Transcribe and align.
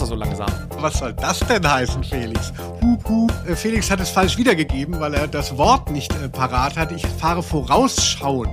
du 0.00 0.06
so 0.06 0.14
langsam? 0.14 0.48
Was 0.78 0.94
soll 0.94 1.12
das 1.12 1.40
denn 1.40 1.70
heißen, 1.70 2.02
Felix? 2.02 2.50
Hup, 2.80 3.06
hup. 3.08 3.32
Äh, 3.46 3.54
Felix 3.54 3.90
hat 3.90 4.00
es 4.00 4.08
falsch 4.08 4.38
wiedergegeben, 4.38 4.98
weil 5.00 5.12
er 5.12 5.26
das 5.26 5.58
Wort 5.58 5.90
nicht 5.90 6.10
äh, 6.14 6.30
parat 6.30 6.78
hat. 6.78 6.92
Ich 6.92 7.06
fahre 7.06 7.42
vorausschauend. 7.42 8.48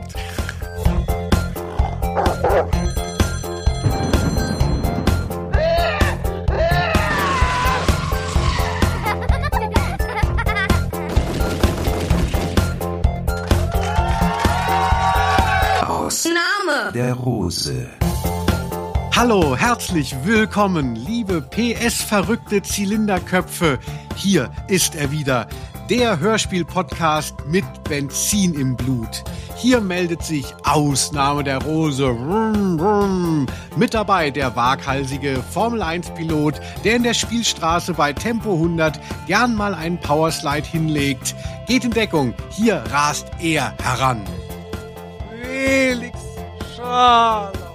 Aus 15.87 16.25
Name. 16.25 16.91
der 16.93 17.13
Rose. 17.13 17.87
Hallo, 19.19 19.53
herzlich 19.53 20.15
willkommen, 20.23 20.95
liebe 20.95 21.41
PS-verrückte 21.41 22.61
Zylinderköpfe. 22.61 23.77
Hier 24.15 24.49
ist 24.69 24.95
er 24.95 25.11
wieder, 25.11 25.49
der 25.89 26.21
Hörspiel-Podcast 26.21 27.35
mit 27.45 27.65
Benzin 27.83 28.53
im 28.53 28.77
Blut. 28.77 29.25
Hier 29.57 29.81
meldet 29.81 30.23
sich 30.23 30.45
Ausnahme 30.63 31.43
der 31.43 31.61
Rose. 31.61 32.05
Rum, 32.05 32.79
rum. 32.79 33.45
Mit 33.75 33.93
dabei 33.93 34.31
der 34.31 34.55
waghalsige 34.55 35.43
Formel-1-Pilot, 35.51 36.61
der 36.85 36.95
in 36.95 37.03
der 37.03 37.13
Spielstraße 37.13 37.95
bei 37.95 38.13
Tempo 38.13 38.53
100 38.53 39.01
gern 39.27 39.53
mal 39.53 39.75
einen 39.75 39.99
Powerslide 39.99 40.65
hinlegt. 40.65 41.35
Geht 41.67 41.83
in 41.83 41.91
Deckung, 41.91 42.33
hier 42.51 42.85
rast 42.89 43.27
er 43.41 43.73
heran. 43.83 44.21
Felix 45.41 46.17
Scharlau. 46.77 47.68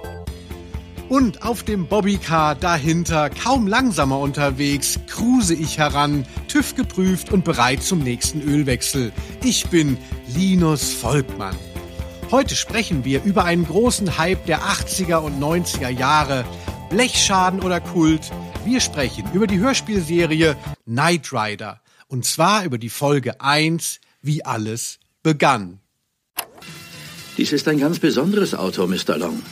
Und 1.07 1.43
auf 1.43 1.61
dem 1.61 1.85
Bobbycar 1.85 2.55
dahinter, 2.55 3.29
kaum 3.29 3.67
langsamer 3.67 4.19
unterwegs, 4.19 4.99
cruise 5.07 5.53
ich 5.53 5.77
heran, 5.77 6.25
TÜV 6.47 6.75
geprüft 6.75 7.31
und 7.31 7.45
bereit 7.45 7.83
zum 7.83 7.99
nächsten 7.99 8.41
Ölwechsel. 8.41 9.13
Ich 9.43 9.67
bin 9.67 9.97
Linus 10.35 10.93
Volkmann. 10.93 11.55
Heute 12.31 12.55
sprechen 12.55 13.05
wir 13.05 13.23
über 13.23 13.45
einen 13.45 13.67
großen 13.67 14.17
Hype 14.17 14.47
der 14.47 14.61
80er 14.61 15.17
und 15.17 15.39
90er 15.39 15.89
Jahre. 15.89 16.43
Blechschaden 16.89 17.59
oder 17.61 17.79
Kult. 17.81 18.31
Wir 18.65 18.79
sprechen 18.79 19.25
über 19.31 19.45
die 19.45 19.59
Hörspielserie 19.59 20.57
Knight 20.85 21.31
Rider. 21.31 21.81
Und 22.07 22.25
zwar 22.25 22.65
über 22.65 22.79
die 22.79 22.89
Folge 22.89 23.41
1, 23.41 23.99
wie 24.23 24.43
alles 24.43 24.97
begann. 25.21 25.81
Dies 27.37 27.51
ist 27.51 27.67
ein 27.67 27.79
ganz 27.79 27.99
besonderes 27.99 28.55
Auto, 28.55 28.87
Mr. 28.87 29.17
Long. 29.17 29.43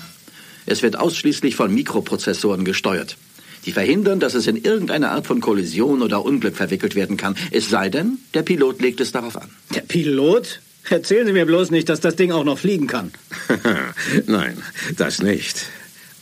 Es 0.66 0.84
wird 0.84 0.98
ausschließlich 0.98 1.56
von 1.56 1.74
Mikroprozessoren 1.74 2.66
gesteuert. 2.66 3.18
Die 3.66 3.72
verhindern, 3.72 4.20
dass 4.20 4.34
es 4.34 4.48
in 4.48 4.58
irgendeine 4.58 5.12
Art 5.12 5.26
von 5.26 5.40
Kollision 5.40 6.02
oder 6.02 6.24
Unglück 6.26 6.56
verwickelt 6.56 6.96
werden 6.96 7.18
kann. 7.18 7.36
Es 7.52 7.70
sei 7.70 7.90
denn, 7.90 8.20
der 8.34 8.44
Pilot 8.44 8.82
legt 8.82 9.00
es 9.00 9.12
darauf 9.12 9.38
an. 9.38 9.50
Der 9.74 9.82
Pilot? 9.82 10.60
Erzählen 10.90 11.26
Sie 11.26 11.34
mir 11.34 11.46
bloß 11.46 11.72
nicht, 11.72 11.88
dass 11.88 12.02
das 12.02 12.18
Ding 12.18 12.32
auch 12.34 12.44
noch 12.44 12.60
fliegen 12.60 12.88
kann. 12.88 13.14
Nein, 14.26 14.62
das 14.98 15.22
nicht. 15.22 15.68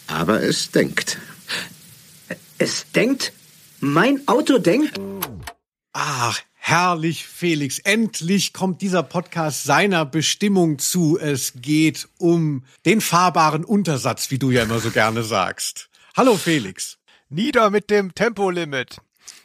Aber 0.05 0.43
es 0.43 0.69
denkt. 0.69 1.17
Es 2.59 2.85
denkt? 2.93 3.33
Mein 3.79 4.27
Auto 4.27 4.59
denkt? 4.59 4.99
Ach, 5.93 6.39
herrlich, 6.61 7.25
Felix. 7.25 7.79
Endlich 7.79 8.53
kommt 8.53 8.81
dieser 8.81 9.03
Podcast 9.03 9.63
seiner 9.63 10.05
Bestimmung 10.05 10.79
zu. 10.79 11.17
Es 11.19 11.53
geht 11.55 12.07
um 12.17 12.63
den 12.85 13.01
fahrbaren 13.01 13.65
Untersatz, 13.65 14.31
wie 14.31 14.37
du 14.37 14.51
ja 14.51 14.63
immer 14.63 14.79
so 14.79 14.91
gerne 14.91 15.23
sagst. 15.23 15.89
Hallo, 16.15 16.35
Felix. 16.35 16.99
Nieder 17.29 17.71
mit 17.71 17.89
dem 17.89 18.13
Tempolimit. 18.13 18.97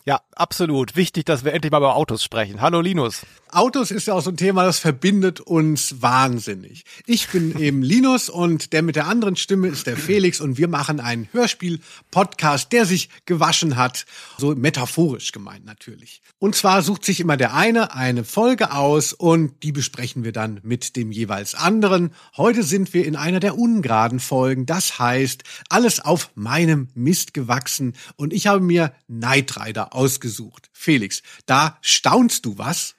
Ja, 0.05 0.21
absolut. 0.37 0.95
Wichtig, 0.95 1.25
dass 1.25 1.45
wir 1.45 1.53
endlich 1.53 1.73
mal 1.73 1.79
über 1.79 1.97
Autos 1.97 2.23
sprechen. 2.23 2.61
Hallo 2.61 2.81
Linus. 2.81 3.27
Autos 3.57 3.91
ist 3.91 4.07
ja 4.07 4.13
auch 4.13 4.21
so 4.21 4.29
ein 4.29 4.37
Thema, 4.37 4.65
das 4.65 4.79
verbindet 4.81 5.41
uns 5.41 6.03
wahnsinnig. 6.03 6.85
Ich 7.07 7.29
bin 7.29 7.59
eben 7.59 7.81
Linus 7.81 8.29
und 8.29 8.75
der 8.75 8.83
mit 8.83 8.97
der 8.97 9.07
anderen 9.07 9.35
Stimme 9.35 9.69
ist 9.69 9.87
der 9.87 9.97
Felix 9.97 10.43
und 10.43 10.59
wir 10.59 10.69
machen 10.69 11.01
einen 11.01 11.27
Hörspiel-Podcast, 11.33 12.71
der 12.71 12.85
sich 12.85 13.09
gewaschen 13.25 13.77
hat. 13.77 14.05
So 14.37 14.55
metaphorisch 14.55 15.33
gemeint 15.33 15.65
natürlich. 15.65 16.21
Und 16.39 16.55
zwar 16.55 16.83
sucht 16.83 17.07
sich 17.07 17.19
immer 17.19 17.39
der 17.39 17.55
eine 17.55 17.95
eine 17.95 18.25
Folge 18.25 18.73
aus 18.73 19.15
und 19.15 19.63
die 19.63 19.73
besprechen 19.73 20.23
wir 20.23 20.33
dann 20.33 20.61
mit 20.63 20.95
dem 20.95 21.11
jeweils 21.11 21.55
anderen. 21.55 22.11
Heute 22.37 22.63
sind 22.63 22.93
wir 22.93 23.07
in 23.07 23.17
einer 23.17 23.41
der 23.41 23.57
ungeraden 23.57 24.21
Folgen. 24.21 24.67
Das 24.67 24.99
heißt, 24.99 25.45
alles 25.71 26.01
auf 26.01 26.31
meinem 26.35 26.89
Mist 26.93 27.33
gewachsen 27.33 27.95
und 28.17 28.35
ich 28.35 28.49
habe 28.49 28.61
mir 28.61 28.93
Knight 29.07 29.59
Rider 29.59 29.95
ausgesucht. 29.95 30.69
Felix, 30.75 31.23
da 31.47 31.79
staunst 31.81 32.45
du 32.45 32.59
was? 32.59 32.97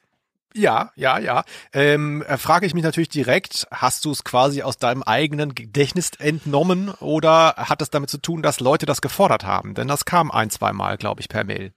Ja, 0.57 0.91
ja, 0.95 1.19
ja. 1.19 1.43
Ähm, 1.71 2.23
äh, 2.23 2.35
frage 2.37 2.65
ich 2.65 2.73
mich 2.73 2.83
natürlich 2.83 3.09
direkt, 3.09 3.67
hast 3.69 4.05
du 4.05 4.11
es 4.11 4.23
quasi 4.23 4.63
aus 4.63 4.77
deinem 4.77 5.03
eigenen 5.03 5.53
Gedächtnis 5.53 6.11
entnommen 6.17 6.89
oder 6.99 7.53
hat 7.57 7.83
es 7.83 7.91
damit 7.91 8.09
zu 8.09 8.17
tun, 8.17 8.41
dass 8.41 8.59
Leute 8.59 8.87
das 8.87 9.01
gefordert 9.01 9.45
haben? 9.45 9.75
Denn 9.75 9.87
das 9.87 10.05
kam 10.05 10.31
ein, 10.31 10.49
zwei 10.49 10.73
Mal, 10.73 10.97
glaube 10.97 11.21
ich, 11.21 11.29
per 11.29 11.43
Mail. 11.43 11.76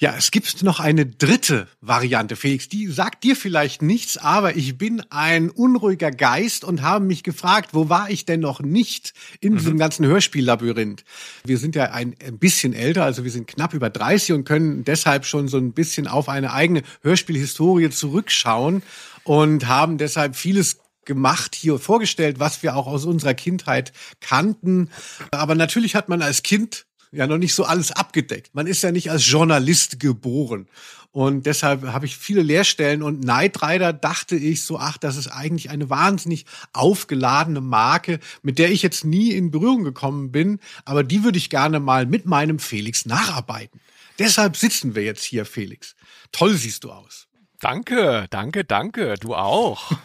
Ja, 0.00 0.14
es 0.16 0.30
gibt 0.30 0.62
noch 0.62 0.80
eine 0.80 1.04
dritte 1.04 1.68
Variante, 1.82 2.34
Felix. 2.34 2.70
Die 2.70 2.86
sagt 2.86 3.22
dir 3.22 3.36
vielleicht 3.36 3.82
nichts, 3.82 4.16
aber 4.16 4.56
ich 4.56 4.78
bin 4.78 5.02
ein 5.10 5.50
unruhiger 5.50 6.10
Geist 6.10 6.64
und 6.64 6.80
habe 6.80 7.04
mich 7.04 7.22
gefragt, 7.22 7.74
wo 7.74 7.90
war 7.90 8.08
ich 8.08 8.24
denn 8.24 8.40
noch 8.40 8.60
nicht 8.60 9.12
in 9.40 9.58
diesem 9.58 9.76
ganzen 9.76 10.06
Hörspiellabyrinth? 10.06 11.04
Wir 11.44 11.58
sind 11.58 11.76
ja 11.76 11.90
ein, 11.90 12.16
ein 12.26 12.38
bisschen 12.38 12.72
älter, 12.72 13.04
also 13.04 13.24
wir 13.24 13.30
sind 13.30 13.46
knapp 13.46 13.74
über 13.74 13.90
30 13.90 14.32
und 14.32 14.44
können 14.44 14.84
deshalb 14.84 15.26
schon 15.26 15.48
so 15.48 15.58
ein 15.58 15.74
bisschen 15.74 16.08
auf 16.08 16.30
eine 16.30 16.54
eigene 16.54 16.80
Hörspielhistorie 17.02 17.90
zurückschauen 17.90 18.82
und 19.24 19.68
haben 19.68 19.98
deshalb 19.98 20.34
vieles 20.34 20.78
gemacht, 21.04 21.54
hier 21.54 21.78
vorgestellt, 21.78 22.38
was 22.38 22.62
wir 22.62 22.74
auch 22.74 22.86
aus 22.86 23.04
unserer 23.04 23.34
Kindheit 23.34 23.92
kannten. 24.20 24.88
Aber 25.30 25.54
natürlich 25.54 25.94
hat 25.94 26.08
man 26.08 26.22
als 26.22 26.42
Kind 26.42 26.86
ja 27.12 27.26
noch 27.26 27.38
nicht 27.38 27.54
so 27.54 27.64
alles 27.64 27.92
abgedeckt. 27.92 28.54
Man 28.54 28.66
ist 28.66 28.82
ja 28.82 28.92
nicht 28.92 29.10
als 29.10 29.28
Journalist 29.28 30.00
geboren. 30.00 30.68
Und 31.12 31.46
deshalb 31.46 31.82
habe 31.82 32.06
ich 32.06 32.16
viele 32.16 32.42
Lehrstellen 32.42 33.02
und 33.02 33.22
Knight 33.22 33.62
Rider 33.62 33.92
dachte 33.92 34.36
ich 34.36 34.62
so, 34.62 34.78
ach, 34.78 34.96
das 34.96 35.16
ist 35.16 35.26
eigentlich 35.26 35.68
eine 35.70 35.90
wahnsinnig 35.90 36.46
aufgeladene 36.72 37.60
Marke, 37.60 38.20
mit 38.42 38.60
der 38.60 38.70
ich 38.70 38.82
jetzt 38.82 39.04
nie 39.04 39.32
in 39.32 39.50
Berührung 39.50 39.82
gekommen 39.82 40.30
bin, 40.30 40.60
aber 40.84 41.02
die 41.02 41.24
würde 41.24 41.38
ich 41.38 41.50
gerne 41.50 41.80
mal 41.80 42.06
mit 42.06 42.26
meinem 42.26 42.60
Felix 42.60 43.06
nacharbeiten. 43.06 43.80
Deshalb 44.20 44.56
sitzen 44.56 44.94
wir 44.94 45.02
jetzt 45.02 45.24
hier, 45.24 45.44
Felix. 45.44 45.96
Toll 46.30 46.54
siehst 46.54 46.84
du 46.84 46.92
aus. 46.92 47.26
Danke, 47.60 48.26
danke, 48.30 48.64
danke. 48.64 49.16
Du 49.20 49.34
auch. 49.34 49.92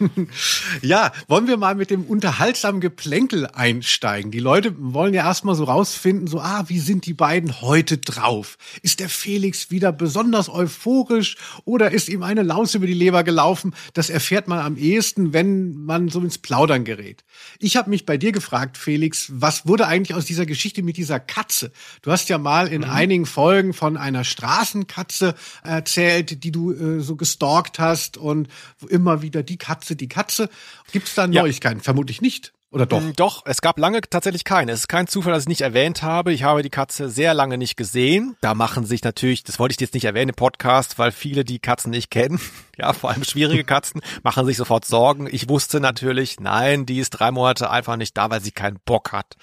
Ja, 0.82 1.12
wollen 1.26 1.48
wir 1.48 1.56
mal 1.56 1.74
mit 1.74 1.90
dem 1.90 2.04
unterhaltsamen 2.04 2.80
Geplänkel 2.80 3.46
einsteigen? 3.46 4.30
Die 4.30 4.40
Leute 4.40 4.74
wollen 4.78 5.14
ja 5.14 5.24
erstmal 5.24 5.54
so 5.54 5.64
rausfinden, 5.64 6.26
so, 6.26 6.40
ah, 6.40 6.64
wie 6.68 6.78
sind 6.78 7.06
die 7.06 7.14
beiden 7.14 7.62
heute 7.62 7.98
drauf? 7.98 8.58
Ist 8.82 9.00
der 9.00 9.08
Felix 9.08 9.70
wieder 9.70 9.92
besonders 9.92 10.48
euphorisch 10.48 11.36
oder 11.64 11.92
ist 11.92 12.08
ihm 12.08 12.22
eine 12.22 12.42
Laus 12.42 12.74
über 12.74 12.86
die 12.86 12.94
Leber 12.94 13.24
gelaufen? 13.24 13.74
Das 13.94 14.10
erfährt 14.10 14.48
man 14.48 14.58
am 14.58 14.76
ehesten, 14.76 15.32
wenn 15.32 15.84
man 15.84 16.08
so 16.08 16.20
ins 16.20 16.38
Plaudern 16.38 16.84
gerät. 16.84 17.24
Ich 17.58 17.76
habe 17.76 17.90
mich 17.90 18.04
bei 18.04 18.18
dir 18.18 18.32
gefragt, 18.32 18.76
Felix, 18.76 19.30
was 19.32 19.66
wurde 19.66 19.86
eigentlich 19.86 20.14
aus 20.14 20.26
dieser 20.26 20.46
Geschichte 20.46 20.82
mit 20.82 20.96
dieser 20.98 21.20
Katze? 21.20 21.72
Du 22.02 22.10
hast 22.10 22.28
ja 22.28 22.38
mal 22.38 22.68
in 22.68 22.84
einigen 22.84 23.26
Folgen 23.26 23.72
von 23.72 23.96
einer 23.96 24.24
Straßenkatze 24.24 25.34
erzählt, 25.62 26.44
die 26.44 26.52
du 26.52 26.72
äh, 26.72 27.00
so 27.00 27.16
gestalkt 27.46 27.78
hast 27.78 28.16
und 28.16 28.48
immer 28.88 29.22
wieder 29.22 29.42
die 29.42 29.56
Katze, 29.58 29.96
die 29.96 30.08
Katze. 30.08 30.48
Gibt 30.92 31.08
es 31.08 31.14
da 31.14 31.26
Ja. 31.26 31.42
Neuigkeiten? 31.42 31.80
Vermutlich 31.80 32.20
nicht. 32.20 32.52
Oder 32.72 32.84
doch? 32.84 33.00
Mm, 33.00 33.12
Doch, 33.16 33.42
es 33.46 33.60
gab 33.62 33.78
lange 33.78 34.00
tatsächlich 34.02 34.42
keine. 34.44 34.72
Es 34.72 34.80
ist 34.80 34.88
kein 34.88 35.06
Zufall, 35.06 35.32
dass 35.32 35.44
ich 35.44 35.48
nicht 35.48 35.60
erwähnt 35.60 36.02
habe. 36.02 36.32
Ich 36.32 36.42
habe 36.42 36.62
die 36.62 36.68
Katze 36.68 37.08
sehr 37.08 37.32
lange 37.32 37.56
nicht 37.58 37.76
gesehen. 37.76 38.36
Da 38.40 38.54
machen 38.54 38.84
sich 38.84 39.02
natürlich, 39.04 39.44
das 39.44 39.58
wollte 39.60 39.72
ich 39.74 39.80
jetzt 39.80 39.94
nicht 39.94 40.04
erwähnen 40.04 40.30
im 40.30 40.34
Podcast, 40.34 40.98
weil 40.98 41.12
viele 41.12 41.44
die 41.44 41.58
Katzen 41.60 41.90
nicht 41.90 42.10
kennen. 42.10 42.40
Ja, 42.78 42.92
vor 42.92 43.08
allem 43.10 43.24
schwierige 43.24 43.64
Katzen 43.72 44.02
machen 44.22 44.44
sich 44.44 44.58
sofort 44.58 44.84
Sorgen. 44.84 45.28
Ich 45.30 45.48
wusste 45.48 45.80
natürlich, 45.80 46.40
nein, 46.40 46.84
die 46.84 46.98
ist 46.98 47.08
drei 47.10 47.30
Monate 47.30 47.70
einfach 47.70 47.96
nicht 47.96 48.14
da, 48.18 48.28
weil 48.28 48.42
sie 48.42 48.50
keinen 48.50 48.78
Bock 48.84 49.12
hat. 49.12 49.36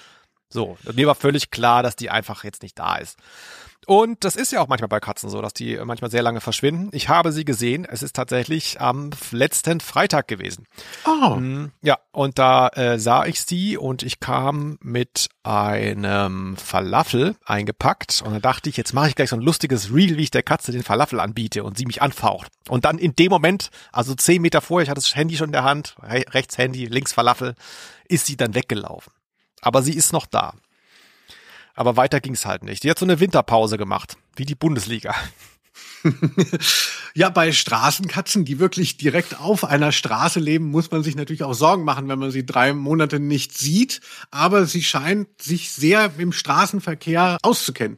So, 0.53 0.77
mir 0.93 1.07
war 1.07 1.15
völlig 1.15 1.51
klar, 1.51 1.83
dass 1.83 1.95
die 1.95 2.09
einfach 2.09 2.43
jetzt 2.43 2.61
nicht 2.63 2.77
da 2.79 2.95
ist. 2.95 3.17
Und 3.85 4.23
das 4.23 4.35
ist 4.37 4.51
ja 4.53 4.61
auch 4.61 4.67
manchmal 4.67 4.87
bei 4.87 4.99
Katzen 4.99 5.29
so, 5.29 5.41
dass 5.41 5.53
die 5.53 5.77
manchmal 5.83 6.09
sehr 6.09 6.21
lange 6.23 6.39
verschwinden. 6.39 6.89
Ich 6.93 7.09
habe 7.09 7.31
sie 7.33 7.43
gesehen. 7.43 7.85
Es 7.85 8.01
ist 8.01 8.15
tatsächlich 8.15 8.79
am 8.79 9.09
letzten 9.31 9.81
Freitag 9.81 10.27
gewesen. 10.29 10.67
Oh. 11.05 11.35
Mm, 11.35 11.71
Ja, 11.81 11.97
und 12.11 12.39
da 12.39 12.69
äh, 12.69 12.97
sah 12.97 13.25
ich 13.25 13.41
sie 13.41 13.75
und 13.77 14.03
ich 14.03 14.19
kam 14.21 14.77
mit 14.81 15.27
einem 15.43 16.55
Falafel 16.55 17.35
eingepackt 17.45 18.21
und 18.25 18.31
dann 18.31 18.41
dachte 18.41 18.69
ich, 18.69 18.77
jetzt 18.77 18.93
mache 18.93 19.09
ich 19.09 19.15
gleich 19.15 19.31
so 19.31 19.35
ein 19.35 19.41
lustiges 19.41 19.93
Reel, 19.93 20.17
wie 20.17 20.23
ich 20.23 20.31
der 20.31 20.43
Katze 20.43 20.71
den 20.71 20.83
Falafel 20.83 21.19
anbiete 21.19 21.63
und 21.65 21.77
sie 21.77 21.85
mich 21.85 22.01
anfaucht. 22.01 22.51
Und 22.69 22.85
dann 22.85 22.97
in 22.97 23.15
dem 23.15 23.29
Moment, 23.31 23.69
also 23.91 24.15
zehn 24.15 24.41
Meter 24.41 24.61
vorher, 24.61 24.83
ich 24.83 24.89
hatte 24.89 25.01
das 25.01 25.15
Handy 25.15 25.35
schon 25.35 25.49
in 25.49 25.53
der 25.53 25.65
Hand, 25.65 25.97
re 26.01 26.23
rechts 26.29 26.57
Handy, 26.57 26.85
links 26.85 27.11
Falafel, 27.11 27.55
ist 28.07 28.27
sie 28.27 28.37
dann 28.37 28.55
weggelaufen. 28.55 29.11
Aber 29.63 29.81
sie 29.81 29.93
ist 29.93 30.13
noch 30.13 30.25
da. 30.25 30.53
Aber 31.73 31.95
weiter 31.97 32.19
ging's 32.19 32.45
halt 32.45 32.63
nicht. 32.63 32.83
Die 32.83 32.89
hat 32.89 32.99
so 32.99 33.05
eine 33.05 33.19
Winterpause 33.19 33.77
gemacht, 33.77 34.17
wie 34.35 34.45
die 34.45 34.55
Bundesliga. 34.55 35.15
ja, 37.15 37.29
bei 37.29 37.51
Straßenkatzen, 37.51 38.45
die 38.45 38.59
wirklich 38.59 38.97
direkt 38.97 39.39
auf 39.39 39.63
einer 39.63 39.91
Straße 39.91 40.39
leben, 40.39 40.69
muss 40.69 40.91
man 40.91 41.01
sich 41.01 41.15
natürlich 41.15 41.43
auch 41.43 41.53
Sorgen 41.53 41.83
machen, 41.83 42.09
wenn 42.09 42.19
man 42.19 42.29
sie 42.29 42.45
drei 42.45 42.73
Monate 42.73 43.19
nicht 43.19 43.57
sieht. 43.57 44.01
Aber 44.29 44.65
sie 44.65 44.83
scheint 44.83 45.41
sich 45.41 45.71
sehr 45.71 46.11
im 46.17 46.33
Straßenverkehr 46.33 47.37
auszukennen. 47.41 47.97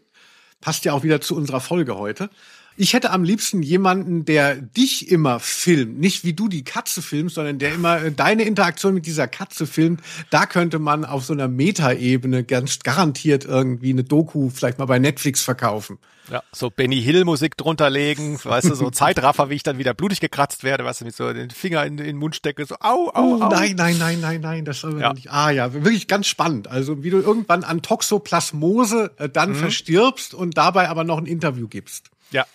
Passt 0.61 0.85
ja 0.85 0.93
auch 0.93 1.03
wieder 1.03 1.19
zu 1.19 1.35
unserer 1.35 1.61
Folge 1.61 1.97
heute. 1.97 2.29
Ich 2.77 2.93
hätte 2.93 3.11
am 3.11 3.23
liebsten 3.23 3.63
jemanden, 3.63 4.25
der 4.25 4.55
dich 4.55 5.09
immer 5.09 5.39
filmt. 5.39 5.97
Nicht 5.97 6.25
wie 6.25 6.33
du 6.33 6.49
die 6.49 6.65
Katze 6.65 7.01
filmst, 7.01 7.35
sondern 7.35 7.57
der 7.57 7.73
immer 7.73 8.01
äh, 8.01 8.11
deine 8.11 8.43
Interaktion 8.43 8.93
mit 8.93 9.05
dieser 9.05 9.27
Katze 9.27 9.65
filmt. 9.65 10.01
Da 10.29 10.45
könnte 10.45 10.77
man 10.77 11.05
auf 11.05 11.23
so 11.23 11.31
einer 11.31 11.47
Metaebene 11.47 12.43
ganz 12.43 12.79
garantiert 12.79 13.45
irgendwie 13.45 13.91
eine 13.91 14.03
Doku 14.03 14.49
vielleicht 14.49 14.77
mal 14.77 14.85
bei 14.85 14.99
Netflix 14.99 15.41
verkaufen. 15.41 15.99
Ja, 16.29 16.41
so 16.51 16.69
Benny 16.69 17.01
Hill 17.01 17.23
Musik 17.23 17.55
drunter 17.55 17.89
legen, 17.89 18.39
weißt 18.43 18.69
du, 18.69 18.75
so 18.75 18.89
Zeitraffer, 18.91 19.49
wie 19.49 19.55
ich 19.55 19.63
dann 19.63 19.77
wieder 19.77 19.93
blutig 19.93 20.19
gekratzt 20.19 20.63
werde, 20.63 20.83
weißt 20.83 21.01
du, 21.01 21.05
mit 21.05 21.15
so 21.15 21.31
den 21.31 21.51
Finger 21.51 21.85
in, 21.85 21.99
in 21.99 22.05
den 22.05 22.17
Mund 22.17 22.35
stecke, 22.35 22.65
so 22.65 22.75
au, 22.79 23.11
au, 23.13 23.37
oh, 23.37 23.43
au. 23.43 23.49
Nein, 23.49 23.75
nein, 23.77 23.97
nein, 23.97 24.19
nein, 24.19 24.41
nein, 24.41 24.65
das 24.65 24.79
soll 24.81 24.99
ja. 24.99 25.13
nicht. 25.13 25.31
Ah 25.31 25.51
ja, 25.51 25.73
wirklich 25.73 26.07
ganz 26.07 26.27
spannend. 26.27 26.67
Also 26.67 27.03
wie 27.03 27.11
du 27.11 27.19
irgendwann 27.19 27.63
an 27.63 27.81
Toxoplasmose 27.81 29.11
äh, 29.17 29.29
dann 29.29 29.51
mhm. 29.51 29.55
verstirbst 29.55 30.33
und 30.33 30.57
dabei 30.57 30.89
aber 30.89 31.03
noch 31.03 31.19
ein 31.19 31.27
Interview 31.27 31.67
gibst. 31.67 32.09
Ja. 32.31 32.45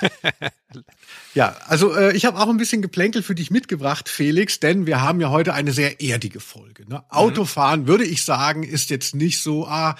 ja, 1.34 1.56
also 1.66 1.94
äh, 1.94 2.16
ich 2.16 2.24
habe 2.24 2.38
auch 2.38 2.48
ein 2.48 2.56
bisschen 2.56 2.82
Geplänkel 2.82 3.22
für 3.22 3.34
dich 3.34 3.50
mitgebracht, 3.50 4.08
Felix, 4.08 4.60
denn 4.60 4.86
wir 4.86 5.00
haben 5.00 5.20
ja 5.20 5.30
heute 5.30 5.54
eine 5.54 5.72
sehr 5.72 6.00
erdige 6.00 6.40
Folge. 6.40 6.88
Ne? 6.88 6.96
Mhm. 6.96 7.02
Autofahren, 7.10 7.86
würde 7.86 8.04
ich 8.04 8.24
sagen, 8.24 8.62
ist 8.62 8.90
jetzt 8.90 9.14
nicht 9.14 9.42
so 9.42 9.66
ah, 9.66 9.96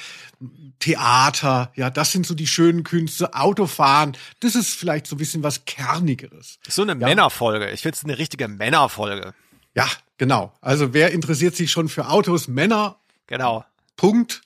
Theater, 0.78 1.72
ja, 1.76 1.90
das 1.90 2.12
sind 2.12 2.26
so 2.26 2.34
die 2.34 2.46
schönen 2.46 2.84
Künste. 2.84 3.34
Autofahren, 3.34 4.16
das 4.40 4.54
ist 4.54 4.74
vielleicht 4.74 5.06
so 5.06 5.16
ein 5.16 5.18
bisschen 5.18 5.42
was 5.42 5.64
Kernigeres. 5.64 6.58
So 6.68 6.82
eine 6.82 6.92
ja. 6.92 7.06
Männerfolge. 7.06 7.70
Ich 7.70 7.82
finde 7.82 7.96
es 7.96 8.04
eine 8.04 8.18
richtige 8.18 8.48
Männerfolge. 8.48 9.34
Ja, 9.74 9.88
genau. 10.18 10.52
Also 10.60 10.92
wer 10.92 11.12
interessiert 11.12 11.56
sich 11.56 11.70
schon 11.70 11.88
für 11.88 12.08
Autos? 12.08 12.48
Männer. 12.48 12.96
Genau. 13.26 13.64
Punkt. 13.96 14.42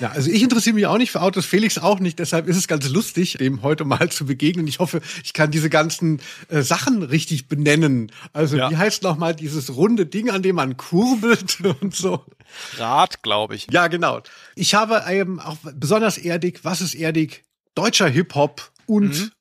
Ja, 0.00 0.10
also 0.12 0.30
ich 0.30 0.42
interessiere 0.42 0.74
mich 0.74 0.86
auch 0.86 0.98
nicht 0.98 1.10
für 1.10 1.20
Autos, 1.20 1.44
Felix 1.44 1.78
auch 1.78 1.98
nicht. 1.98 2.18
Deshalb 2.18 2.46
ist 2.46 2.56
es 2.56 2.68
ganz 2.68 2.88
lustig, 2.88 3.34
dem 3.38 3.62
heute 3.62 3.84
mal 3.84 4.08
zu 4.08 4.24
begegnen. 4.24 4.66
Ich 4.66 4.78
hoffe, 4.78 5.00
ich 5.22 5.32
kann 5.32 5.50
diese 5.50 5.68
ganzen 5.68 6.20
äh, 6.48 6.62
Sachen 6.62 7.02
richtig 7.02 7.48
benennen. 7.48 8.10
Also 8.32 8.56
ja. 8.56 8.70
wie 8.70 8.76
heißt 8.76 9.02
noch 9.02 9.16
mal 9.16 9.34
dieses 9.34 9.74
runde 9.76 10.06
Ding, 10.06 10.30
an 10.30 10.42
dem 10.42 10.56
man 10.56 10.76
kurbelt 10.76 11.58
und 11.80 11.94
so? 11.94 12.24
Rad, 12.76 13.22
glaube 13.22 13.56
ich. 13.56 13.66
Ja, 13.70 13.88
genau. 13.88 14.22
Ich 14.54 14.74
habe 14.74 15.02
eben 15.10 15.40
auch 15.40 15.56
besonders 15.74 16.18
erdig. 16.18 16.60
Was 16.62 16.80
ist 16.80 16.94
erdig? 16.94 17.44
Deutscher 17.74 18.08
Hip 18.08 18.34
Hop 18.34 18.70
und 18.86 19.18
mhm. 19.18 19.32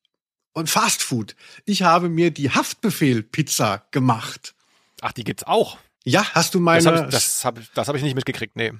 und 0.53 0.69
Fast 0.69 1.03
Food. 1.03 1.35
Ich 1.65 1.83
habe 1.83 2.09
mir 2.09 2.31
die 2.31 2.50
Haftbefehl 2.50 3.23
Pizza 3.23 3.85
gemacht. 3.91 4.55
Ach, 5.01 5.11
die 5.11 5.23
gibt's 5.23 5.44
auch. 5.44 5.77
Ja, 6.05 6.25
hast 6.33 6.53
du 6.53 6.59
meine? 6.59 6.83
Das 6.83 6.95
habe 6.95 7.05
ich, 7.05 7.11
das 7.11 7.45
hab, 7.45 7.73
das 7.75 7.88
hab 7.88 7.95
ich 7.95 8.03
nicht 8.03 8.15
mitgekriegt. 8.15 8.55
Nee. 8.55 8.73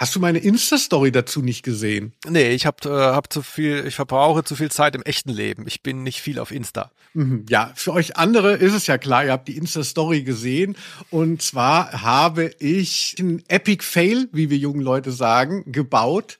Hast 0.00 0.16
du 0.16 0.20
meine 0.20 0.38
Insta-Story 0.38 1.12
dazu 1.12 1.42
nicht 1.42 1.62
gesehen? 1.62 2.14
Nee, 2.26 2.52
ich 2.52 2.64
habe 2.64 2.88
äh, 2.88 3.14
hab 3.14 3.30
zu 3.30 3.42
viel, 3.42 3.86
ich 3.86 3.96
verbrauche 3.96 4.42
zu 4.42 4.56
viel 4.56 4.70
Zeit 4.70 4.94
im 4.94 5.02
echten 5.02 5.28
Leben. 5.28 5.66
Ich 5.66 5.82
bin 5.82 6.02
nicht 6.04 6.22
viel 6.22 6.38
auf 6.38 6.52
Insta. 6.52 6.90
Mhm, 7.12 7.44
ja, 7.50 7.70
für 7.74 7.92
euch 7.92 8.16
andere 8.16 8.54
ist 8.54 8.72
es 8.72 8.86
ja 8.86 8.96
klar, 8.96 9.26
ihr 9.26 9.32
habt 9.32 9.46
die 9.46 9.58
Insta-Story 9.58 10.22
gesehen. 10.22 10.74
Und 11.10 11.42
zwar 11.42 12.00
habe 12.00 12.50
ich 12.60 13.16
einen 13.18 13.42
Epic 13.48 13.84
Fail, 13.84 14.30
wie 14.32 14.48
wir 14.48 14.56
jungen 14.56 14.80
Leute 14.80 15.12
sagen, 15.12 15.70
gebaut. 15.70 16.38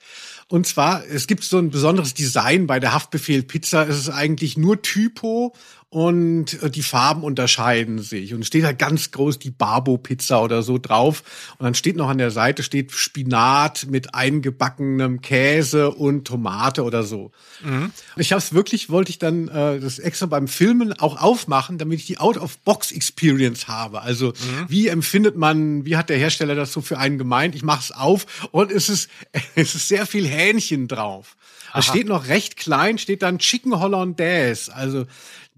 Und 0.49 0.67
zwar, 0.67 1.05
es 1.07 1.27
gibt 1.27 1.45
so 1.45 1.59
ein 1.59 1.69
besonderes 1.69 2.15
Design 2.15 2.67
bei 2.67 2.81
der 2.81 2.95
Haftbefehl 2.95 3.43
Pizza. 3.43 3.87
Es 3.87 3.99
ist 3.99 4.09
eigentlich 4.09 4.57
nur 4.57 4.81
Typo 4.81 5.55
und 5.91 6.63
äh, 6.63 6.71
die 6.71 6.85
Farben 6.85 7.25
unterscheiden 7.25 7.99
sich. 7.99 8.33
Und 8.33 8.47
steht 8.47 8.65
halt 8.65 8.79
ganz 8.79 9.11
groß 9.11 9.41
die 9.41 9.51
Barbo-Pizza 9.51 10.41
oder 10.41 10.63
so 10.63 10.79
drauf. 10.79 11.25
Und 11.59 11.65
dann 11.65 11.75
steht 11.75 11.97
noch 11.97 12.09
an 12.09 12.19
der 12.19 12.31
Seite 12.31 12.63
steht 12.63 12.93
Spinat 12.93 13.87
mit 13.91 14.15
eingebackenem 14.15 15.21
Käse 15.21 15.91
und 15.91 16.27
Tomate 16.27 16.85
oder 16.85 17.03
so. 17.03 17.33
Mhm. 17.65 17.91
Ich 18.17 18.31
habe 18.31 18.39
es 18.39 18.55
wirklich, 18.55 18.89
wollte 18.89 19.11
ich 19.11 19.19
dann 19.19 19.49
äh, 19.49 19.81
das 19.81 19.99
extra 19.99 20.27
beim 20.27 20.47
Filmen 20.47 20.93
auch 20.93 21.21
aufmachen, 21.21 21.77
damit 21.77 21.99
ich 21.99 22.07
die 22.07 22.19
Out-of-Box-Experience 22.19 23.67
habe. 23.67 24.01
Also 24.01 24.29
mhm. 24.29 24.67
wie 24.69 24.87
empfindet 24.87 25.37
man, 25.37 25.85
wie 25.85 25.97
hat 25.97 26.09
der 26.09 26.19
Hersteller 26.19 26.55
das 26.55 26.73
so 26.73 26.83
für 26.83 26.99
einen 26.99 27.19
gemeint? 27.19 27.57
Ich 27.57 27.65
mache 27.65 27.81
es 27.81 27.91
auf 27.91 28.49
und 28.53 28.71
es 28.71 28.89
ist, 28.89 29.11
es 29.57 29.75
ist 29.75 29.89
sehr 29.89 30.07
viel 30.07 30.27
Hähnchen 30.27 30.87
drauf. 30.87 31.37
Da 31.73 31.83
steht 31.83 32.09
noch 32.09 32.29
recht 32.29 32.57
klein, 32.57 32.99
steht 32.99 33.23
dann 33.23 33.39
Chicken 33.39 33.79
Hollandaise. 33.79 34.75
Also 34.75 35.07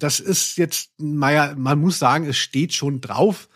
das 0.02 0.20
ist 0.20 0.58
jetzt, 0.58 0.90
naja, 0.98 1.54
man 1.56 1.78
muss 1.78 1.98
sagen, 1.98 2.26
es 2.26 2.36
steht 2.36 2.74
schon 2.74 3.00
drauf. 3.00 3.48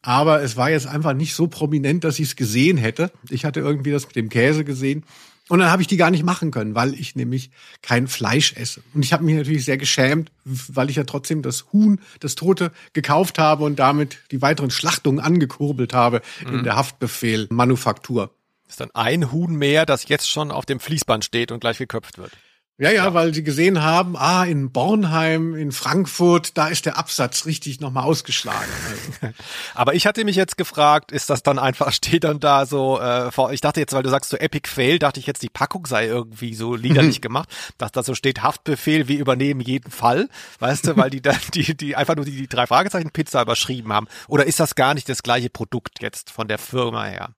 Aber 0.00 0.42
es 0.42 0.56
war 0.56 0.70
jetzt 0.70 0.86
einfach 0.86 1.12
nicht 1.12 1.34
so 1.34 1.48
prominent, 1.48 2.04
dass 2.04 2.18
ich 2.18 2.28
es 2.28 2.36
gesehen 2.36 2.78
hätte. 2.78 3.10
Ich 3.30 3.44
hatte 3.44 3.60
irgendwie 3.60 3.90
das 3.90 4.06
mit 4.06 4.16
dem 4.16 4.28
Käse 4.28 4.64
gesehen. 4.64 5.04
Und 5.48 5.58
dann 5.60 5.70
habe 5.70 5.82
ich 5.82 5.88
die 5.88 5.96
gar 5.96 6.10
nicht 6.10 6.24
machen 6.24 6.50
können, 6.50 6.74
weil 6.74 6.94
ich 6.94 7.16
nämlich 7.16 7.50
kein 7.82 8.06
Fleisch 8.06 8.52
esse. 8.54 8.82
Und 8.94 9.04
ich 9.04 9.12
habe 9.12 9.24
mich 9.24 9.34
natürlich 9.34 9.64
sehr 9.64 9.78
geschämt, 9.78 10.30
weil 10.44 10.90
ich 10.90 10.96
ja 10.96 11.04
trotzdem 11.04 11.42
das 11.42 11.72
Huhn, 11.72 12.00
das 12.20 12.34
Tote, 12.34 12.70
gekauft 12.92 13.38
habe 13.38 13.64
und 13.64 13.78
damit 13.78 14.18
die 14.30 14.42
weiteren 14.42 14.70
Schlachtungen 14.70 15.20
angekurbelt 15.20 15.94
habe 15.94 16.22
mhm. 16.46 16.58
in 16.58 16.64
der 16.64 16.76
Haftbefehl-Manufaktur. 16.76 18.30
Ist 18.68 18.80
dann 18.80 18.90
ein 18.92 19.32
Huhn 19.32 19.54
mehr, 19.54 19.86
das 19.86 20.08
jetzt 20.08 20.28
schon 20.28 20.50
auf 20.50 20.66
dem 20.66 20.80
Fließband 20.80 21.24
steht 21.24 21.50
und 21.50 21.60
gleich 21.60 21.78
geköpft 21.78 22.18
wird. 22.18 22.32
Ja, 22.80 22.90
ja, 22.90 23.06
ja, 23.06 23.14
weil 23.14 23.34
sie 23.34 23.42
gesehen 23.42 23.82
haben, 23.82 24.16
ah, 24.16 24.44
in 24.44 24.70
Bornheim, 24.70 25.56
in 25.56 25.72
Frankfurt, 25.72 26.56
da 26.56 26.68
ist 26.68 26.86
der 26.86 26.96
Absatz 26.96 27.44
richtig 27.44 27.80
nochmal 27.80 28.04
ausgeschlagen. 28.04 28.70
Also. 28.88 29.34
Aber 29.74 29.94
ich 29.94 30.06
hatte 30.06 30.24
mich 30.24 30.36
jetzt 30.36 30.56
gefragt, 30.56 31.10
ist 31.10 31.28
das 31.28 31.42
dann 31.42 31.58
einfach, 31.58 31.90
steht 31.98 32.22
dann 32.22 32.38
da 32.38 32.66
so, 32.66 33.00
äh, 33.00 33.32
vor, 33.32 33.52
ich 33.52 33.60
dachte 33.60 33.80
jetzt, 33.80 33.94
weil 33.94 34.04
du 34.04 34.10
sagst 34.10 34.30
so 34.30 34.36
Epic 34.36 34.68
Fail, 34.68 35.00
dachte 35.00 35.18
ich 35.18 35.26
jetzt, 35.26 35.42
die 35.42 35.48
Packung 35.48 35.86
sei 35.86 36.06
irgendwie 36.06 36.54
so 36.54 36.76
liederlich 36.76 37.20
gemacht, 37.20 37.48
dass 37.78 37.90
da 37.90 38.04
so 38.04 38.14
steht 38.14 38.44
Haftbefehl, 38.44 39.08
wir 39.08 39.18
übernehmen 39.18 39.60
jeden 39.60 39.90
Fall, 39.90 40.28
weißt 40.60 40.86
du, 40.86 40.96
weil 40.96 41.10
die 41.10 41.20
dann, 41.22 41.36
die, 41.54 41.76
die 41.76 41.96
einfach 41.96 42.14
nur 42.14 42.26
die, 42.26 42.36
die 42.36 42.48
drei 42.48 42.68
Fragezeichen 42.68 43.10
Pizza 43.10 43.42
überschrieben 43.42 43.92
haben. 43.92 44.06
Oder 44.28 44.46
ist 44.46 44.60
das 44.60 44.76
gar 44.76 44.94
nicht 44.94 45.08
das 45.08 45.24
gleiche 45.24 45.50
Produkt 45.50 46.00
jetzt 46.00 46.30
von 46.30 46.46
der 46.46 46.58
Firma 46.58 47.06
her? 47.06 47.34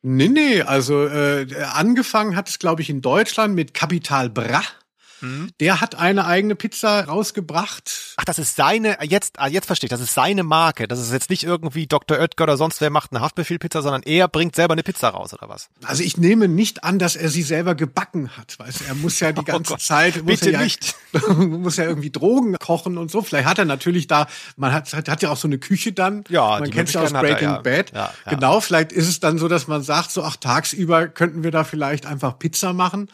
Nee, 0.00 0.28
nee, 0.28 0.62
also 0.62 1.06
äh, 1.06 1.46
angefangen 1.74 2.36
hat 2.36 2.48
es, 2.48 2.58
glaube 2.58 2.82
ich, 2.82 2.88
in 2.88 3.02
Deutschland 3.02 3.54
mit 3.54 3.74
Capital 3.74 4.30
Bra. 4.30 4.62
Mhm. 5.20 5.50
Der 5.60 5.80
hat 5.80 5.94
eine 5.94 6.26
eigene 6.26 6.54
Pizza 6.54 7.04
rausgebracht. 7.04 8.14
Ach, 8.16 8.24
das 8.24 8.38
ist 8.38 8.56
seine, 8.56 8.98
jetzt, 9.02 9.38
ah, 9.38 9.48
jetzt 9.48 9.66
verstehe 9.66 9.86
ich, 9.86 9.90
das 9.90 10.00
ist 10.00 10.14
seine 10.14 10.42
Marke. 10.42 10.88
Das 10.88 11.00
ist 11.00 11.12
jetzt 11.12 11.30
nicht 11.30 11.44
irgendwie 11.44 11.86
Dr. 11.86 12.18
Oetker 12.18 12.44
oder 12.44 12.56
sonst 12.56 12.80
wer 12.80 12.90
macht 12.90 13.12
eine 13.12 13.20
Haftbefehl-Pizza, 13.20 13.82
sondern 13.82 14.02
er 14.02 14.28
bringt 14.28 14.54
selber 14.54 14.72
eine 14.72 14.82
Pizza 14.82 15.08
raus, 15.08 15.34
oder 15.34 15.48
was? 15.48 15.68
Also 15.84 16.02
ich 16.02 16.16
nehme 16.16 16.48
nicht 16.48 16.84
an, 16.84 16.98
dass 16.98 17.16
er 17.16 17.28
sie 17.28 17.42
selber 17.42 17.74
gebacken 17.74 18.36
hat. 18.36 18.58
Weißt, 18.58 18.82
er 18.86 18.94
muss 18.94 19.20
ja 19.20 19.32
die 19.32 19.40
oh 19.42 19.44
ganze 19.44 19.74
oh 19.74 19.76
Zeit, 19.76 20.16
muss 20.16 20.40
Bitte 20.40 20.52
ja, 20.52 20.60
nicht. 20.60 20.94
muss 21.36 21.76
ja 21.76 21.84
irgendwie 21.84 22.10
Drogen 22.10 22.56
kochen 22.58 22.98
und 22.98 23.10
so. 23.10 23.22
Vielleicht 23.22 23.46
hat 23.46 23.58
er 23.58 23.64
natürlich 23.64 24.06
da, 24.06 24.26
man 24.56 24.72
hat, 24.72 24.92
hat 24.92 25.22
ja 25.22 25.30
auch 25.30 25.36
so 25.36 25.48
eine 25.48 25.58
Küche 25.58 25.92
dann. 25.92 26.24
Ja, 26.28 26.58
man 26.58 26.70
kennt 26.70 26.92
ja 26.92 27.02
aus 27.02 27.12
Breaking 27.12 27.48
er, 27.48 27.54
ja. 27.54 27.60
Bad. 27.60 27.92
Ja, 27.92 28.12
ja. 28.24 28.32
Genau, 28.32 28.60
vielleicht 28.60 28.92
ist 28.92 29.08
es 29.08 29.20
dann 29.20 29.38
so, 29.38 29.48
dass 29.48 29.66
man 29.68 29.82
sagt, 29.82 30.10
so, 30.10 30.22
ach, 30.22 30.36
tagsüber 30.36 31.08
könnten 31.08 31.42
wir 31.42 31.50
da 31.50 31.64
vielleicht 31.64 32.06
einfach 32.06 32.38
Pizza 32.38 32.72
machen. 32.72 33.08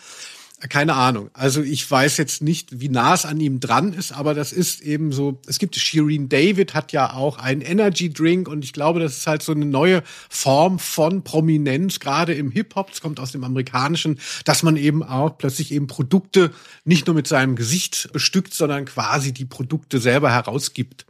Keine 0.61 0.95
Ahnung. 0.95 1.31
Also 1.35 1.63
ich 1.63 1.89
weiß 1.91 2.17
jetzt 2.17 2.41
nicht, 2.41 2.81
wie 2.81 2.89
nah 2.89 3.13
es 3.13 3.27
an 3.27 3.39
ihm 3.39 3.61
dran 3.61 3.93
ist, 3.93 4.13
aber 4.13 4.33
das 4.33 4.53
ist 4.53 4.81
eben 4.81 5.13
so. 5.13 5.39
Es 5.47 5.59
gibt 5.59 5.77
Shireen 5.77 6.29
David 6.29 6.73
hat 6.73 6.93
ja 6.93 7.13
auch 7.13 7.39
einen 7.39 7.61
Energy 7.61 8.11
Drink 8.11 8.49
und 8.49 8.65
ich 8.65 8.73
glaube, 8.73 9.01
das 9.01 9.19
ist 9.19 9.27
halt 9.27 9.43
so 9.43 9.53
eine 9.53 9.67
neue 9.67 10.03
Form 10.31 10.79
von 10.79 11.23
Prominenz, 11.23 12.01
gerade 12.01 12.33
im 12.35 12.51
Hip 12.51 12.77
Hop. 12.77 12.91
Es 12.93 13.03
kommt 13.03 13.21
aus 13.21 13.33
dem 13.33 13.45
Amerikanischen, 13.45 14.19
dass 14.45 14.63
man 14.63 14.77
eben 14.77 15.03
auch 15.03 15.37
plötzlich 15.37 15.71
eben 15.73 15.87
Produkte 15.87 16.53
nicht 16.85 17.09
nur 17.09 17.15
mit 17.15 17.27
seinem 17.27 17.57
Gesicht 17.57 18.11
bestückt, 18.13 18.55
sondern 18.55 18.87
quasi 18.87 19.33
die 19.33 19.45
Produkte 19.47 19.99
selber 19.99 20.31
herausgibt. 20.31 21.05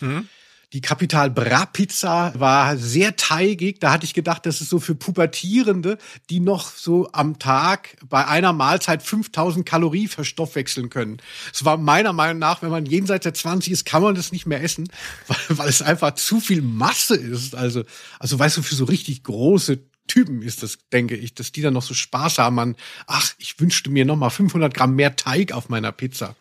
Mhm. 0.00 0.28
Die 0.72 0.80
Capital 0.80 1.30
Bra 1.30 1.64
Pizza 1.66 2.32
war 2.36 2.76
sehr 2.76 3.14
teigig. 3.14 3.78
Da 3.78 3.92
hatte 3.92 4.04
ich 4.04 4.14
gedacht, 4.14 4.46
das 4.46 4.60
ist 4.60 4.68
so 4.68 4.80
für 4.80 4.96
Pubertierende, 4.96 5.96
die 6.28 6.40
noch 6.40 6.70
so 6.72 7.08
am 7.12 7.38
Tag 7.38 7.96
bei 8.08 8.26
einer 8.26 8.52
Mahlzeit 8.52 9.02
5000 9.04 9.64
Kalorien 9.64 10.08
verstoffwechseln 10.08 10.90
können. 10.90 11.18
Es 11.54 11.64
war 11.64 11.76
meiner 11.76 12.12
Meinung 12.12 12.40
nach, 12.40 12.62
wenn 12.62 12.70
man 12.70 12.84
jenseits 12.84 13.22
der 13.22 13.34
20 13.34 13.72
ist, 13.72 13.84
kann 13.86 14.02
man 14.02 14.16
das 14.16 14.32
nicht 14.32 14.46
mehr 14.46 14.60
essen, 14.60 14.88
weil, 15.28 15.58
weil 15.58 15.68
es 15.68 15.82
einfach 15.82 16.16
zu 16.16 16.40
viel 16.40 16.62
Masse 16.62 17.14
ist. 17.14 17.54
Also, 17.54 17.84
also 18.18 18.36
weißt 18.36 18.56
du, 18.56 18.62
für 18.62 18.74
so 18.74 18.86
richtig 18.86 19.22
große 19.22 19.78
Typen 20.08 20.42
ist 20.42 20.64
das, 20.64 20.78
denke 20.92 21.14
ich, 21.14 21.34
dass 21.34 21.52
die 21.52 21.62
dann 21.62 21.74
noch 21.74 21.82
so 21.82 21.94
Spaß 21.94 22.38
haben 22.38 22.58
an, 22.58 22.76
ach, 23.06 23.34
ich 23.38 23.58
wünschte 23.60 23.90
mir 23.90 24.04
noch 24.04 24.16
mal 24.16 24.30
500 24.30 24.74
Gramm 24.74 24.96
mehr 24.96 25.14
Teig 25.14 25.52
auf 25.52 25.68
meiner 25.68 25.92
Pizza. 25.92 26.34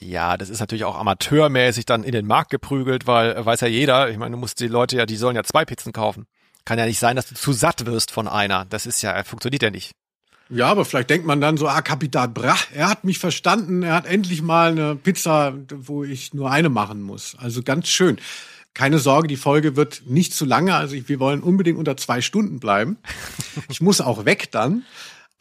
Ja, 0.00 0.36
das 0.36 0.50
ist 0.50 0.60
natürlich 0.60 0.84
auch 0.84 0.98
amateurmäßig 0.98 1.86
dann 1.86 2.04
in 2.04 2.12
den 2.12 2.26
Markt 2.26 2.50
geprügelt, 2.50 3.06
weil 3.06 3.32
äh, 3.32 3.44
weiß 3.44 3.60
ja 3.60 3.68
jeder, 3.68 4.10
ich 4.10 4.18
meine, 4.18 4.32
du 4.32 4.38
musst 4.38 4.60
die 4.60 4.68
Leute 4.68 4.96
ja, 4.96 5.06
die 5.06 5.16
sollen 5.16 5.36
ja 5.36 5.44
zwei 5.44 5.64
Pizzen 5.64 5.92
kaufen. 5.92 6.26
Kann 6.64 6.78
ja 6.78 6.86
nicht 6.86 6.98
sein, 6.98 7.16
dass 7.16 7.28
du 7.28 7.34
zu 7.34 7.52
satt 7.52 7.86
wirst 7.86 8.10
von 8.10 8.26
einer. 8.26 8.64
Das 8.64 8.86
ist 8.86 9.02
ja, 9.02 9.22
funktioniert 9.24 9.62
ja 9.62 9.70
nicht. 9.70 9.92
Ja, 10.50 10.68
aber 10.68 10.84
vielleicht 10.84 11.10
denkt 11.10 11.26
man 11.26 11.40
dann 11.40 11.56
so, 11.56 11.68
ah, 11.68 11.80
Kapitan 11.80 12.34
Brach, 12.34 12.66
er 12.74 12.88
hat 12.88 13.04
mich 13.04 13.18
verstanden, 13.18 13.82
er 13.82 13.94
hat 13.94 14.06
endlich 14.06 14.42
mal 14.42 14.72
eine 14.72 14.94
Pizza, 14.94 15.54
wo 15.74 16.04
ich 16.04 16.34
nur 16.34 16.50
eine 16.50 16.68
machen 16.68 17.02
muss. 17.02 17.34
Also 17.38 17.62
ganz 17.62 17.88
schön. 17.88 18.18
Keine 18.74 18.98
Sorge, 18.98 19.28
die 19.28 19.36
Folge 19.36 19.76
wird 19.76 20.02
nicht 20.06 20.34
zu 20.34 20.44
lange. 20.44 20.74
Also 20.74 20.96
wir 21.06 21.20
wollen 21.20 21.42
unbedingt 21.42 21.78
unter 21.78 21.96
zwei 21.96 22.20
Stunden 22.20 22.60
bleiben. 22.60 22.98
Ich 23.68 23.80
muss 23.80 24.00
auch 24.00 24.24
weg 24.24 24.50
dann. 24.50 24.84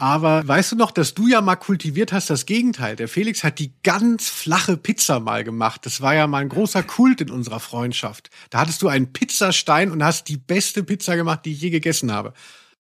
Aber 0.03 0.45
weißt 0.45 0.73
du 0.73 0.75
noch, 0.75 0.91
dass 0.91 1.13
du 1.13 1.29
ja 1.29 1.39
mal 1.39 1.55
kultiviert 1.55 2.11
hast, 2.11 2.29
das 2.29 2.45
Gegenteil. 2.45 2.97
Der 2.97 3.07
Felix 3.07 3.41
hat 3.41 3.57
die 3.57 3.71
ganz 3.83 4.27
flache 4.27 4.75
Pizza 4.75 5.21
mal 5.21 5.45
gemacht. 5.45 5.85
Das 5.85 6.01
war 6.01 6.13
ja 6.13 6.27
mal 6.27 6.39
ein 6.39 6.49
großer 6.49 6.83
Kult 6.83 7.21
in 7.21 7.31
unserer 7.31 7.61
Freundschaft. 7.61 8.29
Da 8.49 8.59
hattest 8.59 8.81
du 8.81 8.89
einen 8.89 9.13
Pizzastein 9.13 9.91
und 9.91 10.03
hast 10.03 10.27
die 10.27 10.35
beste 10.35 10.83
Pizza 10.83 11.15
gemacht, 11.15 11.45
die 11.45 11.53
ich 11.53 11.61
je 11.61 11.69
gegessen 11.69 12.11
habe. 12.11 12.33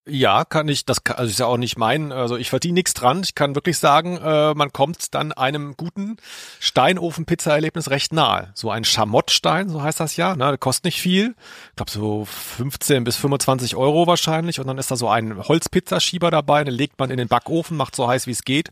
Ja, 0.05 0.43
kann 0.43 0.67
ich, 0.67 0.83
das 0.83 1.05
kann, 1.05 1.15
also 1.15 1.29
ist 1.29 1.39
ja 1.39 1.45
auch 1.45 1.55
nicht 1.55 1.77
mein, 1.77 2.11
also 2.11 2.35
ich 2.35 2.49
verdiene 2.49 2.73
nichts 2.73 2.93
dran. 2.93 3.21
Ich 3.23 3.35
kann 3.35 3.55
wirklich 3.55 3.77
sagen, 3.77 4.17
äh, 4.17 4.53
man 4.53 4.73
kommt 4.73 5.13
dann 5.15 5.31
einem 5.31 5.75
guten 5.77 6.17
Steinofen-Pizza-Erlebnis 6.59 7.89
recht 7.89 8.11
nahe. 8.11 8.51
So 8.53 8.69
ein 8.69 8.83
Schamottstein, 8.83 9.69
so 9.69 9.81
heißt 9.81 10.01
das 10.01 10.17
ja, 10.17 10.35
ne, 10.35 10.49
der 10.49 10.57
kostet 10.57 10.85
nicht 10.85 10.99
viel. 10.99 11.35
Ich 11.69 11.75
glaube 11.77 11.91
so 11.91 12.25
15 12.25 13.05
bis 13.05 13.15
25 13.15 13.77
Euro 13.77 14.05
wahrscheinlich 14.05 14.59
und 14.59 14.67
dann 14.67 14.77
ist 14.77 14.91
da 14.91 14.97
so 14.97 15.07
ein 15.07 15.37
Holzpizzaschieber 15.47 16.31
dabei, 16.31 16.65
den 16.65 16.73
legt 16.73 16.99
man 16.99 17.09
in 17.09 17.17
den 17.17 17.29
Backofen, 17.29 17.77
macht 17.77 17.95
so 17.95 18.05
heiß 18.05 18.27
wie 18.27 18.31
es 18.31 18.43
geht. 18.43 18.71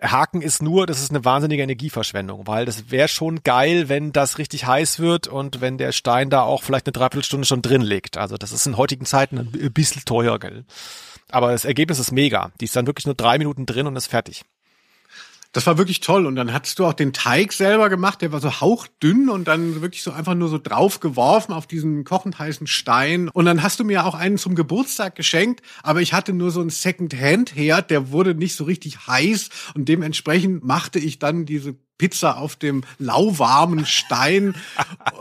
Haken 0.00 0.42
ist 0.42 0.62
nur, 0.62 0.86
das 0.86 1.00
ist 1.00 1.10
eine 1.10 1.24
wahnsinnige 1.24 1.62
Energieverschwendung, 1.62 2.46
weil 2.46 2.64
das 2.64 2.90
wäre 2.90 3.08
schon 3.08 3.42
geil, 3.42 3.88
wenn 3.88 4.12
das 4.12 4.38
richtig 4.38 4.66
heiß 4.66 5.00
wird 5.00 5.26
und 5.26 5.60
wenn 5.60 5.76
der 5.76 5.92
Stein 5.92 6.30
da 6.30 6.42
auch 6.42 6.62
vielleicht 6.62 6.86
eine 6.86 6.92
Dreiviertelstunde 6.92 7.46
schon 7.46 7.62
drin 7.62 7.82
liegt. 7.82 8.16
Also 8.16 8.36
das 8.36 8.52
ist 8.52 8.66
in 8.66 8.76
heutigen 8.76 9.06
Zeiten 9.06 9.38
ein 9.38 9.72
bisschen 9.72 10.04
teuer, 10.04 10.38
gell. 10.38 10.64
Aber 11.30 11.50
das 11.50 11.64
Ergebnis 11.64 11.98
ist 11.98 12.12
mega. 12.12 12.52
Die 12.60 12.66
ist 12.66 12.76
dann 12.76 12.86
wirklich 12.86 13.06
nur 13.06 13.14
drei 13.14 13.38
Minuten 13.38 13.66
drin 13.66 13.86
und 13.86 13.96
ist 13.96 14.06
fertig. 14.06 14.44
Das 15.58 15.66
war 15.66 15.76
wirklich 15.76 15.98
toll. 15.98 16.24
Und 16.26 16.36
dann 16.36 16.52
hattest 16.52 16.78
du 16.78 16.86
auch 16.86 16.92
den 16.92 17.12
Teig 17.12 17.52
selber 17.52 17.88
gemacht, 17.88 18.22
der 18.22 18.30
war 18.30 18.40
so 18.40 18.60
hauchdünn 18.60 19.28
und 19.28 19.48
dann 19.48 19.82
wirklich 19.82 20.04
so 20.04 20.12
einfach 20.12 20.36
nur 20.36 20.48
so 20.48 20.56
drauf 20.56 21.00
geworfen 21.00 21.52
auf 21.52 21.66
diesen 21.66 22.04
kochend 22.04 22.38
heißen 22.38 22.68
Stein. 22.68 23.28
Und 23.28 23.44
dann 23.44 23.60
hast 23.60 23.80
du 23.80 23.84
mir 23.84 24.06
auch 24.06 24.14
einen 24.14 24.38
zum 24.38 24.54
Geburtstag 24.54 25.16
geschenkt, 25.16 25.62
aber 25.82 26.00
ich 26.00 26.12
hatte 26.12 26.32
nur 26.32 26.52
so 26.52 26.60
einen 26.60 26.70
Second-Hand-Herd, 26.70 27.90
der 27.90 28.12
wurde 28.12 28.36
nicht 28.36 28.54
so 28.54 28.62
richtig 28.62 29.08
heiß 29.08 29.48
und 29.74 29.88
dementsprechend 29.88 30.62
machte 30.62 31.00
ich 31.00 31.18
dann 31.18 31.44
diese 31.44 31.74
Pizza 31.98 32.38
auf 32.38 32.56
dem 32.56 32.84
lauwarmen 32.98 33.86
Stein. 33.86 34.54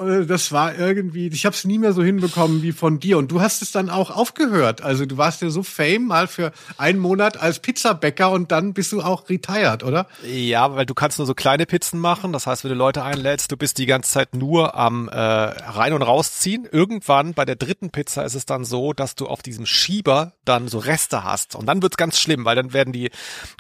Äh, 0.02 0.26
das 0.26 0.52
war 0.52 0.78
irgendwie, 0.78 1.28
ich 1.28 1.46
habe 1.46 1.56
es 1.56 1.66
nie 1.66 1.80
mehr 1.80 1.94
so 1.94 2.04
hinbekommen 2.04 2.62
wie 2.62 2.72
von 2.72 3.00
dir. 3.00 3.18
Und 3.18 3.32
du 3.32 3.42
hast 3.42 3.62
es 3.62 3.72
dann 3.72 3.90
auch 3.90 4.12
aufgehört. 4.12 4.82
Also 4.82 5.06
du 5.06 5.18
warst 5.18 5.42
ja 5.42 5.50
so 5.50 5.64
fame 5.64 6.06
mal 6.06 6.28
für 6.28 6.52
einen 6.78 7.00
Monat 7.00 7.38
als 7.38 7.60
Pizzabäcker 7.60 8.32
und 8.32 8.52
dann 8.52 8.74
bist 8.74 8.92
du 8.92 9.02
auch 9.02 9.30
retired, 9.30 9.84
oder? 9.84 10.08
Ja, 10.24 10.76
weil 10.76 10.86
du 10.86 10.94
kannst 10.94 11.18
nur 11.18 11.26
so 11.26 11.34
kleine 11.34 11.66
Pizzen 11.66 12.00
machen. 12.00 12.34
Das 12.34 12.48
heißt, 12.48 12.64
wenn 12.64 12.70
du 12.70 12.76
Leute 12.76 13.04
einlädst, 13.04 13.52
du 13.52 13.58
bist 13.58 13.78
die 13.78 13.86
ganze 13.86 14.12
Zeit 14.12 14.36
nur 14.36 14.76
am 14.76 15.10
äh, 15.10 15.20
rein 15.20 15.94
und 15.94 16.02
rausziehen. 16.02 16.68
Irgendwann 16.72 17.34
bei 17.34 17.46
der 17.46 17.56
dritten 17.56 17.90
Pizza 17.90 18.24
ist 18.24 18.36
es 18.36 18.46
dann 18.46 18.66
so, 18.66 18.94
dass 18.94 19.16
du 19.16 19.28
auf 19.28 19.42
diesem 19.42 19.66
Schieber 19.66 20.34
dann 20.46 20.68
so 20.68 20.78
Reste 20.78 21.24
hast. 21.24 21.56
Und 21.56 21.66
dann 21.66 21.82
wird's 21.82 21.98
ganz 21.98 22.20
schlimm, 22.20 22.46
weil 22.46 22.56
dann 22.56 22.74
werden 22.74 22.94
die, 22.94 23.10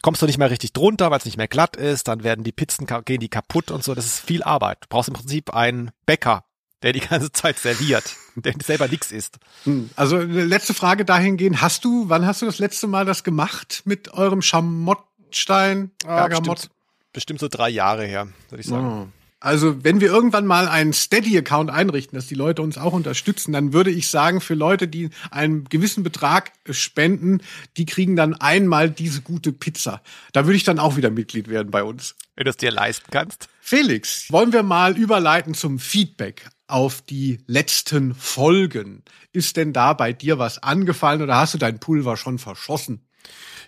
kommst 0.01 0.21
du 0.21 0.25
nicht 0.25 0.37
mehr 0.37 0.51
richtig 0.51 0.73
drunter, 0.73 1.09
weil 1.11 1.19
es 1.19 1.25
nicht 1.25 1.37
mehr 1.37 1.47
glatt 1.47 1.75
ist. 1.75 2.07
Dann 2.07 2.23
werden 2.23 2.43
die 2.43 2.51
Pizzen 2.51 2.85
gehen 3.07 3.19
die 3.19 3.29
kaputt 3.29 3.71
und 3.71 3.83
so. 3.83 3.95
Das 3.95 4.05
ist 4.05 4.19
viel 4.19 4.43
Arbeit. 4.43 4.83
Du 4.83 4.87
brauchst 4.89 5.09
im 5.09 5.15
Prinzip 5.15 5.51
einen 5.51 5.89
Bäcker, 6.05 6.43
der 6.83 6.93
die 6.93 6.99
ganze 6.99 7.31
Zeit 7.31 7.57
serviert, 7.57 8.15
der 8.35 8.53
selber 8.63 8.87
nichts 8.87 9.11
isst. 9.11 9.39
Hm, 9.63 9.89
also 9.95 10.19
letzte 10.19 10.75
Frage 10.75 11.05
dahingehend, 11.05 11.61
hast 11.61 11.83
du, 11.83 12.09
wann 12.09 12.27
hast 12.27 12.43
du 12.43 12.45
das 12.45 12.59
letzte 12.59 12.85
Mal 12.85 13.05
das 13.05 13.23
gemacht 13.23 13.81
mit 13.85 14.13
eurem 14.13 14.43
Schamottstein, 14.43 15.89
ja, 16.05 16.27
bestimmt, 16.27 16.69
bestimmt, 17.13 17.39
so 17.39 17.47
drei 17.47 17.69
Jahre 17.69 18.05
her, 18.05 18.27
würde 18.49 18.61
ich 18.61 18.67
sagen. 18.67 18.87
Oh. 18.87 19.07
Also, 19.39 19.83
wenn 19.83 20.01
wir 20.01 20.07
irgendwann 20.07 20.47
mal 20.47 20.67
einen 20.67 20.93
Steady-Account 20.93 21.69
einrichten, 21.69 22.17
dass 22.17 22.25
die 22.25 22.35
Leute 22.35 22.63
uns 22.63 22.79
auch 22.79 22.93
unterstützen, 22.93 23.53
dann 23.53 23.71
würde 23.71 23.91
ich 23.91 24.09
sagen, 24.09 24.41
für 24.41 24.55
Leute, 24.55 24.87
die 24.87 25.11
einen 25.29 25.65
gewissen 25.65 26.01
Betrag 26.01 26.53
spenden, 26.71 27.41
die 27.77 27.85
kriegen 27.85 28.15
dann 28.15 28.33
einmal 28.33 28.89
diese 28.89 29.21
gute 29.21 29.53
Pizza. 29.53 30.01
Da 30.33 30.45
würde 30.47 30.57
ich 30.57 30.63
dann 30.63 30.79
auch 30.79 30.97
wieder 30.97 31.11
Mitglied 31.11 31.49
werden 31.49 31.69
bei 31.69 31.83
uns. 31.83 32.15
Wenn 32.37 32.45
du 32.45 32.51
es 32.51 32.57
dir 32.57 32.71
leisten 32.71 33.07
kannst. 33.09 33.49
Felix, 33.59 34.31
wollen 34.31 34.53
wir 34.53 34.61
mal 34.61 34.95
überleiten 34.95 35.55
zum 35.55 35.79
Feedback 35.79 36.47
auf 36.67 37.01
die 37.01 37.39
letzten 37.47 38.13
Folgen. 38.13 39.03
Ist 39.33 39.57
denn 39.57 39.73
da 39.73 39.93
bei 39.93 40.13
dir 40.13 40.37
was 40.37 40.61
angefallen 40.61 41.23
oder 41.23 41.35
hast 41.35 41.55
du 41.55 41.57
dein 41.57 41.79
Pulver 41.79 42.15
schon 42.15 42.37
verschossen? 42.37 43.01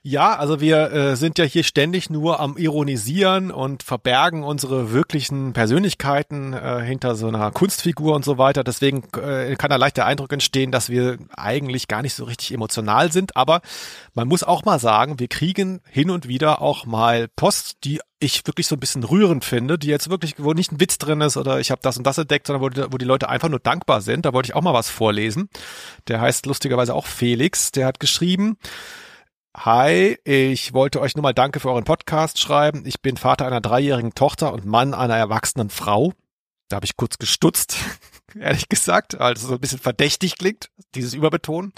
Ja, 0.01 0.35
also 0.37 0.61
wir 0.61 0.91
äh, 0.91 1.15
sind 1.15 1.37
ja 1.37 1.45
hier 1.45 1.63
ständig 1.63 2.09
nur 2.09 2.39
am 2.39 2.57
Ironisieren 2.57 3.51
und 3.51 3.83
verbergen 3.83 4.43
unsere 4.43 4.93
wirklichen 4.93 5.51
Persönlichkeiten 5.53 6.53
äh, 6.53 6.81
hinter 6.81 7.15
so 7.15 7.27
einer 7.27 7.51
Kunstfigur 7.51 8.15
und 8.15 8.23
so 8.23 8.37
weiter. 8.37 8.63
Deswegen 8.63 9.03
äh, 9.17 9.55
kann 9.55 9.69
da 9.69 9.75
leicht 9.75 9.97
der 9.97 10.05
Eindruck 10.05 10.31
entstehen, 10.31 10.71
dass 10.71 10.89
wir 10.89 11.17
eigentlich 11.35 11.87
gar 11.87 12.01
nicht 12.01 12.13
so 12.13 12.23
richtig 12.23 12.53
emotional 12.53 13.11
sind. 13.11 13.35
Aber 13.35 13.61
man 14.13 14.27
muss 14.27 14.43
auch 14.43 14.63
mal 14.63 14.79
sagen, 14.79 15.19
wir 15.19 15.27
kriegen 15.27 15.81
hin 15.89 16.09
und 16.09 16.27
wieder 16.27 16.61
auch 16.61 16.85
mal 16.85 17.27
Post, 17.35 17.83
die 17.83 17.99
ich 18.19 18.45
wirklich 18.47 18.67
so 18.67 18.75
ein 18.75 18.79
bisschen 18.79 19.03
rührend 19.03 19.45
finde, 19.45 19.77
die 19.77 19.87
jetzt 19.87 20.09
wirklich, 20.09 20.35
wo 20.37 20.53
nicht 20.53 20.71
ein 20.71 20.79
Witz 20.79 20.97
drin 20.97 21.21
ist 21.21 21.37
oder 21.37 21.59
ich 21.59 21.71
habe 21.71 21.81
das 21.81 21.97
und 21.97 22.05
das 22.05 22.17
entdeckt, 22.17 22.47
sondern 22.47 22.61
wo 22.61 22.91
wo 22.91 22.97
die 22.97 23.05
Leute 23.05 23.29
einfach 23.29 23.49
nur 23.49 23.59
dankbar 23.59 24.01
sind. 24.01 24.25
Da 24.25 24.33
wollte 24.33 24.47
ich 24.47 24.55
auch 24.55 24.61
mal 24.61 24.73
was 24.73 24.89
vorlesen. 24.89 25.49
Der 26.07 26.21
heißt 26.21 26.45
lustigerweise 26.45 26.93
auch 26.93 27.05
Felix. 27.05 27.71
Der 27.71 27.85
hat 27.85 27.99
geschrieben, 27.99 28.57
Hi, 29.57 30.17
ich 30.25 30.73
wollte 30.73 31.01
euch 31.01 31.15
nur 31.15 31.23
mal 31.23 31.33
Danke 31.33 31.59
für 31.59 31.69
euren 31.69 31.83
Podcast 31.83 32.37
schreiben. 32.39 32.85
Ich 32.85 33.01
bin 33.01 33.17
Vater 33.17 33.47
einer 33.47 33.61
dreijährigen 33.61 34.13
Tochter 34.13 34.53
und 34.53 34.65
Mann 34.65 34.93
einer 34.93 35.17
erwachsenen 35.17 35.71
Frau. 35.71 36.13
Da 36.67 36.75
habe 36.75 36.85
ich 36.85 36.95
kurz 36.95 37.17
gestutzt, 37.17 37.77
ehrlich 38.39 38.69
gesagt, 38.69 39.17
weil 39.17 39.33
es 39.33 39.41
so 39.41 39.55
ein 39.55 39.59
bisschen 39.59 39.79
verdächtig 39.79 40.37
klingt, 40.37 40.69
dieses 40.93 41.15
Überbetonen. 41.15 41.73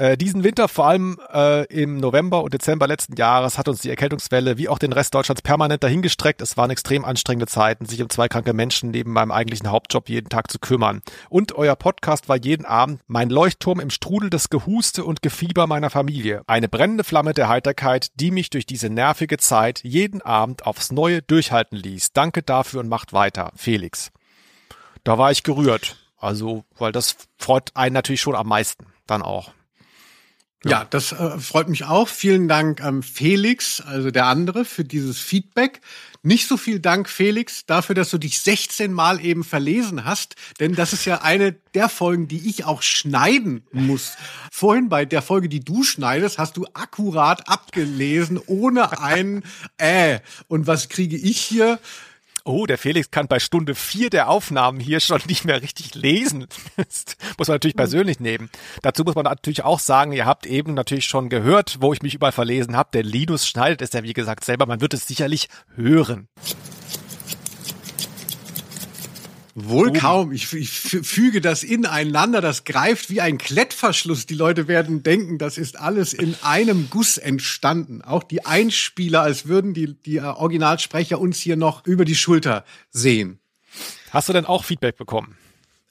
Äh, 0.00 0.16
diesen 0.16 0.44
Winter, 0.44 0.66
vor 0.66 0.86
allem 0.86 1.20
äh, 1.30 1.66
im 1.66 1.98
November 1.98 2.42
und 2.42 2.54
Dezember 2.54 2.86
letzten 2.86 3.16
Jahres, 3.16 3.58
hat 3.58 3.68
uns 3.68 3.82
die 3.82 3.90
Erkältungswelle 3.90 4.56
wie 4.56 4.70
auch 4.70 4.78
den 4.78 4.94
Rest 4.94 5.14
Deutschlands 5.14 5.42
permanent 5.42 5.84
dahingestreckt. 5.84 6.40
Es 6.40 6.56
waren 6.56 6.70
extrem 6.70 7.04
anstrengende 7.04 7.46
Zeiten, 7.46 7.84
sich 7.84 8.00
um 8.00 8.08
zwei 8.08 8.26
kranke 8.26 8.54
Menschen 8.54 8.92
neben 8.92 9.12
meinem 9.12 9.30
eigentlichen 9.30 9.70
Hauptjob 9.70 10.08
jeden 10.08 10.30
Tag 10.30 10.50
zu 10.50 10.58
kümmern. 10.58 11.02
Und 11.28 11.54
euer 11.54 11.76
Podcast 11.76 12.30
war 12.30 12.38
jeden 12.38 12.64
Abend 12.64 13.02
mein 13.08 13.28
Leuchtturm 13.28 13.78
im 13.78 13.90
Strudel 13.90 14.30
des 14.30 14.48
Gehuste 14.48 15.04
und 15.04 15.20
Gefieber 15.20 15.66
meiner 15.66 15.90
Familie. 15.90 16.44
Eine 16.46 16.70
brennende 16.70 17.04
Flamme 17.04 17.34
der 17.34 17.50
Heiterkeit, 17.50 18.08
die 18.14 18.30
mich 18.30 18.48
durch 18.48 18.64
diese 18.64 18.88
nervige 18.88 19.36
Zeit 19.36 19.80
jeden 19.84 20.22
Abend 20.22 20.64
aufs 20.64 20.92
Neue 20.92 21.20
durchhalten 21.20 21.76
ließ. 21.76 22.14
Danke 22.14 22.42
dafür 22.42 22.80
und 22.80 22.88
macht 22.88 23.12
weiter. 23.12 23.52
Felix. 23.54 24.12
Da 25.04 25.18
war 25.18 25.30
ich 25.30 25.42
gerührt. 25.42 25.98
Also, 26.16 26.64
weil 26.78 26.90
das 26.92 27.16
freut 27.36 27.72
einen 27.74 27.92
natürlich 27.92 28.22
schon 28.22 28.34
am 28.34 28.48
meisten. 28.48 28.86
Dann 29.06 29.20
auch. 29.20 29.52
Ja, 30.64 30.84
das 30.84 31.12
äh, 31.12 31.38
freut 31.38 31.68
mich 31.70 31.84
auch. 31.84 32.06
Vielen 32.08 32.46
Dank 32.46 32.80
ähm, 32.80 33.02
Felix, 33.02 33.80
also 33.80 34.10
der 34.10 34.26
andere, 34.26 34.66
für 34.66 34.84
dieses 34.84 35.18
Feedback. 35.18 35.80
Nicht 36.22 36.46
so 36.48 36.58
viel 36.58 36.80
Dank, 36.80 37.08
Felix, 37.08 37.64
dafür, 37.64 37.94
dass 37.94 38.10
du 38.10 38.18
dich 38.18 38.40
16 38.42 38.92
Mal 38.92 39.24
eben 39.24 39.42
verlesen 39.42 40.04
hast, 40.04 40.36
denn 40.58 40.74
das 40.74 40.92
ist 40.92 41.06
ja 41.06 41.22
eine 41.22 41.52
der 41.52 41.88
Folgen, 41.88 42.28
die 42.28 42.46
ich 42.46 42.66
auch 42.66 42.82
schneiden 42.82 43.62
muss. 43.72 44.16
Vorhin 44.52 44.90
bei 44.90 45.06
der 45.06 45.22
Folge, 45.22 45.48
die 45.48 45.60
du 45.60 45.82
schneidest, 45.82 46.38
hast 46.38 46.58
du 46.58 46.66
akkurat 46.74 47.48
abgelesen, 47.48 48.38
ohne 48.44 49.00
ein 49.00 49.44
äh. 49.78 50.18
Und 50.46 50.66
was 50.66 50.90
kriege 50.90 51.16
ich 51.16 51.40
hier? 51.40 51.78
Oh, 52.44 52.66
der 52.66 52.78
Felix 52.78 53.10
kann 53.10 53.28
bei 53.28 53.38
Stunde 53.38 53.74
vier 53.74 54.10
der 54.10 54.28
Aufnahmen 54.28 54.80
hier 54.80 55.00
schon 55.00 55.20
nicht 55.26 55.44
mehr 55.44 55.62
richtig 55.62 55.94
lesen. 55.94 56.46
Das 56.76 57.04
muss 57.38 57.48
man 57.48 57.56
natürlich 57.56 57.76
persönlich 57.76 58.20
nehmen. 58.20 58.50
Dazu 58.82 59.04
muss 59.04 59.14
man 59.14 59.24
natürlich 59.24 59.64
auch 59.64 59.78
sagen, 59.78 60.12
ihr 60.12 60.26
habt 60.26 60.46
eben 60.46 60.74
natürlich 60.74 61.06
schon 61.06 61.28
gehört, 61.28 61.78
wo 61.80 61.92
ich 61.92 62.02
mich 62.02 62.14
überall 62.14 62.32
verlesen 62.32 62.76
habe. 62.76 62.90
Der 62.92 63.02
Linus 63.02 63.46
schneidet 63.46 63.82
es 63.82 63.92
ja, 63.92 64.02
wie 64.02 64.12
gesagt, 64.12 64.44
selber. 64.44 64.66
Man 64.66 64.80
wird 64.80 64.94
es 64.94 65.06
sicherlich 65.06 65.48
hören. 65.76 66.28
Wohl 69.68 69.92
kaum. 69.92 70.32
Ich, 70.32 70.52
ich 70.52 70.70
füge 70.70 71.40
das 71.40 71.62
ineinander. 71.62 72.40
Das 72.40 72.64
greift 72.64 73.10
wie 73.10 73.20
ein 73.20 73.38
Klettverschluss. 73.38 74.26
Die 74.26 74.34
Leute 74.34 74.68
werden 74.68 75.02
denken, 75.02 75.38
das 75.38 75.58
ist 75.58 75.78
alles 75.78 76.12
in 76.12 76.36
einem 76.42 76.88
Guss 76.90 77.18
entstanden. 77.18 78.02
Auch 78.02 78.22
die 78.22 78.44
Einspieler, 78.44 79.22
als 79.22 79.46
würden 79.46 79.74
die, 79.74 79.94
die 79.94 80.16
äh, 80.16 80.22
Originalsprecher 80.22 81.20
uns 81.20 81.38
hier 81.38 81.56
noch 81.56 81.86
über 81.86 82.04
die 82.04 82.14
Schulter 82.14 82.64
sehen. 82.90 83.40
Hast 84.10 84.28
du 84.28 84.32
denn 84.32 84.46
auch 84.46 84.64
Feedback 84.64 84.96
bekommen? 84.96 85.36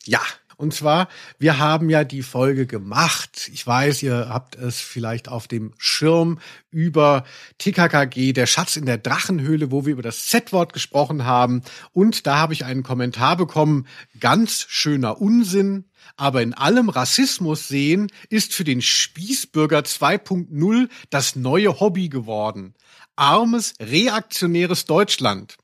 Ja. 0.05 0.21
Und 0.59 0.73
zwar, 0.73 1.07
wir 1.37 1.57
haben 1.57 1.89
ja 1.89 2.03
die 2.03 2.21
Folge 2.21 2.67
gemacht. 2.67 3.49
Ich 3.53 3.65
weiß, 3.65 4.03
ihr 4.03 4.27
habt 4.27 4.57
es 4.57 4.81
vielleicht 4.81 5.29
auf 5.29 5.47
dem 5.47 5.73
Schirm 5.77 6.37
über 6.69 7.23
TKKG, 7.59 8.33
der 8.33 8.45
Schatz 8.45 8.75
in 8.75 8.85
der 8.85 8.97
Drachenhöhle, 8.97 9.71
wo 9.71 9.85
wir 9.85 9.93
über 9.93 10.01
das 10.01 10.27
Z-Wort 10.27 10.73
gesprochen 10.73 11.23
haben. 11.23 11.61
Und 11.93 12.27
da 12.27 12.35
habe 12.39 12.51
ich 12.51 12.65
einen 12.65 12.83
Kommentar 12.83 13.37
bekommen. 13.37 13.87
Ganz 14.19 14.65
schöner 14.67 15.21
Unsinn. 15.21 15.85
Aber 16.17 16.41
in 16.41 16.53
allem 16.53 16.89
Rassismus 16.89 17.69
sehen 17.69 18.11
ist 18.27 18.53
für 18.53 18.65
den 18.65 18.81
Spießbürger 18.81 19.79
2.0 19.79 20.89
das 21.09 21.37
neue 21.37 21.79
Hobby 21.79 22.09
geworden. 22.09 22.73
Armes, 23.15 23.75
reaktionäres 23.79 24.83
Deutschland. 24.83 25.55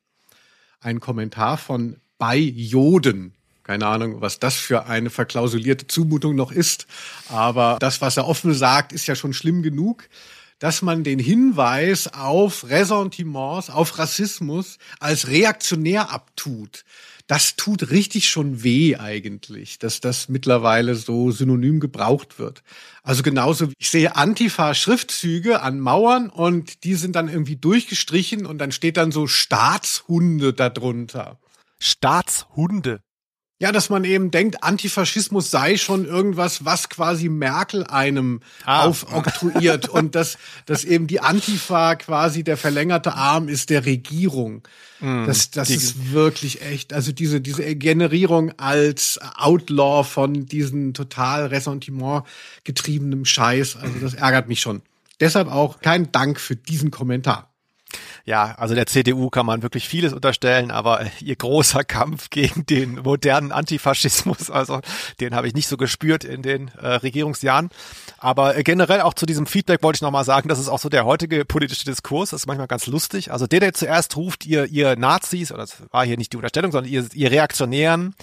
Ein 0.80 1.02
Kommentar 1.02 1.58
von 1.58 1.98
bei 2.18 2.38
Joden. 2.38 3.34
Keine 3.66 3.88
Ahnung, 3.88 4.22
was 4.22 4.38
das 4.38 4.56
für 4.58 4.86
eine 4.86 5.10
verklausulierte 5.10 5.88
Zumutung 5.88 6.36
noch 6.36 6.52
ist. 6.52 6.86
Aber 7.30 7.78
das, 7.80 8.00
was 8.00 8.16
er 8.16 8.28
offen 8.28 8.54
sagt, 8.54 8.94
ist 8.94 9.08
ja 9.08 9.16
schon 9.16 9.34
schlimm 9.34 9.64
genug, 9.64 10.08
dass 10.60 10.84
man 10.84 11.04
den 11.04 11.18
Hinweis 11.18 12.14
auf 12.14 12.70
Ressentiments, 12.70 13.72
auf 13.72 13.98
Rassismus 13.98 14.78
als 15.00 15.30
reaktionär 15.30 16.12
abtut. 16.12 16.86
Das 17.26 17.56
tut 17.56 17.90
richtig 17.90 18.30
schon 18.30 18.62
weh 18.62 18.98
eigentlich, 18.98 19.80
dass 19.80 20.00
das 20.00 20.30
mittlerweile 20.30 20.94
so 20.94 21.32
synonym 21.32 21.80
gebraucht 21.80 22.38
wird. 22.38 22.62
Also 23.02 23.24
genauso, 23.24 23.70
ich 23.80 23.90
sehe 23.90 24.16
Antifa-Schriftzüge 24.16 25.64
an 25.64 25.80
Mauern 25.80 26.30
und 26.30 26.84
die 26.84 26.94
sind 26.94 27.16
dann 27.16 27.30
irgendwie 27.30 27.56
durchgestrichen 27.56 28.46
und 28.46 28.60
dann 28.60 28.72
steht 28.72 28.98
dann 28.98 29.12
so 29.12 29.26
Staatshunde 29.26 30.54
darunter. 30.54 31.40
Staatshunde. 31.80 33.02
Ja, 33.58 33.72
dass 33.72 33.90
man 33.90 34.04
eben 34.04 34.32
denkt, 34.32 34.64
Antifaschismus 34.64 35.50
sei 35.50 35.78
schon 35.78 36.04
irgendwas, 36.04 36.66
was 36.66 36.90
quasi 36.90 37.30
Merkel 37.30 37.86
einem 37.86 38.42
ah. 38.66 38.86
aufoktroyiert 38.86 39.88
und 39.90 40.14
dass, 40.14 40.38
dass 40.66 40.84
eben 40.84 41.08
die 41.08 41.22
Antifa 41.22 41.96
quasi 41.96 42.44
der 42.44 42.58
verlängerte 42.58 43.14
Arm 43.14 43.48
ist 43.48 43.70
der 43.70 43.86
Regierung. 43.86 44.64
Mm, 45.00 45.26
das 45.26 45.52
das 45.52 45.70
ist 45.70 46.12
wirklich 46.12 46.64
echt, 46.64 46.92
also 46.92 47.14
diese, 47.14 47.40
diese 47.40 47.76
Generierung 47.78 48.52
als 48.58 49.22
Outlaw 49.38 50.04
von 50.04 50.46
diesen 50.46 50.94
total 50.94 51.46
Ressentiment 51.46 52.26
getriebenem 52.66 53.24
Scheiß, 53.24 53.78
also 53.78 54.00
das 54.00 54.16
ärgert 54.16 54.50
mich 54.50 54.60
schon. 54.60 54.82
Deshalb 55.22 55.48
auch 55.48 55.80
kein 55.80 56.12
Dank 56.12 56.42
für 56.42 56.58
diesen 56.58 56.92
Kommentar 56.92 57.55
ja, 58.26 58.56
also 58.58 58.74
der 58.74 58.88
CDU 58.88 59.30
kann 59.30 59.46
man 59.46 59.62
wirklich 59.62 59.88
vieles 59.88 60.12
unterstellen, 60.12 60.72
aber 60.72 61.06
ihr 61.22 61.36
großer 61.36 61.84
Kampf 61.84 62.32
gegen 62.32 62.66
den 62.66 62.96
modernen 63.04 63.52
Antifaschismus, 63.52 64.50
also 64.50 64.82
den 65.20 65.36
habe 65.36 65.48
ich 65.48 65.54
nicht 65.54 65.68
so 65.68 65.78
gespürt 65.78 66.24
in 66.24 66.42
den 66.42 66.70
äh, 66.82 66.88
Regierungsjahren. 66.88 67.70
Aber 68.18 68.58
äh, 68.58 68.64
generell 68.64 69.02
auch 69.02 69.14
zu 69.14 69.28
diesem 69.28 69.46
Feedback 69.46 69.84
wollte 69.84 69.98
ich 69.98 70.02
nochmal 70.02 70.26
sagen, 70.26 70.50
das 70.50 70.60
ist 70.60 70.70
auch 70.70 70.80
so 70.80 70.90
der 70.90 71.06
heutige 71.06 71.46
politische 71.46 71.86
Diskurs, 71.86 72.32
das 72.32 72.42
ist 72.42 72.48
manchmal 72.48 72.68
ganz 72.68 72.88
lustig. 72.88 73.32
Also 73.32 73.46
der, 73.46 73.60
der 73.60 73.74
zuerst 73.74 74.16
ruft, 74.18 74.46
ihr, 74.46 74.66
ihr 74.66 74.96
Nazis, 74.96 75.52
oder 75.52 75.62
das 75.62 75.84
war 75.92 76.04
hier 76.04 76.18
nicht 76.18 76.34
die 76.34 76.38
Unterstellung, 76.38 76.72
sondern 76.72 76.92
ihr, 76.92 77.06
ihr 77.14 77.30
Reaktionären, 77.30 78.16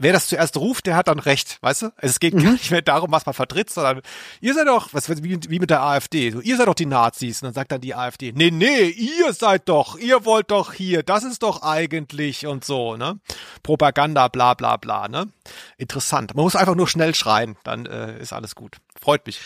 wer 0.00 0.12
das 0.12 0.26
zuerst 0.28 0.56
ruft, 0.56 0.86
der 0.86 0.96
hat 0.96 1.08
dann 1.08 1.18
recht, 1.18 1.58
weißt 1.60 1.82
du? 1.82 1.86
Also 1.96 2.12
es 2.12 2.20
geht 2.20 2.34
mhm. 2.34 2.42
gar 2.42 2.52
nicht 2.52 2.70
mehr 2.70 2.82
darum, 2.82 3.12
was 3.12 3.26
man 3.26 3.34
vertritt, 3.34 3.70
sondern 3.70 4.00
ihr 4.40 4.54
seid 4.54 4.66
doch, 4.66 4.88
was 4.92 5.08
wie, 5.22 5.38
wie 5.48 5.58
mit 5.58 5.70
der 5.70 5.82
AfD, 5.82 6.30
so, 6.30 6.40
ihr 6.40 6.56
seid 6.56 6.66
doch 6.66 6.74
die 6.74 6.86
Nazis. 6.86 7.42
Und 7.42 7.46
dann 7.46 7.54
sagt 7.54 7.70
dann 7.70 7.80
die 7.80 7.94
AfD, 7.94 8.32
nee, 8.32 8.50
nee, 8.50 8.88
ihr 8.88 9.32
seid 9.32 9.68
doch, 9.68 9.96
ihr 9.96 10.24
wollt 10.24 10.50
doch 10.50 10.72
hier, 10.72 11.02
das 11.02 11.24
ist 11.24 11.42
doch 11.42 11.62
eigentlich 11.62 12.46
und 12.46 12.64
so, 12.64 12.96
ne? 12.96 13.20
Propaganda, 13.62 14.28
bla 14.28 14.54
bla 14.54 14.76
bla, 14.78 15.08
ne? 15.08 15.28
Interessant. 15.76 16.34
Man 16.34 16.44
muss 16.44 16.56
einfach 16.56 16.74
nur 16.74 16.88
schnell 16.88 17.14
schreien, 17.14 17.56
dann 17.62 17.86
äh, 17.86 18.18
ist 18.20 18.32
alles 18.32 18.54
gut. 18.54 18.78
Freut 19.00 19.26
mich. 19.26 19.40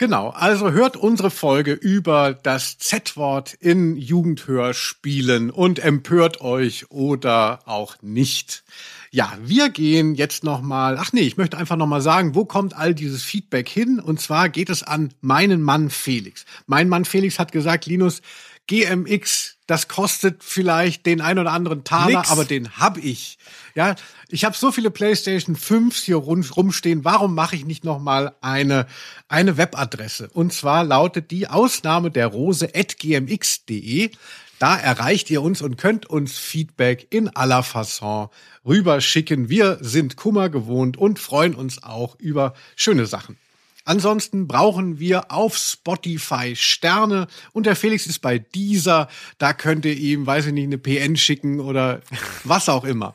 Genau, 0.00 0.28
also 0.28 0.70
hört 0.70 0.96
unsere 0.96 1.28
Folge 1.28 1.72
über 1.72 2.32
das 2.32 2.78
Z-Wort 2.78 3.54
in 3.54 3.96
Jugendhörspielen 3.96 5.50
und 5.50 5.80
empört 5.80 6.40
euch 6.40 6.92
oder 6.92 7.60
auch 7.64 7.96
nicht. 8.00 8.62
Ja, 9.10 9.36
wir 9.42 9.70
gehen 9.70 10.14
jetzt 10.14 10.44
nochmal, 10.44 10.98
ach 10.98 11.12
nee, 11.12 11.22
ich 11.22 11.36
möchte 11.36 11.56
einfach 11.56 11.76
nochmal 11.76 12.02
sagen, 12.02 12.34
wo 12.34 12.44
kommt 12.44 12.74
all 12.74 12.94
dieses 12.94 13.22
Feedback 13.22 13.68
hin? 13.68 14.00
Und 14.00 14.20
zwar 14.20 14.48
geht 14.48 14.68
es 14.68 14.82
an 14.82 15.14
meinen 15.20 15.62
Mann 15.62 15.88
Felix. 15.88 16.44
Mein 16.66 16.88
Mann 16.88 17.04
Felix 17.04 17.38
hat 17.38 17.52
gesagt, 17.52 17.86
Linus, 17.86 18.20
GMX, 18.68 19.56
das 19.66 19.88
kostet 19.88 20.44
vielleicht 20.44 21.06
den 21.06 21.22
ein 21.22 21.38
oder 21.38 21.52
anderen 21.52 21.84
Taler, 21.84 22.18
Nix. 22.18 22.30
aber 22.30 22.44
den 22.44 22.70
hab 22.76 22.98
ich. 22.98 23.38
Ja, 23.74 23.96
ich 24.28 24.44
habe 24.44 24.56
so 24.56 24.70
viele 24.70 24.90
PlayStation 24.90 25.56
5 25.56 25.96
hier 25.96 26.16
rumstehen. 26.16 27.04
Warum 27.04 27.34
mache 27.34 27.56
ich 27.56 27.64
nicht 27.64 27.84
noch 27.84 27.98
mal 27.98 28.34
eine 28.42 28.86
eine 29.26 29.56
Webadresse? 29.56 30.28
Und 30.34 30.52
zwar 30.52 30.84
lautet 30.84 31.30
die 31.30 31.48
Ausnahme 31.48 32.10
der 32.10 32.26
Rose 32.26 32.68
at 32.74 32.98
gmx.de. 32.98 34.10
Da 34.58 34.76
erreicht 34.76 35.30
ihr 35.30 35.40
uns 35.42 35.62
und 35.62 35.78
könnt 35.78 36.06
uns 36.06 36.36
Feedback 36.36 37.06
in 37.10 37.28
aller 37.28 37.62
Fasson 37.62 38.28
rüberschicken. 38.66 39.48
Wir 39.48 39.78
sind 39.80 40.16
Kummer 40.16 40.48
gewohnt 40.48 40.96
und 40.96 41.20
freuen 41.20 41.54
uns 41.54 41.82
auch 41.84 42.18
über 42.18 42.54
schöne 42.74 43.06
Sachen. 43.06 43.36
Ansonsten 43.84 44.48
brauchen 44.48 44.98
wir 44.98 45.30
auf 45.30 45.56
Spotify 45.56 46.56
Sterne 46.56 47.28
und 47.52 47.66
der 47.66 47.76
Felix 47.76 48.06
ist 48.06 48.18
bei 48.18 48.38
dieser. 48.38 49.08
Da 49.38 49.52
könnt 49.52 49.84
ihr 49.84 49.96
ihm, 49.96 50.26
weiß 50.26 50.46
ich 50.46 50.52
nicht, 50.52 50.64
eine 50.64 50.76
PN 50.76 51.16
schicken 51.16 51.60
oder 51.60 52.00
was 52.44 52.68
auch 52.68 52.84
immer. 52.84 53.14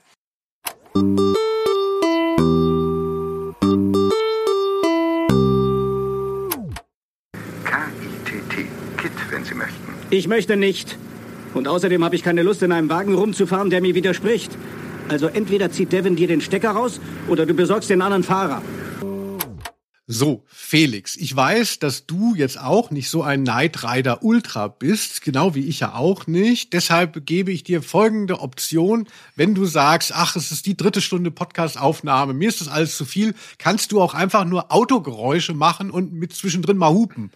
K-I-T-T, 7.65 8.67
Kit, 8.97 9.12
wenn 9.29 9.43
Sie 9.43 9.53
möchten. 9.53 9.93
Ich 10.10 10.27
möchte 10.27 10.56
nicht. 10.56 10.97
Und 11.54 11.68
außerdem 11.68 12.04
habe 12.04 12.16
ich 12.16 12.24
keine 12.24 12.44
Lust, 12.44 12.63
in 12.63 12.72
einem 12.72 12.89
Wagen 12.89 13.13
rumzufahren, 13.13 13.70
der 13.70 13.82
mir 13.82 13.96
widerspricht. 13.96 14.52
Also 15.10 15.28
entweder 15.28 15.72
zieht 15.72 15.92
Devin 15.92 16.16
dir 16.16 16.28
den 16.28 16.42
Stecker 16.42 16.72
raus 16.72 17.00
oder 17.28 17.46
du 17.46 17.54
besorgst 17.54 17.89
den 17.89 18.02
anderen 18.02 18.24
Fahrer. 18.24 18.62
So, 20.06 20.44
Felix, 20.48 21.16
ich 21.16 21.34
weiß, 21.34 21.80
dass 21.80 22.06
du 22.06 22.36
jetzt 22.36 22.60
auch 22.60 22.92
nicht 22.92 23.10
so 23.10 23.24
ein 23.24 23.44
Knight 23.44 23.86
Rider 23.86 24.22
Ultra 24.22 24.68
bist, 24.68 25.22
genau 25.22 25.56
wie 25.56 25.66
ich 25.66 25.80
ja 25.80 25.96
auch 25.96 26.28
nicht. 26.28 26.74
Deshalb 26.74 27.26
gebe 27.26 27.54
ich 27.54 27.63
dir 27.63 27.82
folgende 27.82 28.42
Option. 28.42 29.08
Wenn 29.38 29.56
du 29.56 29.66
sagst, 29.66 30.12
ach, 30.13 30.36
es 30.36 30.52
ist 30.52 30.66
die 30.66 30.76
dritte 30.76 31.00
Stunde 31.00 31.32
Podcast-Aufnahme, 31.32 32.34
mir 32.34 32.50
ist 32.50 32.60
das 32.60 32.68
alles 32.68 32.98
zu 32.98 33.06
viel, 33.06 33.34
kannst 33.60 33.94
du 33.94 34.02
auch 34.02 34.13
einfach 34.13 34.44
nur 34.44 34.74
Autogeräusche 34.74 35.54
machen 35.54 35.89
und 35.89 36.12
mit 36.12 36.34
zwischendrin 36.34 36.78
mal 36.78 36.92
hupen. 36.92 37.32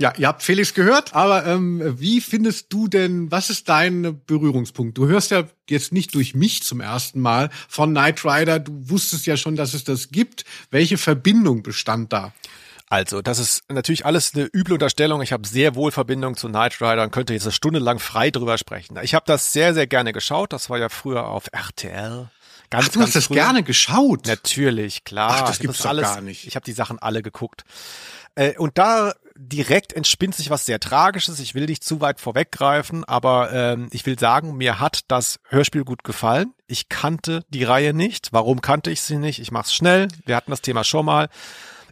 Ja, 0.00 0.12
ihr 0.16 0.26
habt 0.26 0.42
Felix 0.42 0.74
gehört, 0.74 1.14
aber 1.14 1.46
ähm, 1.46 1.80
wie 2.00 2.20
findest 2.20 2.72
du 2.72 2.88
denn, 2.88 3.30
was 3.30 3.48
ist 3.48 3.68
dein 3.68 4.20
Berührungspunkt? 4.26 4.98
Du 4.98 5.06
hörst 5.06 5.30
ja 5.30 5.44
jetzt 5.70 5.92
nicht 5.92 6.14
durch 6.16 6.34
mich 6.34 6.64
zum 6.64 6.80
ersten 6.80 7.20
Mal 7.20 7.48
von 7.68 7.90
Knight 7.90 8.24
Rider, 8.24 8.58
du 8.58 8.72
wusstest 8.90 9.24
ja 9.26 9.36
schon, 9.36 9.54
dass 9.54 9.72
es 9.72 9.84
das 9.84 10.08
gibt. 10.08 10.44
Welche 10.72 10.98
Verbindung 10.98 11.62
bestand 11.62 12.12
da? 12.12 12.32
Also, 12.90 13.22
das 13.22 13.38
ist 13.38 13.62
natürlich 13.70 14.04
alles 14.04 14.34
eine 14.34 14.48
üble 14.52 14.74
Unterstellung. 14.74 15.22
Ich 15.22 15.32
habe 15.32 15.46
sehr 15.46 15.74
wohl 15.74 15.92
Verbindung 15.92 16.36
zu 16.36 16.48
Knight 16.48 16.80
Rider 16.80 17.04
und 17.04 17.12
könnte 17.12 17.32
jetzt 17.32 17.44
eine 17.44 17.52
Stunde 17.52 17.78
lang 17.78 17.98
frei 18.00 18.30
drüber 18.30 18.58
sprechen. 18.58 18.98
Ich 19.02 19.14
habe 19.14 19.24
das 19.26 19.52
sehr, 19.52 19.74
sehr 19.74 19.86
gerne 19.86 20.12
geschaut. 20.12 20.52
Das 20.52 20.70
war 20.70 20.78
ja 20.78 20.88
früher 20.88 21.26
auf 21.26 21.46
RTL. 21.52 22.28
Ganz, 22.70 22.86
Ach, 22.86 22.92
du 22.92 23.00
hast 23.00 23.14
das 23.14 23.28
gerne 23.28 23.62
geschaut? 23.62 24.26
Natürlich, 24.26 25.04
klar. 25.04 25.30
Ach, 25.34 25.46
das 25.46 25.60
gibt's 25.60 25.78
das 25.78 25.86
alles, 25.86 26.04
gar 26.04 26.20
nicht. 26.20 26.46
Ich 26.46 26.56
habe 26.56 26.64
die 26.64 26.72
Sachen 26.72 26.98
alle 26.98 27.22
geguckt. 27.22 27.64
Äh, 28.34 28.56
und 28.58 28.78
da 28.78 29.14
direkt 29.36 29.92
entspinnt 29.92 30.34
sich 30.34 30.50
was 30.50 30.66
sehr 30.66 30.80
Tragisches. 30.80 31.40
Ich 31.40 31.54
will 31.54 31.66
nicht 31.66 31.84
zu 31.84 32.00
weit 32.00 32.20
vorweggreifen, 32.20 33.04
aber 33.04 33.52
ähm, 33.52 33.88
ich 33.90 34.06
will 34.06 34.18
sagen, 34.18 34.56
mir 34.56 34.80
hat 34.80 35.00
das 35.08 35.38
Hörspiel 35.48 35.84
gut 35.84 36.04
gefallen. 36.04 36.54
Ich 36.66 36.88
kannte 36.88 37.44
die 37.48 37.64
Reihe 37.64 37.94
nicht. 37.94 38.28
Warum 38.32 38.60
kannte 38.60 38.90
ich 38.90 39.02
sie 39.02 39.16
nicht? 39.16 39.40
Ich 39.40 39.50
mach's 39.50 39.74
schnell. 39.74 40.08
Wir 40.24 40.36
hatten 40.36 40.50
das 40.50 40.62
Thema 40.62 40.84
schon 40.84 41.06
mal. 41.06 41.28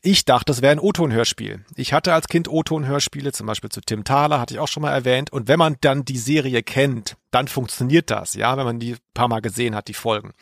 Ich 0.04 0.24
dachte, 0.24 0.46
das 0.46 0.62
wäre 0.62 0.72
ein 0.72 0.80
O-Ton-Hörspiel. 0.80 1.64
Ich 1.76 1.92
hatte 1.92 2.12
als 2.12 2.26
Kind 2.26 2.48
O-Ton-Hörspiele, 2.48 3.30
zum 3.30 3.46
Beispiel 3.46 3.70
zu 3.70 3.80
Tim 3.80 4.02
Thaler, 4.02 4.40
hatte 4.40 4.52
ich 4.52 4.58
auch 4.58 4.66
schon 4.66 4.82
mal 4.82 4.90
erwähnt. 4.90 5.32
Und 5.32 5.46
wenn 5.46 5.60
man 5.60 5.76
dann 5.80 6.04
die 6.04 6.18
Serie 6.18 6.64
kennt, 6.64 7.16
dann 7.30 7.46
funktioniert 7.46 8.10
das, 8.10 8.34
ja, 8.34 8.56
wenn 8.56 8.64
man 8.64 8.80
die 8.80 8.96
paar 9.14 9.28
Mal 9.28 9.40
gesehen 9.40 9.76
hat, 9.76 9.86
die 9.86 9.94
Folgen. 9.94 10.32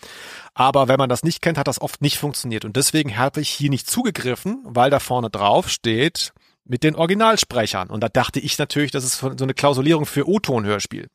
Aber 0.54 0.88
wenn 0.88 0.96
man 0.96 1.10
das 1.10 1.24
nicht 1.24 1.42
kennt, 1.42 1.58
hat 1.58 1.68
das 1.68 1.78
oft 1.78 2.00
nicht 2.00 2.16
funktioniert. 2.16 2.64
Und 2.64 2.76
deswegen 2.76 3.18
habe 3.18 3.42
ich 3.42 3.50
hier 3.50 3.68
nicht 3.68 3.88
zugegriffen, 3.90 4.62
weil 4.64 4.88
da 4.88 4.98
vorne 4.98 5.28
drauf 5.28 5.68
steht, 5.68 6.32
mit 6.70 6.84
den 6.84 6.94
Originalsprechern. 6.94 7.90
Und 7.90 8.00
da 8.00 8.08
dachte 8.08 8.38
ich 8.38 8.56
natürlich, 8.56 8.92
das 8.92 9.02
ist 9.02 9.18
so 9.18 9.28
eine 9.28 9.54
Klausulierung 9.54 10.06
für 10.06 10.28
O-Ton-Hörspiel. 10.28 11.08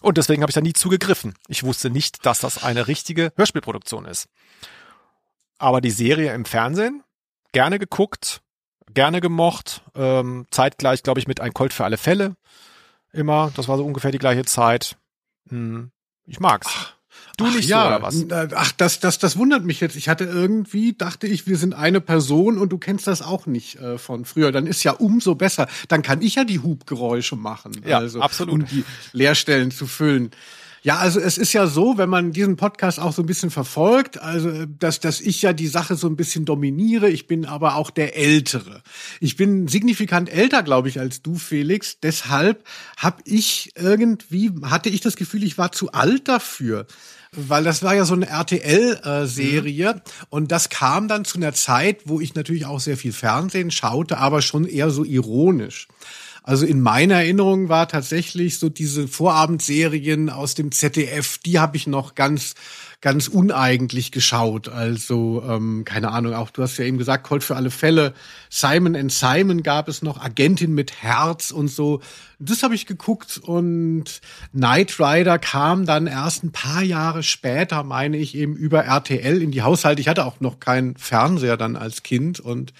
Und 0.00 0.18
deswegen 0.18 0.42
habe 0.42 0.50
ich 0.50 0.54
da 0.54 0.60
nie 0.60 0.72
zugegriffen. 0.72 1.34
Ich 1.46 1.62
wusste 1.62 1.90
nicht, 1.90 2.26
dass 2.26 2.40
das 2.40 2.64
eine 2.64 2.88
richtige 2.88 3.32
Hörspielproduktion 3.36 4.04
ist. 4.04 4.26
Aber 5.58 5.80
die 5.80 5.92
Serie 5.92 6.34
im 6.34 6.44
Fernsehen 6.44 7.04
gerne 7.52 7.78
geguckt, 7.78 8.42
gerne 8.92 9.20
gemocht. 9.20 9.82
Ähm, 9.94 10.46
zeitgleich, 10.50 11.04
glaube 11.04 11.20
ich, 11.20 11.28
mit 11.28 11.40
Ein 11.40 11.54
Colt 11.54 11.72
für 11.72 11.84
alle 11.84 11.96
Fälle. 11.96 12.34
Immer. 13.12 13.52
Das 13.54 13.68
war 13.68 13.76
so 13.76 13.84
ungefähr 13.84 14.10
die 14.10 14.18
gleiche 14.18 14.44
Zeit. 14.44 14.96
Hm. 15.50 15.92
Ich 16.26 16.40
mag's. 16.40 16.94
Du 17.36 17.46
Ach 17.46 17.54
nicht 17.54 17.68
ja, 17.68 17.82
so, 17.82 17.88
oder 17.88 18.02
was? 18.02 18.20
n- 18.20 18.52
Ach, 18.54 18.72
das, 18.72 19.00
das, 19.00 19.18
das 19.18 19.36
wundert 19.36 19.64
mich 19.64 19.80
jetzt. 19.80 19.96
Ich 19.96 20.08
hatte 20.08 20.24
irgendwie, 20.24 20.92
dachte 20.92 21.26
ich, 21.26 21.46
wir 21.46 21.56
sind 21.56 21.74
eine 21.74 22.00
Person 22.00 22.58
und 22.58 22.70
du 22.70 22.78
kennst 22.78 23.06
das 23.06 23.22
auch 23.22 23.46
nicht 23.46 23.76
äh, 23.76 23.98
von 23.98 24.24
früher. 24.24 24.52
Dann 24.52 24.66
ist 24.66 24.82
ja 24.82 24.92
umso 24.92 25.34
besser. 25.34 25.68
Dann 25.88 26.02
kann 26.02 26.22
ich 26.22 26.34
ja 26.34 26.44
die 26.44 26.60
Hubgeräusche 26.60 27.36
machen. 27.36 27.72
Ja, 27.86 27.98
also, 27.98 28.20
absolut. 28.20 28.54
Um 28.54 28.66
die 28.66 28.84
Leerstellen 29.12 29.70
zu 29.70 29.86
füllen. 29.86 30.30
Ja, 30.82 30.96
also 30.96 31.20
es 31.20 31.36
ist 31.36 31.52
ja 31.52 31.66
so, 31.66 31.98
wenn 31.98 32.08
man 32.08 32.32
diesen 32.32 32.56
Podcast 32.56 33.00
auch 33.00 33.12
so 33.12 33.22
ein 33.22 33.26
bisschen 33.26 33.50
verfolgt, 33.50 34.18
also 34.18 34.48
äh, 34.48 34.66
dass, 34.78 34.98
dass 34.98 35.20
ich 35.20 35.42
ja 35.42 35.52
die 35.52 35.66
Sache 35.66 35.94
so 35.94 36.06
ein 36.06 36.16
bisschen 36.16 36.46
dominiere. 36.46 37.10
Ich 37.10 37.26
bin 37.26 37.44
aber 37.44 37.74
auch 37.74 37.90
der 37.90 38.16
Ältere. 38.16 38.82
Ich 39.20 39.36
bin 39.36 39.68
signifikant 39.68 40.32
älter, 40.32 40.62
glaube 40.62 40.88
ich, 40.88 40.98
als 40.98 41.20
du, 41.20 41.34
Felix. 41.34 42.00
Deshalb 42.00 42.64
habe 42.96 43.20
ich 43.26 43.72
irgendwie, 43.76 44.52
hatte 44.62 44.88
ich 44.88 45.02
das 45.02 45.16
Gefühl, 45.16 45.44
ich 45.44 45.58
war 45.58 45.70
zu 45.72 45.92
alt 45.92 46.28
dafür. 46.28 46.86
Weil 47.36 47.62
das 47.62 47.82
war 47.82 47.94
ja 47.94 48.04
so 48.04 48.14
eine 48.14 48.26
RTL-Serie 48.28 49.94
Mhm. 49.94 50.00
und 50.30 50.50
das 50.52 50.68
kam 50.68 51.06
dann 51.08 51.24
zu 51.24 51.38
einer 51.38 51.52
Zeit, 51.52 52.00
wo 52.04 52.20
ich 52.20 52.34
natürlich 52.34 52.66
auch 52.66 52.80
sehr 52.80 52.96
viel 52.96 53.12
Fernsehen 53.12 53.70
schaute, 53.70 54.18
aber 54.18 54.42
schon 54.42 54.64
eher 54.66 54.90
so 54.90 55.04
ironisch. 55.04 55.86
Also 56.50 56.66
in 56.66 56.80
meiner 56.80 57.14
Erinnerung 57.14 57.68
war 57.68 57.86
tatsächlich 57.86 58.58
so 58.58 58.68
diese 58.68 59.06
Vorabendserien 59.06 60.30
aus 60.30 60.56
dem 60.56 60.72
ZDF, 60.72 61.38
die 61.38 61.60
habe 61.60 61.76
ich 61.76 61.86
noch 61.86 62.16
ganz 62.16 62.56
ganz 63.00 63.28
uneigentlich 63.28 64.10
geschaut. 64.10 64.68
Also 64.68 65.44
ähm, 65.48 65.84
keine 65.84 66.10
Ahnung, 66.10 66.34
auch 66.34 66.50
du 66.50 66.64
hast 66.64 66.76
ja 66.76 66.84
eben 66.86 66.98
gesagt, 66.98 67.22
Colt 67.22 67.44
für 67.44 67.54
alle 67.54 67.70
Fälle, 67.70 68.14
Simon 68.48 68.96
and 68.96 69.12
Simon 69.12 69.62
gab 69.62 69.86
es 69.86 70.02
noch, 70.02 70.20
Agentin 70.20 70.74
mit 70.74 71.00
Herz 71.04 71.52
und 71.52 71.68
so. 71.68 72.00
Das 72.40 72.64
habe 72.64 72.74
ich 72.74 72.84
geguckt 72.84 73.38
und 73.38 74.20
Knight 74.50 74.98
Rider 74.98 75.38
kam 75.38 75.86
dann 75.86 76.08
erst 76.08 76.42
ein 76.42 76.50
paar 76.50 76.82
Jahre 76.82 77.22
später, 77.22 77.84
meine 77.84 78.16
ich, 78.16 78.34
eben 78.34 78.56
über 78.56 78.84
RTL 78.84 79.40
in 79.40 79.52
die 79.52 79.62
Haushalte. 79.62 80.00
Ich 80.00 80.08
hatte 80.08 80.26
auch 80.26 80.40
noch 80.40 80.58
keinen 80.58 80.96
Fernseher 80.96 81.56
dann 81.56 81.76
als 81.76 82.02
Kind 82.02 82.40
und 82.40 82.72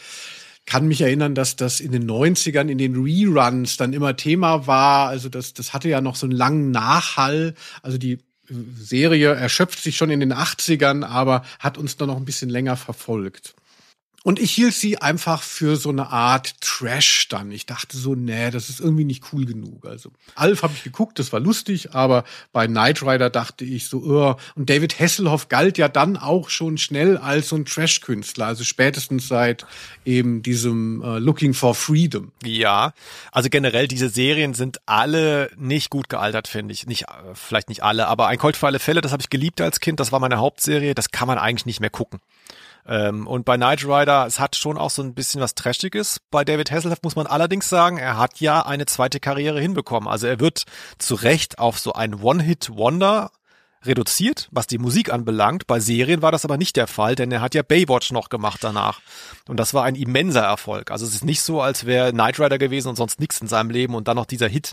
kann 0.70 0.86
mich 0.86 1.00
erinnern, 1.00 1.34
dass 1.34 1.56
das 1.56 1.80
in 1.80 1.90
den 1.90 2.08
90ern 2.08 2.68
in 2.68 2.78
den 2.78 2.94
Reruns 2.94 3.76
dann 3.76 3.92
immer 3.92 4.16
Thema 4.16 4.68
war. 4.68 5.08
Also 5.08 5.28
das, 5.28 5.52
das 5.52 5.72
hatte 5.72 5.88
ja 5.88 6.00
noch 6.00 6.14
so 6.14 6.26
einen 6.26 6.36
langen 6.36 6.70
Nachhall. 6.70 7.54
Also 7.82 7.98
die 7.98 8.12
äh, 8.12 8.18
Serie 8.78 9.34
erschöpft 9.34 9.82
sich 9.82 9.96
schon 9.96 10.10
in 10.10 10.20
den 10.20 10.32
80ern, 10.32 11.04
aber 11.04 11.42
hat 11.58 11.76
uns 11.76 11.96
dann 11.96 12.06
noch 12.06 12.16
ein 12.16 12.24
bisschen 12.24 12.50
länger 12.50 12.76
verfolgt. 12.76 13.56
Und 14.22 14.38
ich 14.38 14.52
hielt 14.52 14.74
sie 14.74 14.98
einfach 14.98 15.42
für 15.42 15.76
so 15.76 15.88
eine 15.88 16.10
Art 16.10 16.60
Trash 16.60 17.28
dann. 17.28 17.50
Ich 17.50 17.64
dachte 17.64 17.96
so, 17.96 18.14
nee, 18.14 18.50
das 18.50 18.68
ist 18.68 18.78
irgendwie 18.78 19.04
nicht 19.04 19.32
cool 19.32 19.46
genug. 19.46 19.86
Also 19.86 20.10
Alf 20.34 20.62
habe 20.62 20.74
ich 20.76 20.82
geguckt, 20.82 21.18
das 21.18 21.32
war 21.32 21.40
lustig, 21.40 21.94
aber 21.94 22.24
bei 22.52 22.66
Knight 22.66 23.02
Rider 23.02 23.30
dachte 23.30 23.64
ich 23.64 23.88
so, 23.88 24.02
oh. 24.04 24.36
und 24.56 24.68
David 24.68 25.00
Hasselhoff 25.00 25.48
galt 25.48 25.78
ja 25.78 25.88
dann 25.88 26.18
auch 26.18 26.50
schon 26.50 26.76
schnell 26.76 27.16
als 27.16 27.48
so 27.48 27.56
ein 27.56 27.64
Trash-Künstler, 27.64 28.46
also 28.46 28.62
spätestens 28.62 29.26
seit 29.26 29.64
eben 30.04 30.42
diesem 30.42 31.02
äh, 31.02 31.18
Looking 31.18 31.54
for 31.54 31.74
Freedom. 31.74 32.30
Ja, 32.44 32.92
also 33.32 33.48
generell 33.48 33.88
diese 33.88 34.10
Serien 34.10 34.52
sind 34.52 34.82
alle 34.84 35.50
nicht 35.56 35.88
gut 35.88 36.10
gealtert, 36.10 36.46
finde 36.46 36.74
ich. 36.74 36.86
Nicht, 36.86 37.04
äh, 37.04 37.34
vielleicht 37.34 37.70
nicht 37.70 37.82
alle, 37.82 38.06
aber 38.06 38.26
ein 38.26 38.38
Colt 38.38 38.56
für 38.56 38.66
alle 38.66 38.80
Fälle, 38.80 39.00
das 39.00 39.12
habe 39.12 39.22
ich 39.22 39.30
geliebt 39.30 39.62
als 39.62 39.80
Kind, 39.80 39.98
das 39.98 40.12
war 40.12 40.20
meine 40.20 40.36
Hauptserie, 40.36 40.94
das 40.94 41.10
kann 41.10 41.26
man 41.26 41.38
eigentlich 41.38 41.64
nicht 41.64 41.80
mehr 41.80 41.88
gucken. 41.88 42.20
Ähm, 42.86 43.26
und 43.26 43.44
bei 43.44 43.56
Knight 43.56 43.84
Rider, 43.84 44.26
es 44.26 44.40
hat 44.40 44.56
schon 44.56 44.78
auch 44.78 44.90
so 44.90 45.02
ein 45.02 45.14
bisschen 45.14 45.40
was 45.40 45.54
Trashiges. 45.54 46.20
Bei 46.30 46.44
David 46.44 46.70
Hasselhoff 46.70 47.02
muss 47.02 47.16
man 47.16 47.26
allerdings 47.26 47.68
sagen, 47.68 47.98
er 47.98 48.16
hat 48.16 48.40
ja 48.40 48.62
eine 48.62 48.86
zweite 48.86 49.20
Karriere 49.20 49.60
hinbekommen. 49.60 50.08
Also 50.08 50.26
er 50.26 50.40
wird 50.40 50.64
zu 50.98 51.14
Recht 51.14 51.58
auf 51.58 51.78
so 51.78 51.92
ein 51.92 52.14
One-Hit-Wonder 52.14 53.30
reduziert, 53.84 54.48
was 54.50 54.66
die 54.66 54.78
Musik 54.78 55.12
anbelangt. 55.12 55.66
Bei 55.66 55.80
Serien 55.80 56.22
war 56.22 56.32
das 56.32 56.44
aber 56.44 56.58
nicht 56.58 56.76
der 56.76 56.86
Fall, 56.86 57.14
denn 57.14 57.32
er 57.32 57.40
hat 57.40 57.54
ja 57.54 57.62
Baywatch 57.62 58.12
noch 58.12 58.28
gemacht 58.28 58.62
danach. 58.62 59.00
Und 59.48 59.56
das 59.56 59.72
war 59.72 59.84
ein 59.84 59.94
immenser 59.94 60.42
Erfolg. 60.42 60.90
Also 60.90 61.06
es 61.06 61.14
ist 61.14 61.24
nicht 61.24 61.40
so, 61.40 61.62
als 61.62 61.86
wäre 61.86 62.12
Knight 62.12 62.38
Rider 62.38 62.58
gewesen 62.58 62.88
und 62.88 62.96
sonst 62.96 63.20
nichts 63.20 63.40
in 63.40 63.48
seinem 63.48 63.70
Leben 63.70 63.94
und 63.94 64.08
dann 64.08 64.16
noch 64.16 64.26
dieser 64.26 64.48
Hit. 64.48 64.72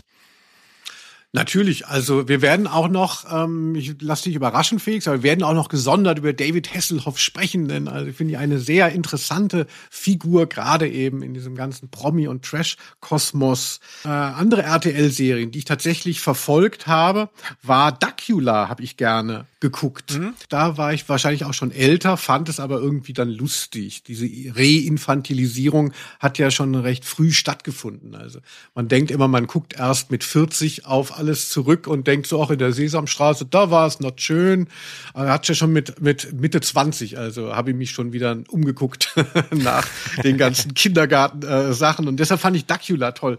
Natürlich, 1.32 1.86
also 1.86 2.26
wir 2.26 2.40
werden 2.40 2.66
auch 2.66 2.88
noch, 2.88 3.26
ähm, 3.30 3.74
ich 3.74 3.96
lass 4.00 4.22
dich 4.22 4.34
überraschen, 4.34 4.78
Felix, 4.78 5.06
aber 5.06 5.18
wir 5.18 5.24
werden 5.24 5.44
auch 5.44 5.52
noch 5.52 5.68
gesondert 5.68 6.18
über 6.18 6.32
David 6.32 6.74
Hasselhoff 6.74 7.18
sprechen, 7.18 7.68
denn 7.68 7.86
also 7.86 8.10
finde 8.12 8.32
ich 8.32 8.38
eine 8.38 8.58
sehr 8.58 8.92
interessante 8.92 9.66
Figur, 9.90 10.46
gerade 10.46 10.88
eben 10.88 11.22
in 11.22 11.34
diesem 11.34 11.54
ganzen 11.54 11.90
Promi- 11.90 12.28
und 12.28 12.46
Trash-Kosmos. 12.46 13.80
Äh, 14.06 14.08
andere 14.08 14.62
RTL-Serien, 14.62 15.50
die 15.50 15.58
ich 15.58 15.64
tatsächlich 15.66 16.22
verfolgt 16.22 16.86
habe, 16.86 17.28
war 17.62 17.92
Dacula, 17.92 18.70
habe 18.70 18.82
ich 18.82 18.96
gerne 18.96 19.44
geguckt. 19.60 20.18
Da 20.48 20.76
war 20.78 20.94
ich 20.94 21.08
wahrscheinlich 21.08 21.44
auch 21.44 21.52
schon 21.52 21.72
älter, 21.72 22.16
fand 22.16 22.48
es 22.48 22.60
aber 22.60 22.80
irgendwie 22.80 23.12
dann 23.12 23.28
lustig. 23.28 24.02
Diese 24.04 24.26
Reinfantilisierung 24.54 25.92
hat 26.20 26.38
ja 26.38 26.50
schon 26.50 26.74
recht 26.74 27.04
früh 27.04 27.32
stattgefunden. 27.32 28.14
Also 28.14 28.38
man 28.74 28.88
denkt 28.88 29.10
immer, 29.10 29.28
man 29.28 29.46
guckt 29.46 29.74
erst 29.74 30.10
mit 30.10 30.22
40 30.24 30.86
auf 30.86 31.17
alles 31.18 31.50
zurück 31.50 31.86
und 31.86 32.06
denkt 32.06 32.26
so 32.26 32.40
auch 32.40 32.50
in 32.50 32.58
der 32.58 32.72
Sesamstraße, 32.72 33.46
da 33.46 33.70
war 33.70 33.86
es 33.86 34.00
noch 34.00 34.12
schön. 34.16 34.68
Aber 35.12 35.30
hat 35.30 35.46
ja 35.48 35.54
schon 35.54 35.72
mit, 35.72 36.00
mit 36.00 36.32
Mitte 36.32 36.60
20, 36.60 37.18
also 37.18 37.54
habe 37.54 37.70
ich 37.70 37.76
mich 37.76 37.90
schon 37.90 38.12
wieder 38.12 38.38
umgeguckt 38.48 39.14
nach 39.50 39.86
den 40.22 40.38
ganzen 40.38 40.74
Kindergarten-Sachen. 40.74 42.08
und 42.08 42.18
deshalb 42.18 42.40
fand 42.40 42.56
ich 42.56 42.66
Dacula 42.66 43.12
toll 43.12 43.38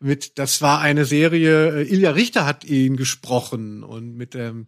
mit, 0.00 0.38
das 0.38 0.60
war 0.60 0.80
eine 0.80 1.04
Serie, 1.04 1.80
äh, 1.80 1.82
Ilja 1.82 2.10
Richter 2.10 2.46
hat 2.46 2.64
ihn 2.64 2.96
gesprochen 2.96 3.82
und 3.82 4.16
mit 4.16 4.34
dem, 4.34 4.66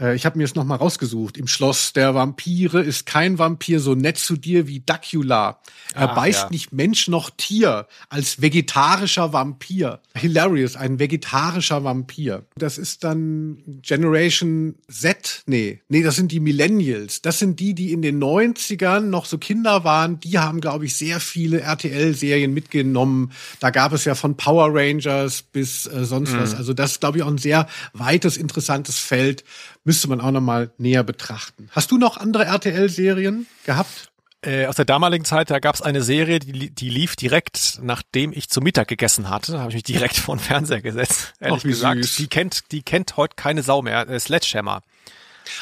äh, 0.00 0.14
ich 0.14 0.26
habe 0.26 0.38
mir 0.38 0.44
es 0.44 0.54
noch 0.54 0.64
mal 0.64 0.76
rausgesucht, 0.76 1.36
im 1.36 1.46
Schloss 1.46 1.92
der 1.92 2.14
Vampire 2.14 2.80
ist 2.80 3.06
kein 3.06 3.38
Vampir 3.38 3.80
so 3.80 3.94
nett 3.94 4.18
zu 4.18 4.36
dir 4.36 4.66
wie 4.66 4.80
Dacula. 4.80 5.60
Er 5.94 6.10
Ach, 6.10 6.14
beißt 6.14 6.44
ja. 6.44 6.50
nicht 6.50 6.72
Mensch 6.72 7.08
noch 7.08 7.30
Tier 7.30 7.86
als 8.08 8.40
vegetarischer 8.40 9.32
Vampir. 9.32 10.00
Hilarious, 10.14 10.76
ein 10.76 10.98
vegetarischer 10.98 11.84
Vampir. 11.84 12.44
Das 12.56 12.78
ist 12.78 13.04
dann 13.04 13.58
Generation 13.82 14.76
Z, 14.90 15.42
nee, 15.46 15.80
nee, 15.88 16.02
das 16.02 16.16
sind 16.16 16.32
die 16.32 16.40
Millennials. 16.40 17.22
Das 17.22 17.38
sind 17.38 17.60
die, 17.60 17.74
die 17.74 17.92
in 17.92 18.02
den 18.02 18.22
90ern 18.22 19.00
noch 19.00 19.24
so 19.24 19.38
Kinder 19.38 19.84
waren. 19.84 20.20
Die 20.20 20.38
haben, 20.38 20.60
glaube 20.60 20.86
ich, 20.86 20.96
sehr 20.96 21.20
viele 21.20 21.60
RTL-Serien 21.60 22.52
mitgenommen. 22.52 23.32
Da 23.60 23.70
gab 23.70 23.92
es 23.92 24.04
ja 24.04 24.14
von 24.14 24.36
Power 24.36 24.68
Rangers 24.72 25.42
bis 25.42 25.86
äh, 25.86 26.04
sonst 26.04 26.36
was. 26.36 26.54
Also 26.54 26.74
das 26.74 26.92
ist, 26.92 27.00
glaube 27.00 27.18
ich, 27.18 27.24
auch 27.24 27.28
ein 27.28 27.38
sehr 27.38 27.66
weites, 27.92 28.36
interessantes 28.36 28.98
Feld. 28.98 29.44
Müsste 29.88 30.06
man 30.06 30.20
auch 30.20 30.32
noch 30.32 30.42
mal 30.42 30.70
näher 30.76 31.02
betrachten. 31.02 31.70
Hast 31.72 31.90
du 31.90 31.96
noch 31.96 32.18
andere 32.18 32.44
RTL-Serien 32.44 33.46
gehabt? 33.64 34.10
Äh, 34.42 34.66
aus 34.66 34.76
der 34.76 34.84
damaligen 34.84 35.24
Zeit, 35.24 35.50
da 35.50 35.60
gab 35.60 35.76
es 35.76 35.80
eine 35.80 36.02
Serie, 36.02 36.40
die, 36.40 36.68
die 36.68 36.90
lief 36.90 37.16
direkt, 37.16 37.78
nachdem 37.80 38.34
ich 38.34 38.50
zu 38.50 38.60
Mittag 38.60 38.88
gegessen 38.88 39.30
hatte. 39.30 39.52
Da 39.52 39.60
habe 39.60 39.70
ich 39.70 39.76
mich 39.76 39.84
direkt 39.84 40.16
vor 40.18 40.36
den 40.36 40.40
Fernseher 40.40 40.82
gesetzt. 40.82 41.32
Ehrlich 41.40 41.60
Ach, 41.60 41.68
gesagt, 41.68 42.04
süß. 42.04 42.16
die 42.16 42.26
kennt, 42.26 42.70
die 42.70 42.82
kennt 42.82 43.16
heute 43.16 43.34
keine 43.36 43.62
Sau 43.62 43.80
mehr. 43.80 44.06
Äh, 44.10 44.20
Sledgehammer. 44.20 44.82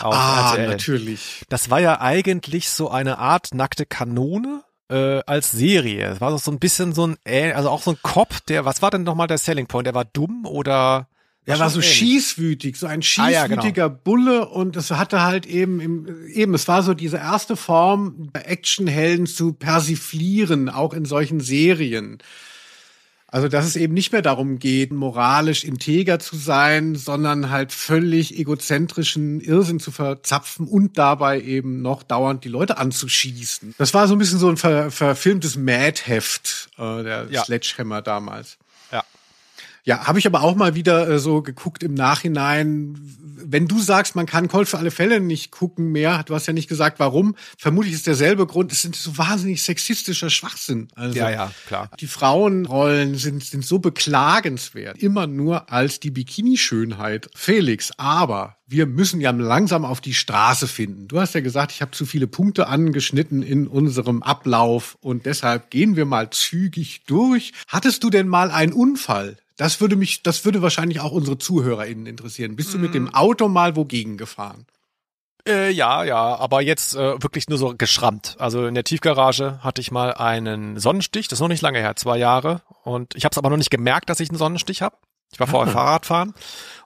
Ah, 0.00 0.50
RTL. 0.54 0.70
natürlich. 0.70 1.44
Das 1.48 1.70
war 1.70 1.78
ja 1.78 2.00
eigentlich 2.00 2.68
so 2.68 2.90
eine 2.90 3.18
Art 3.18 3.54
nackte 3.54 3.86
Kanone 3.86 4.64
äh, 4.88 5.20
als 5.24 5.52
Serie. 5.52 6.10
Es 6.10 6.20
war 6.20 6.36
so 6.36 6.50
ein 6.50 6.58
bisschen 6.58 6.94
so 6.94 7.06
ein, 7.06 7.16
äh, 7.24 7.52
also 7.52 7.70
auch 7.70 7.82
so 7.82 7.92
ein 7.92 7.98
Cop, 8.02 8.44
der, 8.48 8.64
was 8.64 8.82
war 8.82 8.90
denn 8.90 9.04
nochmal 9.04 9.28
der 9.28 9.38
Selling 9.38 9.68
Point? 9.68 9.86
Der 9.86 9.94
war 9.94 10.04
dumm 10.04 10.46
oder? 10.46 11.06
Er 11.46 11.58
war 11.60 11.70
so 11.70 11.78
ähnlich. 11.80 11.94
schießwütig, 11.94 12.76
so 12.76 12.86
ein 12.86 13.02
Ah, 13.18 13.28
ja, 13.30 13.46
genau. 13.46 13.62
schießwütiger 13.62 13.88
Bulle 13.88 14.48
und 14.48 14.74
es 14.76 14.90
hatte 14.90 15.22
halt 15.22 15.46
eben 15.46 15.80
im, 15.80 16.26
eben, 16.28 16.54
es 16.54 16.66
war 16.68 16.82
so 16.82 16.92
diese 16.92 17.18
erste 17.18 17.56
Form, 17.56 18.30
Actionhelden 18.32 19.26
zu 19.26 19.52
persiflieren, 19.52 20.68
auch 20.68 20.92
in 20.92 21.04
solchen 21.04 21.40
Serien. 21.40 22.18
Also, 23.28 23.48
dass 23.48 23.66
es 23.66 23.76
eben 23.76 23.92
nicht 23.92 24.12
mehr 24.12 24.22
darum 24.22 24.58
geht, 24.60 24.92
moralisch 24.92 25.64
integer 25.64 26.18
zu 26.20 26.36
sein, 26.36 26.94
sondern 26.94 27.50
halt 27.50 27.72
völlig 27.72 28.38
egozentrischen 28.38 29.40
Irrsinn 29.40 29.80
zu 29.80 29.90
verzapfen 29.90 30.66
und 30.66 30.96
dabei 30.96 31.40
eben 31.42 31.82
noch 31.82 32.02
dauernd 32.04 32.44
die 32.44 32.48
Leute 32.48 32.78
anzuschießen. 32.78 33.74
Das 33.78 33.94
war 33.94 34.06
so 34.06 34.14
ein 34.14 34.18
bisschen 34.18 34.38
so 34.38 34.48
ein 34.48 34.56
ver 34.56 34.90
verfilmtes 34.92 35.56
Mad-Heft, 35.56 36.70
äh, 36.78 37.02
der 37.02 37.26
Ja. 37.30 37.44
Sledgehammer 37.44 38.00
damals. 38.00 38.58
Ja. 39.86 40.06
Habe 40.06 40.18
ich 40.18 40.26
aber 40.26 40.42
auch 40.42 40.56
mal 40.56 40.74
wieder 40.74 41.08
äh, 41.08 41.18
so 41.18 41.42
geguckt 41.42 41.82
im 41.82 41.94
Nachhinein. 41.94 42.98
Wenn 43.48 43.68
du 43.68 43.78
sagst, 43.80 44.16
man 44.16 44.26
kann 44.26 44.48
Colt 44.48 44.68
für 44.68 44.78
alle 44.78 44.90
Fälle 44.90 45.20
nicht 45.20 45.52
gucken 45.52 45.92
mehr, 45.92 46.24
du 46.24 46.34
hast 46.34 46.46
ja 46.46 46.52
nicht 46.52 46.68
gesagt, 46.68 46.98
warum. 46.98 47.36
Vermutlich 47.56 47.94
ist 47.94 48.06
derselbe 48.06 48.46
Grund. 48.46 48.72
Es 48.72 48.82
sind 48.82 48.96
so 48.96 49.16
wahnsinnig 49.16 49.62
sexistischer 49.62 50.28
Schwachsinn. 50.28 50.88
Also 50.96 51.16
Ja, 51.16 51.30
ja, 51.30 51.52
klar. 51.68 51.90
Die 52.00 52.08
Frauenrollen 52.08 53.14
sind, 53.14 53.44
sind 53.44 53.64
so 53.64 53.78
beklagenswert. 53.78 54.98
Immer 54.98 55.28
nur 55.28 55.70
als 55.72 56.00
die 56.00 56.10
Bikini-Schönheit. 56.10 57.30
Felix, 57.36 57.92
aber 57.96 58.56
wir 58.66 58.86
müssen 58.86 59.20
ja 59.20 59.30
langsam 59.30 59.84
auf 59.84 60.00
die 60.00 60.14
Straße 60.14 60.66
finden. 60.66 61.06
Du 61.06 61.20
hast 61.20 61.34
ja 61.34 61.40
gesagt, 61.40 61.70
ich 61.70 61.82
habe 61.82 61.92
zu 61.92 62.04
viele 62.04 62.26
Punkte 62.26 62.66
angeschnitten 62.66 63.42
in 63.42 63.68
unserem 63.68 64.24
Ablauf 64.24 64.98
und 65.00 65.26
deshalb 65.26 65.70
gehen 65.70 65.94
wir 65.94 66.06
mal 66.06 66.30
zügig 66.30 67.04
durch. 67.06 67.52
Hattest 67.68 68.02
du 68.02 68.10
denn 68.10 68.26
mal 68.26 68.50
einen 68.50 68.72
Unfall, 68.72 69.36
Das 69.56 69.80
würde 69.80 69.96
mich, 69.96 70.22
das 70.22 70.44
würde 70.44 70.60
wahrscheinlich 70.62 71.00
auch 71.00 71.12
unsere 71.12 71.38
ZuhörerInnen 71.38 72.06
interessieren. 72.06 72.56
Bist 72.56 72.74
du 72.74 72.78
mit 72.78 72.94
dem 72.94 73.14
Auto 73.14 73.48
mal 73.48 73.74
wogegen 73.74 74.18
gefahren? 74.18 74.66
Äh, 75.48 75.70
ja, 75.70 76.02
ja, 76.04 76.36
aber 76.36 76.60
jetzt 76.60 76.94
äh, 76.94 77.22
wirklich 77.22 77.48
nur 77.48 77.56
so 77.56 77.74
geschrammt. 77.76 78.36
Also 78.38 78.66
in 78.66 78.74
der 78.74 78.84
Tiefgarage 78.84 79.60
hatte 79.62 79.80
ich 79.80 79.90
mal 79.90 80.12
einen 80.12 80.78
Sonnenstich, 80.78 81.28
das 81.28 81.38
ist 81.38 81.40
noch 81.40 81.48
nicht 81.48 81.62
lange 81.62 81.78
her, 81.78 81.94
zwei 81.96 82.18
Jahre. 82.18 82.62
Und 82.82 83.14
ich 83.14 83.24
habe 83.24 83.32
es 83.32 83.38
aber 83.38 83.48
noch 83.48 83.56
nicht 83.56 83.70
gemerkt, 83.70 84.10
dass 84.10 84.20
ich 84.20 84.28
einen 84.28 84.38
Sonnenstich 84.38 84.82
habe. 84.82 84.96
Ich 85.32 85.40
war 85.40 85.46
vorher 85.46 85.72
Fahrradfahren 85.72 86.34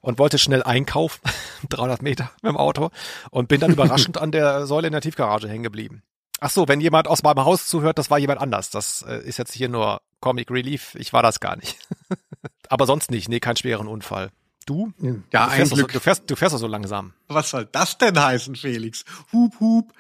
und 0.01 0.19
wollte 0.19 0.39
schnell 0.39 0.63
einkaufen, 0.63 1.21
300 1.69 2.03
Meter 2.03 2.31
mit 2.43 2.51
dem 2.51 2.57
Auto 2.57 2.91
und 3.31 3.49
bin 3.49 3.61
dann 3.61 3.73
überraschend 3.73 4.19
an 4.19 4.33
der 4.33 4.67
Säule 4.67 4.89
in 4.89 4.93
der 4.93 5.03
Tiefgarage 5.03 5.49
hängen 5.49 5.63
geblieben. 5.63 6.03
Ach 6.41 6.51
so, 6.51 6.69
wenn 6.69 6.81
jemand 6.81 7.07
aus 7.07 7.23
meinem 7.23 7.45
Haus 7.45 7.67
zuhört, 7.67 7.99
das 7.99 8.11
war 8.11 8.19
jemand 8.19 8.41
anders. 8.41 8.71
Das 8.71 9.03
äh, 9.03 9.23
ist 9.27 9.39
jetzt 9.39 9.53
hier 9.53 9.69
nur 9.69 10.01
Comic 10.21 10.51
Relief. 10.51 10.95
Ich 10.95 11.13
war 11.13 11.23
das 11.23 11.41
gar 11.41 11.57
nicht. 11.57 11.77
aber 12.71 12.87
sonst 12.87 13.11
nicht. 13.11 13.29
Nee, 13.29 13.41
keinen 13.41 13.57
schweren 13.57 13.87
Unfall. 13.87 14.31
Du? 14.67 14.93
Ja, 15.01 15.47
du 15.47 15.51
ein 15.51 15.57
fährst, 15.57 15.71
so, 15.71 15.77
Glück. 15.77 15.93
du, 15.93 16.01
fährst, 16.01 16.31
du 16.31 16.37
fährst 16.37 16.57
so 16.57 16.67
langsam. 16.67 17.13
Was 17.29 17.51
soll 17.51 17.67
das 17.73 17.99
denn 17.99 18.17
heißen, 18.21 18.55
Felix? 18.55 19.05
Hup, 19.33 19.59
hup. 19.59 19.93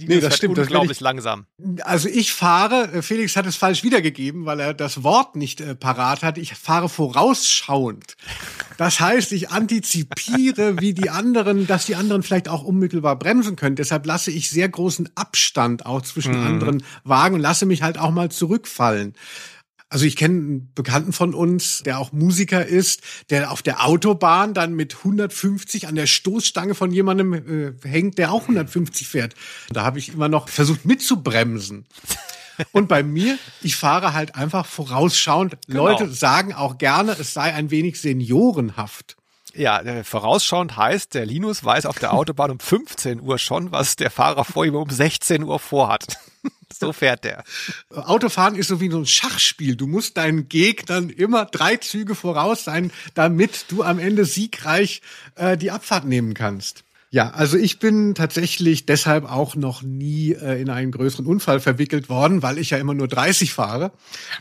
Nee, 0.00 0.20
das 0.20 0.36
stimmt. 0.36 0.58
Das 0.58 0.66
Unglaublich 0.66 0.98
ich, 0.98 1.00
langsam. 1.00 1.46
also 1.82 2.08
ich 2.08 2.32
fahre, 2.32 2.92
äh, 2.92 3.02
Felix 3.02 3.36
hat 3.36 3.46
es 3.46 3.56
falsch 3.56 3.84
wiedergegeben, 3.84 4.44
weil 4.44 4.60
er 4.60 4.74
das 4.74 5.02
Wort 5.02 5.36
nicht 5.36 5.60
äh, 5.60 5.74
parat 5.74 6.22
hat. 6.22 6.36
Ich 6.36 6.54
fahre 6.54 6.88
vorausschauend. 6.88 8.16
Das 8.76 9.00
heißt, 9.00 9.32
ich 9.32 9.50
antizipiere, 9.50 10.78
wie 10.80 10.92
die 10.92 11.08
anderen, 11.08 11.66
dass 11.66 11.86
die 11.86 11.94
anderen 11.94 12.22
vielleicht 12.22 12.48
auch 12.48 12.64
unmittelbar 12.64 13.16
bremsen 13.16 13.56
können. 13.56 13.76
Deshalb 13.76 14.04
lasse 14.04 14.30
ich 14.30 14.50
sehr 14.50 14.68
großen 14.68 15.08
Abstand 15.14 15.86
auch 15.86 16.02
zwischen 16.02 16.34
anderen 16.34 16.82
Wagen 17.04 17.36
und 17.36 17.40
lasse 17.40 17.64
mich 17.64 17.82
halt 17.82 17.98
auch 17.98 18.10
mal 18.10 18.30
zurückfallen. 18.30 19.14
Also 19.88 20.04
ich 20.04 20.16
kenne 20.16 20.34
einen 20.34 20.72
Bekannten 20.74 21.12
von 21.12 21.32
uns, 21.32 21.82
der 21.84 22.00
auch 22.00 22.10
Musiker 22.12 22.66
ist, 22.66 23.02
der 23.30 23.52
auf 23.52 23.62
der 23.62 23.84
Autobahn 23.86 24.52
dann 24.52 24.74
mit 24.74 24.96
150 24.96 25.86
an 25.86 25.94
der 25.94 26.06
Stoßstange 26.06 26.74
von 26.74 26.90
jemandem 26.90 27.32
äh, 27.34 27.88
hängt, 27.88 28.18
der 28.18 28.32
auch 28.32 28.42
150 28.42 29.06
fährt. 29.06 29.34
Da 29.70 29.84
habe 29.84 30.00
ich 30.00 30.08
immer 30.08 30.28
noch 30.28 30.48
versucht 30.48 30.84
mitzubremsen. 30.86 31.86
Und 32.72 32.88
bei 32.88 33.02
mir, 33.02 33.38
ich 33.62 33.76
fahre 33.76 34.12
halt 34.12 34.34
einfach 34.34 34.66
vorausschauend. 34.66 35.56
Leute 35.66 36.10
sagen 36.10 36.54
auch 36.54 36.78
gerne, 36.78 37.12
es 37.12 37.34
sei 37.34 37.52
ein 37.54 37.70
wenig 37.70 38.00
seniorenhaft. 38.00 39.16
Ja, 39.54 39.80
äh, 39.80 40.04
vorausschauend 40.04 40.76
heißt, 40.76 41.14
der 41.14 41.26
Linus 41.26 41.64
weiß 41.64 41.86
auf 41.86 41.98
der 41.98 42.12
Autobahn 42.12 42.50
um 42.50 42.58
15 42.58 43.20
Uhr 43.20 43.38
schon, 43.38 43.72
was 43.72 43.96
der 43.96 44.10
Fahrer 44.10 44.44
vor 44.44 44.66
ihm 44.66 44.74
um 44.74 44.90
16 44.90 45.42
Uhr 45.44 45.58
vorhat. 45.58 46.18
so 46.80 46.92
fährt 46.92 47.24
der. 47.24 47.44
Autofahren 47.90 48.54
ist 48.54 48.68
so 48.68 48.80
wie 48.80 48.90
so 48.90 48.98
ein 48.98 49.06
Schachspiel. 49.06 49.76
Du 49.76 49.86
musst 49.86 50.16
deinen 50.16 50.48
Gegnern 50.48 51.10
immer 51.10 51.44
drei 51.44 51.76
Züge 51.76 52.14
voraus 52.14 52.64
sein, 52.64 52.92
damit 53.14 53.66
du 53.68 53.82
am 53.82 53.98
Ende 53.98 54.24
siegreich 54.24 55.02
äh, 55.36 55.56
die 55.56 55.70
Abfahrt 55.70 56.04
nehmen 56.04 56.34
kannst. 56.34 56.84
Ja, 57.10 57.30
also 57.30 57.56
ich 57.56 57.78
bin 57.78 58.14
tatsächlich 58.14 58.84
deshalb 58.84 59.30
auch 59.30 59.54
noch 59.54 59.80
nie 59.80 60.32
äh, 60.32 60.60
in 60.60 60.68
einen 60.68 60.90
größeren 60.90 61.24
Unfall 61.24 61.60
verwickelt 61.60 62.08
worden, 62.08 62.42
weil 62.42 62.58
ich 62.58 62.70
ja 62.70 62.78
immer 62.78 62.94
nur 62.94 63.06
30 63.06 63.54
fahre. 63.54 63.92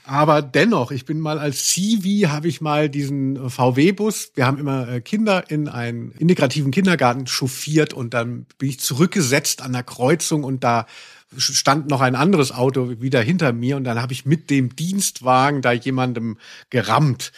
Aber 0.03 0.41
dennoch, 0.41 0.91
ich 0.91 1.05
bin 1.05 1.19
mal 1.19 1.37
als 1.37 1.69
Civi, 1.69 2.27
habe 2.27 2.47
ich 2.47 2.61
mal 2.61 2.89
diesen 2.89 3.35
äh, 3.35 3.49
VW-Bus, 3.49 4.31
wir 4.33 4.47
haben 4.47 4.57
immer 4.57 4.89
äh, 4.89 4.99
Kinder 4.99 5.49
in 5.49 5.69
einen 5.69 6.11
integrativen 6.13 6.71
Kindergarten 6.71 7.27
chauffiert 7.27 7.93
und 7.93 8.15
dann 8.15 8.47
bin 8.57 8.69
ich 8.69 8.79
zurückgesetzt 8.79 9.61
an 9.61 9.71
der 9.71 9.83
Kreuzung 9.83 10.43
und 10.43 10.63
da 10.63 10.87
stand 11.37 11.89
noch 11.89 12.01
ein 12.01 12.15
anderes 12.15 12.51
Auto 12.51 13.01
wieder 13.01 13.21
hinter 13.21 13.53
mir 13.53 13.77
und 13.77 13.83
dann 13.83 14.01
habe 14.01 14.13
ich 14.13 14.25
mit 14.25 14.49
dem 14.49 14.75
Dienstwagen 14.75 15.61
da 15.61 15.71
jemandem 15.71 16.37
gerammt. 16.69 17.31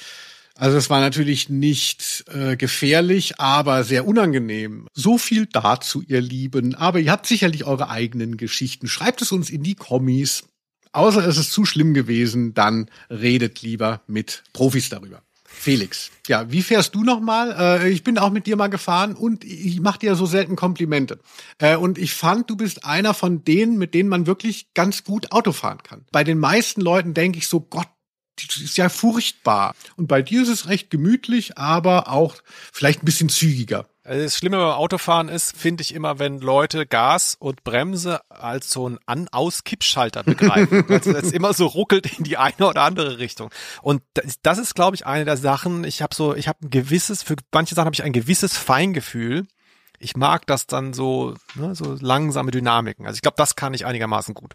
Also 0.56 0.78
es 0.78 0.90
war 0.90 1.00
natürlich 1.00 1.50
nicht 1.50 2.26
äh, 2.34 2.58
gefährlich, 2.58 3.40
aber 3.40 3.84
sehr 3.84 4.08
unangenehm. 4.08 4.88
So 4.94 5.20
viel 5.20 5.46
dazu, 5.46 6.02
ihr 6.02 6.20
Lieben. 6.20 6.74
Aber 6.74 7.00
ihr 7.00 7.12
habt 7.12 7.28
sicherlich 7.28 7.66
eure 7.66 7.90
eigenen 7.90 8.38
Geschichten. 8.38 8.88
Schreibt 8.88 9.22
es 9.22 9.32
uns 9.32 9.52
in 9.52 9.62
die 9.62 9.76
Kommis. 9.76 10.46
Außer 10.94 11.26
es 11.28 11.38
ist 11.38 11.52
zu 11.52 11.64
schlimm 11.66 11.94
gewesen, 11.94 12.56
dann 12.56 12.90
redet 13.12 13.62
lieber 13.62 14.02
mit 14.08 14.44
Profis 14.52 14.90
darüber. 14.90 15.22
Felix, 15.60 16.12
ja, 16.28 16.52
wie 16.52 16.62
fährst 16.62 16.96
du 16.96 17.04
nochmal? 17.04 17.56
Äh, 17.84 17.90
ich 17.90 18.04
bin 18.04 18.18
auch 18.18 18.30
mit 18.30 18.46
dir 18.46 18.56
mal 18.56 18.68
gefahren 18.68 19.16
und 19.16 19.44
ich 19.44 19.82
mache 19.82 20.00
dir 20.00 20.16
so 20.16 20.26
selten 20.26 20.56
Komplimente. 20.56 21.20
Äh, 21.58 21.76
und 21.76 21.98
ich 21.98 22.14
fand, 22.14 22.50
du 22.50 22.56
bist 22.56 22.86
einer 22.86 23.14
von 23.14 23.44
denen, 23.44 23.78
mit 23.78 23.94
denen 23.94 24.08
man 24.08 24.28
wirklich 24.28 24.74
ganz 24.74 25.04
gut 25.04 25.32
Auto 25.32 25.52
fahren 25.52 25.82
kann. 25.84 26.06
Bei 26.12 26.24
den 26.24 26.40
meisten 26.40 26.82
Leuten 26.82 27.14
denke 27.14 27.40
ich 27.40 27.48
so, 27.48 27.62
Gott, 27.62 27.88
das 28.36 28.58
ist 28.58 28.78
ja 28.78 28.88
furchtbar. 28.88 29.76
Und 29.96 30.08
bei 30.08 30.22
dir 30.22 30.44
ist 30.44 30.50
es 30.50 30.68
recht 30.68 30.90
gemütlich, 30.90 31.58
aber 31.58 32.10
auch 32.12 32.36
vielleicht 32.72 33.02
ein 33.02 33.06
bisschen 33.06 33.30
zügiger. 33.30 33.90
Also 34.08 34.24
Das 34.24 34.38
Schlimme 34.38 34.58
beim 34.58 34.70
Autofahren 34.70 35.28
ist, 35.28 35.58
finde 35.58 35.82
ich 35.82 35.94
immer, 35.94 36.18
wenn 36.18 36.40
Leute 36.40 36.86
Gas 36.86 37.36
und 37.38 37.66
Bremse 37.66 38.22
als 38.30 38.72
so 38.72 38.88
ein 38.88 39.00
An-Aus-Kippschalter 39.06 40.24
begreifen. 40.24 40.86
also 40.90 41.12
es 41.12 41.34
immer 41.34 41.54
so 41.54 41.66
ruckelt 41.66 42.18
in 42.18 42.24
die 42.24 42.38
eine 42.38 42.70
oder 42.70 42.84
andere 42.84 43.18
Richtung. 43.18 43.52
Und 43.82 44.02
das, 44.14 44.38
das 44.42 44.60
ist, 44.60 44.76
glaube 44.76 44.96
ich, 44.96 45.06
eine 45.06 45.26
der 45.26 45.36
Sachen. 45.36 45.84
Ich 45.84 46.02
habe 46.02 46.16
so, 46.16 46.34
ich 46.36 46.48
habe 46.48 46.60
ein 46.64 46.70
gewisses, 46.70 47.22
für 47.22 47.36
manche 47.54 47.76
Sachen 47.76 47.88
habe 47.88 47.96
ich 47.96 48.04
ein 48.04 48.14
gewisses 48.14 48.56
Feingefühl. 48.56 49.46
Ich 50.00 50.16
mag 50.16 50.48
das 50.48 50.68
dann 50.68 50.94
so, 50.94 51.34
ne, 51.56 51.76
so 51.76 51.98
langsame 52.00 52.52
Dynamiken. 52.52 53.06
Also 53.06 53.18
ich 53.18 53.22
glaube, 53.22 53.36
das 53.38 53.58
kann 53.58 53.74
ich 53.74 53.86
einigermaßen 53.86 54.34
gut. 54.34 54.54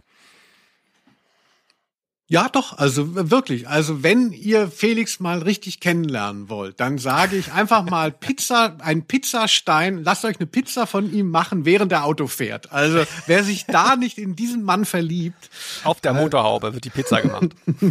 Ja, 2.29 2.49
doch, 2.49 2.79
also 2.79 3.31
wirklich. 3.31 3.69
Also 3.69 4.03
wenn 4.03 4.33
ihr 4.33 4.71
Felix 4.71 5.21
mal 5.21 5.41
richtig 5.41 5.81
kennenlernen 5.81 6.49
wollt, 6.49 6.81
dann 6.81 6.97
sage 6.97 7.37
ich 7.37 7.53
einfach 7.53 7.83
mal 7.83 8.11
Pizza, 8.21 8.77
ein 8.79 9.05
Pizzastein, 9.07 10.03
lasst 10.03 10.25
euch 10.25 10.39
eine 10.39 10.47
Pizza 10.47 10.87
von 10.87 11.13
ihm 11.13 11.31
machen, 11.31 11.65
während 11.65 11.93
der 11.93 12.05
Auto 12.05 12.29
fährt. 12.29 12.73
Also 12.73 13.05
wer 13.27 13.45
sich 13.45 13.67
da 13.67 13.97
nicht 13.97 14.17
in 14.19 14.35
diesen 14.35 14.63
Mann 14.63 14.85
verliebt. 14.85 15.51
Auf 15.85 16.01
der 16.01 16.15
Motorhaube 16.15 16.73
wird 16.73 16.85
die 16.85 16.91
Pizza 16.91 17.21
gemacht. 17.21 17.51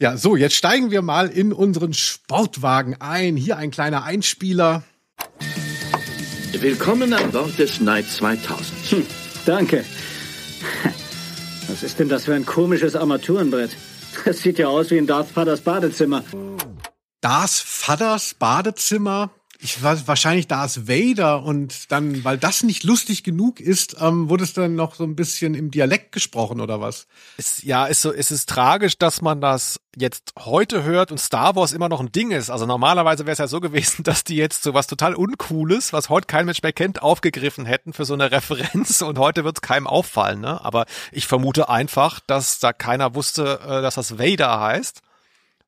Ja, 0.00 0.16
so, 0.16 0.36
jetzt 0.36 0.54
steigen 0.54 0.92
wir 0.92 1.02
mal 1.02 1.26
in 1.26 1.52
unseren 1.52 1.92
Sportwagen 1.92 3.00
ein. 3.00 3.36
Hier 3.36 3.56
ein 3.56 3.72
kleiner 3.72 4.04
Einspieler. 4.04 4.84
Willkommen 6.52 7.12
an 7.12 7.32
Bord 7.32 7.58
des 7.58 7.78
Knight 7.78 8.08
2000. 8.08 8.90
Hm, 8.90 9.06
danke. 9.44 9.84
Was 11.68 11.82
ist 11.82 11.98
denn 11.98 12.08
das 12.08 12.24
für 12.24 12.34
ein 12.34 12.46
komisches 12.46 12.96
Armaturenbrett? 12.96 13.70
Das 14.24 14.38
sieht 14.38 14.58
ja 14.58 14.68
aus 14.68 14.90
wie 14.90 14.96
in 14.96 15.06
Darth 15.06 15.28
Vaders 15.36 15.60
Badezimmer. 15.60 16.24
Das 17.20 17.60
Vadders 17.60 18.34
Badezimmer. 18.34 19.30
Ich 19.60 19.82
weiß 19.82 20.06
wahrscheinlich 20.06 20.46
Darth 20.46 20.86
Vader 20.86 21.42
und 21.42 21.90
dann, 21.90 22.22
weil 22.22 22.38
das 22.38 22.62
nicht 22.62 22.84
lustig 22.84 23.24
genug 23.24 23.58
ist, 23.58 23.96
ähm, 24.00 24.28
wurde 24.28 24.44
es 24.44 24.52
dann 24.52 24.76
noch 24.76 24.94
so 24.94 25.02
ein 25.02 25.16
bisschen 25.16 25.54
im 25.54 25.72
Dialekt 25.72 26.12
gesprochen 26.12 26.60
oder 26.60 26.80
was? 26.80 27.08
Es, 27.38 27.64
ja, 27.64 27.92
so, 27.92 28.12
es 28.12 28.30
ist 28.30 28.48
tragisch, 28.48 28.98
dass 28.98 29.20
man 29.20 29.40
das 29.40 29.80
jetzt 29.96 30.34
heute 30.38 30.84
hört 30.84 31.10
und 31.10 31.18
Star 31.18 31.56
Wars 31.56 31.72
immer 31.72 31.88
noch 31.88 31.98
ein 31.98 32.12
Ding 32.12 32.30
ist. 32.30 32.50
Also 32.50 32.66
normalerweise 32.66 33.26
wäre 33.26 33.32
es 33.32 33.38
ja 33.38 33.48
so 33.48 33.58
gewesen, 33.58 34.02
dass 34.04 34.22
die 34.22 34.36
jetzt 34.36 34.62
so 34.62 34.74
was 34.74 34.86
total 34.86 35.16
Uncooles, 35.16 35.92
was 35.92 36.08
heute 36.08 36.28
kein 36.28 36.46
Mensch 36.46 36.62
mehr 36.62 36.72
kennt, 36.72 37.02
aufgegriffen 37.02 37.66
hätten 37.66 37.92
für 37.92 38.04
so 38.04 38.14
eine 38.14 38.30
Referenz 38.30 39.02
und 39.02 39.18
heute 39.18 39.42
wird 39.42 39.58
es 39.58 39.62
keinem 39.62 39.88
auffallen. 39.88 40.40
Ne? 40.40 40.64
Aber 40.64 40.86
ich 41.10 41.26
vermute 41.26 41.68
einfach, 41.68 42.20
dass 42.20 42.60
da 42.60 42.72
keiner 42.72 43.16
wusste, 43.16 43.58
äh, 43.64 43.82
dass 43.82 43.96
das 43.96 44.20
Vader 44.20 44.60
heißt. 44.60 45.02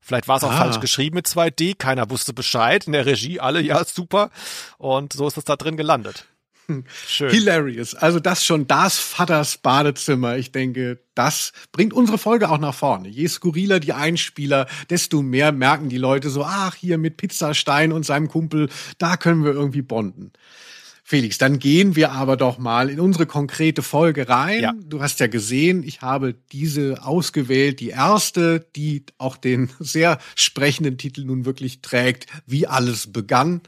Vielleicht 0.00 0.28
war 0.28 0.38
es 0.38 0.44
auch 0.44 0.50
Ah. 0.52 0.56
falsch 0.58 0.80
geschrieben 0.80 1.16
mit 1.16 1.26
2D, 1.26 1.74
keiner 1.76 2.10
wusste 2.10 2.32
Bescheid. 2.32 2.86
In 2.86 2.92
der 2.92 3.06
Regie 3.06 3.38
alle, 3.40 3.60
ja, 3.60 3.84
super. 3.84 4.30
Und 4.78 5.12
so 5.12 5.26
ist 5.28 5.36
es 5.36 5.44
da 5.44 5.56
drin 5.56 5.76
gelandet. 5.76 6.26
Schön. 7.08 7.30
Hilarious. 7.30 7.96
Also 7.96 8.20
das 8.20 8.44
schon 8.44 8.68
das 8.68 8.96
Vaters 8.96 9.58
Badezimmer. 9.58 10.36
Ich 10.36 10.52
denke, 10.52 11.00
das 11.16 11.52
bringt 11.72 11.92
unsere 11.92 12.16
Folge 12.16 12.48
auch 12.48 12.58
nach 12.58 12.74
vorne. 12.74 13.08
Je 13.08 13.26
skurriler 13.26 13.80
die 13.80 13.92
Einspieler, 13.92 14.68
desto 14.88 15.20
mehr 15.20 15.50
merken 15.50 15.88
die 15.88 15.98
Leute 15.98 16.30
so, 16.30 16.44
ach, 16.44 16.76
hier 16.76 16.96
mit 16.96 17.16
Pizzastein 17.16 17.90
und 17.92 18.06
seinem 18.06 18.28
Kumpel, 18.28 18.68
da 18.98 19.16
können 19.16 19.44
wir 19.44 19.50
irgendwie 19.52 19.82
bonden. 19.82 20.32
Felix, 21.10 21.38
dann 21.38 21.58
gehen 21.58 21.96
wir 21.96 22.12
aber 22.12 22.36
doch 22.36 22.58
mal 22.58 22.88
in 22.88 23.00
unsere 23.00 23.26
konkrete 23.26 23.82
Folge 23.82 24.28
rein. 24.28 24.62
Ja. 24.62 24.72
Du 24.80 25.02
hast 25.02 25.18
ja 25.18 25.26
gesehen, 25.26 25.82
ich 25.82 26.02
habe 26.02 26.36
diese 26.52 27.04
ausgewählt, 27.04 27.80
die 27.80 27.88
erste, 27.88 28.64
die 28.76 29.02
auch 29.18 29.36
den 29.36 29.70
sehr 29.80 30.18
sprechenden 30.36 30.98
Titel 30.98 31.24
nun 31.24 31.44
wirklich 31.44 31.82
trägt, 31.82 32.28
wie 32.46 32.68
alles 32.68 33.12
begann 33.12 33.62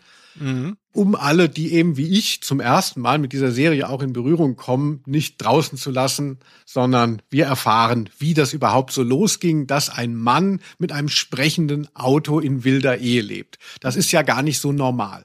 um 0.93 1.15
alle, 1.15 1.49
die 1.49 1.73
eben 1.73 1.97
wie 1.97 2.17
ich 2.17 2.43
zum 2.43 2.61
ersten 2.61 3.01
Mal 3.01 3.19
mit 3.19 3.33
dieser 3.33 3.51
Serie 3.51 3.89
auch 3.89 4.03
in 4.03 4.13
Berührung 4.13 4.57
kommen, 4.57 5.03
nicht 5.05 5.37
draußen 5.39 5.77
zu 5.77 5.91
lassen, 5.91 6.39
sondern 6.65 7.23
wir 7.29 7.47
erfahren, 7.47 8.09
wie 8.19 8.35
das 8.35 8.53
überhaupt 8.53 8.93
so 8.93 9.03
losging, 9.03 9.67
dass 9.67 9.91
ein 9.91 10.15
Mann 10.15 10.61
mit 10.79 10.93
einem 10.93 11.09
sprechenden 11.09 11.89
Auto 11.95 12.41
in 12.41 12.65
wilder 12.65 12.99
Ehe 12.99 13.23
lebt. 13.23 13.59
Das 13.81 13.97
ist 13.97 14.13
ja 14.13 14.23
gar 14.23 14.43
nicht 14.43 14.59
so 14.59 14.73
normal. 14.73 15.25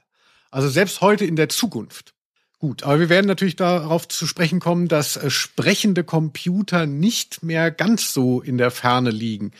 Also 0.51 0.69
selbst 0.69 1.01
heute 1.01 1.25
in 1.25 1.35
der 1.35 1.49
Zukunft. 1.49 2.13
Gut, 2.59 2.81
aber 2.83 2.99
wir 2.99 3.09
werden 3.09 3.27
natürlich 3.27 3.55
darauf 3.55 4.07
zu 4.07 4.25
sprechen 4.25 4.59
kommen, 4.59 4.87
dass 4.87 5.15
äh, 5.15 5.29
sprechende 5.29 6.03
Computer 6.03 6.87
nicht 6.87 7.43
mehr 7.43 7.69
ganz 7.69 8.13
so 8.13 8.41
in 8.41 8.57
der 8.57 8.71
Ferne 8.71 9.11
liegen. 9.11 9.51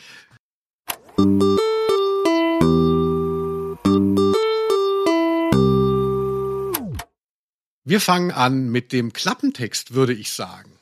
Wir 7.84 8.00
fangen 8.00 8.32
an 8.32 8.68
mit 8.68 8.92
dem 8.92 9.12
Klappentext, 9.12 9.94
würde 9.94 10.12
ich 10.12 10.32
sagen. 10.32 10.72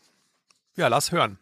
Ja, 0.75 0.89
lass 0.89 1.13
hören. 1.13 1.39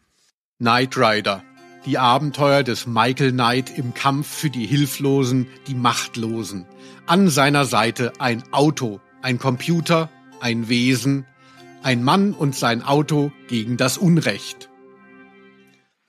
Knight 0.59 0.97
Rider. 0.97 1.43
Die 1.85 1.99
Abenteuer 1.99 2.63
des 2.63 2.87
Michael 2.87 3.31
Knight 3.31 3.77
im 3.77 3.93
Kampf 3.93 4.27
für 4.27 4.49
die 4.49 4.65
Hilflosen, 4.65 5.47
die 5.67 5.75
Machtlosen. 5.75 6.65
An 7.05 7.29
seiner 7.29 7.65
Seite 7.65 8.13
ein 8.17 8.43
Auto, 8.51 9.01
ein 9.21 9.37
Computer, 9.37 10.09
ein 10.39 10.67
Wesen, 10.67 11.27
ein 11.83 12.03
Mann 12.03 12.33
und 12.33 12.55
sein 12.55 12.81
Auto 12.81 13.31
gegen 13.47 13.77
das 13.77 13.99
Unrecht. 13.99 14.69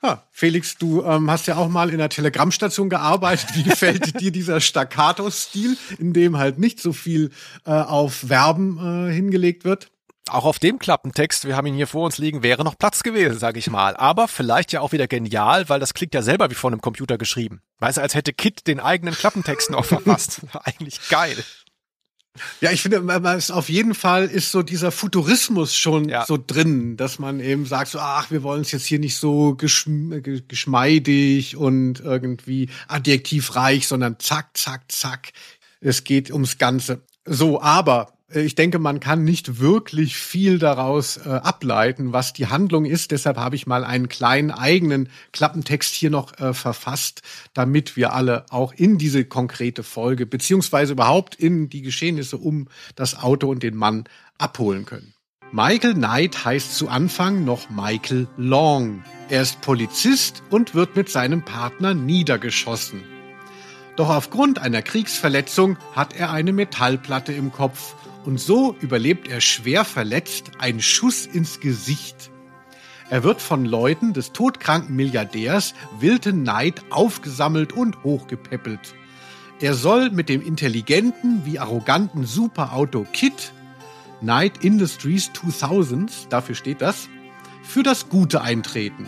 Ja, 0.01 0.23
Felix, 0.31 0.77
du 0.77 1.03
ähm, 1.03 1.29
hast 1.29 1.45
ja 1.45 1.57
auch 1.57 1.69
mal 1.69 1.91
in 1.91 1.99
der 1.99 2.09
Telegrammstation 2.09 2.89
gearbeitet. 2.89 3.49
Wie 3.53 3.63
gefällt 3.63 4.19
dir 4.19 4.31
dieser 4.31 4.61
Staccato-Stil, 4.61 5.77
in 5.99 6.13
dem 6.13 6.37
halt 6.37 6.57
nicht 6.57 6.79
so 6.79 6.91
viel 6.91 7.29
äh, 7.65 7.71
auf 7.71 8.13
Verben 8.27 8.79
äh, 8.79 9.13
hingelegt 9.13 9.63
wird? 9.63 9.91
Auch 10.29 10.45
auf 10.45 10.59
dem 10.59 10.79
Klappentext, 10.79 11.45
wir 11.45 11.55
haben 11.55 11.67
ihn 11.67 11.75
hier 11.75 11.87
vor 11.87 12.05
uns 12.05 12.17
liegen, 12.17 12.43
wäre 12.43 12.63
noch 12.63 12.77
Platz 12.77 13.03
gewesen, 13.03 13.39
sage 13.39 13.59
ich 13.59 13.69
mal. 13.69 13.95
Aber 13.95 14.27
vielleicht 14.27 14.71
ja 14.71 14.81
auch 14.81 14.91
wieder 14.91 15.07
genial, 15.07 15.69
weil 15.69 15.79
das 15.79 15.93
klingt 15.93 16.13
ja 16.13 16.21
selber 16.21 16.49
wie 16.49 16.55
von 16.55 16.73
einem 16.73 16.81
Computer 16.81 17.17
geschrieben. 17.17 17.61
Weißt 17.79 17.97
du, 17.97 18.01
als 18.01 18.15
hätte 18.15 18.33
Kit 18.33 18.67
den 18.67 18.79
eigenen 18.79 19.13
Klappentext 19.13 19.69
noch 19.69 19.85
verfasst. 19.85 20.41
Eigentlich 20.63 21.09
geil. 21.09 21.37
Ja, 22.61 22.71
ich 22.71 22.81
finde, 22.81 23.01
auf 23.53 23.69
jeden 23.69 23.95
Fall 23.95 24.25
ist 24.25 24.51
so 24.51 24.61
dieser 24.61 24.91
Futurismus 24.91 25.75
schon 25.75 26.09
ja. 26.09 26.25
so 26.25 26.37
drin, 26.37 26.97
dass 26.97 27.19
man 27.19 27.39
eben 27.39 27.65
sagt 27.65 27.91
so, 27.91 27.99
ach, 27.99 28.31
wir 28.31 28.43
wollen 28.43 28.61
es 28.61 28.71
jetzt 28.71 28.85
hier 28.85 28.99
nicht 28.99 29.17
so 29.17 29.55
geschm 29.55 30.21
geschmeidig 30.47 31.57
und 31.57 31.99
irgendwie 31.99 32.69
adjektivreich, 32.87 33.87
sondern 33.87 34.19
zack, 34.19 34.55
zack, 34.55 34.83
zack. 34.91 35.31
Es 35.79 36.03
geht 36.03 36.31
ums 36.31 36.57
Ganze. 36.57 37.01
So, 37.25 37.61
aber 37.61 38.16
ich 38.33 38.55
denke, 38.55 38.77
man 38.77 38.99
kann 38.99 39.23
nicht 39.23 39.59
wirklich 39.59 40.17
viel 40.17 40.59
daraus 40.59 41.15
äh, 41.17 41.29
ableiten, 41.29 42.11
was 42.11 42.33
die 42.33 42.47
Handlung 42.47 42.83
ist. 42.83 43.11
Deshalb 43.11 43.37
habe 43.37 43.55
ich 43.55 43.67
mal 43.67 43.85
einen 43.85 44.09
kleinen 44.09 44.51
eigenen 44.51 45.07
Klappentext 45.31 45.95
hier 45.95 46.09
noch 46.09 46.37
äh, 46.37 46.53
verfasst, 46.53 47.21
damit 47.53 47.95
wir 47.95 48.13
alle 48.13 48.45
auch 48.49 48.73
in 48.73 48.97
diese 48.97 49.23
konkrete 49.23 49.81
Folge 49.81 50.25
beziehungsweise 50.25 50.91
überhaupt 50.91 51.35
in 51.35 51.69
die 51.69 51.81
Geschehnisse 51.81 52.37
um 52.37 52.67
das 52.95 53.17
Auto 53.17 53.49
und 53.49 53.63
den 53.63 53.75
Mann 53.75 54.03
abholen 54.37 54.85
können. 54.85 55.13
Michael 55.53 55.93
Knight 55.93 56.43
heißt 56.43 56.75
zu 56.75 56.89
Anfang 56.89 57.45
noch 57.45 57.69
Michael 57.69 58.27
Long. 58.35 59.05
Er 59.29 59.43
ist 59.43 59.61
Polizist 59.61 60.43
und 60.49 60.75
wird 60.75 60.97
mit 60.97 61.07
seinem 61.07 61.45
Partner 61.45 61.93
niedergeschossen. 61.93 63.01
Doch 63.95 64.09
aufgrund 64.09 64.59
einer 64.59 64.81
Kriegsverletzung 64.81 65.77
hat 65.95 66.13
er 66.13 66.31
eine 66.31 66.51
Metallplatte 66.51 67.31
im 67.31 67.53
Kopf 67.53 67.95
und 68.27 68.41
so 68.41 68.75
überlebt 68.81 69.29
er 69.29 69.39
schwer 69.39 69.85
verletzt 69.85 70.51
einen 70.59 70.81
Schuss 70.81 71.25
ins 71.25 71.61
Gesicht. 71.61 72.29
Er 73.09 73.23
wird 73.23 73.41
von 73.41 73.63
Leuten 73.63 74.11
des 74.11 74.33
todkranken 74.33 74.97
Milliardärs 74.97 75.73
Wilton 76.01 76.43
Knight 76.43 76.83
aufgesammelt 76.89 77.71
und 77.71 78.03
hochgepäppelt. 78.03 78.95
Er 79.61 79.75
soll 79.75 80.09
mit 80.09 80.27
dem 80.27 80.45
intelligenten 80.45 81.45
wie 81.45 81.57
arroganten 81.57 82.25
Superauto 82.25 83.07
Kit 83.13 83.53
Knight 84.19 84.61
Industries 84.61 85.31
2000, 85.31 86.27
dafür 86.29 86.55
steht 86.55 86.81
das, 86.81 87.07
für 87.63 87.81
das 87.81 88.09
Gute 88.09 88.41
eintreten. 88.41 89.05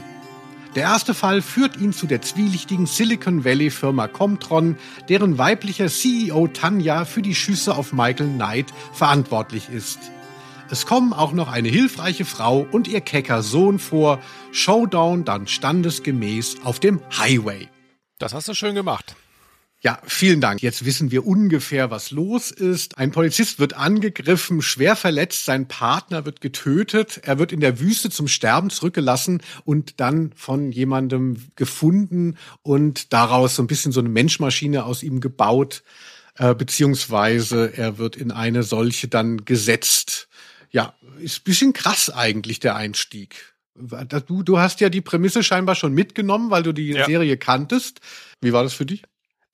Der 0.76 0.84
erste 0.84 1.16
Fall 1.16 1.42
führt 1.42 1.78
ihn 1.78 1.94
zu 1.94 2.06
der 2.06 2.22
zwielichtigen 2.22 2.86
Silicon 2.86 3.44
Valley 3.44 3.72
Firma 3.72 4.08
Comtron, 4.08 4.78
deren 5.10 5.40
weiblicher 5.40 5.88
CEO 5.88 6.48
Tanja 6.48 7.06
für 7.06 7.24
die 7.24 7.34
Schüsse 7.34 7.76
auf 7.76 7.92
Michael 7.92 8.30
Knight 8.30 8.68
verantwortlich 8.94 9.70
ist. 9.70 10.00
Es 10.70 10.86
kommen 10.86 11.14
auch 11.14 11.32
noch 11.32 11.52
eine 11.52 11.70
hilfreiche 11.70 12.26
Frau 12.26 12.68
und 12.72 12.88
ihr 12.88 13.02
kecker 13.02 13.42
Sohn 13.42 13.80
vor. 13.80 14.20
Showdown 14.52 15.26
dann 15.26 15.48
standesgemäß 15.48 16.58
auf 16.64 16.80
dem 16.80 17.02
Highway. 17.18 17.68
Das 18.20 18.36
hast 18.36 18.48
du 18.48 18.54
schön 18.54 18.76
gemacht. 18.76 19.16
Ja, 19.82 20.02
vielen 20.06 20.42
Dank. 20.42 20.62
Jetzt 20.62 20.84
wissen 20.84 21.10
wir 21.10 21.26
ungefähr, 21.26 21.90
was 21.90 22.12
los 22.12 22.52
ist. 22.52 22.98
Ein 22.98 23.12
Polizist 23.12 23.60
wird 23.60 23.76
angegriffen, 23.78 24.62
schwer 24.62 24.98
verletzt, 24.98 25.46
sein 25.46 25.70
Partner 25.70 26.26
wird 26.26 26.42
getötet, 26.42 27.22
er 27.24 27.40
wird 27.40 27.54
in 27.54 27.62
der 27.62 27.80
Wüste 27.80 28.10
zum 28.10 28.28
Sterben 28.28 28.72
zurückgelassen 28.72 29.42
und 29.64 30.02
dann 30.02 30.34
von 30.36 30.74
jemandem 30.74 31.38
gefunden 31.56 32.38
und 32.62 33.14
daraus 33.14 33.56
so 33.56 33.64
ein 33.64 33.68
bisschen 33.68 33.94
so 33.94 34.02
eine 34.02 34.10
Menschmaschine 34.10 34.84
aus 34.84 35.02
ihm 35.02 35.22
gebaut, 35.22 35.84
äh, 36.36 36.54
beziehungsweise 36.54 37.72
er 37.74 37.98
wird 37.98 38.18
in 38.18 38.32
eine 38.32 38.64
solche 38.64 39.08
dann 39.08 39.46
gesetzt. 39.46 40.28
Ja, 40.72 40.94
ist 41.20 41.46
bisschen 41.46 41.72
krass 41.72 42.10
eigentlich 42.10 42.60
der 42.60 42.76
Einstieg. 42.76 43.54
Du, 44.28 44.44
du 44.44 44.60
hast 44.60 44.82
ja 44.82 44.90
die 44.90 45.00
Prämisse 45.00 45.42
scheinbar 45.42 45.76
schon 45.76 45.94
mitgenommen, 45.94 46.52
weil 46.52 46.64
du 46.64 46.74
die 46.74 46.90
ja. 46.90 47.06
Serie 47.06 47.38
kanntest. 47.38 48.02
Wie 48.42 48.52
war 48.52 48.64
das 48.64 48.74
für 48.74 48.86
dich? 48.86 49.04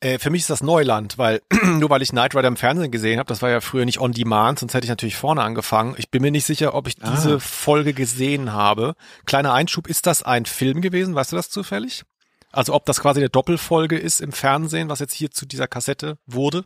Äh, 0.02 0.20
für 0.20 0.30
mich 0.30 0.42
ist 0.42 0.50
das 0.50 0.62
Neuland, 0.62 1.18
weil 1.18 1.42
nur 1.64 1.90
weil 1.90 2.02
ich 2.02 2.10
Knight 2.10 2.36
Rider 2.36 2.48
im 2.48 2.58
Fernsehen 2.58 2.92
gesehen 2.92 3.20
habe, 3.20 3.28
das 3.28 3.42
war 3.42 3.50
ja 3.50 3.62
früher 3.62 3.86
nicht 3.86 4.00
on 4.00 4.12
demand, 4.12 4.60
sonst 4.60 4.74
hätte 4.74 4.86
ich 4.86 4.90
natürlich 4.90 5.16
vorne 5.16 5.42
angefangen. 5.42 5.96
Ich 5.98 6.10
bin 6.10 6.22
mir 6.22 6.32
nicht 6.32 6.46
sicher, 6.46 6.74
ob 6.74 6.88
ich 6.88 6.96
ah. 7.02 7.12
diese 7.12 7.40
Folge 7.40 7.94
gesehen 7.94 8.54
habe. 8.54 8.96
Kleiner 9.26 9.54
Einschub, 9.54 9.88
ist 9.88 10.06
das 10.06 10.24
ein 10.24 10.46
Film 10.46 10.82
gewesen? 10.82 11.16
Weißt 11.16 11.32
du 11.32 11.36
das 11.36 11.50
zufällig? 11.50 12.04
Also 12.52 12.74
ob 12.74 12.86
das 12.86 13.02
quasi 13.02 13.20
eine 13.20 13.30
Doppelfolge 13.30 13.98
ist 13.98 14.22
im 14.22 14.32
Fernsehen, 14.32 14.90
was 14.90 15.00
jetzt 15.00 15.14
hier 15.14 15.32
zu 15.32 15.46
dieser 15.46 15.68
Kassette 15.68 16.18
wurde? 16.26 16.66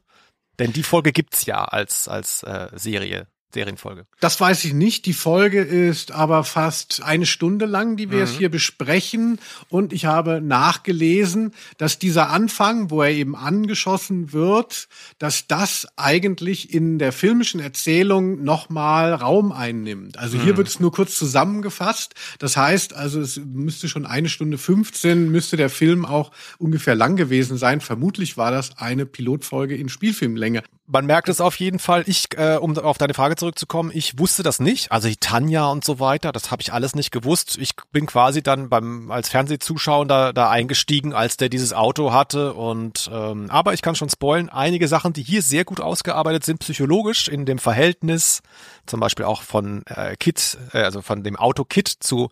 Denn 0.60 0.74
die 0.74 0.84
Folge 0.84 1.12
gibt's 1.12 1.46
ja 1.46 1.64
als 1.64 2.08
als 2.08 2.44
äh, 2.44 2.68
Serie. 2.76 3.28
Serienfolge. 3.52 4.06
Das 4.20 4.40
weiß 4.40 4.64
ich 4.66 4.74
nicht. 4.74 5.06
Die 5.06 5.14
Folge 5.14 5.62
ist 5.62 6.12
aber 6.12 6.44
fast 6.44 7.02
eine 7.04 7.26
Stunde 7.26 7.66
lang, 7.66 7.98
die 7.98 8.12
wir 8.12 8.20
mhm. 8.20 8.26
jetzt 8.26 8.38
hier 8.38 8.50
besprechen. 8.50 9.40
Und 9.70 9.92
ich 9.92 10.06
habe 10.06 10.40
nachgelesen, 10.40 11.54
dass 11.78 11.98
dieser 11.98 12.30
Anfang, 12.30 12.92
wo 12.92 13.02
er 13.02 13.12
eben 13.12 13.36
angeschossen 13.36 14.34
wird, 14.34 14.88
dass 15.18 15.48
das 15.48 15.88
eigentlich 15.96 16.74
in 16.74 17.00
der 17.00 17.12
filmischen 17.12 17.60
Erzählung 17.60 18.44
nochmal 18.44 19.14
Raum 19.16 19.52
einnimmt. 19.52 20.20
Also 20.20 20.38
hier 20.38 20.54
mhm. 20.54 20.58
wird 20.58 20.68
es 20.68 20.80
nur 20.80 20.92
kurz 20.92 21.18
zusammengefasst. 21.18 22.14
Das 22.38 22.56
heißt, 22.56 22.94
also 22.94 23.20
es 23.20 23.42
müsste 23.44 23.90
schon 23.90 24.06
eine 24.06 24.30
Stunde 24.30 24.60
15, 24.60 25.32
müsste 25.32 25.58
der 25.58 25.70
Film 25.70 26.06
auch 26.06 26.32
ungefähr 26.60 26.94
lang 26.94 27.16
gewesen 27.16 27.58
sein. 27.58 27.82
Vermutlich 27.82 28.38
war 28.38 28.52
das 28.52 28.78
eine 28.78 29.08
Pilotfolge 29.08 29.76
in 29.76 29.90
Spielfilmlänge 29.90 30.62
man 30.92 31.06
merkt 31.06 31.30
es 31.30 31.40
auf 31.40 31.56
jeden 31.58 31.78
Fall. 31.78 32.04
Ich, 32.08 32.26
äh, 32.36 32.56
um 32.56 32.76
auf 32.78 32.98
deine 32.98 33.14
Frage 33.14 33.36
zurückzukommen, 33.36 33.92
ich 33.94 34.18
wusste 34.18 34.42
das 34.42 34.60
nicht. 34.60 34.92
Also 34.92 35.08
die 35.08 35.18
Tanja 35.18 35.68
und 35.68 35.86
so 35.86 36.00
weiter, 36.00 36.32
das 36.32 36.50
habe 36.50 36.64
ich 36.64 36.74
alles 36.74 36.96
nicht 36.96 37.12
gewusst. 37.12 37.58
Ich 37.60 37.76
bin 37.92 38.08
quasi 38.08 38.42
dann 38.42 38.70
beim 38.70 39.12
als 39.12 39.30
Fernsehzuschauer 39.30 40.08
da, 40.08 40.34
da 40.34 40.50
eingestiegen, 40.50 41.14
als 41.14 41.38
der 41.38 41.50
dieses 41.50 41.74
Auto 41.74 42.12
hatte. 42.12 42.56
Und 42.56 43.10
ähm, 43.14 43.52
aber 43.52 43.74
ich 43.74 43.84
kann 43.84 43.96
schon 43.96 44.10
spoilen, 44.10 44.50
einige 44.50 44.88
Sachen, 44.88 45.14
die 45.14 45.22
hier 45.22 45.44
sehr 45.44 45.64
gut 45.64 45.80
ausgearbeitet 45.80 46.44
sind, 46.44 46.60
psychologisch 46.60 47.28
in 47.28 47.46
dem 47.46 47.60
Verhältnis, 47.60 48.42
zum 48.88 49.00
Beispiel 49.00 49.26
auch 49.26 49.44
von 49.44 49.84
äh, 49.86 50.16
Kit, 50.18 50.58
äh, 50.74 50.80
also 50.80 51.04
von 51.04 51.24
dem 51.24 51.36
Auto 51.36 51.66
Kit 51.66 51.88
zu 52.00 52.30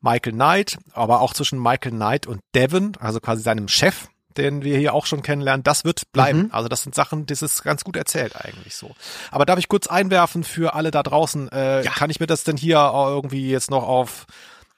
Michael 0.00 0.34
Knight, 0.34 0.78
aber 0.92 1.20
auch 1.20 1.34
zwischen 1.34 1.60
Michael 1.60 1.92
Knight 1.92 2.28
und 2.28 2.40
Devon, 2.54 2.92
also 3.00 3.18
quasi 3.18 3.42
seinem 3.42 3.66
Chef 3.66 4.06
den 4.36 4.62
wir 4.62 4.78
hier 4.78 4.94
auch 4.94 5.06
schon 5.06 5.22
kennenlernen, 5.22 5.62
das 5.62 5.84
wird 5.84 6.12
bleiben. 6.12 6.44
Mhm. 6.44 6.48
Also 6.52 6.68
das 6.68 6.82
sind 6.82 6.94
Sachen, 6.94 7.26
das 7.26 7.42
ist 7.42 7.62
ganz 7.62 7.84
gut 7.84 7.96
erzählt 7.96 8.36
eigentlich 8.36 8.74
so. 8.76 8.94
Aber 9.30 9.46
darf 9.46 9.58
ich 9.58 9.68
kurz 9.68 9.86
einwerfen 9.86 10.44
für 10.44 10.74
alle 10.74 10.90
da 10.90 11.02
draußen, 11.02 11.50
äh, 11.50 11.84
ja. 11.84 11.90
kann 11.90 12.10
ich 12.10 12.20
mir 12.20 12.26
das 12.26 12.44
denn 12.44 12.56
hier 12.56 12.78
irgendwie 12.78 13.50
jetzt 13.50 13.70
noch 13.70 13.86
auf 13.86 14.26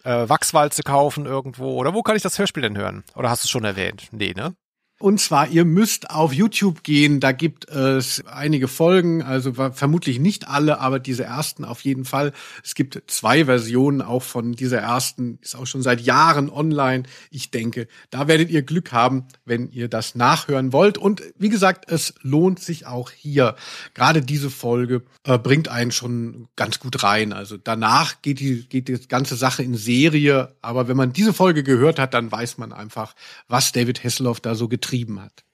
äh, 0.04 0.28
Wachswalze 0.28 0.82
kaufen 0.82 1.26
irgendwo? 1.26 1.72
Oder 1.72 1.94
wo 1.94 2.02
kann 2.02 2.16
ich 2.16 2.22
das 2.22 2.38
Hörspiel 2.38 2.62
denn 2.62 2.76
hören? 2.76 3.04
Oder 3.14 3.30
hast 3.30 3.44
du 3.44 3.46
es 3.46 3.50
schon 3.50 3.64
erwähnt? 3.64 4.08
Nee, 4.10 4.34
ne? 4.34 4.54
Und 5.00 5.20
zwar, 5.20 5.46
ihr 5.46 5.64
müsst 5.64 6.10
auf 6.10 6.32
YouTube 6.32 6.82
gehen, 6.82 7.20
da 7.20 7.30
gibt 7.30 7.68
es 7.68 8.24
einige 8.26 8.66
Folgen, 8.66 9.22
also 9.22 9.52
vermutlich 9.52 10.18
nicht 10.18 10.48
alle, 10.48 10.80
aber 10.80 10.98
diese 10.98 11.22
ersten 11.22 11.64
auf 11.64 11.82
jeden 11.82 12.04
Fall. 12.04 12.32
Es 12.64 12.74
gibt 12.74 13.00
zwei 13.06 13.44
Versionen 13.44 14.02
auch 14.02 14.24
von 14.24 14.54
dieser 14.54 14.78
ersten, 14.78 15.38
ist 15.40 15.54
auch 15.54 15.68
schon 15.68 15.82
seit 15.82 16.00
Jahren 16.00 16.50
online. 16.50 17.04
Ich 17.30 17.52
denke, 17.52 17.86
da 18.10 18.26
werdet 18.26 18.50
ihr 18.50 18.62
Glück 18.62 18.90
haben, 18.90 19.26
wenn 19.44 19.70
ihr 19.70 19.86
das 19.86 20.16
nachhören 20.16 20.72
wollt. 20.72 20.98
Und 20.98 21.22
wie 21.38 21.48
gesagt, 21.48 21.88
es 21.88 22.14
lohnt 22.22 22.58
sich 22.58 22.86
auch 22.86 23.12
hier. 23.12 23.54
Gerade 23.94 24.20
diese 24.20 24.50
Folge 24.50 25.02
äh, 25.22 25.38
bringt 25.38 25.68
einen 25.68 25.92
schon 25.92 26.48
ganz 26.56 26.80
gut 26.80 27.04
rein. 27.04 27.32
Also 27.32 27.56
danach 27.56 28.20
geht 28.20 28.40
die, 28.40 28.68
geht 28.68 28.88
die 28.88 28.98
ganze 29.06 29.36
Sache 29.36 29.62
in 29.62 29.76
Serie. 29.76 30.56
Aber 30.60 30.88
wenn 30.88 30.96
man 30.96 31.12
diese 31.12 31.32
Folge 31.32 31.62
gehört 31.62 32.00
hat, 32.00 32.14
dann 32.14 32.32
weiß 32.32 32.58
man 32.58 32.72
einfach, 32.72 33.14
was 33.46 33.70
David 33.70 34.02
Hasselhoff 34.02 34.40
da 34.40 34.56
so 34.56 34.66
getrieben 34.66 34.87
getrieben 34.88 35.20
hat. 35.20 35.44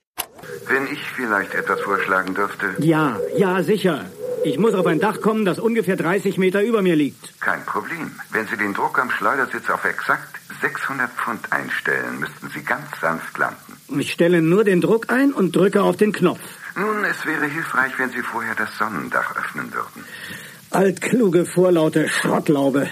Wenn 0.69 0.87
ich 0.93 1.01
vielleicht 1.17 1.55
etwas 1.55 1.81
vorschlagen 1.81 2.35
dürfte. 2.35 2.75
Ja, 2.79 3.19
ja, 3.37 3.63
sicher. 3.63 4.05
Ich 4.45 4.59
muss 4.59 4.75
auf 4.75 4.87
ein 4.87 5.01
Dach 5.01 5.21
kommen, 5.21 5.45
das 5.45 5.59
ungefähr 5.59 5.97
30 5.97 6.37
Meter 6.39 6.63
über 6.63 6.83
mir 6.83 6.97
liegt. 6.97 7.41
Kein 7.41 7.65
Problem. 7.65 8.13
Wenn 8.31 8.47
Sie 8.47 8.57
den 8.57 8.75
Druck 8.75 8.99
am 8.99 9.11
Schleudersitz 9.11 9.71
auf 9.71 9.85
exakt 9.85 10.39
600 10.61 11.11
Pfund 11.11 11.51
einstellen, 11.51 12.21
müssten 12.21 12.51
Sie 12.55 12.63
ganz 12.63 12.87
sanft 13.01 13.37
landen. 13.39 13.99
Ich 13.99 14.13
stelle 14.13 14.43
nur 14.43 14.65
den 14.65 14.81
Druck 14.81 15.11
ein 15.11 15.33
und 15.33 15.57
drücke 15.57 15.83
auf 15.83 15.97
den 15.97 16.13
Knopf. 16.13 16.41
Nun, 16.77 17.05
es 17.05 17.25
wäre 17.25 17.47
hilfreich, 17.47 17.93
wenn 17.99 18.11
Sie 18.11 18.23
vorher 18.23 18.55
das 18.55 18.77
Sonnendach 18.77 19.35
öffnen 19.37 19.73
würden. 19.73 20.05
Altkluge, 20.75 21.47
vorlaute 21.47 22.09
Schrottlaube. 22.09 22.89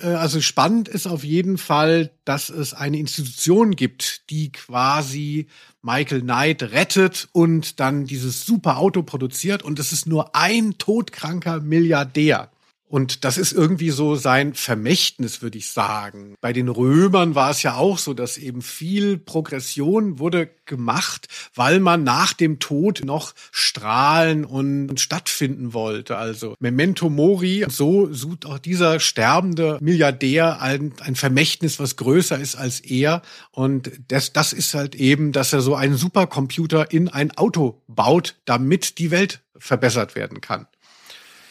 Äh, 0.00 0.06
also 0.06 0.40
spannend 0.40 0.88
ist 0.88 1.06
auf 1.06 1.24
jeden 1.24 1.58
Fall, 1.58 2.10
dass 2.24 2.48
es 2.48 2.74
eine 2.74 2.98
Institution 2.98 3.76
gibt, 3.76 4.30
die 4.30 4.50
quasi 4.50 5.46
Michael 5.82 6.22
Knight 6.22 6.62
rettet 6.62 7.28
und 7.32 7.78
dann 7.78 8.06
dieses 8.06 8.44
super 8.46 8.78
Auto 8.78 9.02
produziert 9.02 9.62
und 9.62 9.78
es 9.78 9.92
ist 9.92 10.06
nur 10.06 10.34
ein 10.34 10.76
todkranker 10.78 11.60
Milliardär. 11.60 12.50
Und 12.86 13.24
das 13.24 13.38
ist 13.38 13.52
irgendwie 13.52 13.90
so 13.90 14.14
sein 14.14 14.54
Vermächtnis, 14.54 15.42
würde 15.42 15.58
ich 15.58 15.68
sagen. 15.70 16.36
Bei 16.40 16.52
den 16.52 16.68
Römern 16.68 17.34
war 17.34 17.50
es 17.50 17.62
ja 17.62 17.74
auch 17.74 17.98
so, 17.98 18.14
dass 18.14 18.36
eben 18.36 18.62
viel 18.62 19.18
Progression 19.18 20.18
wurde 20.18 20.50
gemacht, 20.66 21.26
weil 21.54 21.80
man 21.80 22.04
nach 22.04 22.34
dem 22.34 22.58
Tod 22.58 23.00
noch 23.04 23.34
strahlen 23.50 24.44
und 24.44 25.00
stattfinden 25.00 25.72
wollte. 25.72 26.16
Also 26.18 26.54
Memento 26.60 27.08
Mori, 27.08 27.64
so 27.68 28.12
sucht 28.12 28.46
auch 28.46 28.58
dieser 28.58 29.00
sterbende 29.00 29.78
Milliardär 29.80 30.60
ein, 30.60 30.92
ein 31.00 31.16
Vermächtnis, 31.16 31.80
was 31.80 31.96
größer 31.96 32.38
ist 32.38 32.54
als 32.54 32.80
er. 32.80 33.22
Und 33.50 33.90
das, 34.08 34.32
das 34.32 34.52
ist 34.52 34.74
halt 34.74 34.94
eben, 34.94 35.32
dass 35.32 35.52
er 35.52 35.62
so 35.62 35.74
einen 35.74 35.96
Supercomputer 35.96 36.92
in 36.92 37.08
ein 37.08 37.32
Auto 37.32 37.82
baut, 37.88 38.36
damit 38.44 38.98
die 38.98 39.10
Welt 39.10 39.40
verbessert 39.56 40.14
werden 40.14 40.40
kann. 40.40 40.66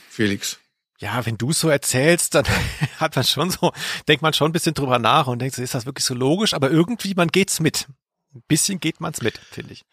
Felix 0.09 0.59
ja, 0.99 1.25
wenn 1.25 1.37
du 1.37 1.51
so 1.51 1.69
erzählst, 1.69 2.35
dann 2.35 2.45
hat 2.97 3.15
man 3.15 3.25
schon 3.25 3.49
so, 3.49 3.71
denkt 4.07 4.21
man 4.21 4.33
schon 4.33 4.49
ein 4.49 4.53
bisschen 4.53 4.73
drüber 4.73 4.99
nach 4.99 5.27
und 5.27 5.39
denkt, 5.39 5.57
ist 5.57 5.75
das 5.75 5.85
wirklich 5.85 6.05
so 6.05 6.13
logisch? 6.13 6.53
Aber 6.53 6.69
irgendwie, 6.71 7.13
man 7.15 7.29
geht's 7.29 7.59
mit. 7.59 7.87
Ein 8.33 8.43
bisschen 8.47 8.79
geht 8.79 8.99
man's 8.99 9.21
mit, 9.21 9.37
finde 9.37 9.73
ich 9.73 9.85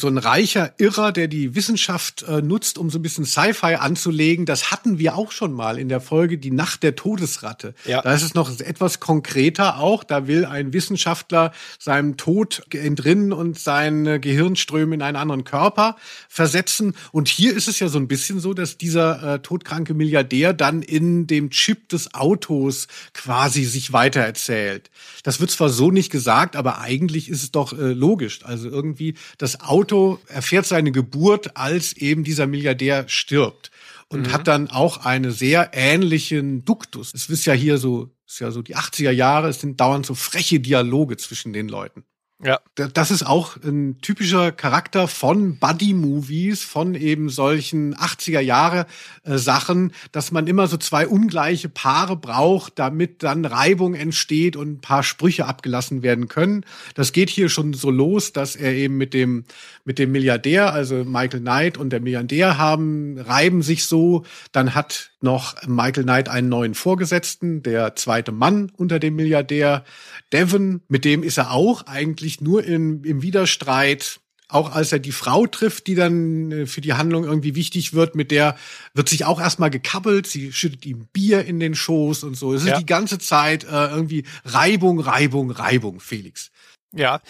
so 0.00 0.08
ein 0.08 0.18
reicher 0.18 0.74
Irrer, 0.78 1.12
der 1.12 1.28
die 1.28 1.54
Wissenschaft 1.54 2.22
äh, 2.22 2.42
nutzt, 2.42 2.78
um 2.78 2.90
so 2.90 2.98
ein 2.98 3.02
bisschen 3.02 3.24
Sci-Fi 3.24 3.76
anzulegen. 3.76 4.46
Das 4.46 4.70
hatten 4.70 4.98
wir 4.98 5.16
auch 5.16 5.32
schon 5.32 5.52
mal 5.52 5.78
in 5.78 5.88
der 5.88 6.00
Folge 6.00 6.38
Die 6.38 6.50
Nacht 6.50 6.82
der 6.82 6.96
Todesratte. 6.96 7.74
Ja. 7.84 8.02
Da 8.02 8.12
ist 8.12 8.22
es 8.22 8.34
noch 8.34 8.58
etwas 8.60 9.00
konkreter 9.00 9.78
auch. 9.78 10.04
Da 10.04 10.26
will 10.26 10.44
ein 10.44 10.72
Wissenschaftler 10.72 11.52
seinem 11.78 12.16
Tod 12.16 12.62
entrinnen 12.74 13.32
und 13.32 13.58
seine 13.58 14.18
Gehirnströme 14.18 14.94
in 14.94 15.02
einen 15.02 15.16
anderen 15.16 15.44
Körper 15.44 15.96
versetzen. 16.28 16.94
Und 17.12 17.28
hier 17.28 17.54
ist 17.54 17.68
es 17.68 17.78
ja 17.78 17.88
so 17.88 17.98
ein 17.98 18.08
bisschen 18.08 18.40
so, 18.40 18.54
dass 18.54 18.78
dieser 18.78 19.34
äh, 19.34 19.38
todkranke 19.38 19.94
Milliardär 19.94 20.52
dann 20.52 20.82
in 20.82 21.26
dem 21.26 21.50
Chip 21.50 21.88
des 21.88 22.14
Autos 22.14 22.88
quasi 23.14 23.64
sich 23.64 23.92
weitererzählt. 23.92 24.90
Das 25.22 25.40
wird 25.40 25.50
zwar 25.50 25.68
so 25.68 25.90
nicht 25.90 26.10
gesagt, 26.10 26.56
aber 26.56 26.80
eigentlich 26.80 27.28
ist 27.28 27.42
es 27.42 27.52
doch 27.52 27.72
äh, 27.72 27.92
logisch. 27.92 28.40
Also 28.44 28.68
irgendwie 28.68 29.14
das 29.38 29.60
Auto 29.60 29.85
Auto 29.86 30.18
erfährt 30.26 30.66
seine 30.66 30.90
Geburt, 30.90 31.56
als 31.56 31.92
eben 31.92 32.24
dieser 32.24 32.48
Milliardär 32.48 33.08
stirbt 33.08 33.70
und 34.08 34.26
mhm. 34.26 34.32
hat 34.32 34.48
dann 34.48 34.68
auch 34.68 35.04
einen 35.04 35.30
sehr 35.30 35.70
ähnlichen 35.74 36.64
Duktus. 36.64 37.14
Es 37.14 37.28
ist 37.28 37.44
ja 37.44 37.52
hier 37.52 37.78
so, 37.78 38.10
ist 38.26 38.40
ja 38.40 38.50
so 38.50 38.62
die 38.62 38.74
80er 38.74 39.12
Jahre, 39.12 39.48
es 39.48 39.60
sind 39.60 39.80
dauernd 39.80 40.04
so 40.04 40.16
freche 40.16 40.58
Dialoge 40.58 41.16
zwischen 41.18 41.52
den 41.52 41.68
Leuten. 41.68 42.04
Ja. 42.44 42.60
Das 42.74 43.10
ist 43.10 43.26
auch 43.26 43.56
ein 43.64 43.98
typischer 44.02 44.52
Charakter 44.52 45.08
von 45.08 45.58
Buddy-Movies, 45.58 46.62
von 46.62 46.94
eben 46.94 47.30
solchen 47.30 47.94
80er 47.94 48.40
Jahre 48.40 48.86
äh, 49.24 49.38
Sachen, 49.38 49.92
dass 50.12 50.32
man 50.32 50.46
immer 50.46 50.66
so 50.66 50.76
zwei 50.76 51.08
ungleiche 51.08 51.70
Paare 51.70 52.14
braucht, 52.14 52.78
damit 52.78 53.22
dann 53.22 53.46
Reibung 53.46 53.94
entsteht 53.94 54.54
und 54.54 54.68
ein 54.70 54.80
paar 54.82 55.02
Sprüche 55.02 55.46
abgelassen 55.46 56.02
werden 56.02 56.28
können. 56.28 56.66
Das 56.94 57.12
geht 57.12 57.30
hier 57.30 57.48
schon 57.48 57.72
so 57.72 57.90
los, 57.90 58.34
dass 58.34 58.54
er 58.54 58.74
eben 58.74 58.98
mit 58.98 59.14
dem, 59.14 59.44
mit 59.86 59.98
dem 59.98 60.12
Milliardär, 60.12 60.74
also 60.74 61.04
Michael 61.04 61.40
Knight 61.40 61.78
und 61.78 61.88
der 61.88 62.00
Milliardär 62.00 62.58
haben, 62.58 63.18
reiben 63.18 63.62
sich 63.62 63.86
so. 63.86 64.26
Dann 64.52 64.74
hat 64.74 65.10
noch 65.22 65.54
Michael 65.66 66.04
Knight 66.04 66.28
einen 66.28 66.50
neuen 66.50 66.74
Vorgesetzten, 66.74 67.62
der 67.62 67.96
zweite 67.96 68.32
Mann 68.32 68.70
unter 68.76 68.98
dem 68.98 69.16
Milliardär. 69.16 69.84
Devon, 70.32 70.82
mit 70.88 71.04
dem 71.04 71.22
ist 71.22 71.38
er 71.38 71.52
auch 71.52 71.86
eigentlich 71.86 72.25
nur 72.40 72.64
in, 72.64 73.04
im 73.04 73.22
Widerstreit. 73.22 74.20
Auch 74.48 74.72
als 74.72 74.92
er 74.92 75.00
die 75.00 75.12
Frau 75.12 75.48
trifft, 75.48 75.88
die 75.88 75.96
dann 75.96 76.52
äh, 76.52 76.66
für 76.66 76.80
die 76.80 76.94
Handlung 76.94 77.24
irgendwie 77.24 77.56
wichtig 77.56 77.94
wird, 77.94 78.14
mit 78.14 78.30
der 78.30 78.56
wird 78.94 79.08
sich 79.08 79.24
auch 79.24 79.40
erstmal 79.40 79.70
gekabbelt. 79.70 80.28
Sie 80.28 80.52
schüttet 80.52 80.86
ihm 80.86 81.08
Bier 81.12 81.44
in 81.44 81.58
den 81.58 81.74
Schoß 81.74 82.22
und 82.22 82.36
so. 82.36 82.54
Es 82.54 82.62
ist 82.62 82.68
ja. 82.68 82.78
die 82.78 82.86
ganze 82.86 83.18
Zeit 83.18 83.64
äh, 83.64 83.88
irgendwie 83.88 84.24
Reibung, 84.44 85.00
Reibung, 85.00 85.50
Reibung, 85.50 85.98
Felix. 85.98 86.52
Ja, 86.92 87.20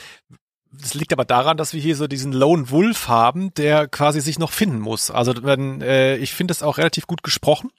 das 0.70 0.92
liegt 0.92 1.14
aber 1.14 1.24
daran, 1.24 1.56
dass 1.56 1.72
wir 1.72 1.80
hier 1.80 1.96
so 1.96 2.06
diesen 2.06 2.32
Lone 2.32 2.70
Wolf 2.70 3.08
haben, 3.08 3.54
der 3.54 3.88
quasi 3.88 4.20
sich 4.20 4.38
noch 4.38 4.52
finden 4.52 4.80
muss. 4.80 5.10
Also 5.10 5.32
wenn, 5.42 5.80
äh, 5.80 6.16
ich 6.18 6.34
finde 6.34 6.52
es 6.52 6.62
auch 6.62 6.76
relativ 6.76 7.06
gut 7.06 7.22
gesprochen 7.22 7.70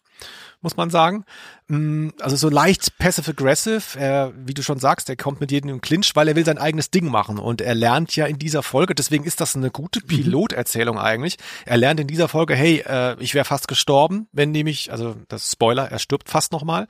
muss 0.61 0.77
man 0.77 0.89
sagen. 0.89 1.25
Mm, 1.69 2.09
also 2.21 2.37
so 2.37 2.47
leicht 2.47 2.97
passive-aggressive, 2.97 3.99
er, 3.99 4.31
wie 4.45 4.53
du 4.53 4.63
schon 4.63 4.79
sagst, 4.79 5.09
er 5.09 5.17
kommt 5.17 5.41
mit 5.41 5.51
jedem 5.51 5.69
im 5.69 5.81
Clinch, 5.81 6.11
weil 6.15 6.29
er 6.29 6.35
will 6.37 6.45
sein 6.45 6.57
eigenes 6.57 6.91
Ding 6.91 7.09
machen 7.11 7.39
und 7.39 7.59
er 7.59 7.75
lernt 7.75 8.15
ja 8.15 8.25
in 8.25 8.39
dieser 8.39 8.63
Folge, 8.63 8.95
deswegen 8.95 9.25
ist 9.25 9.41
das 9.41 9.53
eine 9.57 9.69
gute 9.69 9.99
mhm. 9.99 10.07
Piloterzählung 10.07 10.97
eigentlich, 10.97 11.35
er 11.65 11.75
lernt 11.75 11.99
in 11.99 12.07
dieser 12.07 12.29
Folge, 12.29 12.55
hey, 12.55 12.85
äh, 12.87 13.17
ich 13.19 13.33
wäre 13.33 13.43
fast 13.43 13.67
gestorben, 13.67 14.27
wenn 14.31 14.51
nämlich, 14.51 14.93
also 14.93 15.17
das 15.27 15.51
Spoiler, 15.51 15.91
er 15.91 15.99
stirbt 15.99 16.29
fast 16.29 16.53
nochmal 16.53 16.87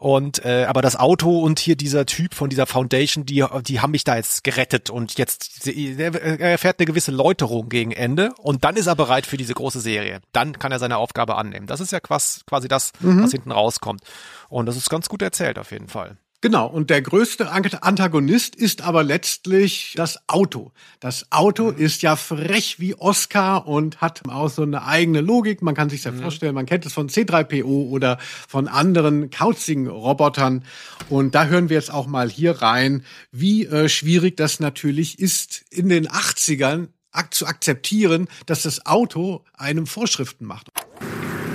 und 0.00 0.44
äh, 0.44 0.64
aber 0.68 0.82
das 0.82 0.96
Auto 0.96 1.38
und 1.38 1.60
hier 1.60 1.76
dieser 1.76 2.04
Typ 2.04 2.34
von 2.34 2.50
dieser 2.50 2.66
Foundation, 2.66 3.26
die, 3.26 3.44
die 3.62 3.80
haben 3.80 3.92
mich 3.92 4.02
da 4.02 4.16
jetzt 4.16 4.42
gerettet 4.42 4.90
und 4.90 5.18
jetzt, 5.18 5.68
er 5.68 6.40
erfährt 6.40 6.80
eine 6.80 6.86
gewisse 6.86 7.12
Läuterung 7.12 7.68
gegen 7.68 7.92
Ende 7.92 8.32
und 8.38 8.64
dann 8.64 8.74
ist 8.74 8.88
er 8.88 8.96
bereit 8.96 9.24
für 9.24 9.36
diese 9.36 9.54
große 9.54 9.78
Serie. 9.78 10.18
Dann 10.32 10.58
kann 10.58 10.72
er 10.72 10.80
seine 10.80 10.96
Aufgabe 10.96 11.36
annehmen. 11.36 11.68
Das 11.68 11.78
ist 11.78 11.92
ja 11.92 12.00
quasi, 12.00 12.40
quasi 12.44 12.66
das, 12.66 12.90
mhm. 12.98 13.22
was 13.22 13.30
hinten 13.30 13.52
rauskommt. 13.52 14.02
Und 14.48 14.66
das 14.66 14.76
ist 14.76 14.90
ganz 14.90 15.08
gut 15.08 15.22
erzählt 15.22 15.58
auf 15.58 15.72
jeden 15.72 15.88
Fall. 15.88 16.16
Genau, 16.42 16.66
und 16.66 16.90
der 16.90 17.00
größte 17.00 17.50
Antagonist 17.50 18.54
ist 18.54 18.82
aber 18.82 19.02
letztlich 19.02 19.94
das 19.96 20.28
Auto. 20.28 20.70
Das 21.00 21.32
Auto 21.32 21.72
mhm. 21.72 21.78
ist 21.78 22.02
ja 22.02 22.14
frech 22.14 22.78
wie 22.78 22.94
Oscar 22.94 23.66
und 23.66 24.02
hat 24.02 24.20
auch 24.28 24.50
so 24.50 24.62
eine 24.62 24.84
eigene 24.84 25.22
Logik. 25.22 25.62
Man 25.62 25.74
kann 25.74 25.88
sich 25.88 26.04
ja 26.04 26.12
mhm. 26.12 26.20
vorstellen, 26.20 26.54
man 26.54 26.66
kennt 26.66 26.84
es 26.84 26.92
von 26.92 27.08
C3PO 27.08 27.88
oder 27.88 28.18
von 28.46 28.68
anderen 28.68 29.30
kauzigen 29.30 29.88
Robotern. 29.88 30.64
Und 31.08 31.34
da 31.34 31.46
hören 31.46 31.70
wir 31.70 31.76
jetzt 31.78 31.92
auch 31.92 32.06
mal 32.06 32.28
hier 32.28 32.62
rein, 32.62 33.04
wie 33.32 33.64
äh, 33.64 33.88
schwierig 33.88 34.36
das 34.36 34.60
natürlich 34.60 35.18
ist, 35.18 35.64
in 35.70 35.88
den 35.88 36.06
80ern 36.06 36.88
ak 37.12 37.32
zu 37.32 37.46
akzeptieren, 37.46 38.28
dass 38.44 38.62
das 38.62 38.84
Auto 38.84 39.42
einem 39.54 39.86
Vorschriften 39.86 40.44
macht. 40.44 40.70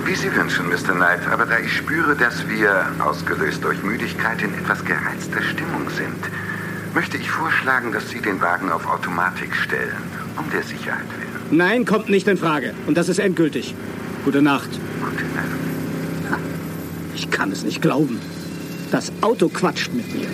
Wie 0.04 0.16
Sie 0.16 0.34
wünschen, 0.34 0.68
Mr. 0.68 0.94
Knight, 0.94 1.26
aber 1.30 1.46
da 1.46 1.58
ich 1.60 1.76
spüre, 1.76 2.16
dass 2.16 2.48
wir, 2.48 2.86
ausgelöst 2.98 3.62
durch 3.62 3.82
Müdigkeit, 3.84 4.42
in 4.42 4.52
etwas 4.54 4.84
gereizter 4.84 5.40
Stimmung 5.42 5.88
sind, 5.90 6.18
möchte 6.92 7.16
ich 7.16 7.30
vorschlagen, 7.30 7.92
dass 7.92 8.10
Sie 8.10 8.20
den 8.20 8.40
Wagen 8.40 8.70
auf 8.72 8.86
Automatik 8.86 9.54
stellen, 9.54 9.96
um 10.36 10.50
der 10.50 10.64
Sicherheit 10.64 11.06
willen. 11.16 11.56
Nein, 11.56 11.84
kommt 11.84 12.08
nicht 12.08 12.26
in 12.26 12.36
Frage. 12.36 12.74
Und 12.86 12.96
das 12.98 13.08
ist 13.08 13.20
endgültig. 13.20 13.76
Gute 14.24 14.42
Nacht. 14.42 14.70
Gute 15.00 15.24
Nacht. 16.30 16.40
Ich 17.14 17.30
kann 17.30 17.52
es 17.52 17.62
nicht 17.62 17.80
glauben. 17.80 18.20
Das 18.90 19.12
Auto 19.20 19.48
quatscht 19.48 19.92
mit 19.92 20.12
mir. 20.14 20.26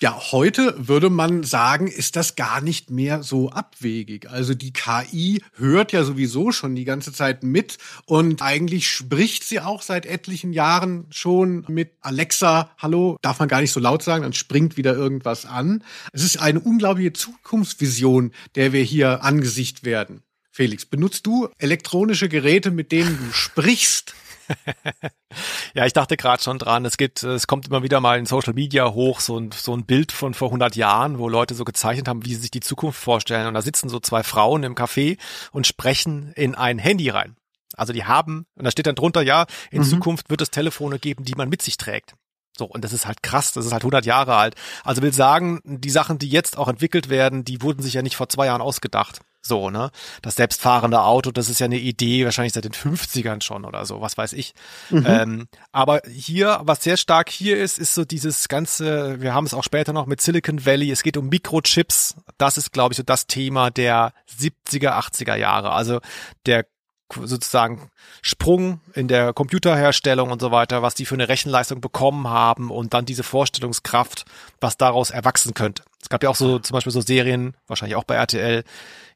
Ja, 0.00 0.30
heute 0.30 0.86
würde 0.86 1.10
man 1.10 1.42
sagen, 1.42 1.88
ist 1.88 2.14
das 2.14 2.36
gar 2.36 2.60
nicht 2.60 2.88
mehr 2.88 3.24
so 3.24 3.50
abwegig. 3.50 4.30
Also 4.30 4.54
die 4.54 4.72
KI 4.72 5.42
hört 5.56 5.90
ja 5.90 6.04
sowieso 6.04 6.52
schon 6.52 6.76
die 6.76 6.84
ganze 6.84 7.12
Zeit 7.12 7.42
mit 7.42 7.78
und 8.04 8.40
eigentlich 8.40 8.88
spricht 8.88 9.42
sie 9.42 9.58
auch 9.58 9.82
seit 9.82 10.06
etlichen 10.06 10.52
Jahren 10.52 11.06
schon 11.10 11.64
mit 11.66 11.94
Alexa. 12.00 12.70
Hallo, 12.78 13.16
darf 13.22 13.40
man 13.40 13.48
gar 13.48 13.60
nicht 13.60 13.72
so 13.72 13.80
laut 13.80 14.04
sagen, 14.04 14.22
dann 14.22 14.34
springt 14.34 14.76
wieder 14.76 14.94
irgendwas 14.94 15.46
an. 15.46 15.82
Es 16.12 16.22
ist 16.22 16.36
eine 16.36 16.60
unglaubliche 16.60 17.12
Zukunftsvision, 17.12 18.30
der 18.54 18.72
wir 18.72 18.84
hier 18.84 19.24
angesicht 19.24 19.82
werden. 19.82 20.22
Felix, 20.52 20.86
benutzt 20.86 21.26
du 21.26 21.48
elektronische 21.58 22.28
Geräte, 22.28 22.70
mit 22.70 22.92
denen 22.92 23.18
du 23.18 23.32
sprichst? 23.32 24.14
ja, 25.74 25.86
ich 25.86 25.92
dachte 25.92 26.16
gerade 26.16 26.42
schon 26.42 26.58
dran. 26.58 26.84
Es 26.84 26.96
gibt, 26.96 27.22
es 27.22 27.46
kommt 27.46 27.68
immer 27.68 27.82
wieder 27.82 28.00
mal 28.00 28.18
in 28.18 28.26
Social 28.26 28.54
Media 28.54 28.92
hoch 28.92 29.20
so 29.20 29.38
ein, 29.38 29.50
so 29.52 29.74
ein 29.74 29.84
Bild 29.84 30.12
von 30.12 30.34
vor 30.34 30.48
100 30.48 30.76
Jahren, 30.76 31.18
wo 31.18 31.28
Leute 31.28 31.54
so 31.54 31.64
gezeichnet 31.64 32.08
haben, 32.08 32.24
wie 32.24 32.34
sie 32.34 32.42
sich 32.42 32.50
die 32.50 32.60
Zukunft 32.60 33.00
vorstellen. 33.00 33.46
Und 33.46 33.54
da 33.54 33.62
sitzen 33.62 33.88
so 33.88 34.00
zwei 34.00 34.22
Frauen 34.22 34.62
im 34.62 34.74
Café 34.74 35.18
und 35.52 35.66
sprechen 35.66 36.32
in 36.34 36.54
ein 36.54 36.78
Handy 36.78 37.08
rein. 37.10 37.36
Also 37.76 37.92
die 37.92 38.04
haben, 38.04 38.46
und 38.56 38.64
da 38.64 38.70
steht 38.70 38.86
dann 38.86 38.94
drunter, 38.94 39.22
ja, 39.22 39.46
in 39.70 39.82
mhm. 39.82 39.86
Zukunft 39.86 40.30
wird 40.30 40.40
es 40.40 40.50
Telefone 40.50 40.98
geben, 40.98 41.24
die 41.24 41.34
man 41.34 41.48
mit 41.48 41.62
sich 41.62 41.76
trägt. 41.76 42.14
So, 42.56 42.64
und 42.64 42.82
das 42.82 42.92
ist 42.92 43.06
halt 43.06 43.22
krass, 43.22 43.52
das 43.52 43.66
ist 43.66 43.72
halt 43.72 43.82
100 43.82 44.04
Jahre 44.04 44.34
alt. 44.34 44.56
Also 44.82 45.00
will 45.00 45.12
sagen, 45.12 45.60
die 45.64 45.90
Sachen, 45.90 46.18
die 46.18 46.28
jetzt 46.28 46.58
auch 46.58 46.66
entwickelt 46.66 47.08
werden, 47.08 47.44
die 47.44 47.62
wurden 47.62 47.82
sich 47.82 47.94
ja 47.94 48.02
nicht 48.02 48.16
vor 48.16 48.28
zwei 48.28 48.46
Jahren 48.46 48.60
ausgedacht, 48.60 49.20
So, 49.48 49.70
ne? 49.70 49.90
Das 50.22 50.36
selbstfahrende 50.36 51.02
Auto, 51.02 51.30
das 51.30 51.48
ist 51.48 51.58
ja 51.58 51.64
eine 51.64 51.78
Idee, 51.78 52.24
wahrscheinlich 52.26 52.52
seit 52.52 52.64
den 52.64 52.72
50ern 52.72 53.42
schon 53.42 53.64
oder 53.64 53.86
so, 53.86 54.02
was 54.02 54.18
weiß 54.18 54.34
ich. 54.34 54.52
Mhm. 54.90 55.06
Ähm, 55.06 55.48
aber 55.72 56.02
hier, 56.06 56.60
was 56.62 56.82
sehr 56.82 56.98
stark 56.98 57.30
hier 57.30 57.58
ist, 57.58 57.78
ist 57.78 57.94
so 57.94 58.04
dieses 58.04 58.48
ganze, 58.48 59.20
wir 59.22 59.32
haben 59.32 59.46
es 59.46 59.54
auch 59.54 59.64
später 59.64 59.94
noch 59.94 60.06
mit 60.06 60.20
Silicon 60.20 60.66
Valley, 60.66 60.90
es 60.90 61.02
geht 61.02 61.16
um 61.16 61.28
Mikrochips. 61.30 62.16
Das 62.36 62.58
ist, 62.58 62.72
glaube 62.72 62.92
ich, 62.92 62.98
so 62.98 63.02
das 63.02 63.26
Thema 63.26 63.70
der 63.70 64.12
70er, 64.38 64.90
80er 64.98 65.36
Jahre. 65.36 65.72
Also 65.72 66.00
der 66.44 66.66
sozusagen 67.14 67.90
Sprung 68.22 68.80
in 68.94 69.08
der 69.08 69.32
Computerherstellung 69.32 70.30
und 70.30 70.40
so 70.40 70.50
weiter, 70.50 70.82
was 70.82 70.94
die 70.94 71.06
für 71.06 71.14
eine 71.14 71.28
Rechenleistung 71.28 71.80
bekommen 71.80 72.28
haben 72.28 72.70
und 72.70 72.94
dann 72.94 73.06
diese 73.06 73.22
Vorstellungskraft, 73.22 74.24
was 74.60 74.76
daraus 74.76 75.10
erwachsen 75.10 75.54
könnte. 75.54 75.82
Es 76.00 76.08
gab 76.08 76.22
ja 76.22 76.30
auch 76.30 76.36
so 76.36 76.58
zum 76.58 76.74
Beispiel 76.74 76.92
so 76.92 77.00
Serien, 77.00 77.54
wahrscheinlich 77.66 77.96
auch 77.96 78.04
bei 78.04 78.14
RTL, 78.14 78.64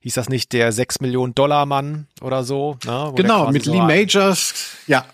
hieß 0.01 0.15
das 0.15 0.29
nicht 0.29 0.53
der 0.53 0.73
6 0.73 1.01
Millionen 1.01 1.35
Dollar 1.35 1.67
Mann 1.67 2.07
oder 2.21 2.45
so? 2.45 2.79
Ne? 2.85 3.13
Genau, 3.15 3.51
mit 3.51 3.65
so 3.65 3.73
Lee 3.73 3.81
Majors, 3.81 4.55
ja. 4.87 5.05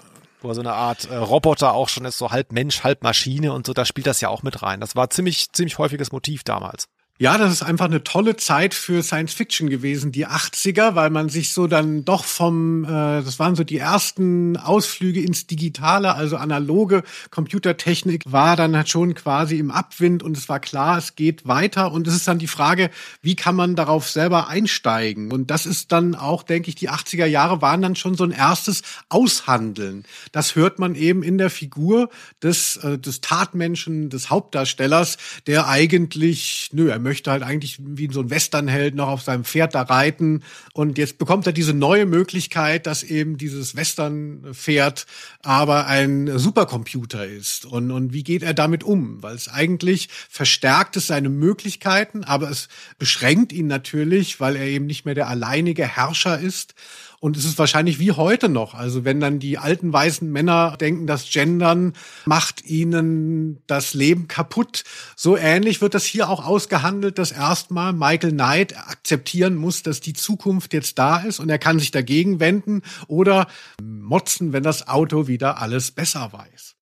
Wo 0.41 0.49
er 0.49 0.55
so 0.55 0.61
eine 0.61 0.73
Art 0.73 1.11
äh, 1.11 1.17
Roboter 1.17 1.75
auch 1.75 1.89
schon 1.89 2.05
ist, 2.05 2.17
so 2.17 2.31
halb 2.31 2.53
Mensch, 2.53 2.85
halb 2.85 3.03
Maschine 3.03 3.53
und 3.53 3.67
so, 3.67 3.73
da 3.73 3.85
spielt 3.85 4.07
das 4.07 4.21
ja 4.21 4.29
auch 4.29 4.45
mit 4.45 4.63
rein. 4.63 4.81
Das 4.81 4.95
war 4.95 5.11
ziemlich, 5.11 5.53
ziemlich 5.53 5.79
häufiges 5.79 6.13
Motiv 6.13 6.45
damals. 6.45 6.89
Ja, 7.21 7.37
das 7.37 7.51
ist 7.51 7.63
einfach 7.65 7.87
eine 7.87 8.05
tolle 8.05 8.37
Zeit 8.37 8.75
für 8.75 9.03
Science 9.03 9.35
Fiction 9.35 9.69
gewesen, 9.69 10.13
die 10.13 10.29
80er, 10.29 10.95
weil 10.95 11.11
man 11.11 11.29
sich 11.29 11.53
so 11.53 11.67
dann 11.67 12.05
doch 12.05 12.25
vom, 12.25 12.85
äh, 12.85 12.87
das 13.25 13.41
waren 13.41 13.57
so 13.57 13.65
die 13.65 13.79
ersten 13.79 14.57
Ausflüge 14.57 15.21
ins 15.21 15.49
Digitale, 15.49 16.15
also 16.15 16.37
analoge 16.37 17.03
Computertechnik 17.33 18.23
war 18.25 18.55
dann 18.55 18.77
halt 18.77 18.89
schon 18.89 19.15
quasi 19.15 19.59
im 19.59 19.73
Abwind 19.73 20.23
und 20.23 20.37
es 20.37 20.49
war 20.49 20.61
klar, 20.61 20.97
es 20.97 21.17
geht 21.17 21.49
weiter 21.49 21.91
und 21.91 22.07
es 22.07 22.15
ist 22.15 22.29
dann 22.29 22.39
die 22.39 22.47
Frage, 22.47 22.89
wie 23.21 23.35
kann 23.35 23.57
man 23.57 23.75
darauf 23.75 24.09
selber 24.09 24.47
einsteigen? 24.47 25.33
Und 25.33 25.51
das 25.51 25.67
ist 25.67 25.91
dann 25.91 26.15
auch, 26.15 26.45
denke 26.45 26.69
ich, 26.69 26.77
die 26.77 26.89
80er 26.89 27.27
Jahre 27.27 27.61
waren 27.61 27.83
dann 27.83 27.97
schon 27.97 28.15
so 28.15 28.23
ein 28.23 28.31
erstes 28.31 28.83
Aushandeln. 29.09 30.05
Das 30.31 30.55
hört 30.55 30.79
man 30.79 30.95
eben 30.95 31.25
in 31.25 31.37
der 31.37 31.51
Figur 31.51 32.11
des, 32.45 32.77
äh, 32.77 32.97
des 32.97 33.21
Tatmenschen, 33.23 34.09
des 34.09 34.31
Hauptdarstellers, 34.31 35.19
der 35.49 35.67
eigentlich, 35.67 36.71
nö, 36.73 36.89
er 36.91 37.08
möchte 37.09 37.31
halt 37.31 37.43
eigentlich 37.43 37.79
wie 37.81 38.13
so 38.13 38.21
ein 38.21 38.29
Westernheld 38.29 38.95
noch 38.95 39.09
auf 39.09 39.23
seinem 39.23 39.45
Pferd 39.45 39.75
da 39.75 39.81
reiten. 39.81 40.43
Und 40.75 40.99
jetzt 40.99 41.17
bekommt 41.17 41.47
er 41.47 41.55
diese 41.55 41.73
neue 41.73 42.05
Möglichkeit, 42.05 42.87
dass 42.87 43.03
eben 43.03 43.39
dieses 43.39 43.75
Westernpferd 43.75 45.07
aber 45.43 45.87
ein 45.87 46.39
Supercomputer 46.39 47.27
ist. 47.27 47.65
Und, 47.65 47.91
und 47.91 48.13
wie 48.13 48.23
geht 48.23 48.43
er 48.43 48.53
damit 48.53 48.85
um? 48.85 49.23
Weil 49.23 49.35
es 49.35 49.49
eigentlich 49.49 50.11
verstärkt 50.29 50.99
es 50.99 51.07
seine 51.07 51.31
Möglichkeiten, 51.31 52.25
aber 52.25 52.51
es 52.51 52.69
beschränkt 52.99 53.55
ihn 53.55 53.69
natürlich, 53.69 54.39
weil 54.39 54.57
er 54.57 54.67
eben 54.67 54.85
nicht 54.85 55.07
mehr 55.07 55.15
der 55.15 55.29
alleinige 55.29 55.87
Herrscher 55.87 56.39
ist. 56.39 56.75
Und 57.21 57.37
es 57.37 57.45
ist 57.45 57.59
wahrscheinlich 57.59 57.99
wie 57.99 58.13
heute 58.13 58.49
noch. 58.49 58.75
Also 58.75 59.05
wenn 59.05 59.19
dann 59.19 59.41
die 59.41 59.59
alten 59.59 59.93
weißen 59.93 60.31
Männer 60.31 60.77
denken, 60.77 61.09
das 61.09 61.29
Gendern 61.29 61.95
macht 62.27 62.65
ihnen 62.65 63.61
das 63.67 63.93
Leben 63.95 64.29
kaputt. 64.29 64.85
So 65.17 65.37
ähnlich 65.37 65.81
wird 65.81 65.95
das 65.95 66.05
hier 66.05 66.29
auch 66.29 66.47
ausgehandelt, 66.47 67.19
dass 67.19 67.33
erstmal 67.33 67.93
Michael 67.93 68.33
Knight 68.33 68.77
akzeptieren 68.77 69.57
muss, 69.57 69.83
dass 69.83 70.01
die 70.01 70.13
Zukunft 70.13 70.73
jetzt 70.73 70.99
da 70.99 71.19
ist 71.19 71.41
und 71.41 71.49
er 71.49 71.59
kann 71.59 71.81
sich 71.81 71.91
dagegen 71.91 72.39
wenden 72.39 72.83
oder 73.09 73.49
motzen, 73.83 74.53
wenn 74.53 74.63
das 74.63 74.87
Auto 74.87 75.27
wieder 75.27 75.61
alles 75.61 75.91
besser 75.91 76.33
weiß. 76.33 76.77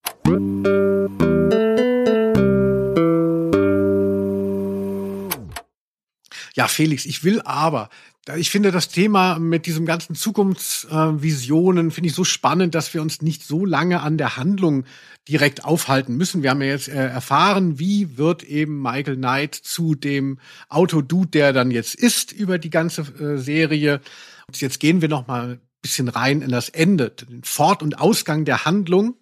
Ja, 6.55 6.69
Felix, 6.69 7.05
ich 7.05 7.23
will 7.23 7.43
aber 7.43 7.91
ich 8.35 8.51
finde 8.51 8.73
das 8.73 8.89
Thema 8.89 9.39
mit 9.39 9.67
diesem 9.67 9.87
ganzen 9.87 10.17
Zukunftsvisionen 10.17 11.93
finde 11.93 12.09
ich 12.09 12.15
so 12.15 12.25
spannend, 12.25 12.75
dass 12.75 12.93
wir 12.93 13.01
uns 13.01 13.23
nicht 13.23 13.45
so 13.45 13.65
lange 13.65 14.01
an 14.01 14.19
der 14.19 14.37
Handlung 14.37 14.85
direkt 15.29 15.65
aufhalten 15.65 16.17
müssen. 16.17 16.43
Wir 16.43 16.51
haben 16.51 16.63
ja 16.63 16.69
jetzt 16.69 16.89
äh, 16.89 17.07
erfahren, 17.07 17.79
wie 17.79 18.17
wird 18.17 18.43
eben 18.43 18.83
Michael 18.83 19.17
Knight 19.17 19.55
zu 19.55 19.95
dem 19.95 20.39
Autodude, 20.69 21.31
der 21.31 21.53
dann 21.53 21.71
jetzt 21.71 21.95
ist 21.95 22.33
über 22.33 22.59
die 22.59 22.71
ganze 22.71 23.03
äh, 23.03 23.39
Serie. 23.39 24.01
Und 24.49 24.61
jetzt 24.61 24.81
gehen 24.81 25.01
wir 25.01 25.09
noch 25.09 25.29
mal 25.29 25.51
ein 25.51 25.61
bisschen 25.81 26.09
rein 26.09 26.43
in 26.43 26.51
das 26.51 26.69
Ende, 26.69 27.11
den 27.11 27.45
Fort- 27.45 27.83
und 27.83 28.01
Ausgang 28.01 28.45
der 28.45 28.65
Handlung. 28.65 29.15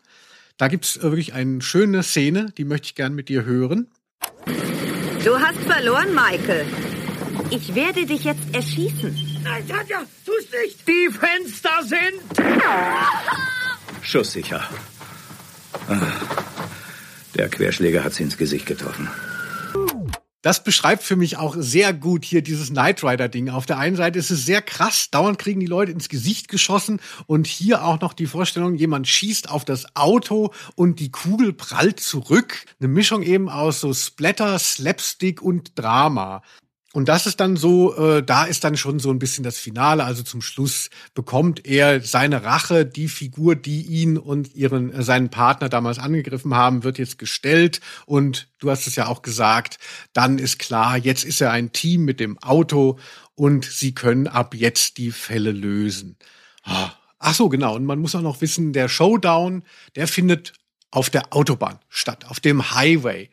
Da 0.57 0.69
gibt's 0.69 0.97
äh, 0.97 1.03
wirklich 1.03 1.35
eine 1.35 1.61
schöne 1.61 2.03
Szene, 2.03 2.53
die 2.57 2.65
möchte 2.65 2.87
ich 2.87 2.95
gern 2.95 3.15
mit 3.15 3.29
dir 3.29 3.45
hören. 3.45 3.89
Du 5.25 5.39
hast 5.39 5.59
verloren, 5.59 6.15
Michael. 6.15 6.67
Ich 7.51 7.75
werde 7.75 8.07
dich 8.07 8.25
jetzt 8.25 8.55
erschießen. 8.55 9.41
Nein, 9.43 9.69
Tanja, 9.69 10.03
tu's 10.25 10.47
nicht. 10.63 10.89
Die 10.89 11.09
Fenster 11.13 11.83
sind... 11.83 12.23
Schusssicher. 14.03 14.63
Der 17.35 17.49
Querschläger 17.49 18.05
hat 18.05 18.15
sie 18.15 18.23
ins 18.23 18.37
Gesicht 18.37 18.67
getroffen. 18.67 19.09
Das 20.45 20.63
beschreibt 20.63 21.03
für 21.03 21.17
mich 21.17 21.39
auch 21.39 21.57
sehr 21.59 21.95
gut 21.95 22.23
hier 22.23 22.43
dieses 22.43 22.69
Knight 22.69 23.03
Rider 23.03 23.29
Ding. 23.29 23.49
Auf 23.49 23.65
der 23.65 23.79
einen 23.79 23.97
Seite 23.97 24.19
ist 24.19 24.31
es 24.31 24.45
sehr 24.45 24.61
krass, 24.61 25.09
dauernd 25.11 25.39
kriegen 25.39 25.59
die 25.59 25.67
Leute 25.67 25.91
ins 25.91 26.11
Gesicht 26.11 26.49
geschossen 26.49 27.01
und 27.27 27.47
hier 27.47 27.83
auch 27.83 27.99
noch 28.03 28.13
die 28.13 28.27
Vorstellung, 28.27 28.75
jemand 28.75 29.09
schießt 29.09 29.49
auf 29.49 29.65
das 29.65 29.97
Auto 29.97 30.53
und 30.75 31.01
die 31.01 31.11
Kugel 31.11 31.55
prallt 31.55 31.99
zurück. 31.99 32.67
Eine 32.79 32.89
Mischung 32.89 33.23
eben 33.23 33.49
aus 33.49 33.81
so 33.81 33.95
Splatter, 33.95 34.59
Slapstick 34.59 35.41
und 35.41 35.79
Drama. 35.79 36.43
Und 36.95 37.09
das 37.09 37.27
ist 37.27 37.41
dann 37.41 37.57
so, 37.57 37.97
äh, 37.97 38.23
da 38.23 38.45
ist 38.45 38.63
dann 38.63 38.77
schon 38.77 39.01
so 39.01 39.11
ein 39.11 39.19
bisschen 39.19 39.43
das 39.43 39.59
Finale. 39.59 40.05
Also 40.05 40.23
zum 40.23 40.41
Schluss 40.41 40.91
bekommt 41.13 41.67
er 41.67 42.01
seine 42.01 42.45
Rache. 42.45 42.87
Die 42.87 43.09
Figur, 43.09 43.57
die 43.57 43.83
ihn 43.83 44.17
und 44.17 44.55
ihren 44.55 44.93
äh, 44.93 45.03
seinen 45.03 45.29
Partner 45.29 45.69
damals 45.69 45.99
angegriffen 45.99 46.55
haben, 46.55 46.85
wird 46.85 46.99
jetzt 46.99 47.19
gestellt. 47.19 47.81
Und 48.07 48.47
du 48.61 48.71
hast 48.71 48.87
es 48.87 48.95
ja 48.95 49.09
auch 49.09 49.23
gesagt. 49.23 49.79
Dann 50.13 50.39
ist 50.39 50.61
klar, 50.61 50.97
jetzt 50.97 51.25
ist 51.25 51.41
er 51.41 51.51
ein 51.51 51.73
Team 51.73 52.05
mit 52.05 52.21
dem 52.21 52.39
Auto 52.39 53.01
und 53.35 53.65
sie 53.65 53.93
können 53.93 54.29
ab 54.29 54.55
jetzt 54.55 54.97
die 54.97 55.11
Fälle 55.11 55.51
lösen. 55.51 56.17
Ah, 56.63 56.93
ach 57.19 57.35
so, 57.35 57.49
genau. 57.49 57.75
Und 57.75 57.87
man 57.87 57.99
muss 57.99 58.15
auch 58.15 58.23
noch 58.23 58.41
wissen, 58.41 58.73
der 58.73 58.89
Showdown, 58.89 59.65
der 59.97 60.07
findet 60.07 60.53
auf 60.93 61.11
der 61.11 61.35
Autobahn 61.35 61.81
statt, 61.89 62.27
auf 62.29 62.39
dem 62.39 62.73
Highway 62.73 63.31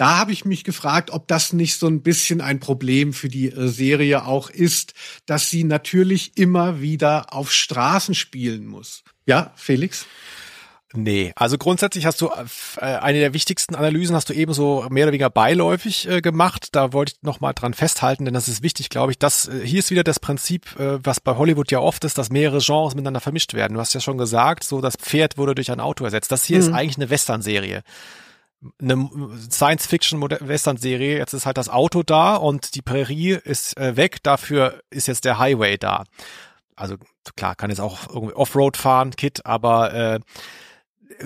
da 0.00 0.16
habe 0.16 0.32
ich 0.32 0.46
mich 0.46 0.64
gefragt, 0.64 1.10
ob 1.10 1.28
das 1.28 1.52
nicht 1.52 1.78
so 1.78 1.86
ein 1.86 2.02
bisschen 2.02 2.40
ein 2.40 2.58
Problem 2.58 3.12
für 3.12 3.28
die 3.28 3.50
äh, 3.50 3.68
Serie 3.68 4.24
auch 4.24 4.48
ist, 4.48 4.94
dass 5.26 5.50
sie 5.50 5.62
natürlich 5.62 6.38
immer 6.38 6.80
wieder 6.80 7.34
auf 7.34 7.52
Straßen 7.52 8.14
spielen 8.14 8.66
muss. 8.66 9.04
Ja, 9.26 9.52
Felix? 9.56 10.06
Nee, 10.92 11.32
also 11.36 11.58
grundsätzlich 11.58 12.06
hast 12.06 12.20
du 12.20 12.30
äh, 12.78 12.84
eine 12.84 13.20
der 13.20 13.34
wichtigsten 13.34 13.74
Analysen 13.74 14.16
hast 14.16 14.30
du 14.30 14.32
eben 14.32 14.54
so 14.54 14.86
mehr 14.90 15.04
oder 15.04 15.12
weniger 15.12 15.28
beiläufig 15.28 16.08
äh, 16.08 16.22
gemacht. 16.22 16.68
Da 16.72 16.94
wollte 16.94 17.12
ich 17.12 17.22
noch 17.22 17.40
mal 17.40 17.52
dran 17.52 17.74
festhalten, 17.74 18.24
denn 18.24 18.34
das 18.34 18.48
ist 18.48 18.62
wichtig, 18.62 18.88
glaube 18.88 19.12
ich. 19.12 19.18
Dass 19.18 19.48
äh, 19.48 19.60
hier 19.64 19.80
ist 19.80 19.90
wieder 19.90 20.02
das 20.02 20.18
Prinzip, 20.18 20.80
äh, 20.80 20.98
was 21.04 21.20
bei 21.20 21.36
Hollywood 21.36 21.70
ja 21.70 21.78
oft 21.78 22.04
ist, 22.04 22.16
dass 22.16 22.30
mehrere 22.30 22.60
Genres 22.60 22.94
miteinander 22.94 23.20
vermischt 23.20 23.52
werden. 23.52 23.74
Du 23.74 23.80
hast 23.80 23.92
ja 23.92 24.00
schon 24.00 24.18
gesagt, 24.18 24.64
so 24.64 24.80
das 24.80 24.96
Pferd 24.96 25.36
wurde 25.36 25.54
durch 25.54 25.70
ein 25.70 25.78
Auto 25.78 26.04
ersetzt. 26.04 26.32
Das 26.32 26.44
hier 26.44 26.56
mhm. 26.56 26.62
ist 26.62 26.72
eigentlich 26.72 26.96
eine 26.96 27.10
Western-Serie 27.10 27.82
eine 28.80 29.08
Science-Fiction-Western-Serie. 29.50 31.18
Jetzt 31.18 31.32
ist 31.32 31.46
halt 31.46 31.56
das 31.56 31.68
Auto 31.68 32.02
da 32.02 32.36
und 32.36 32.74
die 32.74 32.82
Prärie 32.82 33.32
ist 33.32 33.76
äh, 33.78 33.96
weg. 33.96 34.22
Dafür 34.22 34.82
ist 34.90 35.08
jetzt 35.08 35.24
der 35.24 35.38
Highway 35.38 35.78
da. 35.78 36.04
Also 36.76 36.96
klar, 37.36 37.56
kann 37.56 37.70
jetzt 37.70 37.80
auch 37.80 38.08
irgendwie 38.08 38.34
Offroad 38.34 38.76
fahren, 38.76 39.10
Kit, 39.16 39.44
aber 39.44 39.92
äh, 39.92 40.20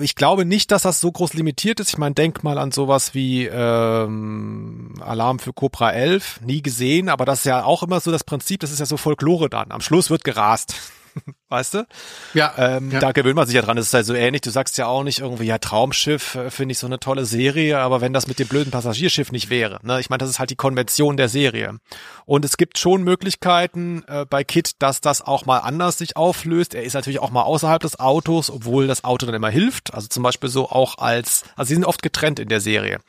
ich 0.01 0.15
glaube 0.15 0.45
nicht, 0.45 0.71
dass 0.71 0.83
das 0.83 0.99
so 0.99 1.11
groß 1.11 1.33
limitiert 1.33 1.79
ist. 1.79 1.89
Ich 1.89 1.97
meine, 1.97 2.15
denk 2.15 2.43
mal 2.43 2.57
an 2.57 2.71
sowas 2.71 3.13
wie 3.13 3.45
ähm, 3.45 4.93
Alarm 4.99 5.39
für 5.39 5.53
Cobra 5.53 5.91
11, 5.91 6.41
nie 6.41 6.61
gesehen, 6.61 7.07
aber 7.09 7.25
das 7.25 7.39
ist 7.39 7.45
ja 7.45 7.63
auch 7.63 7.83
immer 7.83 7.99
so 7.99 8.11
das 8.11 8.23
Prinzip, 8.23 8.59
das 8.59 8.71
ist 8.71 8.79
ja 8.79 8.85
so 8.85 8.97
Folklore 8.97 9.49
dann. 9.49 9.71
Am 9.71 9.81
Schluss 9.81 10.09
wird 10.09 10.23
gerast. 10.23 10.75
weißt 11.49 11.75
du? 11.75 11.87
Ja, 12.33 12.53
ähm, 12.57 12.91
ja. 12.91 12.99
Da 12.99 13.11
gewöhnt 13.11 13.35
man 13.35 13.45
sich 13.45 13.55
ja 13.55 13.61
dran. 13.61 13.77
Das 13.77 13.87
ist 13.87 13.93
halt 13.93 14.05
so 14.05 14.13
ähnlich. 14.13 14.41
Du 14.41 14.49
sagst 14.49 14.77
ja 14.77 14.87
auch 14.87 15.03
nicht 15.03 15.19
irgendwie, 15.19 15.45
ja, 15.45 15.57
Traumschiff 15.57 16.35
äh, 16.35 16.51
finde 16.51 16.73
ich 16.73 16.79
so 16.79 16.87
eine 16.87 16.99
tolle 16.99 17.25
Serie, 17.25 17.79
aber 17.79 18.01
wenn 18.01 18.13
das 18.13 18.27
mit 18.27 18.39
dem 18.39 18.47
blöden 18.47 18.71
Passagierschiff 18.71 19.31
nicht 19.31 19.49
wäre. 19.49 19.79
Ne? 19.83 19.99
Ich 19.99 20.09
meine, 20.09 20.19
das 20.19 20.29
ist 20.29 20.39
halt 20.39 20.49
die 20.49 20.55
Konvention 20.55 21.17
der 21.17 21.29
Serie. 21.29 21.77
Und 22.25 22.45
es 22.45 22.57
gibt 22.57 22.77
schon 22.77 23.03
Möglichkeiten 23.03 24.03
äh, 24.07 24.25
bei 24.25 24.43
Kit, 24.43 24.71
dass 24.79 25.01
das 25.01 25.21
auch 25.21 25.45
mal 25.45 25.59
anders 25.59 25.97
sich 25.97 26.17
auflöst. 26.17 26.73
Er 26.73 26.83
ist 26.83 26.93
natürlich 26.93 27.19
auch 27.19 27.31
mal 27.31 27.43
außerhalb 27.43 27.81
des 27.81 27.99
Autos, 27.99 28.49
obwohl 28.49 28.87
das 28.87 29.03
Auto 29.03 29.25
dann 29.25 29.35
immer 29.35 29.49
hilft. 29.49 29.93
Also 29.93 30.07
zum 30.07 30.23
Beispiel 30.23 30.49
so 30.49 30.69
auch 30.69 30.97
als, 30.97 31.43
also 31.55 31.69
sie 31.69 31.75
sind 31.75 31.85
oft 31.85 32.01
getrennt 32.01 32.39
in 32.39 32.49
der 32.49 32.61
Serie. 32.61 32.99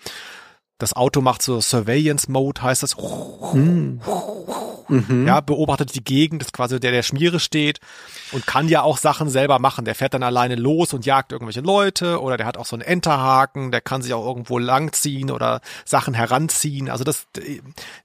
Das 0.78 0.92
Auto 0.92 1.20
macht 1.20 1.42
so 1.42 1.60
Surveillance 1.60 2.30
Mode, 2.30 2.62
heißt 2.62 2.82
das. 2.82 2.96
Hm. 3.52 4.00
Mhm. 4.88 5.26
Ja, 5.26 5.40
beobachtet 5.40 5.94
die 5.94 6.04
Gegend, 6.04 6.42
ist 6.42 6.52
quasi 6.52 6.78
der, 6.78 6.92
der 6.92 7.02
Schmiere 7.02 7.40
steht 7.40 7.80
und 8.32 8.46
kann 8.46 8.68
ja 8.68 8.82
auch 8.82 8.98
Sachen 8.98 9.28
selber 9.28 9.58
machen. 9.58 9.84
Der 9.84 9.94
fährt 9.94 10.14
dann 10.14 10.22
alleine 10.22 10.54
los 10.54 10.92
und 10.92 11.06
jagt 11.06 11.32
irgendwelche 11.32 11.60
Leute 11.60 12.20
oder 12.20 12.36
der 12.36 12.46
hat 12.46 12.56
auch 12.56 12.66
so 12.66 12.76
einen 12.76 12.82
Enterhaken, 12.82 13.72
der 13.72 13.80
kann 13.80 14.02
sich 14.02 14.14
auch 14.14 14.24
irgendwo 14.24 14.58
langziehen 14.58 15.30
oder 15.30 15.60
Sachen 15.84 16.14
heranziehen. 16.14 16.88
Also 16.88 17.04
das, 17.04 17.26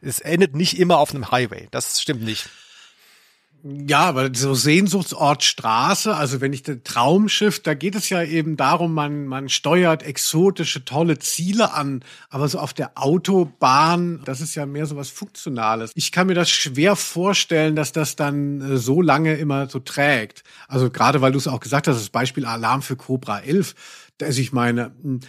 es 0.01 0.19
endet 0.19 0.55
nicht 0.55 0.79
immer 0.79 0.97
auf 0.97 1.13
einem 1.13 1.31
Highway. 1.31 1.67
Das 1.71 2.01
stimmt 2.01 2.23
nicht. 2.23 2.49
Ja, 3.63 4.05
aber 4.05 4.31
so 4.33 4.55
Sehnsuchtsort 4.55 5.43
Straße, 5.43 6.15
also 6.15 6.41
wenn 6.41 6.51
ich 6.51 6.63
das 6.63 6.77
Traumschiff, 6.83 7.59
da 7.59 7.75
geht 7.75 7.93
es 7.93 8.09
ja 8.09 8.23
eben 8.23 8.57
darum, 8.57 8.93
man, 8.93 9.27
man 9.27 9.49
steuert 9.49 10.01
exotische, 10.01 10.83
tolle 10.83 11.19
Ziele 11.19 11.73
an, 11.73 12.03
aber 12.29 12.47
so 12.47 12.57
auf 12.57 12.73
der 12.73 12.93
Autobahn, 12.95 14.21
das 14.25 14.41
ist 14.41 14.55
ja 14.55 14.65
mehr 14.65 14.87
so 14.87 14.95
was 14.95 15.09
Funktionales. 15.09 15.91
Ich 15.93 16.11
kann 16.11 16.25
mir 16.25 16.33
das 16.33 16.49
schwer 16.49 16.95
vorstellen, 16.95 17.75
dass 17.75 17.91
das 17.91 18.15
dann 18.15 18.61
äh, 18.61 18.77
so 18.77 18.99
lange 18.99 19.35
immer 19.35 19.69
so 19.69 19.77
trägt. 19.77 20.43
Also 20.67 20.89
gerade 20.89 21.21
weil 21.21 21.31
du 21.31 21.37
es 21.37 21.47
auch 21.47 21.59
gesagt 21.59 21.87
hast, 21.87 21.97
das 21.97 22.09
Beispiel 22.09 22.45
Alarm 22.45 22.81
für 22.81 22.95
Cobra 22.95 23.41
11, 23.41 23.75
also 24.23 24.41
ich 24.41 24.53
meine, 24.53 24.91
hm, 25.03 25.19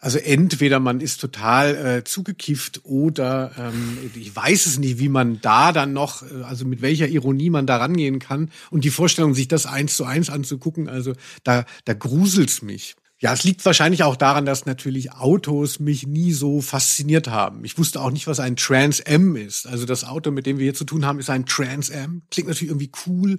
also 0.00 0.18
entweder 0.18 0.80
man 0.80 1.00
ist 1.00 1.20
total 1.20 1.76
äh, 1.76 2.04
zugekifft 2.04 2.80
oder 2.84 3.52
ähm, 3.58 3.98
ich 4.14 4.34
weiß 4.34 4.64
es 4.64 4.78
nicht, 4.78 4.98
wie 4.98 5.10
man 5.10 5.40
da 5.42 5.72
dann 5.72 5.92
noch, 5.92 6.22
äh, 6.22 6.42
also 6.42 6.64
mit 6.64 6.80
welcher 6.80 7.06
Ironie 7.06 7.50
man 7.50 7.66
da 7.66 7.76
rangehen 7.76 8.18
kann. 8.18 8.50
Und 8.70 8.84
die 8.84 8.90
Vorstellung, 8.90 9.34
sich 9.34 9.46
das 9.46 9.66
eins 9.66 9.96
zu 9.96 10.04
eins 10.04 10.30
anzugucken, 10.30 10.88
also 10.88 11.12
da, 11.44 11.66
da 11.84 11.92
gruselt's 11.92 12.62
mich. 12.62 12.96
Ja, 13.18 13.34
es 13.34 13.44
liegt 13.44 13.62
wahrscheinlich 13.66 14.02
auch 14.02 14.16
daran, 14.16 14.46
dass 14.46 14.64
natürlich 14.64 15.12
Autos 15.12 15.78
mich 15.78 16.06
nie 16.06 16.32
so 16.32 16.62
fasziniert 16.62 17.28
haben. 17.28 17.66
Ich 17.66 17.76
wusste 17.76 18.00
auch 18.00 18.10
nicht, 18.10 18.26
was 18.26 18.40
ein 18.40 18.56
Trans 18.56 19.00
M 19.00 19.36
ist. 19.36 19.66
Also 19.66 19.84
das 19.84 20.04
Auto, 20.04 20.30
mit 20.30 20.46
dem 20.46 20.56
wir 20.56 20.64
hier 20.64 20.74
zu 20.74 20.86
tun 20.86 21.04
haben, 21.04 21.18
ist 21.18 21.28
ein 21.28 21.44
Trans 21.44 21.90
M. 21.90 22.22
Klingt 22.30 22.48
natürlich 22.48 22.70
irgendwie 22.70 22.92
cool. 23.06 23.38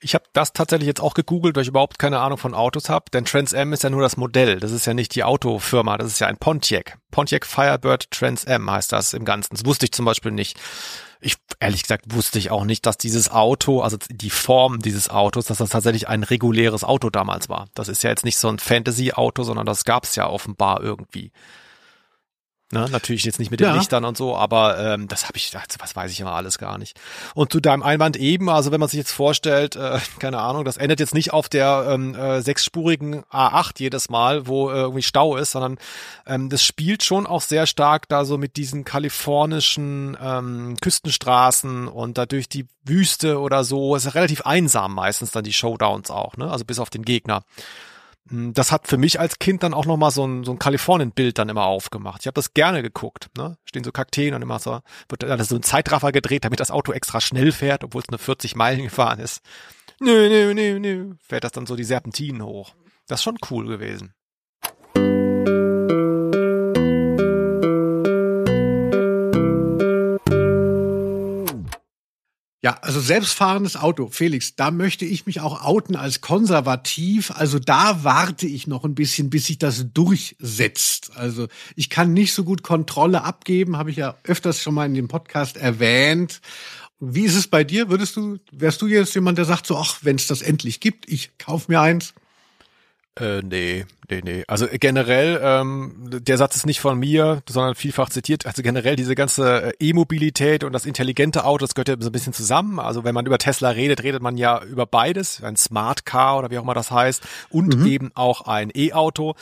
Ich 0.00 0.14
habe 0.14 0.24
das 0.34 0.52
tatsächlich 0.52 0.86
jetzt 0.86 1.00
auch 1.00 1.14
gegoogelt, 1.14 1.56
weil 1.56 1.62
ich 1.62 1.68
überhaupt 1.68 1.98
keine 1.98 2.20
Ahnung 2.20 2.36
von 2.36 2.54
Autos 2.54 2.90
habe. 2.90 3.06
Denn 3.12 3.24
Trans 3.24 3.54
Am 3.54 3.72
ist 3.72 3.82
ja 3.82 3.90
nur 3.90 4.02
das 4.02 4.18
Modell. 4.18 4.60
Das 4.60 4.70
ist 4.70 4.84
ja 4.86 4.92
nicht 4.92 5.14
die 5.14 5.24
Autofirma. 5.24 5.96
Das 5.96 6.08
ist 6.08 6.18
ja 6.18 6.26
ein 6.26 6.36
Pontiac. 6.36 6.98
Pontiac 7.10 7.46
Firebird 7.46 8.10
Trans 8.10 8.46
Am 8.46 8.70
heißt 8.70 8.92
das 8.92 9.14
im 9.14 9.24
Ganzen. 9.24 9.54
Das 9.54 9.64
wusste 9.64 9.86
ich 9.86 9.92
zum 9.92 10.04
Beispiel 10.04 10.32
nicht. 10.32 10.58
Ich, 11.20 11.36
ehrlich 11.60 11.82
gesagt, 11.82 12.14
wusste 12.14 12.38
ich 12.38 12.50
auch 12.50 12.64
nicht, 12.64 12.84
dass 12.84 12.98
dieses 12.98 13.30
Auto, 13.30 13.80
also 13.80 13.96
die 14.10 14.30
Form 14.30 14.80
dieses 14.80 15.08
Autos, 15.08 15.46
dass 15.46 15.58
das 15.58 15.70
tatsächlich 15.70 16.08
ein 16.08 16.24
reguläres 16.24 16.84
Auto 16.84 17.08
damals 17.08 17.48
war. 17.48 17.68
Das 17.74 17.88
ist 17.88 18.02
ja 18.02 18.10
jetzt 18.10 18.24
nicht 18.26 18.36
so 18.36 18.48
ein 18.48 18.58
Fantasy-Auto, 18.58 19.44
sondern 19.44 19.64
das 19.64 19.84
gab 19.84 20.04
es 20.04 20.14
ja 20.14 20.28
offenbar 20.28 20.82
irgendwie. 20.82 21.32
Ne, 22.72 22.88
natürlich 22.90 23.22
jetzt 23.22 23.38
nicht 23.38 23.52
mit 23.52 23.60
den 23.60 23.68
ja. 23.68 23.76
Lichtern 23.76 24.04
und 24.04 24.16
so, 24.16 24.34
aber 24.34 24.76
ähm, 24.76 25.06
das 25.06 25.28
habe 25.28 25.36
ich, 25.36 25.54
was 25.78 25.94
weiß 25.94 26.10
ich 26.10 26.18
immer 26.18 26.32
alles 26.32 26.58
gar 26.58 26.78
nicht. 26.78 26.98
Und 27.32 27.52
zu 27.52 27.60
deinem 27.60 27.84
Einwand 27.84 28.16
eben, 28.16 28.50
also 28.50 28.72
wenn 28.72 28.80
man 28.80 28.88
sich 28.88 28.98
jetzt 28.98 29.12
vorstellt, 29.12 29.76
äh, 29.76 30.00
keine 30.18 30.40
Ahnung, 30.40 30.64
das 30.64 30.76
endet 30.76 30.98
jetzt 30.98 31.14
nicht 31.14 31.32
auf 31.32 31.48
der 31.48 31.86
ähm, 31.88 32.16
äh, 32.16 32.42
sechsspurigen 32.42 33.22
A8 33.26 33.78
jedes 33.78 34.10
Mal, 34.10 34.48
wo 34.48 34.68
äh, 34.70 34.80
irgendwie 34.80 35.02
Stau 35.02 35.36
ist, 35.36 35.52
sondern 35.52 35.78
ähm, 36.26 36.48
das 36.48 36.64
spielt 36.64 37.04
schon 37.04 37.28
auch 37.28 37.42
sehr 37.42 37.68
stark 37.68 38.08
da 38.08 38.24
so 38.24 38.36
mit 38.36 38.56
diesen 38.56 38.84
kalifornischen 38.84 40.16
ähm, 40.20 40.76
Küstenstraßen 40.80 41.86
und 41.86 42.18
dadurch 42.18 42.48
die 42.48 42.66
Wüste 42.82 43.38
oder 43.38 43.62
so. 43.62 43.94
Es 43.94 44.06
ist 44.06 44.16
relativ 44.16 44.40
einsam 44.40 44.92
meistens 44.92 45.30
dann 45.30 45.44
die 45.44 45.52
Showdowns 45.52 46.10
auch, 46.10 46.36
ne? 46.36 46.50
Also 46.50 46.64
bis 46.64 46.80
auf 46.80 46.90
den 46.90 47.04
Gegner. 47.04 47.44
Hm, 48.28 48.52
das 48.52 48.72
hat 48.72 48.88
für 48.88 48.96
mich 48.96 49.20
als 49.20 49.38
Kind 49.38 49.62
dann 49.62 49.74
auch 49.74 49.86
nochmal 49.86 50.10
so 50.10 50.26
ein, 50.26 50.44
so 50.44 50.52
ein 50.52 50.58
Kalifornien-Bild 50.58 51.38
dann 51.38 51.48
immer 51.48 51.64
aufgemacht. 51.64 52.22
Ich 52.22 52.26
habe 52.26 52.34
das 52.34 52.54
gerne 52.54 52.82
geguckt. 52.82 53.28
Ne? 53.36 53.56
Stehen 53.64 53.84
so 53.84 53.92
Kakteen 53.92 54.34
und 54.34 54.42
immer 54.42 54.58
so, 54.58 54.80
wird 55.08 55.22
dann 55.22 55.42
so 55.44 55.56
ein 55.56 55.62
Zeitraffer 55.62 56.12
gedreht, 56.12 56.44
damit 56.44 56.60
das 56.60 56.70
Auto 56.70 56.92
extra 56.92 57.20
schnell 57.20 57.52
fährt, 57.52 57.84
obwohl 57.84 58.02
es 58.02 58.08
nur 58.10 58.18
40 58.18 58.56
Meilen 58.56 58.82
gefahren 58.82 59.20
ist. 59.20 59.42
Nö, 60.00 60.28
nö, 60.28 60.54
nö, 60.54 60.78
nö. 60.78 61.14
Fährt 61.20 61.44
das 61.44 61.52
dann 61.52 61.66
so 61.66 61.76
die 61.76 61.84
Serpentinen 61.84 62.42
hoch. 62.42 62.74
Das 63.06 63.20
ist 63.20 63.24
schon 63.24 63.38
cool 63.50 63.66
gewesen. 63.66 64.14
Ja, 72.62 72.78
also 72.80 73.00
selbstfahrendes 73.00 73.76
Auto, 73.76 74.08
Felix, 74.10 74.56
da 74.56 74.70
möchte 74.70 75.04
ich 75.04 75.26
mich 75.26 75.40
auch 75.40 75.62
outen 75.62 75.94
als 75.94 76.22
konservativ. 76.22 77.30
Also 77.30 77.58
da 77.58 78.02
warte 78.02 78.46
ich 78.46 78.66
noch 78.66 78.84
ein 78.84 78.94
bisschen, 78.94 79.28
bis 79.28 79.46
sich 79.46 79.58
das 79.58 79.92
durchsetzt. 79.92 81.12
Also 81.14 81.48
ich 81.76 81.90
kann 81.90 82.14
nicht 82.14 82.32
so 82.32 82.44
gut 82.44 82.62
Kontrolle 82.62 83.22
abgeben, 83.24 83.76
habe 83.76 83.90
ich 83.90 83.96
ja 83.96 84.16
öfters 84.24 84.62
schon 84.62 84.74
mal 84.74 84.86
in 84.86 84.94
dem 84.94 85.08
Podcast 85.08 85.58
erwähnt. 85.58 86.40
Wie 86.98 87.24
ist 87.24 87.36
es 87.36 87.46
bei 87.46 87.62
dir? 87.62 87.90
Würdest 87.90 88.16
du, 88.16 88.38
wärst 88.50 88.80
du 88.80 88.86
jetzt 88.86 89.14
jemand, 89.14 89.36
der 89.36 89.44
sagt 89.44 89.66
so, 89.66 89.76
ach, 89.76 89.98
wenn 90.00 90.16
es 90.16 90.26
das 90.26 90.40
endlich 90.40 90.80
gibt, 90.80 91.10
ich 91.10 91.36
kauf 91.36 91.68
mir 91.68 91.82
eins? 91.82 92.14
Äh, 93.18 93.40
nee, 93.40 93.86
nee, 94.10 94.20
nee. 94.22 94.44
Also 94.46 94.66
generell, 94.70 95.40
ähm, 95.42 96.08
der 96.20 96.36
Satz 96.36 96.56
ist 96.56 96.66
nicht 96.66 96.80
von 96.80 96.98
mir, 96.98 97.42
sondern 97.48 97.74
vielfach 97.74 98.10
zitiert. 98.10 98.44
Also 98.44 98.62
generell 98.62 98.94
diese 98.94 99.14
ganze 99.14 99.72
äh, 99.72 99.72
E-Mobilität 99.80 100.64
und 100.64 100.74
das 100.74 100.84
intelligente 100.84 101.44
Auto, 101.44 101.64
das 101.64 101.74
gehört 101.74 101.88
ja 101.88 101.96
so 101.98 102.10
ein 102.10 102.12
bisschen 102.12 102.34
zusammen. 102.34 102.78
Also 102.78 103.04
wenn 103.04 103.14
man 103.14 103.24
über 103.24 103.38
Tesla 103.38 103.70
redet, 103.70 104.02
redet 104.02 104.20
man 104.20 104.36
ja 104.36 104.62
über 104.62 104.84
beides, 104.84 105.42
ein 105.42 105.56
Smart 105.56 106.04
Car 106.04 106.38
oder 106.38 106.50
wie 106.50 106.58
auch 106.58 106.62
immer 106.62 106.74
das 106.74 106.90
heißt, 106.90 107.22
und 107.48 107.78
mhm. 107.78 107.86
eben 107.86 108.10
auch 108.14 108.42
ein 108.42 108.70
E-Auto. 108.74 109.34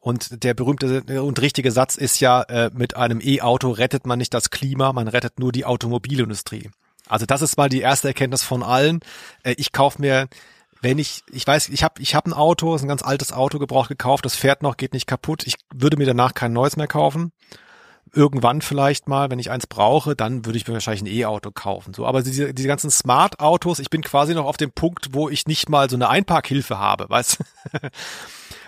Und 0.00 0.42
der 0.42 0.54
berühmte 0.54 1.22
und 1.22 1.40
richtige 1.42 1.70
Satz 1.70 1.96
ist 1.96 2.20
ja, 2.20 2.42
äh, 2.42 2.70
mit 2.72 2.96
einem 2.96 3.20
E-Auto 3.20 3.70
rettet 3.70 4.06
man 4.06 4.18
nicht 4.18 4.32
das 4.32 4.48
Klima, 4.48 4.94
man 4.94 5.08
rettet 5.08 5.38
nur 5.38 5.52
die 5.52 5.66
Automobilindustrie. 5.66 6.70
Also 7.08 7.26
das 7.26 7.42
ist 7.42 7.58
mal 7.58 7.68
die 7.68 7.80
erste 7.80 8.08
Erkenntnis 8.08 8.42
von 8.42 8.62
allen. 8.62 9.00
Äh, 9.42 9.54
ich 9.58 9.72
kaufe 9.72 10.00
mir 10.00 10.28
wenn 10.80 10.98
ich, 10.98 11.22
ich 11.30 11.46
weiß, 11.46 11.68
ich 11.70 11.82
habe 11.82 12.00
ich 12.00 12.14
hab 12.14 12.26
ein 12.26 12.32
Auto, 12.32 12.74
ist 12.74 12.82
ein 12.82 12.88
ganz 12.88 13.02
altes 13.02 13.32
Auto 13.32 13.58
gebraucht 13.58 13.88
gekauft, 13.88 14.24
das 14.24 14.36
fährt 14.36 14.62
noch, 14.62 14.76
geht 14.76 14.92
nicht 14.92 15.06
kaputt. 15.06 15.46
Ich 15.46 15.56
würde 15.74 15.96
mir 15.96 16.06
danach 16.06 16.34
kein 16.34 16.52
neues 16.52 16.76
mehr 16.76 16.86
kaufen. 16.86 17.32
Irgendwann 18.14 18.62
vielleicht 18.62 19.06
mal, 19.06 19.30
wenn 19.30 19.38
ich 19.38 19.50
eins 19.50 19.66
brauche, 19.66 20.16
dann 20.16 20.46
würde 20.46 20.56
ich 20.56 20.66
mir 20.66 20.72
wahrscheinlich 20.72 21.02
ein 21.02 21.14
E-Auto 21.14 21.50
kaufen. 21.50 21.92
So, 21.92 22.06
aber 22.06 22.22
diese, 22.22 22.54
diese 22.54 22.68
ganzen 22.68 22.90
Smart-Autos, 22.90 23.80
ich 23.80 23.90
bin 23.90 24.02
quasi 24.02 24.34
noch 24.34 24.46
auf 24.46 24.56
dem 24.56 24.72
Punkt, 24.72 25.08
wo 25.12 25.28
ich 25.28 25.46
nicht 25.46 25.68
mal 25.68 25.90
so 25.90 25.96
eine 25.96 26.08
Einparkhilfe 26.08 26.78
habe, 26.78 27.06
weißt 27.08 27.38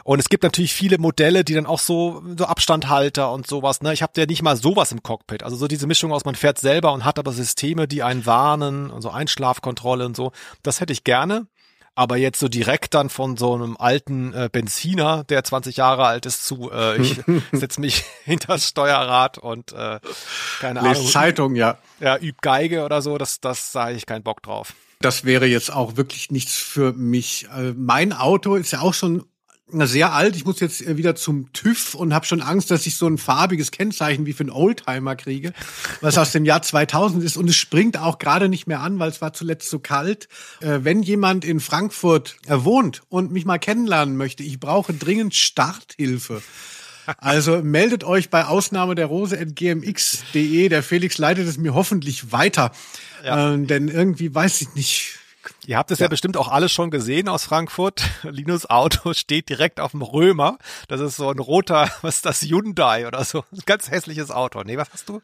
Und 0.04 0.18
es 0.18 0.28
gibt 0.28 0.42
natürlich 0.42 0.74
viele 0.74 0.98
Modelle, 0.98 1.44
die 1.44 1.54
dann 1.54 1.66
auch 1.66 1.78
so, 1.78 2.22
so 2.36 2.46
Abstandhalter 2.46 3.32
und 3.32 3.46
sowas, 3.46 3.82
ne? 3.82 3.92
Ich 3.92 4.02
habe 4.02 4.18
ja 4.18 4.26
nicht 4.26 4.42
mal 4.42 4.56
sowas 4.56 4.92
im 4.92 5.02
Cockpit. 5.02 5.42
Also 5.42 5.56
so 5.56 5.68
diese 5.68 5.86
Mischung 5.86 6.12
aus, 6.12 6.24
man 6.24 6.34
fährt 6.34 6.58
selber 6.58 6.92
und 6.92 7.04
hat 7.04 7.18
aber 7.18 7.32
Systeme, 7.32 7.86
die 7.86 8.02
einen 8.02 8.26
warnen 8.26 8.90
und 8.90 9.02
so 9.02 9.10
Einschlafkontrolle 9.10 10.06
und 10.06 10.16
so. 10.16 10.32
Das 10.62 10.80
hätte 10.80 10.92
ich 10.92 11.04
gerne. 11.04 11.46
Aber 11.94 12.16
jetzt 12.16 12.38
so 12.38 12.48
direkt 12.48 12.94
dann 12.94 13.10
von 13.10 13.36
so 13.36 13.54
einem 13.54 13.76
alten 13.76 14.32
äh, 14.32 14.48
Benziner, 14.50 15.24
der 15.24 15.44
20 15.44 15.76
Jahre 15.76 16.06
alt 16.06 16.24
ist, 16.24 16.44
zu 16.44 16.70
äh, 16.70 17.00
ich 17.00 17.20
setze 17.52 17.80
mich 17.80 18.04
hinter 18.24 18.54
das 18.54 18.68
Steuerrad 18.68 19.38
und 19.38 19.72
äh, 19.72 20.00
keine 20.60 20.80
Ahnung. 20.80 21.06
Zeitung, 21.06 21.56
ja. 21.56 21.78
Ja, 22.00 22.18
üb 22.18 22.40
Geige 22.42 22.84
oder 22.84 23.02
so, 23.02 23.18
das, 23.18 23.40
das 23.40 23.72
sage 23.72 23.96
ich 23.96 24.06
keinen 24.06 24.22
Bock 24.22 24.42
drauf. 24.42 24.74
Das 25.00 25.24
wäre 25.24 25.46
jetzt 25.46 25.72
auch 25.72 25.96
wirklich 25.96 26.30
nichts 26.30 26.56
für 26.56 26.92
mich. 26.92 27.48
Äh, 27.56 27.72
mein 27.76 28.12
Auto 28.12 28.56
ist 28.56 28.70
ja 28.70 28.80
auch 28.80 28.94
schon 28.94 29.24
sehr 29.72 30.12
alt. 30.12 30.36
Ich 30.36 30.44
muss 30.44 30.60
jetzt 30.60 30.86
äh, 30.86 30.96
wieder 30.96 31.14
zum 31.14 31.52
TÜV 31.52 31.94
und 31.94 32.14
habe 32.14 32.26
schon 32.26 32.42
Angst, 32.42 32.70
dass 32.70 32.86
ich 32.86 32.96
so 32.96 33.06
ein 33.06 33.18
farbiges 33.18 33.70
Kennzeichen 33.70 34.26
wie 34.26 34.32
für 34.32 34.42
einen 34.42 34.50
Oldtimer 34.50 35.16
kriege, 35.16 35.52
was 36.00 36.18
aus 36.18 36.32
dem 36.32 36.44
Jahr 36.44 36.62
2000 36.62 37.22
ist. 37.22 37.36
Und 37.36 37.48
es 37.48 37.56
springt 37.56 37.98
auch 37.98 38.18
gerade 38.18 38.48
nicht 38.48 38.66
mehr 38.66 38.80
an, 38.80 38.98
weil 38.98 39.10
es 39.10 39.20
war 39.20 39.32
zuletzt 39.32 39.70
so 39.70 39.78
kalt. 39.78 40.28
Äh, 40.60 40.80
wenn 40.82 41.02
jemand 41.02 41.44
in 41.44 41.60
Frankfurt 41.60 42.36
äh, 42.46 42.56
wohnt 42.58 43.02
und 43.08 43.32
mich 43.32 43.44
mal 43.44 43.58
kennenlernen 43.58 44.16
möchte, 44.16 44.42
ich 44.42 44.60
brauche 44.60 44.92
dringend 44.92 45.34
Starthilfe. 45.34 46.42
Also 47.18 47.62
meldet 47.62 48.04
euch 48.04 48.30
bei 48.30 48.44
Ausnahme 48.44 48.94
der 48.94 49.06
Rose 49.06 49.38
at 49.38 49.56
gmx.de. 49.56 50.68
Der 50.68 50.82
Felix 50.82 51.18
leitet 51.18 51.48
es 51.48 51.58
mir 51.58 51.74
hoffentlich 51.74 52.32
weiter. 52.32 52.72
Ja. 53.24 53.52
Ähm, 53.52 53.66
denn 53.66 53.88
irgendwie 53.88 54.34
weiß 54.34 54.60
ich 54.60 54.74
nicht, 54.74 55.19
Ihr 55.66 55.76
habt 55.76 55.90
es 55.90 55.98
ja. 55.98 56.04
ja. 56.04 56.08
bestimmt 56.08 56.36
auch 56.36 56.48
alles 56.48 56.72
schon 56.72 56.90
gesehen 56.90 57.28
aus 57.28 57.44
Frankfurt. 57.44 58.02
Linus 58.22 58.68
Auto 58.68 59.12
steht 59.14 59.48
direkt 59.48 59.80
auf 59.80 59.92
dem 59.92 60.02
Römer. 60.02 60.58
Das 60.88 61.00
ist 61.00 61.16
so 61.16 61.30
ein 61.30 61.38
roter, 61.38 61.90
was 62.02 62.16
ist 62.16 62.26
das, 62.26 62.42
Hyundai 62.42 63.06
oder 63.06 63.24
so. 63.24 63.44
Ein 63.52 63.62
ganz 63.66 63.90
hässliches 63.90 64.30
Auto. 64.30 64.62
Nee, 64.62 64.76
was 64.76 64.90
hast 64.92 65.08
du? 65.08 65.22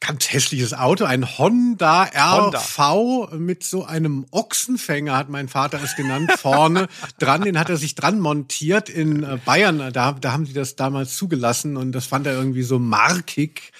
Ganz 0.00 0.32
hässliches 0.32 0.72
Auto, 0.72 1.04
ein 1.04 1.38
Honda 1.38 2.04
RV 2.04 2.78
Honda. 2.78 3.36
mit 3.36 3.62
so 3.62 3.84
einem 3.84 4.24
Ochsenfänger, 4.30 5.14
hat 5.14 5.28
mein 5.28 5.48
Vater 5.48 5.78
es 5.82 5.94
genannt, 5.94 6.32
vorne 6.38 6.88
dran. 7.18 7.42
Den 7.42 7.58
hat 7.58 7.68
er 7.68 7.76
sich 7.76 7.94
dran 7.96 8.18
montiert 8.18 8.88
in 8.88 9.22
äh, 9.22 9.38
Bayern. 9.44 9.92
Da, 9.92 10.12
da 10.12 10.32
haben 10.32 10.46
die 10.46 10.54
das 10.54 10.74
damals 10.74 11.16
zugelassen 11.16 11.76
und 11.76 11.92
das 11.92 12.06
fand 12.06 12.26
er 12.26 12.32
irgendwie 12.32 12.62
so 12.62 12.78
markig. 12.78 13.72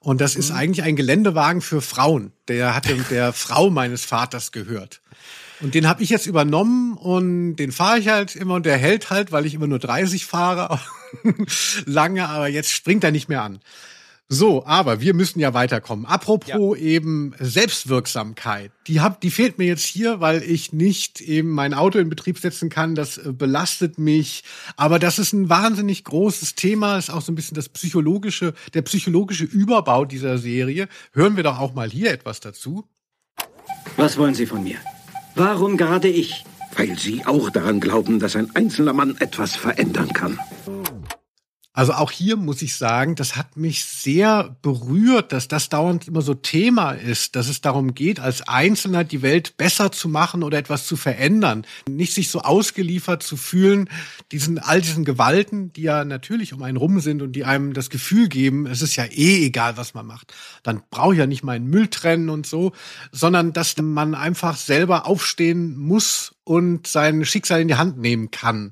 Und 0.00 0.20
das 0.20 0.34
mhm. 0.34 0.40
ist 0.40 0.50
eigentlich 0.50 0.84
ein 0.84 0.96
Geländewagen 0.96 1.62
für 1.62 1.80
Frauen. 1.80 2.32
Der 2.48 2.74
hatte 2.74 2.94
der 3.10 3.32
Frau 3.32 3.70
meines 3.70 4.04
Vaters 4.04 4.52
gehört. 4.52 5.00
Und 5.60 5.74
den 5.74 5.88
habe 5.88 6.02
ich 6.02 6.10
jetzt 6.10 6.26
übernommen 6.26 6.94
und 6.94 7.56
den 7.56 7.72
fahre 7.72 7.98
ich 7.98 8.08
halt 8.08 8.36
immer 8.36 8.54
und 8.54 8.66
der 8.66 8.76
hält 8.76 9.08
halt, 9.08 9.32
weil 9.32 9.46
ich 9.46 9.54
immer 9.54 9.66
nur 9.66 9.78
30 9.78 10.26
fahre. 10.26 10.78
Lange, 11.86 12.28
aber 12.28 12.48
jetzt 12.48 12.70
springt 12.70 13.02
er 13.02 13.12
nicht 13.12 13.30
mehr 13.30 13.42
an. 13.42 13.60
So, 14.28 14.64
aber 14.64 15.00
wir 15.00 15.12
müssen 15.12 15.38
ja 15.38 15.52
weiterkommen. 15.52 16.06
Apropos 16.06 16.78
ja. 16.78 16.84
eben 16.84 17.34
Selbstwirksamkeit. 17.38 18.72
Die 18.86 19.00
hab, 19.00 19.20
die 19.20 19.30
fehlt 19.30 19.58
mir 19.58 19.66
jetzt 19.66 19.84
hier, 19.84 20.20
weil 20.20 20.42
ich 20.42 20.72
nicht 20.72 21.20
eben 21.20 21.50
mein 21.50 21.74
Auto 21.74 21.98
in 21.98 22.08
Betrieb 22.08 22.38
setzen 22.38 22.70
kann. 22.70 22.94
Das 22.94 23.18
äh, 23.18 23.32
belastet 23.32 23.98
mich. 23.98 24.42
Aber 24.76 24.98
das 24.98 25.18
ist 25.18 25.34
ein 25.34 25.50
wahnsinnig 25.50 26.04
großes 26.04 26.54
Thema. 26.54 26.96
Ist 26.96 27.10
auch 27.10 27.20
so 27.20 27.32
ein 27.32 27.34
bisschen 27.34 27.54
das 27.54 27.68
psychologische, 27.68 28.54
der 28.72 28.82
psychologische 28.82 29.44
Überbau 29.44 30.06
dieser 30.06 30.38
Serie. 30.38 30.88
Hören 31.12 31.36
wir 31.36 31.42
doch 31.42 31.58
auch 31.58 31.74
mal 31.74 31.90
hier 31.90 32.10
etwas 32.10 32.40
dazu. 32.40 32.88
Was 33.96 34.16
wollen 34.16 34.34
Sie 34.34 34.46
von 34.46 34.64
mir? 34.64 34.78
Warum 35.34 35.76
gerade 35.76 36.08
ich? 36.08 36.44
Weil 36.76 36.98
Sie 36.98 37.24
auch 37.26 37.50
daran 37.50 37.78
glauben, 37.78 38.18
dass 38.18 38.36
ein 38.36 38.56
einzelner 38.56 38.94
Mann 38.94 39.16
etwas 39.18 39.54
verändern 39.54 40.12
kann. 40.12 40.38
Also 41.76 41.92
auch 41.92 42.12
hier 42.12 42.36
muss 42.36 42.62
ich 42.62 42.76
sagen, 42.76 43.16
das 43.16 43.34
hat 43.34 43.56
mich 43.56 43.84
sehr 43.84 44.56
berührt, 44.62 45.32
dass 45.32 45.48
das 45.48 45.68
dauernd 45.68 46.06
immer 46.06 46.22
so 46.22 46.32
Thema 46.32 46.92
ist, 46.92 47.34
dass 47.34 47.48
es 47.48 47.62
darum 47.62 47.94
geht, 47.94 48.20
als 48.20 48.46
Einzelner 48.46 49.02
die 49.02 49.22
Welt 49.22 49.56
besser 49.56 49.90
zu 49.90 50.08
machen 50.08 50.44
oder 50.44 50.56
etwas 50.56 50.86
zu 50.86 50.94
verändern. 50.94 51.66
Nicht 51.88 52.14
sich 52.14 52.30
so 52.30 52.42
ausgeliefert 52.42 53.24
zu 53.24 53.36
fühlen, 53.36 53.90
diesen, 54.30 54.60
all 54.60 54.82
diesen 54.82 55.04
Gewalten, 55.04 55.72
die 55.72 55.82
ja 55.82 56.04
natürlich 56.04 56.52
um 56.52 56.62
einen 56.62 56.76
rum 56.76 57.00
sind 57.00 57.22
und 57.22 57.32
die 57.32 57.44
einem 57.44 57.72
das 57.72 57.90
Gefühl 57.90 58.28
geben, 58.28 58.66
es 58.66 58.80
ist 58.80 58.94
ja 58.94 59.06
eh 59.06 59.44
egal, 59.44 59.76
was 59.76 59.94
man 59.94 60.06
macht. 60.06 60.32
Dann 60.62 60.80
brauche 60.90 61.14
ich 61.14 61.18
ja 61.18 61.26
nicht 61.26 61.42
meinen 61.42 61.66
Müll 61.66 61.88
trennen 61.88 62.28
und 62.28 62.46
so, 62.46 62.70
sondern 63.10 63.52
dass 63.52 63.76
man 63.78 64.14
einfach 64.14 64.56
selber 64.56 65.06
aufstehen 65.06 65.76
muss 65.76 66.36
und 66.44 66.86
sein 66.86 67.24
Schicksal 67.24 67.60
in 67.60 67.66
die 67.66 67.74
Hand 67.74 67.98
nehmen 67.98 68.30
kann. 68.30 68.70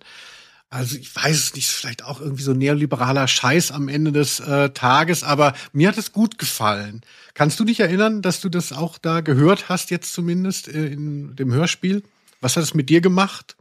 Also 0.73 0.97
ich 0.97 1.15
weiß 1.15 1.37
es 1.37 1.55
nicht, 1.55 1.69
vielleicht 1.69 2.03
auch 2.03 2.19
irgendwie 2.19 2.43
so 2.43 2.55
neoliberaler 2.55 3.29
Scheiß 3.29 3.73
am 3.73 3.89
Ende 3.89 4.11
des 4.11 4.41
äh, 4.41 4.71
Tages, 4.71 5.23
aber 5.23 5.53
mir 5.75 5.89
hat 5.89 5.99
es 5.99 6.13
gut 6.13 6.39
gefallen. 6.39 7.03
Kannst 7.35 7.61
du 7.61 7.67
dich 7.67 7.81
erinnern, 7.81 8.23
dass 8.23 8.41
du 8.41 8.49
das 8.49 8.73
auch 8.73 8.97
da 8.97 9.21
gehört 9.21 9.69
hast, 9.69 9.91
jetzt 9.91 10.15
zumindest 10.15 10.69
äh, 10.69 10.87
in 10.87 11.37
dem 11.37 11.53
Hörspiel? 11.53 12.03
Was 12.41 12.57
hat 12.57 12.63
es 12.63 12.73
mit 12.73 12.89
dir 12.89 13.03
gemacht? 13.03 13.55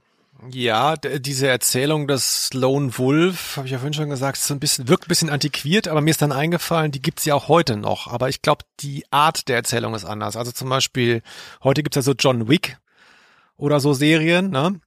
Ja, 0.52 0.96
diese 0.96 1.50
Erzählung 1.50 2.08
des 2.08 2.50
Lone 2.54 2.98
Wolf, 2.98 3.58
habe 3.58 3.68
ich 3.68 3.74
ja 3.74 3.80
vorhin 3.80 3.94
schon 3.94 4.10
gesagt, 4.10 4.38
ist 4.38 4.50
ein 4.50 4.62
bisschen, 4.62 4.88
wirkt 4.88 5.04
ein 5.04 5.10
bisschen 5.10 5.30
antiquiert, 5.30 5.90
aber 5.90 6.00
mir 6.00 6.12
ist 6.12 6.22
dann 6.22 6.32
eingefallen, 6.32 6.94
die 6.94 7.02
gibt's 7.02 7.26
ja 7.26 7.36
auch 7.36 7.50
heute 7.50 7.76
noch. 7.76 8.08
Aber 8.08 8.30
ich 8.30 8.42
glaube, 8.42 8.64
die 8.80 9.04
Art 9.12 9.50
der 9.50 9.58
Erzählung 9.58 9.94
ist 9.96 10.06
anders. 10.06 10.38
Also 10.38 10.54
zum 10.54 10.70
Beispiel, 10.70 11.24
heute 11.62 11.84
gibt's 11.84 11.98
ja 11.98 12.04
so 12.04 12.14
John 12.18 12.48
Wick 12.48 12.78
oder 13.58 13.82
so 13.82 13.92
Serien, 13.92 14.50
ne? 14.50 14.80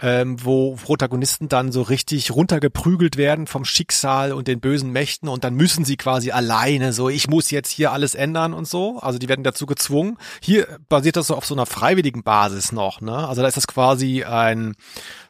Ähm, 0.00 0.44
wo 0.44 0.76
Protagonisten 0.76 1.48
dann 1.48 1.72
so 1.72 1.82
richtig 1.82 2.30
runtergeprügelt 2.30 3.16
werden 3.16 3.46
vom 3.46 3.64
Schicksal 3.64 4.32
und 4.32 4.46
den 4.46 4.60
bösen 4.60 4.92
Mächten 4.92 5.28
und 5.28 5.44
dann 5.44 5.54
müssen 5.54 5.84
sie 5.84 5.96
quasi 5.96 6.30
alleine 6.30 6.92
so, 6.92 7.08
ich 7.08 7.28
muss 7.28 7.50
jetzt 7.50 7.70
hier 7.70 7.92
alles 7.92 8.14
ändern 8.14 8.52
und 8.52 8.68
so. 8.68 8.98
Also 9.00 9.18
die 9.18 9.28
werden 9.28 9.42
dazu 9.44 9.66
gezwungen. 9.66 10.16
Hier 10.40 10.78
basiert 10.88 11.16
das 11.16 11.28
so 11.28 11.34
auf 11.34 11.46
so 11.46 11.54
einer 11.54 11.66
freiwilligen 11.66 12.22
Basis 12.22 12.72
noch, 12.72 13.00
ne? 13.00 13.28
Also 13.28 13.42
da 13.42 13.48
ist 13.48 13.56
das 13.56 13.66
quasi 13.66 14.24
ein 14.24 14.74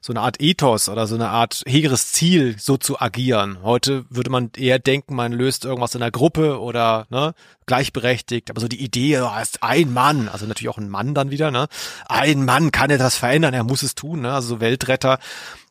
so 0.00 0.12
eine 0.12 0.20
Art 0.20 0.40
Ethos 0.40 0.88
oder 0.88 1.06
so 1.06 1.14
eine 1.14 1.28
Art 1.28 1.62
hegeres 1.66 2.12
Ziel, 2.12 2.56
so 2.58 2.76
zu 2.76 3.00
agieren. 3.00 3.58
Heute 3.62 4.04
würde 4.10 4.30
man 4.30 4.50
eher 4.56 4.78
denken, 4.78 5.14
man 5.14 5.32
löst 5.32 5.64
irgendwas 5.64 5.94
in 5.94 6.00
der 6.00 6.10
Gruppe 6.10 6.60
oder 6.60 7.06
ne, 7.10 7.34
gleichberechtigt. 7.66 8.50
Aber 8.50 8.60
so 8.60 8.68
die 8.68 8.82
Idee, 8.82 9.20
oh, 9.20 9.30
ist 9.40 9.62
ein 9.62 9.92
Mann, 9.92 10.28
also 10.28 10.46
natürlich 10.46 10.68
auch 10.70 10.78
ein 10.78 10.88
Mann 10.88 11.14
dann 11.14 11.30
wieder, 11.30 11.50
ne? 11.50 11.68
Ein 12.06 12.44
Mann 12.44 12.70
kann 12.70 12.90
etwas 12.90 13.16
verändern, 13.16 13.54
er 13.54 13.64
muss 13.64 13.82
es 13.82 13.94
tun, 13.94 14.22
ne? 14.22 14.32
Also 14.32 14.57
Weltretter, 14.61 15.18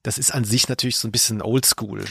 das 0.04 0.18
ist 0.18 0.32
an 0.32 0.44
sich 0.44 0.70
natürlich 0.70 0.98
so 0.98 1.08
ein 1.08 1.12
bisschen 1.12 1.42
oldschool. 1.42 2.06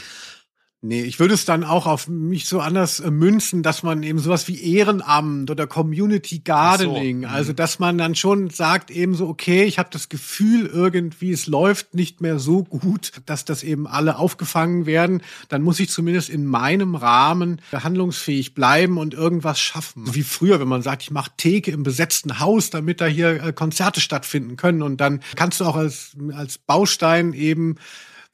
Nee, 0.87 1.03
ich 1.03 1.19
würde 1.19 1.35
es 1.35 1.45
dann 1.45 1.65
auch 1.65 1.87
auf 1.87 2.07
mich 2.07 2.47
so 2.47 2.61
anders 2.61 3.01
äh, 3.01 3.11
münzen, 3.11 3.65
dass 3.65 3.83
man 3.83 4.05
eben 4.05 4.21
sowas 4.21 4.47
wie 4.47 4.77
Ehrenamt 4.77 5.51
oder 5.51 5.67
Community 5.67 6.39
Gardening, 6.45 7.23
so. 7.23 7.29
Mhm. 7.29 7.35
also 7.35 7.53
dass 7.53 7.81
man 7.81 7.99
dann 7.99 8.15
schon 8.15 8.51
sagt 8.51 8.93
eben 8.93 9.17
so, 9.17 9.27
okay, 9.27 9.65
ich 9.65 9.81
habe 9.81 9.89
das 9.91 10.09
Gefühl 10.09 10.67
irgendwie, 10.67 11.33
es 11.33 11.49
läuft 11.49 11.95
nicht 11.95 12.21
mehr 12.21 12.39
so 12.39 12.63
gut, 12.63 13.11
dass 13.27 13.45
das 13.45 13.65
eben 13.65 13.89
alle 13.89 14.17
aufgefangen 14.17 14.87
werden, 14.87 15.23
dann 15.49 15.63
muss 15.63 15.81
ich 15.81 15.91
zumindest 15.91 16.29
in 16.29 16.47
meinem 16.47 16.95
Rahmen 16.95 17.61
handlungsfähig 17.73 18.55
bleiben 18.55 18.97
und 18.97 19.13
irgendwas 19.13 19.59
schaffen. 19.59 20.15
Wie 20.15 20.23
früher, 20.23 20.61
wenn 20.61 20.69
man 20.69 20.83
sagt, 20.83 21.03
ich 21.03 21.11
mache 21.11 21.33
Theke 21.37 21.73
im 21.73 21.83
besetzten 21.83 22.39
Haus, 22.39 22.71
damit 22.71 23.01
da 23.01 23.07
hier 23.07 23.43
äh, 23.43 23.53
Konzerte 23.53 24.01
stattfinden 24.01 24.55
können 24.55 24.83
und 24.83 25.01
dann 25.01 25.21
kannst 25.35 25.59
du 25.59 25.65
auch 25.65 25.77
als, 25.77 26.13
als 26.33 26.59
Baustein 26.59 27.33
eben 27.33 27.75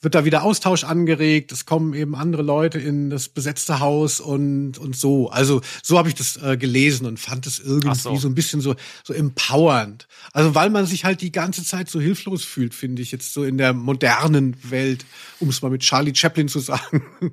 wird 0.03 0.15
da 0.15 0.25
wieder 0.25 0.43
Austausch 0.43 0.85
angeregt, 0.85 1.53
es 1.53 1.65
kommen 1.65 1.95
eben 1.95 2.15
andere 2.15 2.43
Leute 2.43 2.79
in 2.79 3.09
das 3.09 3.29
besetzte 3.29 3.81
Haus 3.81 4.21
und 4.21 4.79
und 4.79 4.97
so. 4.97 5.31
Also 5.31 5.63
so 5.83 5.97
habe 5.97 6.09
ich 6.09 6.15
das 6.15 6.37
äh, 6.37 6.57
gelesen 6.57 7.07
und 7.07 7.19
fand 7.19 7.47
es 7.47 7.61
irgendwie 7.61 7.95
so. 7.95 8.15
so. 8.17 8.29
ein 8.29 8.35
bisschen 8.35 8.61
so 8.61 8.75
so 9.05 9.15
empowernd. 9.15 10.09
Also 10.33 10.55
weil 10.55 10.71
man 10.71 10.87
sich 10.87 11.05
halt 11.05 11.21
die 11.21 11.33
ganze 11.33 11.65
Zeit 11.65 11.89
so 11.89 12.01
hilflos 12.01 12.45
fühlt, 12.45 12.75
finde 12.75 13.01
ich 13.01 13.13
jetzt 13.13 13.33
so 13.33 13.45
in 13.45 13.59
der 13.59 13.73
modernen 13.73 14.57
Welt, 14.69 15.07
um 15.39 15.49
es 15.49 15.63
mal 15.63 15.71
mit 15.71 15.83
Charlie 15.83 16.15
Chaplin 16.15 16.49
zu 16.49 16.59
sagen. 16.59 17.03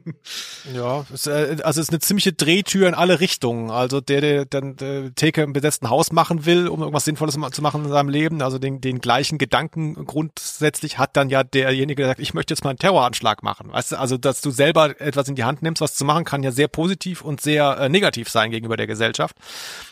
Ja, 0.73 1.05
es, 1.13 1.25
äh, 1.25 1.57
also 1.63 1.81
es 1.81 1.87
ist 1.87 1.89
eine 1.89 1.99
ziemliche 1.99 2.33
Drehtür 2.33 2.87
in 2.87 2.93
alle 2.93 3.19
Richtungen. 3.19 3.71
Also 3.71 4.01
der, 4.01 4.21
der 4.21 4.45
dann 4.45 4.75
der 4.75 5.13
Theke 5.15 5.41
im 5.41 5.53
besetzten 5.53 5.89
Haus 5.89 6.11
machen 6.11 6.45
will, 6.45 6.67
um 6.67 6.81
irgendwas 6.81 7.05
Sinnvolles 7.05 7.37
zu 7.51 7.61
machen 7.61 7.85
in 7.85 7.89
seinem 7.89 8.09
Leben, 8.09 8.41
also 8.41 8.59
den, 8.59 8.81
den 8.81 8.99
gleichen 8.99 9.37
Gedanken 9.37 9.95
grundsätzlich 10.05 10.97
hat 10.97 11.17
dann 11.17 11.29
ja 11.29 11.43
derjenige, 11.43 12.03
der 12.03 12.07
sagt, 12.09 12.19
ich 12.19 12.33
möchte 12.33 12.53
jetzt 12.53 12.58
mal 12.63 12.71
einen 12.71 12.79
Terroranschlag 12.79 13.43
machen. 13.43 13.71
Weißt 13.71 13.93
du, 13.93 13.99
also 13.99 14.17
dass 14.17 14.41
du 14.41 14.51
selber 14.51 14.99
etwas 15.01 15.27
in 15.27 15.35
die 15.35 15.43
Hand 15.43 15.61
nimmst, 15.61 15.81
was 15.81 15.95
zu 15.95 16.05
machen, 16.05 16.25
kann 16.25 16.43
ja 16.43 16.51
sehr 16.51 16.67
positiv 16.67 17.21
und 17.21 17.41
sehr 17.41 17.77
äh, 17.77 17.89
negativ 17.89 18.29
sein 18.29 18.51
gegenüber 18.51 18.77
der 18.77 18.87
Gesellschaft. 18.87 19.35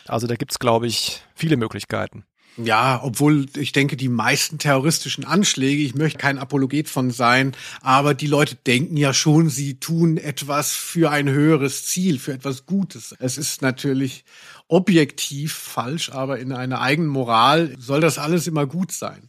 Also 0.06 0.26
da 0.26 0.36
gibt's, 0.36 0.58
glaube 0.58 0.86
ich, 0.86 1.22
viele 1.34 1.56
Möglichkeiten. 1.56 2.24
Ja, 2.60 3.00
obwohl 3.04 3.46
ich 3.56 3.70
denke, 3.70 3.96
die 3.96 4.08
meisten 4.08 4.58
terroristischen 4.58 5.24
Anschläge, 5.24 5.80
ich 5.80 5.94
möchte 5.94 6.18
kein 6.18 6.38
Apologet 6.38 6.88
von 6.88 7.12
sein, 7.12 7.54
aber 7.82 8.14
die 8.14 8.26
Leute 8.26 8.56
denken 8.56 8.96
ja 8.96 9.14
schon, 9.14 9.48
sie 9.48 9.78
tun 9.78 10.16
etwas 10.16 10.72
für 10.72 11.12
ein 11.12 11.28
höheres 11.28 11.86
Ziel, 11.86 12.18
für 12.18 12.32
etwas 12.32 12.66
Gutes. 12.66 13.14
Es 13.20 13.38
ist 13.38 13.62
natürlich 13.62 14.24
objektiv 14.66 15.54
falsch, 15.54 16.10
aber 16.10 16.40
in 16.40 16.52
einer 16.52 16.80
eigenen 16.80 17.10
Moral 17.10 17.76
soll 17.78 18.00
das 18.00 18.18
alles 18.18 18.48
immer 18.48 18.66
gut 18.66 18.90
sein. 18.90 19.28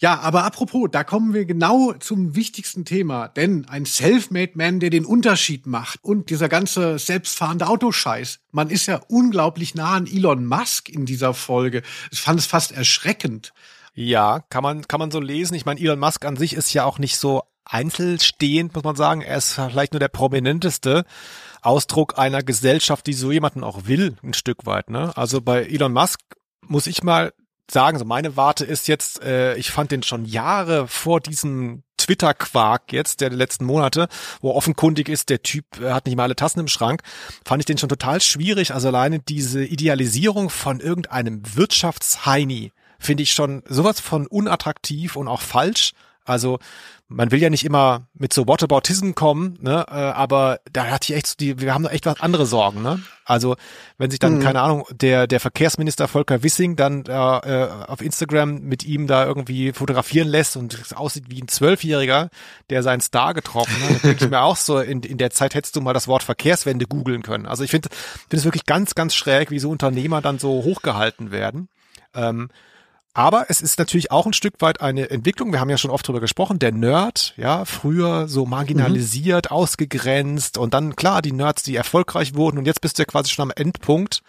Ja, 0.00 0.20
aber 0.20 0.44
apropos, 0.44 0.88
da 0.92 1.02
kommen 1.02 1.34
wir 1.34 1.44
genau 1.44 1.92
zum 1.94 2.36
wichtigsten 2.36 2.84
Thema. 2.84 3.26
Denn 3.26 3.66
ein 3.68 3.84
Selfmade 3.84 4.52
Man, 4.54 4.78
der 4.78 4.90
den 4.90 5.04
Unterschied 5.04 5.66
macht 5.66 6.04
und 6.04 6.30
dieser 6.30 6.48
ganze 6.48 7.00
selbstfahrende 7.00 7.66
Autoscheiß. 7.66 8.38
Man 8.52 8.70
ist 8.70 8.86
ja 8.86 9.00
unglaublich 9.08 9.74
nah 9.74 9.94
an 9.94 10.06
Elon 10.06 10.46
Musk 10.46 10.88
in 10.88 11.04
dieser 11.04 11.34
Folge. 11.34 11.82
Ich 12.12 12.20
fand 12.20 12.38
es 12.38 12.46
fast 12.46 12.70
erschreckend. 12.70 13.52
Ja, 13.92 14.44
kann 14.50 14.62
man, 14.62 14.86
kann 14.86 15.00
man 15.00 15.10
so 15.10 15.18
lesen. 15.18 15.54
Ich 15.54 15.66
meine, 15.66 15.80
Elon 15.80 15.98
Musk 15.98 16.24
an 16.24 16.36
sich 16.36 16.52
ist 16.52 16.72
ja 16.72 16.84
auch 16.84 17.00
nicht 17.00 17.18
so 17.18 17.42
einzelstehend, 17.64 18.76
muss 18.76 18.84
man 18.84 18.94
sagen. 18.94 19.20
Er 19.20 19.38
ist 19.38 19.54
vielleicht 19.54 19.94
nur 19.94 20.00
der 20.00 20.08
prominenteste 20.08 21.06
Ausdruck 21.60 22.16
einer 22.16 22.44
Gesellschaft, 22.44 23.04
die 23.08 23.14
so 23.14 23.32
jemanden 23.32 23.64
auch 23.64 23.86
will, 23.86 24.16
ein 24.22 24.32
Stück 24.32 24.64
weit. 24.64 24.90
Ne? 24.90 25.10
Also 25.16 25.40
bei 25.40 25.64
Elon 25.64 25.92
Musk 25.92 26.20
muss 26.68 26.86
ich 26.86 27.02
mal 27.02 27.32
sagen, 27.70 27.98
so 27.98 28.04
meine 28.04 28.36
Warte 28.36 28.64
ist 28.64 28.88
jetzt, 28.88 29.22
äh, 29.22 29.56
ich 29.56 29.70
fand 29.70 29.90
den 29.90 30.02
schon 30.02 30.24
Jahre 30.24 30.88
vor 30.88 31.20
diesem 31.20 31.82
Twitter-Quark 31.98 32.92
jetzt 32.92 33.20
der 33.20 33.30
letzten 33.30 33.64
Monate, 33.64 34.08
wo 34.40 34.52
offenkundig 34.52 35.08
ist, 35.08 35.28
der 35.28 35.42
Typ 35.42 35.64
äh, 35.80 35.90
hat 35.92 36.06
nicht 36.06 36.16
mal 36.16 36.24
alle 36.24 36.36
Tassen 36.36 36.60
im 36.60 36.68
Schrank, 36.68 37.02
fand 37.44 37.60
ich 37.60 37.66
den 37.66 37.78
schon 37.78 37.88
total 37.88 38.20
schwierig. 38.20 38.72
Also 38.72 38.88
alleine 38.88 39.18
diese 39.18 39.64
Idealisierung 39.64 40.48
von 40.50 40.80
irgendeinem 40.80 41.42
Wirtschaftsheini 41.56 42.72
finde 42.98 43.22
ich 43.22 43.32
schon 43.32 43.62
sowas 43.66 44.00
von 44.00 44.26
unattraktiv 44.26 45.16
und 45.16 45.28
auch 45.28 45.42
falsch. 45.42 45.92
Also 46.28 46.58
man 47.10 47.30
will 47.30 47.40
ja 47.40 47.48
nicht 47.48 47.64
immer 47.64 48.06
mit 48.12 48.34
so 48.34 48.46
Whataboutism 48.46 49.12
kommen, 49.12 49.58
ne, 49.62 49.86
äh, 49.88 49.94
aber 49.94 50.60
da 50.70 50.88
hatte 50.88 51.10
ich 51.10 51.16
echt 51.16 51.26
so 51.26 51.34
die, 51.40 51.58
wir 51.58 51.72
haben 51.72 51.84
da 51.84 51.90
echt 51.90 52.04
was 52.04 52.20
andere 52.20 52.44
Sorgen, 52.44 52.82
ne? 52.82 53.00
Also 53.24 53.56
wenn 53.96 54.10
sich 54.10 54.20
dann, 54.20 54.36
mhm. 54.36 54.42
keine 54.42 54.60
Ahnung, 54.60 54.84
der, 54.90 55.26
der 55.26 55.40
Verkehrsminister 55.40 56.06
Volker 56.06 56.42
Wissing 56.42 56.76
dann 56.76 57.06
äh, 57.06 57.68
auf 57.86 58.02
Instagram 58.02 58.60
mit 58.60 58.84
ihm 58.84 59.06
da 59.06 59.24
irgendwie 59.24 59.72
fotografieren 59.72 60.28
lässt 60.28 60.58
und 60.58 60.74
es 60.74 60.92
aussieht 60.92 61.24
wie 61.28 61.40
ein 61.40 61.48
Zwölfjähriger, 61.48 62.28
der 62.68 62.82
seinen 62.82 63.00
Star 63.00 63.32
getroffen 63.32 63.76
hat, 63.88 64.04
denke 64.04 64.24
ich 64.24 64.30
mir 64.30 64.42
auch 64.42 64.56
so, 64.56 64.78
in, 64.78 65.00
in 65.02 65.16
der 65.16 65.30
Zeit 65.30 65.54
hättest 65.54 65.76
du 65.76 65.80
mal 65.80 65.94
das 65.94 66.08
Wort 66.08 66.22
Verkehrswende 66.22 66.86
googeln 66.86 67.22
können. 67.22 67.46
Also 67.46 67.64
ich 67.64 67.70
finde 67.70 67.88
finde 67.90 68.36
es 68.36 68.44
wirklich 68.44 68.66
ganz, 68.66 68.94
ganz 68.94 69.14
schräg, 69.14 69.50
wie 69.50 69.58
so 69.58 69.70
Unternehmer 69.70 70.20
dann 70.20 70.38
so 70.38 70.62
hochgehalten 70.62 71.30
werden. 71.30 71.68
Ähm, 72.14 72.50
aber 73.18 73.46
es 73.48 73.62
ist 73.62 73.80
natürlich 73.80 74.12
auch 74.12 74.26
ein 74.26 74.32
Stück 74.32 74.54
weit 74.60 74.80
eine 74.80 75.10
Entwicklung. 75.10 75.50
Wir 75.50 75.58
haben 75.58 75.70
ja 75.70 75.76
schon 75.76 75.90
oft 75.90 76.06
drüber 76.06 76.20
gesprochen. 76.20 76.60
Der 76.60 76.70
Nerd, 76.70 77.34
ja, 77.36 77.64
früher 77.64 78.28
so 78.28 78.46
marginalisiert, 78.46 79.50
mhm. 79.50 79.56
ausgegrenzt 79.56 80.56
und 80.56 80.72
dann 80.72 80.94
klar 80.94 81.20
die 81.20 81.32
Nerds, 81.32 81.64
die 81.64 81.74
erfolgreich 81.74 82.36
wurden 82.36 82.58
und 82.58 82.66
jetzt 82.66 82.80
bist 82.80 82.96
du 82.96 83.02
ja 83.02 83.06
quasi 83.06 83.30
schon 83.30 83.50
am 83.50 83.52
Endpunkt. 83.56 84.22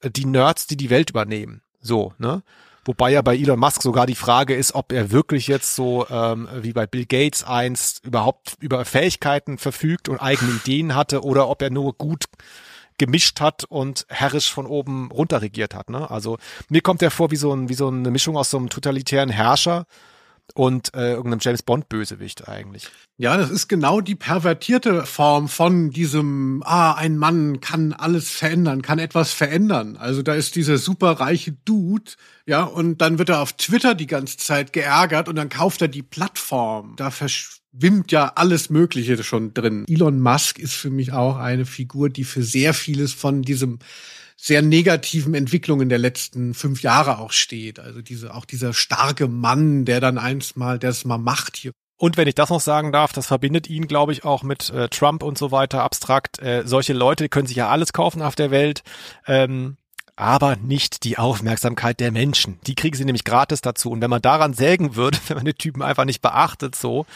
Äh, 0.00 0.10
die 0.10 0.24
Nerds, 0.24 0.66
die 0.66 0.78
die 0.78 0.88
Welt 0.88 1.10
übernehmen. 1.10 1.60
So, 1.82 2.14
ne? 2.16 2.42
Wobei 2.86 3.10
ja 3.10 3.20
bei 3.20 3.36
Elon 3.36 3.60
Musk 3.60 3.82
sogar 3.82 4.06
die 4.06 4.14
Frage 4.14 4.54
ist, 4.54 4.74
ob 4.74 4.92
er 4.92 5.10
wirklich 5.10 5.46
jetzt 5.46 5.74
so 5.74 6.06
ähm, 6.08 6.48
wie 6.62 6.72
bei 6.72 6.86
Bill 6.86 7.04
Gates 7.04 7.44
einst 7.44 8.02
überhaupt 8.02 8.56
über 8.60 8.86
Fähigkeiten 8.86 9.58
verfügt 9.58 10.08
und 10.08 10.20
eigene 10.20 10.52
Ideen 10.52 10.94
hatte 10.94 11.22
oder 11.22 11.50
ob 11.50 11.60
er 11.60 11.68
nur 11.68 11.92
gut 11.92 12.24
gemischt 13.02 13.40
hat 13.40 13.64
und 13.64 14.06
herrisch 14.08 14.52
von 14.52 14.64
oben 14.64 15.10
runter 15.10 15.42
regiert 15.42 15.74
hat. 15.74 15.90
Ne? 15.90 16.08
Also 16.08 16.38
mir 16.68 16.82
kommt 16.82 17.02
er 17.02 17.10
vor 17.10 17.32
wie 17.32 17.36
so, 17.36 17.52
ein, 17.52 17.68
wie 17.68 17.74
so 17.74 17.88
eine 17.88 18.12
Mischung 18.12 18.36
aus 18.36 18.50
so 18.50 18.58
einem 18.58 18.68
totalitären 18.68 19.28
Herrscher 19.28 19.86
und 20.54 20.94
äh, 20.94 21.12
irgendeinem 21.12 21.40
James 21.40 21.62
Bond 21.62 21.88
Bösewicht 21.88 22.48
eigentlich. 22.48 22.88
Ja, 23.18 23.36
das 23.36 23.50
ist 23.50 23.68
genau 23.68 24.00
die 24.00 24.14
pervertierte 24.14 25.06
Form 25.06 25.48
von 25.48 25.90
diesem, 25.90 26.62
ah, 26.64 26.94
ein 26.94 27.16
Mann 27.16 27.60
kann 27.60 27.92
alles 27.92 28.30
verändern, 28.30 28.82
kann 28.82 28.98
etwas 28.98 29.32
verändern. 29.32 29.96
Also 29.96 30.22
da 30.22 30.34
ist 30.34 30.56
dieser 30.56 30.78
superreiche 30.78 31.52
Dude, 31.64 32.12
ja, 32.46 32.64
und 32.64 33.00
dann 33.00 33.18
wird 33.18 33.28
er 33.28 33.40
auf 33.40 33.52
Twitter 33.52 33.94
die 33.94 34.06
ganze 34.06 34.36
Zeit 34.38 34.72
geärgert 34.72 35.28
und 35.28 35.36
dann 35.36 35.48
kauft 35.48 35.82
er 35.82 35.88
die 35.88 36.02
Plattform. 36.02 36.94
Da 36.96 37.10
verschwimmt 37.10 38.10
ja 38.10 38.32
alles 38.34 38.70
Mögliche 38.70 39.22
schon 39.22 39.54
drin. 39.54 39.84
Elon 39.88 40.20
Musk 40.20 40.58
ist 40.58 40.74
für 40.74 40.90
mich 40.90 41.12
auch 41.12 41.36
eine 41.36 41.66
Figur, 41.66 42.10
die 42.10 42.24
für 42.24 42.42
sehr 42.42 42.74
vieles 42.74 43.12
von 43.12 43.42
diesem 43.42 43.78
sehr 44.44 44.60
negativen 44.60 45.34
Entwicklungen 45.34 45.88
der 45.88 45.98
letzten 45.98 46.52
fünf 46.52 46.82
Jahre 46.82 47.18
auch 47.18 47.30
steht. 47.30 47.78
Also 47.78 48.02
diese, 48.02 48.34
auch 48.34 48.44
dieser 48.44 48.72
starke 48.74 49.28
Mann, 49.28 49.84
der 49.84 50.00
dann 50.00 50.18
eins 50.18 50.56
mal, 50.56 50.80
der 50.80 50.90
es 50.90 51.04
mal 51.04 51.16
macht 51.16 51.56
hier. 51.56 51.70
Und 51.96 52.16
wenn 52.16 52.26
ich 52.26 52.34
das 52.34 52.50
noch 52.50 52.60
sagen 52.60 52.90
darf, 52.90 53.12
das 53.12 53.28
verbindet 53.28 53.70
ihn, 53.70 53.86
glaube 53.86 54.10
ich, 54.10 54.24
auch 54.24 54.42
mit 54.42 54.70
äh, 54.70 54.88
Trump 54.88 55.22
und 55.22 55.38
so 55.38 55.52
weiter 55.52 55.84
abstrakt. 55.84 56.40
Äh, 56.40 56.64
solche 56.66 56.92
Leute 56.92 57.28
können 57.28 57.46
sich 57.46 57.56
ja 57.56 57.68
alles 57.68 57.92
kaufen 57.92 58.20
auf 58.20 58.34
der 58.34 58.50
Welt. 58.50 58.82
Ähm, 59.28 59.76
aber 60.16 60.56
nicht 60.56 61.04
die 61.04 61.18
Aufmerksamkeit 61.18 62.00
der 62.00 62.10
Menschen. 62.10 62.58
Die 62.66 62.74
kriegen 62.74 62.96
sie 62.96 63.04
nämlich 63.04 63.22
gratis 63.22 63.60
dazu. 63.60 63.92
Und 63.92 64.00
wenn 64.00 64.10
man 64.10 64.22
daran 64.22 64.54
sägen 64.54 64.96
würde, 64.96 65.18
wenn 65.28 65.36
man 65.36 65.46
den 65.46 65.54
Typen 65.54 65.82
einfach 65.82 66.04
nicht 66.04 66.20
beachtet, 66.20 66.74
so, 66.74 67.06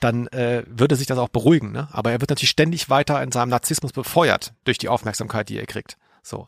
dann 0.00 0.26
äh, 0.26 0.64
würde 0.66 0.96
sich 0.96 1.06
das 1.06 1.16
auch 1.16 1.30
beruhigen. 1.30 1.72
Ne? 1.72 1.88
Aber 1.92 2.12
er 2.12 2.20
wird 2.20 2.28
natürlich 2.28 2.50
ständig 2.50 2.90
weiter 2.90 3.22
in 3.22 3.32
seinem 3.32 3.48
Narzissmus 3.48 3.92
befeuert 3.92 4.52
durch 4.64 4.76
die 4.76 4.90
Aufmerksamkeit, 4.90 5.48
die 5.48 5.56
er 5.56 5.64
kriegt. 5.64 5.96
So. 6.24 6.46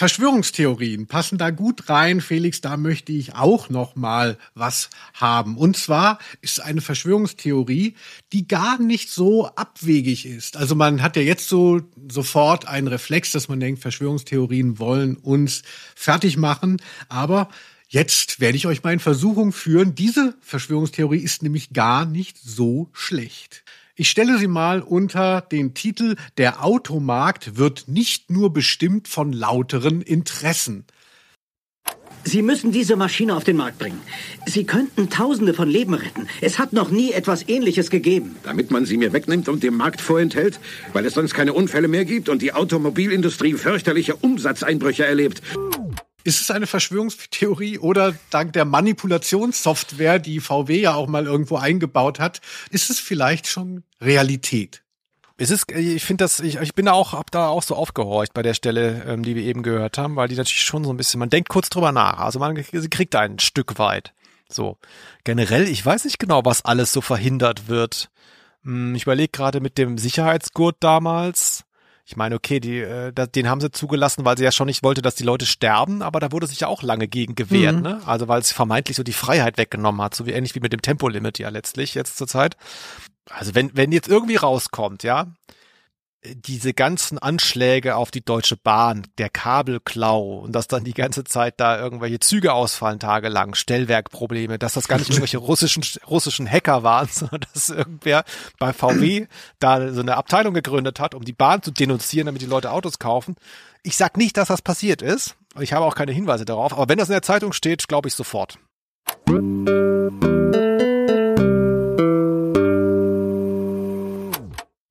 Verschwörungstheorien 0.00 1.08
passen 1.08 1.36
da 1.36 1.50
gut 1.50 1.90
rein, 1.90 2.22
Felix. 2.22 2.62
Da 2.62 2.78
möchte 2.78 3.12
ich 3.12 3.34
auch 3.34 3.68
noch 3.68 3.96
mal 3.96 4.38
was 4.54 4.88
haben. 5.12 5.58
Und 5.58 5.76
zwar 5.76 6.18
ist 6.40 6.58
eine 6.58 6.80
Verschwörungstheorie, 6.80 7.96
die 8.32 8.48
gar 8.48 8.80
nicht 8.80 9.10
so 9.10 9.48
abwegig 9.48 10.24
ist. 10.24 10.56
Also 10.56 10.74
man 10.74 11.02
hat 11.02 11.16
ja 11.16 11.22
jetzt 11.22 11.48
so 11.48 11.82
sofort 12.10 12.66
einen 12.66 12.88
Reflex, 12.88 13.32
dass 13.32 13.48
man 13.48 13.60
denkt, 13.60 13.82
Verschwörungstheorien 13.82 14.78
wollen 14.78 15.16
uns 15.16 15.64
fertig 15.94 16.38
machen. 16.38 16.80
Aber 17.10 17.50
jetzt 17.90 18.40
werde 18.40 18.56
ich 18.56 18.66
euch 18.66 18.82
mal 18.82 18.92
in 18.92 19.00
Versuchung 19.00 19.52
führen. 19.52 19.94
Diese 19.94 20.34
Verschwörungstheorie 20.40 21.18
ist 21.18 21.42
nämlich 21.42 21.72
gar 21.72 22.06
nicht 22.06 22.38
so 22.38 22.88
schlecht. 22.92 23.64
Ich 23.96 24.08
stelle 24.08 24.38
sie 24.38 24.48
mal 24.48 24.80
unter 24.80 25.42
den 25.42 25.74
Titel 25.74 26.16
Der 26.38 26.64
Automarkt 26.64 27.58
wird 27.58 27.84
nicht 27.86 28.30
nur 28.30 28.52
bestimmt 28.52 29.08
von 29.08 29.32
lauteren 29.32 30.00
Interessen. 30.00 30.84
Sie 32.24 32.42
müssen 32.42 32.70
diese 32.70 32.96
Maschine 32.96 33.34
auf 33.34 33.44
den 33.44 33.56
Markt 33.56 33.78
bringen. 33.78 34.00
Sie 34.46 34.64
könnten 34.64 35.08
Tausende 35.08 35.54
von 35.54 35.68
Leben 35.68 35.94
retten. 35.94 36.28
Es 36.40 36.58
hat 36.58 36.72
noch 36.72 36.90
nie 36.90 37.12
etwas 37.12 37.48
Ähnliches 37.48 37.90
gegeben. 37.90 38.36
Damit 38.42 38.70
man 38.70 38.84
sie 38.84 38.98
mir 38.98 39.12
wegnimmt 39.12 39.48
und 39.48 39.62
dem 39.62 39.76
Markt 39.76 40.00
vorenthält, 40.00 40.60
weil 40.92 41.06
es 41.06 41.14
sonst 41.14 41.34
keine 41.34 41.54
Unfälle 41.54 41.88
mehr 41.88 42.04
gibt 42.04 42.28
und 42.28 42.42
die 42.42 42.52
Automobilindustrie 42.52 43.54
fürchterliche 43.54 44.16
Umsatzeinbrüche 44.16 45.06
erlebt. 45.06 45.42
Ist 46.22 46.40
es 46.40 46.50
eine 46.50 46.66
Verschwörungstheorie 46.66 47.78
oder 47.78 48.14
dank 48.30 48.52
der 48.52 48.64
Manipulationssoftware, 48.64 50.18
die 50.18 50.40
VW 50.40 50.80
ja 50.80 50.94
auch 50.94 51.06
mal 51.06 51.26
irgendwo 51.26 51.56
eingebaut 51.56 52.20
hat, 52.20 52.40
ist 52.70 52.90
es 52.90 53.00
vielleicht 53.00 53.46
schon 53.46 53.84
Realität? 54.00 54.82
Es 55.38 55.50
ist, 55.50 55.72
ich 55.72 56.04
finde 56.04 56.24
das, 56.24 56.40
ich, 56.40 56.56
ich 56.60 56.74
bin 56.74 56.84
da 56.84 56.92
auch, 56.92 57.14
hab 57.14 57.30
da 57.30 57.48
auch 57.48 57.62
so 57.62 57.74
aufgehorcht 57.74 58.34
bei 58.34 58.42
der 58.42 58.52
Stelle, 58.52 59.04
ähm, 59.06 59.22
die 59.22 59.34
wir 59.34 59.42
eben 59.42 59.62
gehört 59.62 59.96
haben, 59.96 60.14
weil 60.16 60.28
die 60.28 60.34
natürlich 60.34 60.62
schon 60.62 60.84
so 60.84 60.92
ein 60.92 60.98
bisschen, 60.98 61.18
man 61.18 61.30
denkt 61.30 61.48
kurz 61.48 61.70
drüber 61.70 61.92
nach, 61.92 62.18
also 62.18 62.38
man 62.38 62.62
sie 62.62 62.90
kriegt 62.90 63.16
ein 63.16 63.38
Stück 63.38 63.78
weit. 63.78 64.12
So. 64.50 64.76
Generell, 65.24 65.66
ich 65.66 65.84
weiß 65.84 66.04
nicht 66.04 66.18
genau, 66.18 66.44
was 66.44 66.66
alles 66.66 66.92
so 66.92 67.00
verhindert 67.00 67.68
wird. 67.68 68.10
Hm, 68.64 68.94
ich 68.94 69.04
überlege 69.04 69.30
gerade 69.30 69.60
mit 69.60 69.78
dem 69.78 69.96
Sicherheitsgurt 69.96 70.76
damals, 70.80 71.64
ich 72.10 72.16
meine, 72.16 72.34
okay, 72.34 72.58
die, 72.58 72.80
äh, 72.80 73.12
den 73.12 73.48
haben 73.48 73.60
sie 73.60 73.70
zugelassen, 73.70 74.24
weil 74.24 74.36
sie 74.36 74.42
ja 74.42 74.50
schon 74.50 74.66
nicht 74.66 74.82
wollte, 74.82 75.00
dass 75.00 75.14
die 75.14 75.22
Leute 75.22 75.46
sterben, 75.46 76.02
aber 76.02 76.18
da 76.18 76.32
wurde 76.32 76.48
sich 76.48 76.58
ja 76.58 76.66
auch 76.66 76.82
lange 76.82 77.06
gegen 77.06 77.36
gewehrt, 77.36 77.76
mhm. 77.76 77.82
ne? 77.82 78.00
Also 78.04 78.26
weil 78.26 78.40
es 78.40 78.50
vermeintlich 78.50 78.96
so 78.96 79.04
die 79.04 79.12
Freiheit 79.12 79.58
weggenommen 79.58 80.02
hat, 80.02 80.16
so 80.16 80.26
wie 80.26 80.32
ähnlich 80.32 80.56
wie 80.56 80.60
mit 80.60 80.72
dem 80.72 80.82
Tempolimit 80.82 81.38
ja 81.38 81.48
letztlich 81.50 81.94
jetzt 81.94 82.16
zur 82.16 82.26
Zeit. 82.26 82.56
Also 83.30 83.54
wenn, 83.54 83.70
wenn 83.76 83.92
jetzt 83.92 84.08
irgendwie 84.08 84.34
rauskommt, 84.34 85.04
ja, 85.04 85.28
diese 86.22 86.74
ganzen 86.74 87.18
Anschläge 87.18 87.96
auf 87.96 88.10
die 88.10 88.22
Deutsche 88.22 88.56
Bahn, 88.56 89.06
der 89.16 89.30
Kabelklau 89.30 90.40
und 90.40 90.52
dass 90.52 90.68
dann 90.68 90.84
die 90.84 90.92
ganze 90.92 91.24
Zeit 91.24 91.54
da 91.58 91.80
irgendwelche 91.80 92.20
Züge 92.20 92.52
ausfallen 92.52 92.98
tagelang, 92.98 93.54
Stellwerkprobleme, 93.54 94.58
dass 94.58 94.74
das 94.74 94.86
gar 94.86 94.98
nicht 94.98 95.08
irgendwelche 95.08 95.38
russischen 95.38 95.82
russischen 96.06 96.50
Hacker 96.50 96.82
waren, 96.82 97.08
sondern 97.10 97.40
dass 97.54 97.70
irgendwer 97.70 98.24
bei 98.58 98.72
VW 98.72 99.26
da 99.58 99.92
so 99.92 100.00
eine 100.00 100.16
Abteilung 100.16 100.52
gegründet 100.52 101.00
hat, 101.00 101.14
um 101.14 101.24
die 101.24 101.32
Bahn 101.32 101.62
zu 101.62 101.70
denunzieren, 101.70 102.26
damit 102.26 102.42
die 102.42 102.46
Leute 102.46 102.70
Autos 102.70 102.98
kaufen. 102.98 103.36
Ich 103.82 103.96
sag 103.96 104.18
nicht, 104.18 104.36
dass 104.36 104.48
das 104.48 104.60
passiert 104.60 105.00
ist. 105.00 105.36
Ich 105.58 105.72
habe 105.72 105.86
auch 105.86 105.94
keine 105.94 106.12
Hinweise 106.12 106.44
darauf, 106.44 106.74
aber 106.74 106.88
wenn 106.88 106.98
das 106.98 107.08
in 107.08 107.14
der 107.14 107.22
Zeitung 107.22 107.54
steht, 107.54 107.88
glaube 107.88 108.08
ich 108.08 108.14
sofort. 108.14 108.58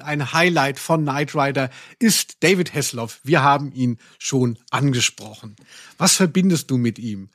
Ein 0.09 0.33
Highlight 0.33 0.79
von 0.79 1.03
Knight 1.03 1.35
Rider 1.35 1.69
ist 1.99 2.43
David 2.43 2.73
Hasselhoff. 2.73 3.19
Wir 3.23 3.43
haben 3.43 3.71
ihn 3.71 3.99
schon 4.17 4.57
angesprochen. 4.71 5.55
Was 5.97 6.15
verbindest 6.15 6.71
du 6.71 6.77
mit 6.77 6.97
ihm? 6.97 7.29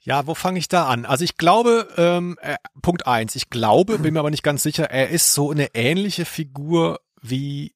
Ja, 0.00 0.26
wo 0.26 0.34
fange 0.34 0.58
ich 0.58 0.68
da 0.68 0.88
an? 0.88 1.06
Also 1.06 1.24
ich 1.24 1.38
glaube, 1.38 1.88
ähm, 1.96 2.36
äh, 2.42 2.56
Punkt 2.82 3.06
eins, 3.06 3.36
ich 3.36 3.48
glaube, 3.48 3.98
bin 3.98 4.12
mir 4.12 4.20
aber 4.20 4.30
nicht 4.30 4.42
ganz 4.42 4.62
sicher, 4.62 4.90
er 4.90 5.08
ist 5.08 5.32
so 5.32 5.50
eine 5.50 5.74
ähnliche 5.74 6.26
Figur 6.26 7.00
wie 7.22 7.74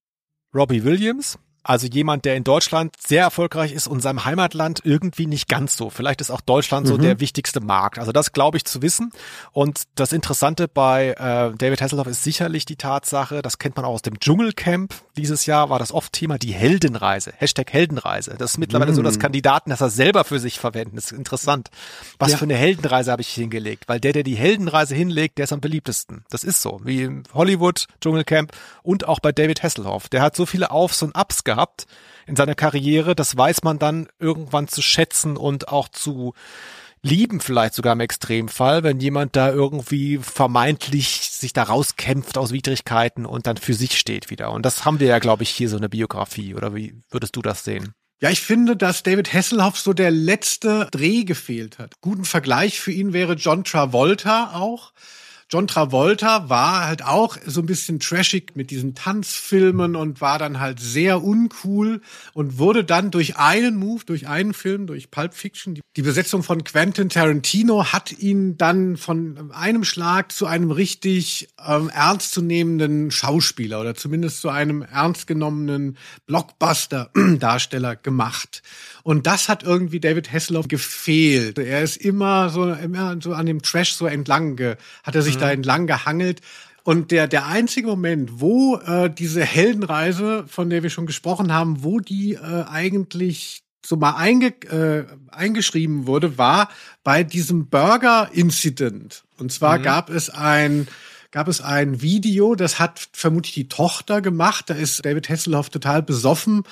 Robbie 0.52 0.84
Williams. 0.84 1.38
Also 1.68 1.86
jemand, 1.86 2.24
der 2.24 2.34
in 2.34 2.44
Deutschland 2.44 2.94
sehr 2.98 3.20
erfolgreich 3.20 3.72
ist 3.72 3.88
und 3.88 4.00
seinem 4.00 4.24
Heimatland 4.24 4.80
irgendwie 4.84 5.26
nicht 5.26 5.48
ganz 5.48 5.76
so. 5.76 5.90
Vielleicht 5.90 6.22
ist 6.22 6.30
auch 6.30 6.40
Deutschland 6.40 6.86
mhm. 6.86 6.88
so 6.88 6.96
der 6.96 7.20
wichtigste 7.20 7.60
Markt. 7.60 7.98
Also 7.98 8.10
das 8.10 8.32
glaube 8.32 8.56
ich 8.56 8.64
zu 8.64 8.80
wissen. 8.80 9.10
Und 9.52 9.82
das 9.94 10.14
Interessante 10.14 10.66
bei 10.66 11.08
äh, 11.10 11.54
David 11.58 11.82
Hasselhoff 11.82 12.06
ist 12.06 12.24
sicherlich 12.24 12.64
die 12.64 12.76
Tatsache, 12.76 13.42
das 13.42 13.58
kennt 13.58 13.76
man 13.76 13.84
auch 13.84 13.92
aus 13.92 14.00
dem 14.00 14.18
Dschungelcamp 14.18 14.94
dieses 15.18 15.44
Jahr, 15.44 15.68
war 15.68 15.78
das 15.78 15.92
oft 15.92 16.14
Thema 16.14 16.38
die 16.38 16.54
Heldenreise. 16.54 17.34
Hashtag 17.36 17.70
Heldenreise. 17.70 18.36
Das 18.38 18.52
ist 18.52 18.58
mittlerweile 18.58 18.92
mhm. 18.92 18.96
so, 18.96 19.02
dass 19.02 19.16
mhm. 19.16 19.22
Kandidaten 19.22 19.68
das 19.68 19.80
selber 19.94 20.24
für 20.24 20.38
sich 20.38 20.58
verwenden. 20.58 20.96
Das 20.96 21.12
ist 21.12 21.18
interessant. 21.18 21.68
Was 22.18 22.30
ja. 22.30 22.38
für 22.38 22.46
eine 22.46 22.56
Heldenreise 22.56 23.12
habe 23.12 23.20
ich 23.20 23.28
hingelegt? 23.28 23.84
Weil 23.88 24.00
der, 24.00 24.14
der 24.14 24.22
die 24.22 24.36
Heldenreise 24.36 24.94
hinlegt, 24.94 25.36
der 25.36 25.44
ist 25.44 25.52
am 25.52 25.60
beliebtesten. 25.60 26.24
Das 26.30 26.44
ist 26.44 26.62
so. 26.62 26.80
Wie 26.82 27.02
im 27.02 27.24
Hollywood, 27.34 27.88
Dschungelcamp 28.00 28.52
und 28.82 29.06
auch 29.06 29.20
bei 29.20 29.32
David 29.32 29.62
Hasselhoff. 29.62 30.08
Der 30.08 30.22
hat 30.22 30.34
so 30.34 30.46
viele 30.46 30.70
Aufs 30.70 31.02
und 31.02 31.14
Ups 31.14 31.44
gehabt 31.44 31.57
gehabt 31.58 31.86
in 32.26 32.36
seiner 32.36 32.54
Karriere. 32.54 33.14
Das 33.14 33.36
weiß 33.36 33.62
man 33.62 33.78
dann 33.78 34.08
irgendwann 34.18 34.68
zu 34.68 34.80
schätzen 34.80 35.36
und 35.36 35.68
auch 35.68 35.88
zu 35.88 36.34
lieben 37.02 37.40
vielleicht 37.40 37.74
sogar 37.74 37.92
im 37.92 38.00
Extremfall, 38.00 38.82
wenn 38.82 39.00
jemand 39.00 39.36
da 39.36 39.50
irgendwie 39.50 40.18
vermeintlich 40.18 41.30
sich 41.30 41.52
da 41.52 41.64
rauskämpft 41.64 42.38
aus 42.38 42.52
Widrigkeiten 42.52 43.24
und 43.24 43.46
dann 43.46 43.56
für 43.56 43.74
sich 43.74 43.98
steht 43.98 44.30
wieder. 44.30 44.50
Und 44.52 44.66
das 44.66 44.84
haben 44.84 45.00
wir 45.00 45.06
ja, 45.06 45.18
glaube 45.18 45.44
ich, 45.44 45.50
hier 45.50 45.68
so 45.68 45.76
eine 45.76 45.88
Biografie. 45.88 46.54
Oder 46.54 46.74
wie 46.74 46.94
würdest 47.10 47.36
du 47.36 47.42
das 47.42 47.64
sehen? 47.64 47.92
Ja, 48.20 48.30
ich 48.30 48.40
finde, 48.40 48.76
dass 48.76 49.04
David 49.04 49.32
Hasselhoff 49.32 49.78
so 49.78 49.92
der 49.92 50.10
letzte 50.10 50.88
Dreh 50.90 51.22
gefehlt 51.22 51.78
hat. 51.78 52.00
Guten 52.00 52.24
Vergleich 52.24 52.80
für 52.80 52.90
ihn 52.90 53.12
wäre 53.12 53.34
John 53.34 53.62
Travolta 53.62 54.54
auch. 54.54 54.92
John 55.50 55.66
Travolta 55.66 56.50
war 56.50 56.84
halt 56.84 57.02
auch 57.02 57.38
so 57.46 57.62
ein 57.62 57.66
bisschen 57.66 58.00
trashig 58.00 58.54
mit 58.54 58.70
diesen 58.70 58.94
Tanzfilmen 58.94 59.96
und 59.96 60.20
war 60.20 60.38
dann 60.38 60.60
halt 60.60 60.78
sehr 60.78 61.24
uncool 61.24 62.02
und 62.34 62.58
wurde 62.58 62.84
dann 62.84 63.10
durch 63.10 63.38
einen 63.38 63.76
Move, 63.76 64.04
durch 64.04 64.28
einen 64.28 64.52
Film, 64.52 64.86
durch 64.86 65.10
Pulp 65.10 65.32
Fiction, 65.32 65.74
die, 65.74 65.80
die 65.96 66.02
Besetzung 66.02 66.42
von 66.42 66.64
Quentin 66.64 67.08
Tarantino 67.08 67.86
hat 67.86 68.12
ihn 68.12 68.58
dann 68.58 68.98
von 68.98 69.50
einem 69.52 69.84
Schlag 69.84 70.32
zu 70.32 70.44
einem 70.44 70.70
richtig 70.70 71.48
ähm, 71.66 71.88
ernstzunehmenden 71.88 73.10
Schauspieler 73.10 73.80
oder 73.80 73.94
zumindest 73.94 74.42
zu 74.42 74.50
einem 74.50 74.82
ernstgenommenen 74.82 75.96
Blockbuster-Darsteller 76.26 77.96
gemacht. 77.96 78.62
Und 79.02 79.26
das 79.26 79.48
hat 79.48 79.62
irgendwie 79.62 80.00
David 80.00 80.30
Hasselhoff 80.30 80.68
gefehlt. 80.68 81.58
Er 81.58 81.82
ist 81.82 81.96
immer 81.96 82.50
so, 82.50 82.70
immer 82.70 83.16
so 83.22 83.32
an 83.32 83.46
dem 83.46 83.62
Trash 83.62 83.94
so 83.94 84.04
entlang, 84.04 84.60
hat 85.02 85.14
er 85.14 85.22
sich 85.22 85.37
mhm. 85.38 85.42
da 85.42 85.50
entlang 85.52 85.86
gehangelt. 85.86 86.40
Und 86.84 87.10
der, 87.10 87.28
der 87.28 87.46
einzige 87.46 87.88
Moment, 87.88 88.40
wo 88.40 88.76
äh, 88.76 89.10
diese 89.10 89.44
Heldenreise, 89.44 90.44
von 90.46 90.70
der 90.70 90.82
wir 90.82 90.90
schon 90.90 91.06
gesprochen 91.06 91.52
haben, 91.52 91.82
wo 91.84 92.00
die 92.00 92.34
äh, 92.34 92.64
eigentlich 92.70 93.62
so 93.84 93.96
mal 93.96 94.16
einge, 94.16 94.48
äh, 94.70 95.04
eingeschrieben 95.30 96.06
wurde, 96.06 96.38
war 96.38 96.68
bei 97.04 97.24
diesem 97.24 97.68
Burger-Incident. 97.68 99.24
Und 99.38 99.52
zwar 99.52 99.78
mhm. 99.78 99.82
gab 99.82 100.10
es 100.10 100.30
ein 100.30 100.88
gab 101.30 101.46
es 101.46 101.60
ein 101.60 102.00
Video, 102.00 102.54
das 102.54 102.78
hat 102.78 103.08
vermutlich 103.12 103.52
die 103.52 103.68
Tochter 103.68 104.22
gemacht. 104.22 104.70
Da 104.70 104.74
ist 104.74 105.04
David 105.04 105.28
Hasselhoff 105.28 105.68
total 105.68 106.02
besoffen 106.02 106.62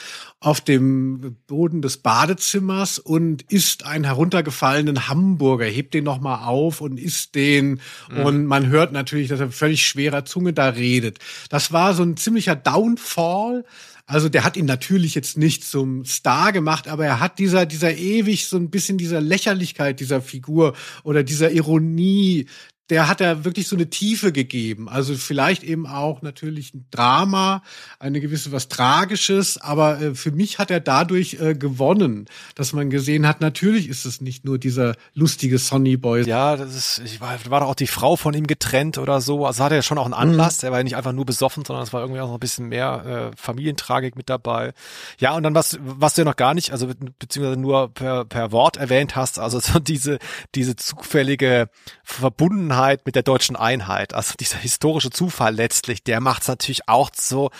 auf 0.40 0.62
dem 0.62 1.36
Boden 1.46 1.82
des 1.82 1.98
Badezimmers 1.98 2.98
und 2.98 3.42
isst 3.50 3.84
einen 3.84 4.04
heruntergefallenen 4.04 5.08
Hamburger, 5.08 5.66
hebt 5.66 5.92
den 5.92 6.04
nochmal 6.04 6.46
auf 6.46 6.80
und 6.80 6.98
isst 6.98 7.34
den. 7.34 7.80
Mhm. 8.10 8.20
Und 8.24 8.46
man 8.46 8.68
hört 8.68 8.92
natürlich, 8.92 9.28
dass 9.28 9.40
er 9.40 9.50
völlig 9.50 9.84
schwerer 9.84 10.24
Zunge 10.24 10.54
da 10.54 10.70
redet. 10.70 11.18
Das 11.50 11.72
war 11.72 11.92
so 11.92 12.02
ein 12.02 12.16
ziemlicher 12.16 12.56
Downfall. 12.56 13.64
Also 14.06 14.28
der 14.28 14.44
hat 14.44 14.56
ihn 14.56 14.66
natürlich 14.66 15.16
jetzt 15.16 15.36
nicht 15.36 15.64
zum 15.64 16.04
Star 16.04 16.52
gemacht, 16.52 16.86
aber 16.86 17.04
er 17.04 17.18
hat 17.18 17.40
dieser, 17.40 17.66
dieser 17.66 17.94
ewig 17.96 18.46
so 18.46 18.56
ein 18.56 18.70
bisschen 18.70 18.98
dieser 18.98 19.20
Lächerlichkeit 19.20 19.98
dieser 19.98 20.22
Figur 20.22 20.74
oder 21.02 21.24
dieser 21.24 21.50
Ironie, 21.50 22.46
der 22.90 23.08
hat 23.08 23.20
er 23.20 23.44
wirklich 23.44 23.66
so 23.66 23.74
eine 23.74 23.90
Tiefe 23.90 24.32
gegeben. 24.32 24.88
Also 24.88 25.14
vielleicht 25.14 25.64
eben 25.64 25.86
auch 25.86 26.22
natürlich 26.22 26.72
ein 26.72 26.86
Drama, 26.90 27.62
eine 27.98 28.20
gewisse 28.20 28.52
was 28.52 28.68
Tragisches, 28.68 29.58
aber 29.58 30.00
äh, 30.00 30.14
für 30.14 30.30
mich 30.30 30.58
hat 30.58 30.70
er 30.70 30.80
dadurch 30.80 31.38
äh, 31.40 31.54
gewonnen, 31.54 32.26
dass 32.54 32.72
man 32.72 32.88
gesehen 32.90 33.26
hat, 33.26 33.40
natürlich 33.40 33.88
ist 33.88 34.04
es 34.04 34.20
nicht 34.20 34.44
nur 34.44 34.58
dieser 34.58 34.94
lustige 35.14 35.58
Sonny 35.58 35.96
Boy. 35.96 36.26
Ja, 36.26 36.56
das 36.56 36.76
ist, 36.76 37.02
ich 37.04 37.20
war, 37.20 37.36
war 37.48 37.60
doch 37.60 37.68
auch 37.68 37.74
die 37.74 37.88
Frau 37.88 38.14
von 38.14 38.34
ihm 38.34 38.46
getrennt 38.46 38.98
oder 38.98 39.20
so. 39.20 39.44
Also 39.46 39.64
hatte 39.64 39.74
er 39.74 39.82
schon 39.82 39.98
auch 39.98 40.04
einen 40.04 40.14
Anlass. 40.14 40.62
Mhm. 40.62 40.66
Er 40.66 40.70
war 40.70 40.78
ja 40.78 40.84
nicht 40.84 40.96
einfach 40.96 41.12
nur 41.12 41.26
besoffen, 41.26 41.64
sondern 41.64 41.82
es 41.82 41.92
war 41.92 42.02
irgendwie 42.02 42.20
auch 42.20 42.28
noch 42.28 42.34
ein 42.34 42.40
bisschen 42.40 42.68
mehr 42.68 43.32
äh, 43.32 43.36
Familientragik 43.36 44.14
mit 44.14 44.30
dabei. 44.30 44.72
Ja, 45.18 45.34
und 45.34 45.42
dann 45.42 45.54
was, 45.54 45.78
was 45.80 46.14
du 46.14 46.20
ja 46.20 46.24
noch 46.24 46.36
gar 46.36 46.54
nicht, 46.54 46.70
also 46.70 46.88
beziehungsweise 47.18 47.58
nur 47.58 47.92
per, 47.92 48.24
per 48.24 48.52
Wort 48.52 48.76
erwähnt 48.76 49.16
hast, 49.16 49.40
also 49.40 49.58
so 49.66 49.80
diese, 49.80 50.18
diese 50.54 50.76
zufällige 50.76 51.68
Verbundenheit 52.04 52.75
Verbundenheit 52.76 53.06
mit 53.06 53.14
der 53.14 53.22
deutschen 53.22 53.56
Einheit. 53.56 54.14
Also 54.14 54.34
dieser 54.38 54.58
historische 54.58 55.10
Zufall 55.10 55.54
letztlich, 55.54 56.02
der 56.04 56.20
macht 56.20 56.42
es 56.42 56.48
natürlich 56.48 56.88
auch 56.88 57.10
so 57.14 57.50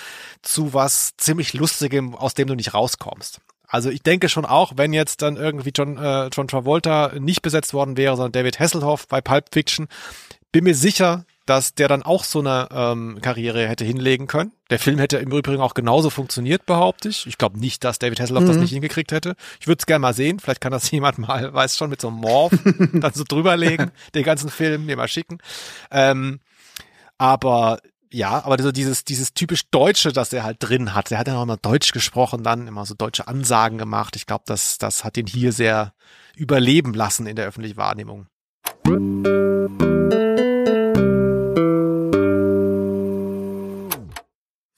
zu 0.42 0.74
was 0.74 1.16
ziemlich 1.16 1.54
Lustigem, 1.54 2.14
aus 2.14 2.34
dem 2.34 2.48
du 2.48 2.54
nicht 2.54 2.74
rauskommst. 2.74 3.40
Also 3.68 3.90
ich 3.90 4.02
denke 4.02 4.28
schon 4.28 4.44
auch, 4.44 4.74
wenn 4.76 4.92
jetzt 4.92 5.22
dann 5.22 5.36
irgendwie 5.36 5.72
John, 5.74 5.96
äh, 5.96 6.28
John 6.28 6.46
Travolta 6.46 7.12
nicht 7.18 7.42
besetzt 7.42 7.74
worden 7.74 7.96
wäre, 7.96 8.16
sondern 8.16 8.32
David 8.32 8.60
Hasselhoff 8.60 9.08
bei 9.08 9.20
Pulp 9.20 9.46
Fiction, 9.52 9.88
bin 10.52 10.64
mir 10.64 10.74
sicher, 10.74 11.24
dass 11.46 11.74
der 11.74 11.88
dann 11.88 12.02
auch 12.02 12.24
so 12.24 12.40
eine 12.40 12.68
ähm, 12.72 13.18
Karriere 13.22 13.66
hätte 13.68 13.84
hinlegen 13.84 14.26
können. 14.26 14.52
Der 14.70 14.80
Film 14.80 14.98
hätte 14.98 15.18
im 15.18 15.30
Übrigen 15.30 15.62
auch 15.62 15.74
genauso 15.74 16.10
funktioniert, 16.10 16.66
behaupte 16.66 17.08
ich. 17.08 17.26
Ich 17.26 17.38
glaube 17.38 17.58
nicht, 17.58 17.84
dass 17.84 18.00
David 18.00 18.20
Hasselhoff 18.20 18.42
mhm. 18.42 18.48
das 18.48 18.56
nicht 18.56 18.72
hingekriegt 18.72 19.12
hätte. 19.12 19.36
Ich 19.60 19.68
würde 19.68 19.78
es 19.78 19.86
gerne 19.86 20.00
mal 20.00 20.12
sehen. 20.12 20.40
Vielleicht 20.40 20.60
kann 20.60 20.72
das 20.72 20.90
jemand 20.90 21.18
mal, 21.18 21.54
weiß 21.54 21.76
schon, 21.76 21.88
mit 21.88 22.00
so 22.00 22.08
einem 22.08 22.18
Morph 22.18 22.52
dann 22.92 23.12
so 23.14 23.24
drüberlegen, 23.26 23.92
den 24.14 24.24
ganzen 24.24 24.50
Film 24.50 24.86
mir 24.86 24.96
mal 24.96 25.08
schicken. 25.08 25.38
Ähm, 25.90 26.40
aber 27.16 27.78
ja, 28.12 28.44
aber 28.44 28.60
so 28.62 28.72
dieses, 28.72 29.04
dieses 29.04 29.34
typisch 29.34 29.68
Deutsche, 29.70 30.12
das 30.12 30.32
er 30.32 30.42
halt 30.42 30.58
drin 30.60 30.94
hat. 30.94 31.12
Er 31.12 31.18
hat 31.18 31.28
ja 31.28 31.36
auch 31.36 31.42
immer 31.42 31.56
Deutsch 31.56 31.92
gesprochen, 31.92 32.42
dann 32.42 32.66
immer 32.66 32.86
so 32.86 32.94
deutsche 32.94 33.28
Ansagen 33.28 33.78
gemacht. 33.78 34.16
Ich 34.16 34.26
glaube, 34.26 34.44
das, 34.46 34.78
das 34.78 35.04
hat 35.04 35.16
ihn 35.16 35.26
hier 35.26 35.52
sehr 35.52 35.92
überleben 36.34 36.94
lassen 36.94 37.26
in 37.26 37.36
der 37.36 37.46
öffentlichen 37.46 37.76
Wahrnehmung. 37.76 38.26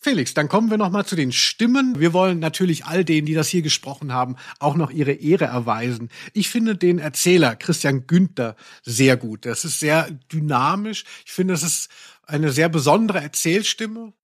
Felix, 0.08 0.32
dann 0.32 0.48
kommen 0.48 0.70
wir 0.70 0.78
noch 0.78 0.88
mal 0.88 1.04
zu 1.04 1.16
den 1.16 1.32
Stimmen. 1.32 2.00
Wir 2.00 2.14
wollen 2.14 2.38
natürlich 2.38 2.86
all 2.86 3.04
denen, 3.04 3.26
die 3.26 3.34
das 3.34 3.48
hier 3.48 3.60
gesprochen 3.60 4.14
haben, 4.14 4.36
auch 4.58 4.74
noch 4.74 4.90
ihre 4.90 5.12
Ehre 5.12 5.44
erweisen. 5.44 6.08
Ich 6.32 6.48
finde 6.48 6.76
den 6.76 6.98
Erzähler 6.98 7.56
Christian 7.56 8.06
Günther 8.06 8.56
sehr 8.82 9.18
gut. 9.18 9.44
Das 9.44 9.66
ist 9.66 9.80
sehr 9.80 10.08
dynamisch. 10.32 11.04
Ich 11.26 11.32
finde, 11.32 11.52
das 11.52 11.62
ist 11.62 11.90
eine 12.26 12.52
sehr 12.52 12.70
besondere 12.70 13.20
Erzählstimme. 13.20 14.14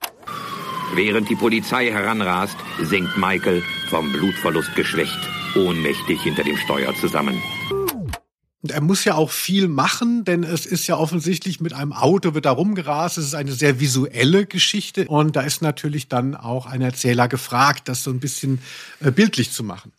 Während 0.94 1.28
die 1.28 1.36
Polizei 1.36 1.90
heranrast, 1.90 2.56
sinkt 2.80 3.18
Michael, 3.18 3.62
vom 3.90 4.10
Blutverlust 4.10 4.74
geschwächt, 4.76 5.18
ohnmächtig 5.54 6.18
hinter 6.22 6.44
dem 6.44 6.56
Steuer 6.56 6.94
zusammen. 6.94 7.38
Und 8.64 8.70
er 8.70 8.80
muss 8.80 9.04
ja 9.04 9.14
auch 9.14 9.30
viel 9.30 9.68
machen, 9.68 10.24
denn 10.24 10.42
es 10.42 10.64
ist 10.64 10.86
ja 10.86 10.96
offensichtlich 10.96 11.60
mit 11.60 11.74
einem 11.74 11.92
Auto 11.92 12.32
wird 12.32 12.46
da 12.46 12.50
rumgerast. 12.50 13.18
Es 13.18 13.26
ist 13.26 13.34
eine 13.34 13.52
sehr 13.52 13.78
visuelle 13.78 14.46
Geschichte 14.46 15.06
und 15.06 15.36
da 15.36 15.42
ist 15.42 15.60
natürlich 15.60 16.08
dann 16.08 16.34
auch 16.34 16.64
ein 16.64 16.80
Erzähler 16.80 17.28
gefragt, 17.28 17.90
das 17.90 18.02
so 18.02 18.10
ein 18.10 18.20
bisschen 18.20 18.62
äh, 19.00 19.10
bildlich 19.10 19.50
zu 19.52 19.64
machen. 19.64 19.92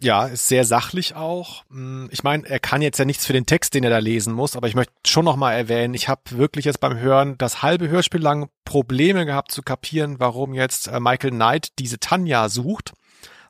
Ja, 0.00 0.26
ist 0.26 0.46
sehr 0.46 0.64
sachlich 0.64 1.16
auch. 1.16 1.64
Hm, 1.70 2.08
ich 2.12 2.22
meine, 2.22 2.48
er 2.48 2.60
kann 2.60 2.80
jetzt 2.80 2.98
ja 2.98 3.04
nichts 3.04 3.26
für 3.26 3.32
den 3.32 3.46
Text, 3.46 3.74
den 3.74 3.82
er 3.82 3.90
da 3.90 3.98
lesen 3.98 4.34
muss, 4.34 4.54
aber 4.54 4.68
ich 4.68 4.76
möchte 4.76 4.92
schon 5.04 5.24
noch 5.24 5.34
mal 5.34 5.52
erwähnen, 5.52 5.92
ich 5.92 6.08
habe 6.08 6.22
wirklich 6.30 6.66
jetzt 6.66 6.78
beim 6.78 6.96
Hören 6.96 7.38
das 7.38 7.60
halbe 7.60 7.88
Hörspiel 7.88 8.22
lang 8.22 8.50
Probleme 8.64 9.26
gehabt 9.26 9.50
zu 9.50 9.62
kapieren, 9.62 10.20
warum 10.20 10.54
jetzt 10.54 10.86
äh, 10.86 11.00
Michael 11.00 11.32
Knight 11.32 11.70
diese 11.80 11.98
Tanja 11.98 12.48
sucht, 12.48 12.92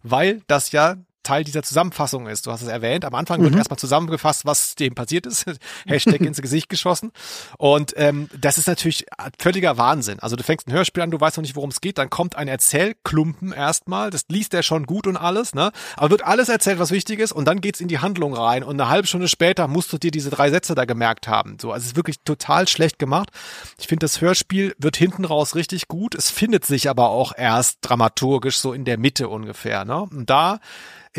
weil 0.03 0.41
das 0.47 0.73
ja 0.73 0.97
Teil 1.23 1.45
dieser 1.45 1.63
Zusammenfassung 1.63 2.27
ist. 2.27 2.47
Du 2.47 2.53
hast 2.53 2.63
es 2.63 2.69
erwähnt. 2.69 3.05
Am 3.05 3.15
Anfang 3.15 3.41
wird 3.43 3.53
mhm. 3.53 3.59
erstmal 3.59 3.79
zusammengefasst, 3.79 4.45
was 4.47 4.75
dem 4.75 4.95
passiert 4.95 5.27
ist. 5.27 5.47
Hashtag 5.87 6.21
ins 6.21 6.41
Gesicht 6.41 6.69
geschossen. 6.69 7.13
Und 7.59 7.95
ähm, 7.97 8.29
das 8.39 8.59
ist 8.59 8.67
natürlich 8.67 9.07
völliger 9.39 9.77
Wahnsinn. 9.79 10.19
Also 10.21 10.37
du 10.37 10.43
fängst 10.43 10.69
ein 10.69 10.73
Hörspiel 10.73 11.03
an, 11.03 11.11
du 11.11 11.21
weißt 11.21 11.37
noch 11.37 11.43
nicht, 11.43 11.57
worum 11.57 11.71
es 11.71 11.81
geht, 11.81 11.99
dann 11.99 12.11
kommt 12.11 12.37
ein 12.37 12.49
Erzählklumpen 12.49 13.53
erstmal. 13.53 14.11
Das 14.11 14.25
liest 14.29 14.55
er 14.55 14.63
schon 14.63 14.87
gut 14.87 15.07
und 15.07 15.17
alles, 15.17 15.55
ne? 15.55 15.73
Aber 15.97 16.11
wird 16.11 16.25
alles 16.25 16.49
erzählt, 16.49 16.79
was 16.79 16.91
wichtig 16.91 17.21
ist, 17.21 17.33
und 17.33 17.45
dann 17.47 17.61
geht's 17.61 17.81
in 17.81 17.89
die 17.89 17.99
Handlung 17.99 18.35
rein. 18.35 18.63
Und 18.63 18.81
eine 18.81 18.91
halbe 18.91 19.07
Stunde 19.07 19.29
später 19.29 19.69
musst 19.69 19.93
du 19.93 19.99
dir 19.99 20.11
diese 20.11 20.31
drei 20.31 20.51
Sätze 20.51 20.75
da 20.75 20.85
gemerkt 20.85 21.29
haben. 21.29 21.59
So, 21.61 21.73
also 21.73 21.85
es 21.85 21.91
ist 21.93 21.97
wirklich 21.97 22.21
total 22.25 22.69
schlecht 22.69 22.99
gemacht. 22.99 23.31
Ich 23.79 23.87
finde, 23.87 24.05
das 24.05 24.21
Hörspiel 24.21 24.75
wird 24.79 24.97
hinten 24.97 25.25
raus 25.25 25.55
richtig 25.55 25.89
gut. 25.89 26.15
Es 26.15 26.31
findet 26.31 26.65
sich 26.65 26.89
aber 26.89 27.11
auch 27.11 27.33
erst 27.37 27.79
dramaturgisch 27.83 28.59
so 28.59 28.73
in 28.73 28.85
der 28.85 28.99
Mitte 28.99 29.29
ungefähr. 29.29 29.85
Ne? 29.85 30.03
Und 30.03 30.31
da 30.31 30.61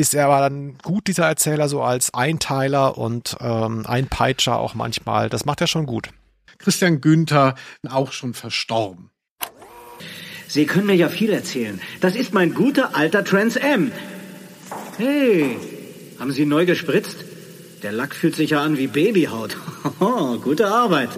ist 0.02 0.16
er 0.16 0.26
aber 0.26 0.40
dann 0.40 0.78
gut, 0.80 1.08
dieser 1.08 1.28
Erzähler, 1.28 1.70
so 1.70 1.82
als 1.82 2.14
Einteiler 2.14 2.98
und 2.98 3.38
ähm, 3.40 3.86
Einpeitscher 3.86 4.60
auch 4.60 4.74
manchmal. 4.74 5.30
Das 5.30 5.46
macht 5.46 5.62
er 5.62 5.68
schon 5.68 5.86
gut. 5.86 6.10
Christian 6.58 7.02
Günther, 7.02 7.56
auch 7.88 8.12
schon 8.12 8.34
verstorben. 8.34 9.12
Sie 10.48 10.66
können 10.66 10.88
mir 10.88 10.96
ja 10.96 11.08
viel 11.08 11.32
erzählen. 11.32 11.80
Das 12.02 12.16
ist 12.16 12.34
mein 12.34 12.54
guter 12.54 12.96
alter 12.96 13.24
Trans 13.24 13.56
M. 13.56 13.92
Hey, 14.98 15.56
haben 16.20 16.32
Sie 16.32 16.46
neu 16.46 16.66
gespritzt? 16.66 17.18
Der 17.84 17.92
Lack 17.92 18.14
fühlt 18.14 18.36
sich 18.36 18.50
ja 18.50 18.62
an 18.62 18.78
wie 18.78 18.88
Babyhaut. 18.88 19.56
Gute 20.44 20.68
Arbeit. 20.68 21.10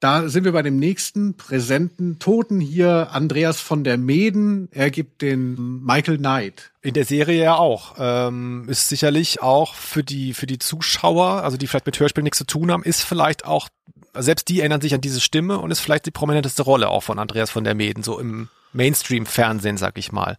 Da 0.00 0.30
sind 0.30 0.44
wir 0.44 0.52
bei 0.52 0.62
dem 0.62 0.78
nächsten 0.78 1.36
präsenten 1.36 2.18
Toten 2.18 2.58
hier, 2.58 3.08
Andreas 3.12 3.60
von 3.60 3.84
der 3.84 3.98
Meden. 3.98 4.70
Er 4.72 4.90
gibt 4.90 5.20
den 5.20 5.84
Michael 5.84 6.16
Knight. 6.16 6.72
In 6.80 6.94
der 6.94 7.04
Serie 7.04 7.42
ja 7.42 7.56
auch. 7.56 7.96
Ähm, 7.98 8.66
ist 8.66 8.88
sicherlich 8.88 9.42
auch 9.42 9.74
für 9.74 10.02
die, 10.02 10.32
für 10.32 10.46
die 10.46 10.58
Zuschauer, 10.58 11.44
also 11.44 11.58
die 11.58 11.66
vielleicht 11.66 11.84
mit 11.84 12.00
Hörspiel 12.00 12.24
nichts 12.24 12.38
zu 12.38 12.46
tun 12.46 12.70
haben, 12.70 12.82
ist 12.82 13.02
vielleicht 13.02 13.44
auch, 13.44 13.68
selbst 14.14 14.48
die 14.48 14.60
erinnern 14.60 14.80
sich 14.80 14.94
an 14.94 15.02
diese 15.02 15.20
Stimme 15.20 15.58
und 15.58 15.70
ist 15.70 15.80
vielleicht 15.80 16.06
die 16.06 16.10
prominenteste 16.10 16.62
Rolle 16.62 16.88
auch 16.88 17.02
von 17.02 17.18
Andreas 17.18 17.50
von 17.50 17.64
der 17.64 17.74
Meden, 17.74 18.02
so 18.02 18.18
im 18.18 18.48
Mainstream-Fernsehen, 18.72 19.76
sag 19.76 19.98
ich 19.98 20.12
mal. 20.12 20.36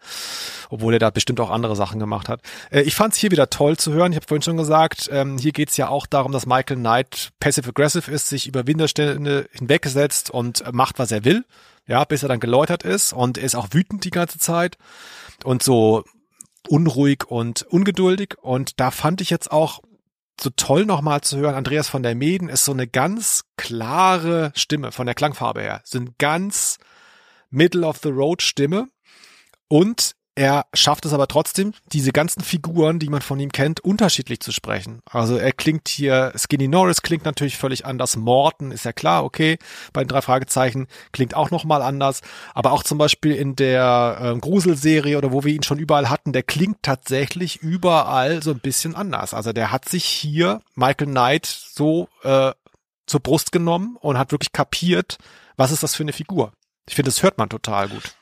Obwohl 0.70 0.94
er 0.94 1.00
da 1.00 1.10
bestimmt 1.10 1.40
auch 1.40 1.50
andere 1.50 1.76
Sachen 1.76 2.00
gemacht 2.00 2.30
hat. 2.30 2.42
Äh, 2.70 2.82
ich 2.82 2.96
fand 2.96 3.14
es 3.14 3.20
hier 3.20 3.32
wieder 3.32 3.50
toll 3.50 3.78
zu 3.78 3.94
hören. 3.94 4.12
Ich 4.12 4.18
habe 4.18 4.28
vorhin 4.28 4.42
schon 4.42 4.58
gesagt, 4.58 5.10
ähm, 5.12 5.38
hier 5.38 5.52
geht's 5.52 5.78
ja 5.78 5.90
auch 5.90 6.06
darum, 6.06 6.32
dass 6.32 6.46
Michael 6.46 6.78
Knight 6.78 7.30
passive-aggressive 7.40 8.10
ist, 8.12 8.30
sich 8.30 8.48
über 8.48 8.68
Widerstände 8.68 9.50
hinwegsetzt 9.52 10.32
und 10.32 10.64
macht, 10.74 11.00
was 11.00 11.12
er 11.12 11.26
will. 11.26 11.46
Ja, 11.88 12.06
bis 12.06 12.24
er 12.24 12.30
dann 12.30 12.40
geläutert 12.40 12.84
ist 12.84 13.12
und 13.12 13.38
er 13.38 13.44
ist 13.44 13.56
auch 13.56 13.70
wütend 13.72 14.06
die 14.06 14.12
ganze 14.12 14.38
Zeit 14.38 14.78
und 15.44 15.64
so 15.64 16.04
unruhig 16.68 17.26
und 17.26 17.64
ungeduldig. 17.64 18.36
Und 18.42 18.80
da 18.80 18.92
fand 18.92 19.20
ich 19.20 19.30
jetzt 19.30 19.52
auch 19.52 19.82
so 20.40 20.50
toll 20.56 20.86
nochmal 20.86 21.22
zu 21.22 21.38
hören, 21.38 21.56
Andreas 21.56 21.88
von 21.88 22.04
der 22.04 22.16
Meden 22.16 22.50
ist 22.50 22.66
so 22.66 22.72
eine 22.72 22.88
ganz 22.88 23.44
klare 23.58 24.52
Stimme 24.56 24.92
von 24.92 25.06
der 25.06 25.16
Klangfarbe 25.16 25.62
her. 25.62 25.82
Sind 25.84 26.18
ganz 26.18 26.78
Middle-of-the-Road-Stimme. 27.52 28.88
Und 29.68 30.16
er 30.34 30.66
schafft 30.74 31.06
es 31.06 31.12
aber 31.12 31.28
trotzdem, 31.28 31.74
diese 31.92 32.14
ganzen 32.14 32.42
Figuren, 32.42 33.00
die 33.00 33.10
man 33.10 33.22
von 33.22 33.40
ihm 33.40 33.52
kennt, 33.52 33.82
unterschiedlich 33.82 34.40
zu 34.40 34.54
sprechen. 34.54 35.02
Also 35.06 35.36
er 35.36 35.52
klingt 35.52 35.90
hier, 35.90 36.32
Skinny 36.38 36.70
Norris 36.70 37.02
klingt 37.02 37.26
natürlich 37.26 37.58
völlig 37.58 37.86
anders, 37.86 38.16
Morton 38.16 38.72
ist 38.72 38.86
ja 38.86 38.94
klar, 38.94 39.26
okay, 39.26 39.58
bei 39.92 40.04
den 40.04 40.08
drei 40.08 40.22
Fragezeichen 40.22 40.88
klingt 41.12 41.36
auch 41.36 41.52
nochmal 41.52 41.82
anders, 41.82 42.22
aber 42.54 42.72
auch 42.72 42.84
zum 42.84 42.98
Beispiel 42.98 43.36
in 43.36 43.58
der 43.58 44.20
äh, 44.36 44.40
Gruselserie 44.40 45.18
oder 45.18 45.34
wo 45.34 45.44
wir 45.44 45.54
ihn 45.54 45.64
schon 45.64 45.80
überall 45.80 46.10
hatten, 46.10 46.32
der 46.32 46.44
klingt 46.44 46.82
tatsächlich 46.82 47.58
überall 47.58 48.42
so 48.42 48.52
ein 48.52 48.60
bisschen 48.60 48.96
anders. 48.96 49.34
Also 49.34 49.52
der 49.52 49.72
hat 49.74 49.90
sich 49.90 50.06
hier 50.06 50.62
Michael 50.76 51.08
Knight 51.08 51.46
so 51.46 52.08
äh, 52.24 52.54
zur 53.06 53.20
Brust 53.20 53.52
genommen 53.52 53.98
und 54.00 54.18
hat 54.18 54.32
wirklich 54.32 54.54
kapiert, 54.54 55.18
was 55.58 55.72
ist 55.72 55.84
das 55.84 55.94
für 55.94 56.04
eine 56.04 56.14
Figur. 56.14 56.54
Ich 56.88 56.96
finde, 56.96 57.10
das 57.10 57.24
hört 57.24 57.38
man 57.38 57.50
total 57.50 57.90
gut. 57.90 58.16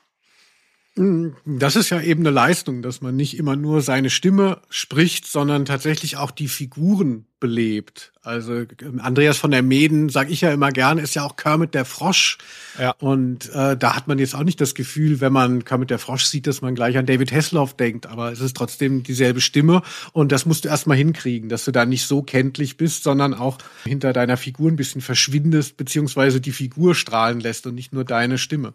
Das 1.45 1.77
ist 1.77 1.91
ja 1.91 2.01
eben 2.01 2.23
eine 2.23 2.31
Leistung, 2.31 2.81
dass 2.81 2.99
man 2.99 3.15
nicht 3.15 3.37
immer 3.37 3.55
nur 3.55 3.81
seine 3.81 4.09
Stimme 4.09 4.59
spricht, 4.69 5.27
sondern 5.27 5.63
tatsächlich 5.63 6.17
auch 6.17 6.29
die 6.29 6.49
Figuren 6.49 7.25
belebt. 7.39 8.11
Also 8.21 8.65
Andreas 8.97 9.37
von 9.37 9.51
der 9.51 9.63
Meden, 9.63 10.09
sag 10.09 10.29
ich 10.29 10.41
ja 10.41 10.51
immer 10.51 10.73
gerne, 10.73 10.99
ist 10.99 11.15
ja 11.15 11.23
auch 11.23 11.37
Kermit 11.37 11.73
der 11.73 11.85
Frosch. 11.85 12.37
Ja. 12.77 12.91
Und 12.99 13.49
äh, 13.53 13.77
da 13.77 13.95
hat 13.95 14.09
man 14.09 14.19
jetzt 14.19 14.35
auch 14.35 14.43
nicht 14.43 14.59
das 14.59 14.75
Gefühl, 14.75 15.21
wenn 15.21 15.31
man 15.31 15.63
Kermit 15.63 15.89
der 15.89 15.99
Frosch 15.99 16.25
sieht, 16.25 16.47
dass 16.47 16.61
man 16.61 16.75
gleich 16.75 16.97
an 16.97 17.05
David 17.05 17.31
Hasselhoff 17.31 17.77
denkt. 17.77 18.05
Aber 18.05 18.33
es 18.33 18.41
ist 18.41 18.57
trotzdem 18.57 19.01
dieselbe 19.01 19.39
Stimme. 19.39 19.83
Und 20.11 20.33
das 20.33 20.45
musst 20.45 20.65
du 20.65 20.69
erstmal 20.69 20.97
hinkriegen, 20.97 21.47
dass 21.47 21.63
du 21.63 21.71
da 21.71 21.85
nicht 21.85 22.07
so 22.07 22.23
kenntlich 22.23 22.75
bist, 22.75 23.03
sondern 23.03 23.33
auch 23.33 23.57
hinter 23.85 24.11
deiner 24.11 24.35
Figur 24.35 24.69
ein 24.69 24.75
bisschen 24.75 24.99
verschwindest, 24.99 25.77
beziehungsweise 25.77 26.41
die 26.41 26.51
Figur 26.51 26.93
strahlen 26.93 27.39
lässt 27.39 27.65
und 27.67 27.75
nicht 27.75 27.93
nur 27.93 28.03
deine 28.03 28.37
Stimme. 28.37 28.73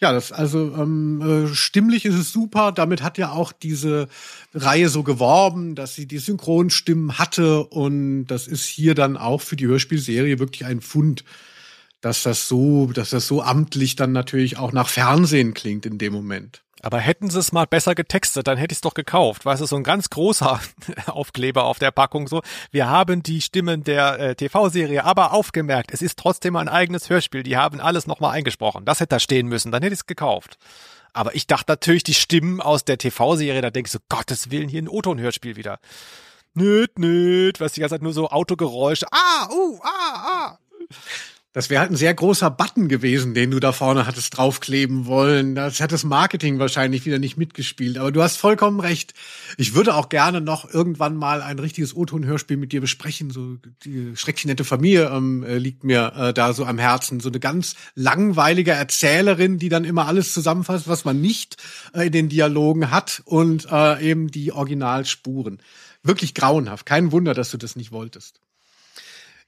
Ja, 0.00 0.12
das 0.12 0.30
also 0.30 0.74
ähm, 0.76 1.48
äh, 1.50 1.54
stimmlich 1.54 2.04
ist 2.04 2.14
es 2.14 2.32
super. 2.32 2.70
Damit 2.70 3.02
hat 3.02 3.18
ja 3.18 3.32
auch 3.32 3.50
diese 3.50 4.08
Reihe 4.54 4.88
so 4.88 5.02
geworben, 5.02 5.74
dass 5.74 5.96
sie 5.96 6.06
die 6.06 6.18
Synchronstimmen 6.18 7.18
hatte 7.18 7.64
und 7.64 8.26
das 8.26 8.46
ist 8.46 8.64
hier 8.64 8.94
dann 8.94 9.16
auch 9.16 9.40
für 9.40 9.56
die 9.56 9.66
Hörspielserie 9.66 10.38
wirklich 10.38 10.64
ein 10.66 10.80
Fund, 10.80 11.24
dass 12.00 12.22
das 12.22 12.46
so, 12.46 12.86
dass 12.92 13.10
das 13.10 13.26
so 13.26 13.42
amtlich 13.42 13.96
dann 13.96 14.12
natürlich 14.12 14.56
auch 14.56 14.70
nach 14.72 14.88
Fernsehen 14.88 15.52
klingt 15.52 15.84
in 15.84 15.98
dem 15.98 16.12
Moment. 16.12 16.62
Aber 16.82 16.98
hätten 16.98 17.28
sie 17.28 17.38
es 17.38 17.52
mal 17.52 17.66
besser 17.66 17.94
getextet, 17.94 18.46
dann 18.46 18.56
hätte 18.56 18.72
ich 18.72 18.78
es 18.78 18.82
doch 18.82 18.94
gekauft. 18.94 19.44
Weißt 19.44 19.60
du, 19.60 19.66
so 19.66 19.76
ein 19.76 19.82
ganz 19.82 20.10
großer 20.10 20.60
Aufkleber 21.06 21.64
auf 21.64 21.78
der 21.78 21.90
Packung 21.90 22.28
so. 22.28 22.42
Wir 22.70 22.88
haben 22.88 23.22
die 23.22 23.40
Stimmen 23.40 23.82
der 23.82 24.18
äh, 24.20 24.34
TV-Serie 24.36 25.04
aber 25.04 25.32
aufgemerkt. 25.32 25.92
Es 25.92 26.02
ist 26.02 26.18
trotzdem 26.18 26.56
ein 26.56 26.68
eigenes 26.68 27.10
Hörspiel. 27.10 27.42
Die 27.42 27.56
haben 27.56 27.80
alles 27.80 28.06
nochmal 28.06 28.32
eingesprochen. 28.32 28.84
Das 28.84 29.00
hätte 29.00 29.16
da 29.16 29.20
stehen 29.20 29.48
müssen. 29.48 29.72
Dann 29.72 29.82
hätte 29.82 29.94
ich 29.94 30.00
es 30.00 30.06
gekauft. 30.06 30.58
Aber 31.12 31.34
ich 31.34 31.46
dachte 31.46 31.72
natürlich, 31.72 32.04
die 32.04 32.14
Stimmen 32.14 32.60
aus 32.60 32.84
der 32.84 32.98
TV-Serie, 32.98 33.60
da 33.60 33.70
denke 33.70 33.88
ich 33.88 33.92
so, 33.92 33.98
Gottes 34.08 34.50
Willen, 34.50 34.68
hier 34.68 34.82
ein 34.82 34.88
O-Ton-Hörspiel 34.88 35.56
wieder. 35.56 35.80
Nöt, 36.54 36.98
nöt, 36.98 37.60
was 37.60 37.72
die 37.72 37.80
ganze 37.80 37.94
Zeit 37.94 38.02
nur 38.02 38.12
so 38.12 38.28
Autogeräusche. 38.28 39.06
Ah, 39.10 39.48
uh, 39.50 39.80
ah, 39.82 39.88
ah. 40.14 40.58
Das 41.58 41.70
wäre 41.70 41.80
halt 41.80 41.90
ein 41.90 41.96
sehr 41.96 42.14
großer 42.14 42.50
Button 42.50 42.86
gewesen, 42.86 43.34
den 43.34 43.50
du 43.50 43.58
da 43.58 43.72
vorne 43.72 44.06
hattest 44.06 44.36
draufkleben 44.36 45.06
wollen. 45.06 45.56
Das 45.56 45.80
hat 45.80 45.90
das 45.90 46.04
Marketing 46.04 46.60
wahrscheinlich 46.60 47.04
wieder 47.04 47.18
nicht 47.18 47.36
mitgespielt. 47.36 47.98
Aber 47.98 48.12
du 48.12 48.22
hast 48.22 48.36
vollkommen 48.36 48.78
recht. 48.78 49.12
Ich 49.56 49.74
würde 49.74 49.96
auch 49.96 50.08
gerne 50.08 50.40
noch 50.40 50.72
irgendwann 50.72 51.16
mal 51.16 51.42
ein 51.42 51.58
richtiges 51.58 51.96
O-Ton-Hörspiel 51.96 52.58
mit 52.58 52.70
dir 52.70 52.80
besprechen. 52.80 53.30
So 53.30 53.56
die 53.82 54.14
schrecklich 54.14 54.44
nette 54.44 54.62
Familie 54.62 55.10
ähm, 55.12 55.42
äh, 55.42 55.58
liegt 55.58 55.82
mir 55.82 56.12
äh, 56.14 56.32
da 56.32 56.52
so 56.52 56.64
am 56.64 56.78
Herzen. 56.78 57.18
So 57.18 57.28
eine 57.28 57.40
ganz 57.40 57.74
langweilige 57.96 58.70
Erzählerin, 58.70 59.58
die 59.58 59.68
dann 59.68 59.82
immer 59.82 60.06
alles 60.06 60.32
zusammenfasst, 60.32 60.86
was 60.86 61.04
man 61.04 61.20
nicht 61.20 61.56
äh, 61.92 62.06
in 62.06 62.12
den 62.12 62.28
Dialogen 62.28 62.92
hat 62.92 63.20
und 63.24 63.66
äh, 63.68 64.00
eben 64.08 64.30
die 64.30 64.52
Originalspuren. 64.52 65.58
Wirklich 66.04 66.34
grauenhaft. 66.34 66.86
Kein 66.86 67.10
Wunder, 67.10 67.34
dass 67.34 67.50
du 67.50 67.56
das 67.56 67.74
nicht 67.74 67.90
wolltest. 67.90 68.38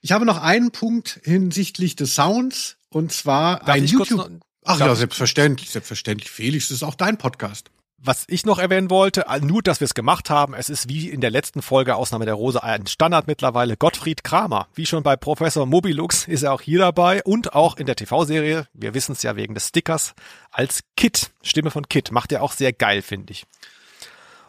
Ich 0.01 0.11
habe 0.11 0.25
noch 0.25 0.41
einen 0.41 0.71
Punkt 0.71 1.19
hinsichtlich 1.23 1.95
des 1.95 2.15
Sounds 2.15 2.77
und 2.89 3.11
zwar 3.11 3.59
Darf 3.59 3.75
ein 3.75 3.85
YouTube. 3.85 4.41
Ach 4.65 4.79
ja, 4.79 4.95
selbstverständlich, 4.95 5.69
selbstverständlich. 5.69 6.29
Felix, 6.29 6.69
das 6.69 6.77
ist 6.77 6.83
auch 6.83 6.95
dein 6.95 7.17
Podcast. 7.17 7.69
Was 8.03 8.25
ich 8.27 8.43
noch 8.47 8.57
erwähnen 8.57 8.89
wollte, 8.89 9.27
äh, 9.27 9.39
nur, 9.41 9.61
dass 9.61 9.79
wir 9.79 9.85
es 9.85 9.93
gemacht 9.93 10.31
haben, 10.31 10.55
es 10.55 10.69
ist 10.69 10.89
wie 10.89 11.09
in 11.09 11.21
der 11.21 11.29
letzten 11.29 11.61
Folge 11.61 11.95
Ausnahme 11.95 12.25
der 12.25 12.33
Rose 12.33 12.63
ein 12.63 12.87
Standard 12.87 13.27
mittlerweile. 13.27 13.77
Gottfried 13.77 14.23
Kramer, 14.23 14.67
wie 14.73 14.87
schon 14.87 15.03
bei 15.03 15.15
Professor 15.15 15.67
Mobilux, 15.67 16.27
ist 16.27 16.41
er 16.41 16.53
auch 16.53 16.61
hier 16.61 16.79
dabei 16.79 17.21
und 17.23 17.53
auch 17.53 17.77
in 17.77 17.85
der 17.85 17.95
TV-Serie, 17.95 18.67
wir 18.73 18.95
wissen 18.95 19.11
es 19.11 19.21
ja 19.21 19.35
wegen 19.35 19.53
des 19.53 19.67
Stickers, 19.67 20.15
als 20.49 20.81
Kit, 20.97 21.29
Stimme 21.43 21.69
von 21.69 21.87
Kit, 21.89 22.11
macht 22.11 22.31
er 22.31 22.41
auch 22.41 22.53
sehr 22.53 22.73
geil, 22.73 23.03
finde 23.03 23.33
ich. 23.33 23.45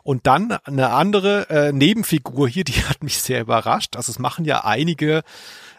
Und 0.03 0.27
dann 0.27 0.53
eine 0.65 0.91
andere 0.91 1.49
äh, 1.49 1.73
Nebenfigur 1.73 2.49
hier, 2.49 2.65
die 2.65 2.73
hat 2.89 3.03
mich 3.03 3.19
sehr 3.19 3.41
überrascht. 3.41 3.97
Also 3.97 4.11
es 4.11 4.19
machen 4.19 4.45
ja 4.45 4.65
einige 4.65 5.23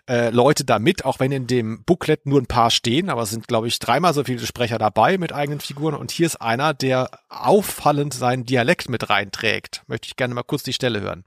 äh, 0.08 0.30
Leute 0.30 0.66
da 0.66 0.80
mit, 0.80 1.06
auch 1.06 1.20
wenn 1.20 1.32
in 1.32 1.48
dem 1.48 1.84
Booklet 1.84 2.26
nur 2.26 2.42
ein 2.42 2.46
paar 2.46 2.72
stehen, 2.72 3.10
aber 3.10 3.22
es 3.22 3.30
sind, 3.30 3.48
glaube 3.48 3.68
ich, 3.68 3.80
dreimal 3.80 4.14
so 4.14 4.24
viele 4.24 4.46
Sprecher 4.46 4.78
dabei 4.78 5.18
mit 5.18 5.34
eigenen 5.34 5.60
Figuren. 5.60 5.96
Und 5.96 6.12
hier 6.12 6.26
ist 6.26 6.42
einer, 6.42 6.74
der 6.74 7.10
auffallend 7.30 8.14
seinen 8.14 8.46
Dialekt 8.46 8.90
mit 8.90 9.10
reinträgt. 9.10 9.84
Möchte 9.88 10.08
ich 10.08 10.16
gerne 10.16 10.34
mal 10.34 10.44
kurz 10.44 10.64
die 10.64 10.74
Stelle 10.74 11.02
hören. 11.02 11.24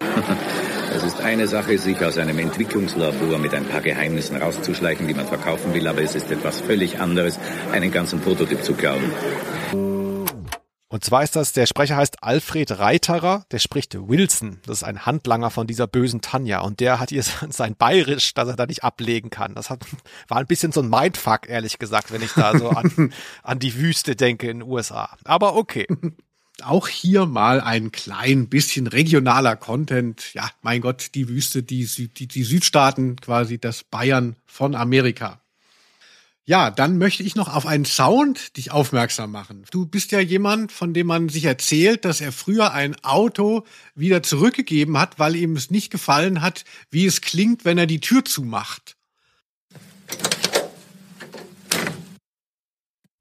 Es 0.94 1.04
ist 1.04 1.20
eine 1.20 1.48
Sache, 1.48 1.78
sich 1.78 2.04
aus 2.04 2.18
einem 2.18 2.38
Entwicklungslabor 2.38 3.38
mit 3.38 3.54
ein 3.54 3.64
paar 3.64 3.80
Geheimnissen 3.80 4.36
rauszuschleichen, 4.36 5.08
die 5.08 5.14
man 5.14 5.26
verkaufen 5.26 5.72
will, 5.72 5.86
aber 5.86 6.02
es 6.02 6.14
ist 6.14 6.30
etwas 6.30 6.60
völlig 6.60 7.00
anderes, 7.00 7.38
einen 7.72 7.90
ganzen 7.90 8.20
Prototyp 8.20 8.62
zu 8.62 8.74
klauen. 8.74 9.10
Und 10.92 11.02
zwar 11.02 11.22
ist 11.22 11.36
das, 11.36 11.54
der 11.54 11.64
Sprecher 11.64 11.96
heißt 11.96 12.22
Alfred 12.22 12.78
Reiterer, 12.78 13.46
der 13.50 13.60
spricht 13.60 13.94
Wilson. 13.94 14.58
Das 14.66 14.78
ist 14.78 14.84
ein 14.84 15.06
Handlanger 15.06 15.50
von 15.50 15.66
dieser 15.66 15.86
bösen 15.86 16.20
Tanja. 16.20 16.60
Und 16.60 16.80
der 16.80 17.00
hat 17.00 17.08
hier 17.08 17.22
sein 17.48 17.74
Bayerisch, 17.76 18.34
das 18.34 18.48
er 18.48 18.56
da 18.56 18.66
nicht 18.66 18.84
ablegen 18.84 19.30
kann. 19.30 19.54
Das 19.54 19.70
hat, 19.70 19.86
war 20.28 20.36
ein 20.36 20.46
bisschen 20.46 20.70
so 20.70 20.82
ein 20.82 20.90
Mindfuck, 20.90 21.48
ehrlich 21.48 21.78
gesagt, 21.78 22.12
wenn 22.12 22.20
ich 22.20 22.32
da 22.32 22.58
so 22.58 22.68
an, 22.68 23.10
an 23.42 23.58
die 23.58 23.74
Wüste 23.74 24.16
denke 24.16 24.50
in 24.50 24.58
den 24.58 24.68
USA. 24.68 25.16
Aber 25.24 25.56
okay. 25.56 25.86
Auch 26.62 26.88
hier 26.88 27.24
mal 27.24 27.62
ein 27.62 27.90
klein 27.90 28.50
bisschen 28.50 28.86
regionaler 28.86 29.56
Content. 29.56 30.34
Ja, 30.34 30.50
mein 30.60 30.82
Gott, 30.82 31.14
die 31.14 31.26
Wüste, 31.26 31.62
die, 31.62 31.86
die, 31.86 32.28
die 32.28 32.44
Südstaaten, 32.44 33.16
quasi 33.16 33.58
das 33.58 33.82
Bayern 33.82 34.36
von 34.44 34.74
Amerika. 34.74 35.41
Ja, 36.52 36.70
dann 36.70 36.98
möchte 36.98 37.22
ich 37.22 37.34
noch 37.34 37.48
auf 37.48 37.64
einen 37.64 37.86
Sound 37.86 38.58
dich 38.58 38.72
aufmerksam 38.72 39.30
machen. 39.30 39.64
Du 39.70 39.86
bist 39.86 40.12
ja 40.12 40.20
jemand, 40.20 40.70
von 40.70 40.92
dem 40.92 41.06
man 41.06 41.30
sich 41.30 41.46
erzählt, 41.46 42.04
dass 42.04 42.20
er 42.20 42.30
früher 42.30 42.74
ein 42.74 42.94
Auto 43.02 43.64
wieder 43.94 44.22
zurückgegeben 44.22 44.98
hat, 44.98 45.18
weil 45.18 45.34
ihm 45.34 45.56
es 45.56 45.70
nicht 45.70 45.90
gefallen 45.90 46.42
hat, 46.42 46.66
wie 46.90 47.06
es 47.06 47.22
klingt, 47.22 47.64
wenn 47.64 47.78
er 47.78 47.86
die 47.86 48.00
Tür 48.00 48.26
zumacht. 48.26 48.98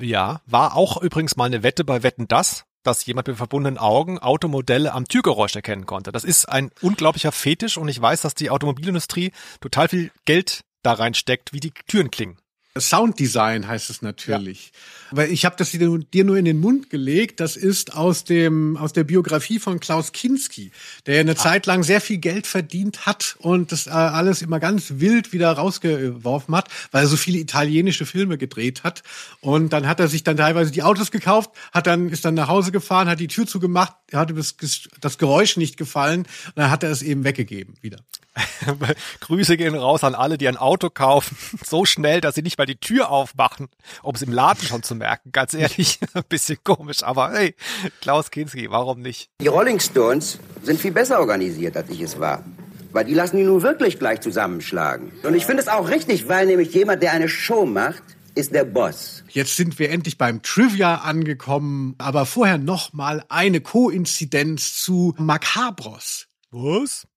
Ja, 0.02 0.42
war 0.46 0.76
auch 0.76 1.02
übrigens 1.02 1.38
mal 1.38 1.46
eine 1.46 1.64
Wette 1.64 1.86
bei 1.86 2.04
Wetten 2.04 2.28
das, 2.28 2.66
dass 2.84 3.06
jemand 3.06 3.30
mit 3.30 3.38
verbundenen 3.38 3.78
Augen 3.78 4.20
Automodelle 4.20 4.92
am 4.92 5.08
Türgeräusch 5.08 5.56
erkennen 5.56 5.86
konnte. 5.86 6.12
Das 6.12 6.26
ist 6.26 6.50
ein 6.50 6.70
unglaublicher 6.82 7.32
Fetisch 7.32 7.78
und 7.78 7.88
ich 7.88 8.02
weiß, 8.02 8.20
dass 8.20 8.36
die 8.36 8.50
Automobilindustrie 8.50 9.32
total 9.62 9.88
viel 9.88 10.12
Geld 10.26 10.66
da 10.84 10.92
reinsteckt, 10.92 11.54
wie 11.54 11.62
die 11.62 11.72
Türen 11.88 12.12
klingen. 12.12 12.41
Sounddesign 12.78 13.68
heißt 13.68 13.90
es 13.90 14.02
natürlich. 14.02 14.72
Ja. 15.12 15.18
Weil 15.18 15.32
ich 15.32 15.44
habe 15.44 15.58
das 15.58 15.72
dir 15.72 16.24
nur 16.24 16.38
in 16.38 16.46
den 16.46 16.60
Mund 16.60 16.90
gelegt. 16.90 17.42
Das 17.42 17.58
ist 17.58 17.94
aus 17.94 18.24
dem 18.24 18.78
aus 18.78 18.94
der 18.94 19.04
Biografie 19.04 19.60
von 19.60 19.82
Klaus 19.82 20.14
Kinski, 20.14 20.72
der 21.06 21.20
eine 21.20 21.32
ah. 21.32 21.36
Zeit 21.36 21.66
lang 21.66 21.84
sehr 21.84 22.00
viel 22.00 22.18
Geld 22.18 22.48
verdient 22.48 23.06
hat 23.06 23.36
und 23.40 23.74
das 23.74 23.88
äh, 23.88 23.92
alles 23.92 24.42
immer 24.42 24.62
ganz 24.62 24.94
wild 24.98 25.34
wieder 25.34 25.52
rausgeworfen 25.52 26.56
hat, 26.56 26.70
weil 26.92 27.04
er 27.04 27.08
so 27.08 27.18
viele 27.18 27.40
italienische 27.40 28.06
Filme 28.06 28.38
gedreht 28.38 28.84
hat. 28.84 29.04
Und 29.42 29.74
dann 29.74 29.86
hat 29.86 30.00
er 30.00 30.08
sich 30.08 30.24
dann 30.24 30.38
teilweise 30.38 30.72
die 30.72 30.84
Autos 30.84 31.12
gekauft, 31.12 31.52
hat 31.74 31.88
dann 31.88 32.10
ist 32.10 32.24
dann 32.24 32.36
nach 32.36 32.48
Hause 32.48 32.72
gefahren, 32.72 33.10
hat 33.10 33.20
die 33.20 33.28
Tür 33.28 33.48
zugemacht, 33.48 33.94
das, 34.12 34.56
das 35.02 35.18
Geräusch 35.18 35.58
nicht 35.58 35.76
gefallen 35.76 36.22
und 36.22 36.54
dann 36.56 36.72
hat 36.72 36.84
er 36.84 36.92
es 36.92 37.02
eben 37.02 37.26
weggegeben 37.26 37.76
wieder. 37.82 37.98
Grüße 39.20 39.58
gehen 39.58 39.76
raus 39.76 40.04
an 40.04 40.16
alle, 40.16 40.38
die 40.38 40.48
ein 40.48 40.58
Auto 40.58 40.90
kaufen, 40.90 41.36
so 41.66 41.86
schnell, 41.86 42.22
dass 42.22 42.36
sie 42.36 42.42
nicht 42.42 42.58
mal 42.58 42.66
die 42.66 42.80
Tür 42.80 43.10
aufmachen, 43.10 43.70
um 44.04 44.16
es 44.16 44.22
im 44.22 44.32
Laden 44.32 44.66
schon 44.66 44.84
zu 44.84 44.96
merken. 44.96 45.32
Ganz 45.32 45.54
ehrlich, 45.54 46.00
ein 46.14 46.24
bisschen 46.30 46.58
komisch, 46.64 47.04
aber 47.04 47.32
hey, 47.32 47.56
Klaus 48.02 48.32
Kinski, 48.32 48.70
warum 48.70 49.02
nicht? 49.02 49.30
Die 49.42 49.48
Rolling 49.48 49.80
Stones 49.80 50.40
sind 50.64 50.80
viel 50.80 50.92
besser 50.92 51.20
organisiert, 51.20 51.76
als 51.76 51.90
ich 51.90 52.02
es 52.02 52.20
war. 52.20 52.44
Weil 52.94 53.06
die 53.06 53.14
lassen 53.14 53.38
die 53.38 53.44
nun 53.44 53.62
wirklich 53.62 54.00
gleich 54.00 54.20
zusammenschlagen. 54.20 55.14
Und 55.24 55.34
ich 55.34 55.46
finde 55.46 55.62
es 55.62 55.70
auch 55.70 55.90
richtig, 55.90 56.28
weil 56.28 56.46
nämlich 56.46 56.74
jemand, 56.74 57.02
der 57.02 57.14
eine 57.14 57.30
Show 57.30 57.66
macht, 57.66 58.04
ist 58.36 58.54
der 58.54 58.66
Boss. 58.66 59.24
Jetzt 59.30 59.56
sind 59.56 59.80
wir 59.80 59.90
endlich 59.90 60.18
beim 60.18 60.42
Trivia 60.42 60.96
angekommen, 60.96 61.96
aber 61.98 62.26
vorher 62.26 62.58
noch 62.58 62.94
mal 62.94 63.24
eine 63.30 63.62
Koinzidenz 63.62 64.82
zu 64.82 65.14
Macabros. 65.18 66.28
Was? 66.52 67.08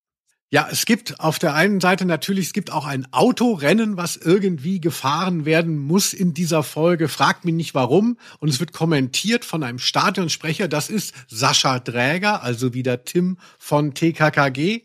Ja, 0.54 0.68
es 0.70 0.86
gibt 0.86 1.18
auf 1.18 1.40
der 1.40 1.54
einen 1.54 1.80
Seite 1.80 2.04
natürlich, 2.04 2.46
es 2.46 2.52
gibt 2.52 2.70
auch 2.70 2.86
ein 2.86 3.12
Autorennen, 3.12 3.96
was 3.96 4.16
irgendwie 4.16 4.80
gefahren 4.80 5.46
werden 5.46 5.76
muss 5.76 6.12
in 6.12 6.32
dieser 6.32 6.62
Folge. 6.62 7.08
Fragt 7.08 7.44
mich 7.44 7.54
nicht 7.54 7.74
warum. 7.74 8.18
Und 8.38 8.50
es 8.50 8.60
wird 8.60 8.72
kommentiert 8.72 9.44
von 9.44 9.64
einem 9.64 9.80
Stadionsprecher. 9.80 10.68
Das 10.68 10.90
ist 10.90 11.12
Sascha 11.26 11.80
Dräger, 11.80 12.44
also 12.44 12.72
wieder 12.72 13.02
Tim 13.02 13.36
von 13.58 13.94
TKKG. 13.94 14.82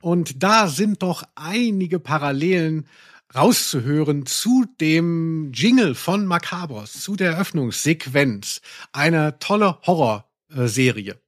Und 0.00 0.44
da 0.44 0.68
sind 0.68 1.02
doch 1.02 1.24
einige 1.34 1.98
Parallelen 1.98 2.86
rauszuhören 3.34 4.26
zu 4.26 4.64
dem 4.80 5.50
Jingle 5.52 5.96
von 5.96 6.24
Macabros, 6.24 6.92
zu 6.92 7.16
der 7.16 7.32
Eröffnungssequenz. 7.32 8.60
Eine 8.92 9.40
tolle 9.40 9.80
Horrorserie. 9.84 11.18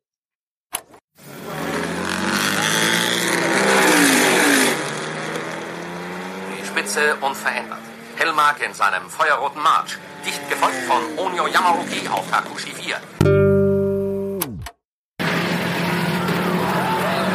Spitze 6.92 7.16
unverändert. 7.22 7.78
Hellmark 8.16 8.60
in 8.62 8.74
seinem 8.74 9.08
feuerroten 9.08 9.62
March. 9.62 9.96
dicht 10.26 10.46
gefolgt 10.50 10.76
von 10.86 11.02
Onyo 11.16 11.46
Yamauchi 11.46 12.06
auf 12.08 12.30
Takushi 12.30 12.70
4. 12.70 12.96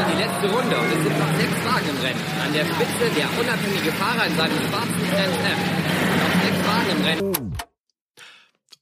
Die 0.09 0.17
letzte 0.21 0.55
Runde 0.55 0.77
und 0.77 0.91
es 0.93 1.03
sind 1.03 1.17
noch 1.17 1.33
sechs 1.39 1.57
Wagen 1.65 1.89
im 1.89 1.97
Rennen. 2.05 2.23
An 2.45 2.53
der 2.53 2.65
Spitze 2.65 3.09
der 3.17 3.27
unabhängige 3.39 3.91
Fahrer 3.93 4.27
in 4.27 4.37
seinem 4.37 4.59
schwarzen 4.69 5.09
Trans 5.09 5.37
M. 5.37 5.59
Noch 6.21 6.35
sechs 6.43 6.61
Wagen 6.67 6.89
im 6.91 7.01
Rennen. 7.03 7.56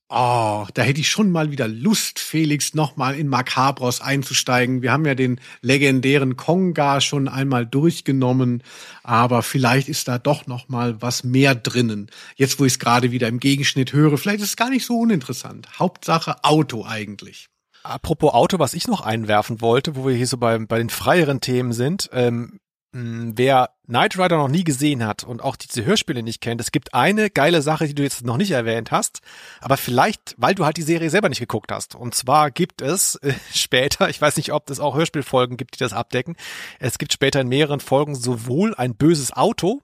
Oh, 0.08 0.68
da 0.76 0.84
hätte 0.84 1.00
ich 1.02 1.10
schon 1.10 1.32
mal 1.32 1.50
wieder 1.50 1.68
Lust, 1.68 2.20
Felix, 2.20 2.76
nochmal 2.76 3.16
in 3.16 3.28
Macabros 3.28 4.02
einzusteigen. 4.02 4.84
Wir 4.84 4.92
haben 4.92 5.06
ja 5.06 5.16
den 5.16 5.42
legendären 5.62 6.38
Konga 6.38 7.02
schon 7.02 7.28
einmal 7.28 7.66
durchgenommen, 7.66 8.62
aber 9.02 9.42
vielleicht 9.42 9.90
ist 9.90 10.08
da 10.08 10.20
doch 10.20 10.46
noch 10.46 10.70
mal 10.70 11.02
was 11.02 11.24
mehr 11.24 11.56
drinnen. 11.56 12.12
Jetzt, 12.36 12.60
wo 12.60 12.66
ich 12.66 12.74
es 12.74 12.80
gerade 12.80 13.12
wieder 13.12 13.28
im 13.28 13.40
Gegenschnitt 13.40 13.94
höre, 13.94 14.20
vielleicht 14.20 14.42
ist 14.42 14.50
es 14.50 14.58
gar 14.58 14.70
nicht 14.70 14.86
so 14.86 15.00
uninteressant. 15.00 15.80
Hauptsache 15.80 16.44
Auto 16.44 16.86
eigentlich. 16.86 17.48
Apropos 17.82 18.34
Auto, 18.34 18.60
was 18.60 18.76
ich 18.76 18.88
noch 18.88 19.02
einwerfen 19.02 19.60
wollte, 19.60 19.96
wo 19.96 20.08
wir 20.08 20.16
hier 20.16 20.28
so 20.28 20.38
bei, 20.38 20.60
bei 20.60 20.78
den 20.78 20.90
freieren 20.92 21.42
Themen 21.42 21.74
sind. 21.74 22.10
Ähm, 22.14 22.60
wer 22.98 23.72
Knight 23.88 24.18
Rider 24.18 24.38
noch 24.38 24.48
nie 24.48 24.64
gesehen 24.64 25.06
hat 25.06 25.26
und 25.26 25.42
auch 25.44 25.58
diese 25.58 25.84
Hörspiele 25.84 26.24
nicht 26.24 26.40
kennt, 26.40 26.62
es 26.62 26.72
gibt 26.72 26.94
eine 26.94 27.30
geile 27.30 27.62
Sache, 27.62 27.88
die 27.88 27.94
du 27.94 28.04
jetzt 28.04 28.24
noch 28.24 28.38
nicht 28.38 28.52
erwähnt 28.52 28.92
hast, 28.92 29.20
aber 29.60 29.76
vielleicht, 29.76 30.34
weil 30.38 30.56
du 30.56 30.64
halt 30.64 30.78
die 30.78 30.82
Serie 30.82 31.10
selber 31.10 31.28
nicht 31.28 31.40
geguckt 31.40 31.72
hast. 31.74 31.96
Und 31.96 32.16
zwar 32.16 32.52
gibt 32.52 32.82
es 32.82 33.16
äh, 33.16 33.34
später, 33.54 34.10
ich 34.10 34.22
weiß 34.22 34.38
nicht, 34.38 34.54
ob 34.54 34.70
es 34.70 34.80
auch 34.80 34.96
Hörspielfolgen 34.96 35.58
gibt, 35.58 35.76
die 35.76 35.80
das 35.80 35.92
abdecken, 35.92 36.38
es 36.80 36.98
gibt 36.98 37.12
später 37.12 37.42
in 37.42 37.50
mehreren 37.50 37.82
Folgen 37.82 38.16
sowohl 38.16 38.74
ein 38.76 38.96
böses 38.96 39.34
Auto 39.34 39.82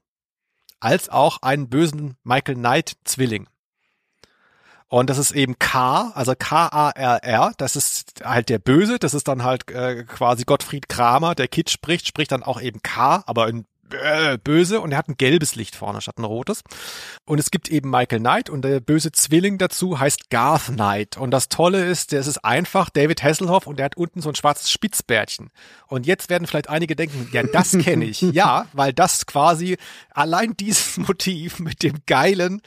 als 0.79 1.09
auch 1.09 1.41
einen 1.41 1.69
bösen 1.69 2.15
Michael 2.23 2.55
Knight 2.55 2.95
Zwilling. 3.03 3.47
Und 4.91 5.09
das 5.09 5.17
ist 5.17 5.31
eben 5.31 5.57
K, 5.57 6.11
also 6.15 6.33
K-A-R-R, 6.37 7.53
das 7.55 7.77
ist 7.77 8.25
halt 8.25 8.49
der 8.49 8.59
Böse, 8.59 8.99
das 8.99 9.13
ist 9.13 9.29
dann 9.29 9.41
halt 9.41 9.71
äh, 9.71 10.03
quasi 10.03 10.43
Gottfried 10.43 10.89
Kramer, 10.89 11.33
der 11.33 11.47
Kid 11.47 11.69
spricht, 11.69 12.05
spricht 12.05 12.33
dann 12.33 12.43
auch 12.43 12.59
eben 12.59 12.81
K, 12.81 13.23
aber 13.25 13.47
in 13.47 13.65
äh, 13.93 14.37
böse 14.37 14.81
und 14.81 14.91
er 14.91 14.97
hat 14.97 15.07
ein 15.07 15.15
gelbes 15.15 15.55
Licht 15.55 15.77
vorne 15.77 16.01
statt 16.01 16.17
ein 16.17 16.25
rotes. 16.25 16.63
Und 17.23 17.39
es 17.39 17.51
gibt 17.51 17.69
eben 17.69 17.89
Michael 17.89 18.19
Knight 18.19 18.49
und 18.49 18.63
der 18.63 18.81
böse 18.81 19.13
Zwilling 19.13 19.57
dazu 19.57 19.97
heißt 19.97 20.29
Garth 20.29 20.65
Knight. 20.65 21.15
Und 21.15 21.31
das 21.31 21.47
Tolle 21.47 21.85
ist, 21.85 22.11
das 22.11 22.27
ist 22.27 22.43
einfach 22.43 22.89
David 22.89 23.23
Hasselhoff 23.23 23.67
und 23.67 23.79
der 23.79 23.85
hat 23.85 23.95
unten 23.95 24.21
so 24.21 24.27
ein 24.27 24.35
schwarzes 24.35 24.71
Spitzbärtchen. 24.71 25.51
Und 25.87 26.05
jetzt 26.05 26.29
werden 26.29 26.47
vielleicht 26.47 26.69
einige 26.69 26.97
denken, 26.97 27.29
ja, 27.31 27.43
das 27.43 27.77
kenne 27.77 28.03
ich. 28.03 28.21
ja, 28.33 28.65
weil 28.73 28.91
das 28.91 29.25
quasi 29.25 29.77
allein 30.09 30.57
dieses 30.57 30.97
Motiv 30.97 31.59
mit 31.59 31.81
dem 31.81 31.99
geilen 32.05 32.61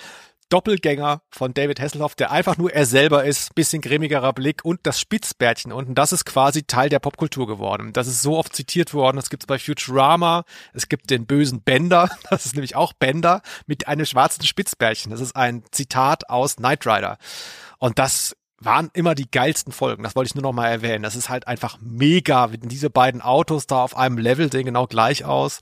Doppelgänger 0.48 1.22
von 1.30 1.54
David 1.54 1.80
Hasselhoff, 1.80 2.14
der 2.14 2.30
einfach 2.30 2.56
nur 2.56 2.72
er 2.72 2.86
selber 2.86 3.24
ist, 3.24 3.54
bisschen 3.54 3.82
grimmigerer 3.82 4.32
Blick 4.32 4.64
und 4.64 4.80
das 4.84 5.00
Spitzbärtchen 5.00 5.72
unten, 5.72 5.94
das 5.94 6.12
ist 6.12 6.24
quasi 6.24 6.64
Teil 6.64 6.88
der 6.88 6.98
Popkultur 6.98 7.46
geworden. 7.46 7.92
Das 7.92 8.06
ist 8.06 8.22
so 8.22 8.38
oft 8.38 8.54
zitiert 8.54 8.94
worden, 8.94 9.16
das 9.16 9.30
gibt's 9.30 9.46
bei 9.46 9.58
Futurama, 9.58 10.44
es 10.72 10.88
gibt 10.88 11.10
den 11.10 11.26
bösen 11.26 11.62
Bender, 11.62 12.10
das 12.30 12.46
ist 12.46 12.54
nämlich 12.54 12.76
auch 12.76 12.92
Bender 12.92 13.42
mit 13.66 13.88
einem 13.88 14.06
schwarzen 14.06 14.44
Spitzbärtchen. 14.44 15.10
Das 15.10 15.20
ist 15.20 15.36
ein 15.36 15.64
Zitat 15.70 16.28
aus 16.30 16.56
Knight 16.56 16.86
Rider. 16.86 17.18
Und 17.78 17.98
das 17.98 18.36
waren 18.64 18.90
immer 18.92 19.14
die 19.14 19.30
geilsten 19.30 19.72
Folgen. 19.72 20.02
Das 20.02 20.16
wollte 20.16 20.28
ich 20.28 20.34
nur 20.34 20.42
noch 20.42 20.52
mal 20.52 20.68
erwähnen. 20.68 21.02
Das 21.02 21.16
ist 21.16 21.28
halt 21.28 21.46
einfach 21.46 21.78
mega, 21.80 22.52
wenn 22.52 22.68
diese 22.68 22.90
beiden 22.90 23.20
Autos 23.20 23.66
da 23.66 23.82
auf 23.82 23.96
einem 23.96 24.18
Level 24.18 24.50
sehen 24.50 24.66
genau 24.66 24.86
gleich 24.86 25.24
aus 25.24 25.60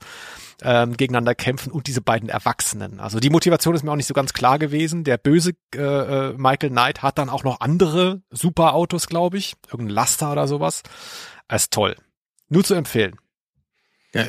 ähm, 0.61 0.95
gegeneinander 0.95 1.35
kämpfen 1.35 1.71
und 1.71 1.87
diese 1.87 2.01
beiden 2.01 2.29
Erwachsenen. 2.29 2.99
Also 2.99 3.19
die 3.19 3.29
Motivation 3.29 3.75
ist 3.75 3.83
mir 3.83 3.91
auch 3.91 3.97
nicht 3.97 4.07
so 4.07 4.13
ganz 4.13 4.33
klar 4.33 4.59
gewesen. 4.59 5.03
Der 5.03 5.17
böse 5.17 5.53
äh, 5.75 5.79
äh 5.79 6.33
Michael 6.37 6.69
Knight 6.69 7.01
hat 7.01 7.17
dann 7.17 7.29
auch 7.29 7.43
noch 7.43 7.59
andere 7.59 8.21
Superautos, 8.29 9.07
glaube 9.07 9.37
ich, 9.37 9.55
irgendein 9.71 9.95
Laster 9.95 10.31
oder 10.31 10.47
sowas. 10.47 10.83
Das 11.47 11.63
ist 11.63 11.73
toll. 11.73 11.95
Nur 12.49 12.63
zu 12.63 12.73
empfehlen. 12.73 13.17
Ja, 14.15 14.25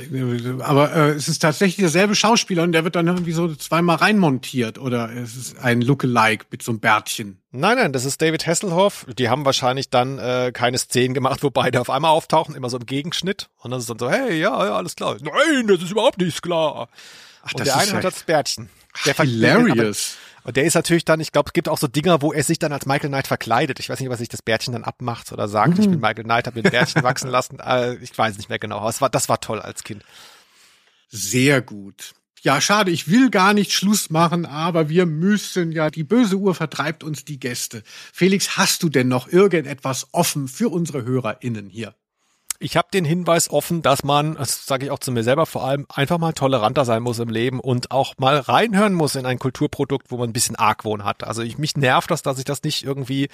aber 0.60 0.96
äh, 0.96 1.10
es 1.10 1.28
ist 1.28 1.40
tatsächlich 1.40 1.76
derselbe 1.76 2.14
Schauspieler 2.14 2.62
und 2.62 2.72
der 2.72 2.84
wird 2.84 2.96
dann 2.96 3.06
irgendwie 3.06 3.32
so 3.32 3.54
zweimal 3.54 3.96
reinmontiert 3.96 4.78
oder 4.78 5.10
es 5.14 5.36
ist 5.36 5.58
ein 5.58 5.82
Lookalike 5.82 6.46
mit 6.50 6.62
so 6.62 6.72
einem 6.72 6.80
Bärtchen. 6.80 7.38
Nein, 7.50 7.76
nein, 7.76 7.92
das 7.92 8.06
ist 8.06 8.22
David 8.22 8.46
Hasselhoff. 8.46 9.04
Die 9.18 9.28
haben 9.28 9.44
wahrscheinlich 9.44 9.90
dann 9.90 10.18
äh, 10.18 10.52
keine 10.54 10.78
Szenen 10.78 11.12
gemacht, 11.12 11.42
wo 11.42 11.50
beide 11.50 11.82
auf 11.82 11.90
einmal 11.90 12.12
auftauchen, 12.12 12.54
immer 12.54 12.70
so 12.70 12.78
im 12.78 12.86
Gegenschnitt. 12.86 13.50
Und 13.58 13.72
dann 13.72 13.80
ist 13.80 13.90
dann 13.90 13.98
so, 13.98 14.10
hey, 14.10 14.40
ja, 14.40 14.64
ja, 14.64 14.74
alles 14.74 14.96
klar. 14.96 15.18
Nein, 15.20 15.66
das 15.66 15.82
ist 15.82 15.90
überhaupt 15.90 16.18
nicht 16.18 16.42
klar. 16.42 16.88
Ach, 17.42 17.52
und 17.52 17.66
der 17.66 17.76
eine 17.76 17.92
hat 17.92 18.04
das 18.04 18.22
Bärtchen. 18.22 18.70
Der 19.04 19.14
Hilarious. 19.14 20.16
Und 20.44 20.56
der 20.56 20.64
ist 20.64 20.74
natürlich 20.74 21.06
dann, 21.06 21.20
ich 21.20 21.32
glaube, 21.32 21.48
es 21.48 21.52
gibt 21.54 21.68
auch 21.68 21.78
so 21.78 21.88
Dinger, 21.88 22.20
wo 22.20 22.32
er 22.32 22.44
sich 22.44 22.58
dann 22.58 22.72
als 22.72 22.84
Michael 22.84 23.08
Knight 23.08 23.26
verkleidet. 23.26 23.80
Ich 23.80 23.88
weiß 23.88 23.98
nicht, 23.98 24.10
was 24.10 24.18
sich 24.18 24.28
das 24.28 24.42
Bärtchen 24.42 24.74
dann 24.74 24.84
abmacht 24.84 25.32
oder 25.32 25.48
sagt, 25.48 25.74
mhm. 25.74 25.80
ich 25.80 25.88
bin 25.88 26.00
Michael 26.00 26.24
Knight, 26.24 26.46
habe 26.46 26.60
mir 26.60 26.66
ein 26.66 26.70
Bärtchen 26.70 27.02
wachsen 27.02 27.30
lassen. 27.30 27.58
Äh, 27.60 27.94
ich 27.96 28.16
weiß 28.16 28.36
nicht 28.36 28.50
mehr 28.50 28.58
genau. 28.58 28.78
Aber 28.78 28.90
es 28.90 29.00
war, 29.00 29.08
das 29.08 29.28
war 29.30 29.40
toll 29.40 29.60
als 29.60 29.84
Kind. 29.84 30.04
Sehr 31.08 31.62
gut. 31.62 32.12
Ja, 32.42 32.60
schade, 32.60 32.90
ich 32.90 33.08
will 33.08 33.30
gar 33.30 33.54
nicht 33.54 33.72
Schluss 33.72 34.10
machen, 34.10 34.44
aber 34.44 34.90
wir 34.90 35.06
müssen 35.06 35.72
ja, 35.72 35.88
die 35.88 36.04
böse 36.04 36.36
Uhr 36.36 36.54
vertreibt 36.54 37.02
uns 37.02 37.24
die 37.24 37.40
Gäste. 37.40 37.82
Felix, 38.12 38.58
hast 38.58 38.82
du 38.82 38.90
denn 38.90 39.08
noch 39.08 39.28
irgendetwas 39.28 40.08
offen 40.12 40.46
für 40.46 40.68
unsere 40.68 41.06
HörerInnen 41.06 41.70
hier? 41.70 41.94
Ich 42.64 42.78
habe 42.78 42.88
den 42.92 43.04
Hinweis 43.04 43.50
offen, 43.50 43.82
dass 43.82 44.04
man, 44.04 44.36
das 44.36 44.64
sage 44.64 44.86
ich 44.86 44.90
auch 44.90 44.98
zu 44.98 45.12
mir 45.12 45.22
selber 45.22 45.44
vor 45.44 45.64
allem, 45.64 45.86
einfach 45.92 46.16
mal 46.18 46.32
toleranter 46.32 46.86
sein 46.86 47.02
muss 47.02 47.18
im 47.18 47.28
Leben 47.28 47.60
und 47.60 47.90
auch 47.90 48.14
mal 48.16 48.38
reinhören 48.38 48.94
muss 48.94 49.16
in 49.16 49.26
ein 49.26 49.38
Kulturprodukt, 49.38 50.10
wo 50.10 50.16
man 50.16 50.30
ein 50.30 50.32
bisschen 50.32 50.56
Argwohn 50.56 51.04
hat. 51.04 51.24
Also 51.24 51.42
ich, 51.42 51.58
mich 51.58 51.76
nervt 51.76 52.10
das, 52.10 52.22
dass 52.22 52.38
ich 52.38 52.44
das 52.44 52.62
nicht 52.62 52.82
irgendwie 52.82 53.28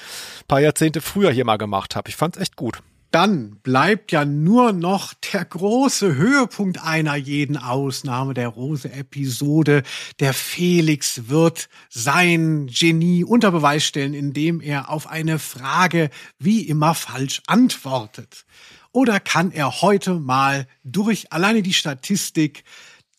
paar 0.48 0.60
Jahrzehnte 0.60 1.00
früher 1.00 1.30
hier 1.30 1.44
mal 1.44 1.58
gemacht 1.58 1.94
habe. 1.94 2.08
Ich 2.08 2.16
fand's 2.16 2.38
echt 2.38 2.56
gut. 2.56 2.82
Dann 3.12 3.56
bleibt 3.62 4.12
ja 4.12 4.24
nur 4.24 4.72
noch 4.72 5.14
der 5.32 5.44
große 5.44 6.14
Höhepunkt 6.14 6.82
einer 6.82 7.16
jeden 7.16 7.56
Ausnahme 7.56 8.34
der 8.34 8.48
Rose-Episode. 8.48 9.82
Der 10.20 10.32
Felix 10.32 11.28
wird 11.28 11.68
sein 11.88 12.68
Genie 12.68 13.24
unter 13.24 13.50
Beweis 13.50 13.84
stellen, 13.84 14.14
indem 14.14 14.60
er 14.60 14.90
auf 14.90 15.08
eine 15.08 15.38
Frage 15.40 16.10
wie 16.38 16.62
immer 16.68 16.94
falsch 16.94 17.42
antwortet. 17.46 18.44
Oder 18.92 19.20
kann 19.20 19.52
er 19.52 19.82
heute 19.82 20.14
mal 20.14 20.66
durch 20.82 21.32
alleine 21.32 21.62
die 21.62 21.74
Statistik 21.74 22.64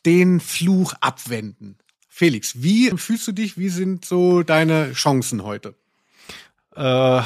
den 0.05 0.39
Fluch 0.39 0.93
abwenden? 0.99 1.77
Felix, 2.09 2.61
wie 2.61 2.91
fühlst 2.97 3.27
du 3.27 3.31
dich? 3.31 3.57
Wie 3.57 3.69
sind 3.69 4.05
so 4.05 4.43
deine 4.43 4.91
Chancen 4.93 5.43
heute? 5.43 5.75
Äh, 6.75 7.21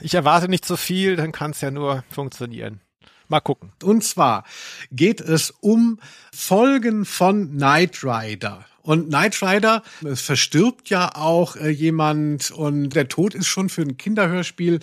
ich 0.00 0.14
erwarte 0.14 0.48
nicht 0.48 0.66
so 0.66 0.76
viel, 0.76 1.16
dann 1.16 1.32
kann 1.32 1.52
es 1.52 1.62
ja 1.62 1.70
nur 1.70 2.04
funktionieren. 2.10 2.80
Mal 3.28 3.40
gucken. 3.40 3.72
Und 3.82 4.04
zwar 4.04 4.44
geht 4.92 5.20
es 5.20 5.50
um 5.50 5.98
Folgen 6.32 7.04
von 7.04 7.56
Knight 7.56 8.04
Rider. 8.04 8.64
Und 8.82 9.08
Knight 9.08 9.42
Rider, 9.42 9.82
es 10.04 10.20
verstirbt 10.20 10.90
ja 10.90 11.16
auch 11.16 11.56
äh, 11.56 11.70
jemand 11.70 12.52
und 12.52 12.90
der 12.90 13.08
Tod 13.08 13.34
ist 13.34 13.48
schon 13.48 13.68
für 13.68 13.82
ein 13.82 13.96
Kinderhörspiel 13.96 14.78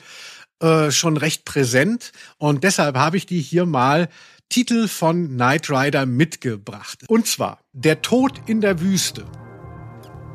äh, 0.59 0.91
schon 0.91 1.17
recht 1.17 1.45
präsent 1.45 2.11
und 2.37 2.63
deshalb 2.63 2.97
habe 2.97 3.17
ich 3.17 3.25
die 3.25 3.41
hier 3.41 3.65
mal 3.65 4.09
Titel 4.49 4.87
von 4.87 5.29
Knight 5.29 5.69
Rider 5.69 6.05
mitgebracht. 6.05 6.99
Und 7.07 7.25
zwar 7.25 7.59
Der 7.73 8.01
Tod 8.01 8.41
in 8.45 8.61
der 8.61 8.79
Wüste. 8.79 9.25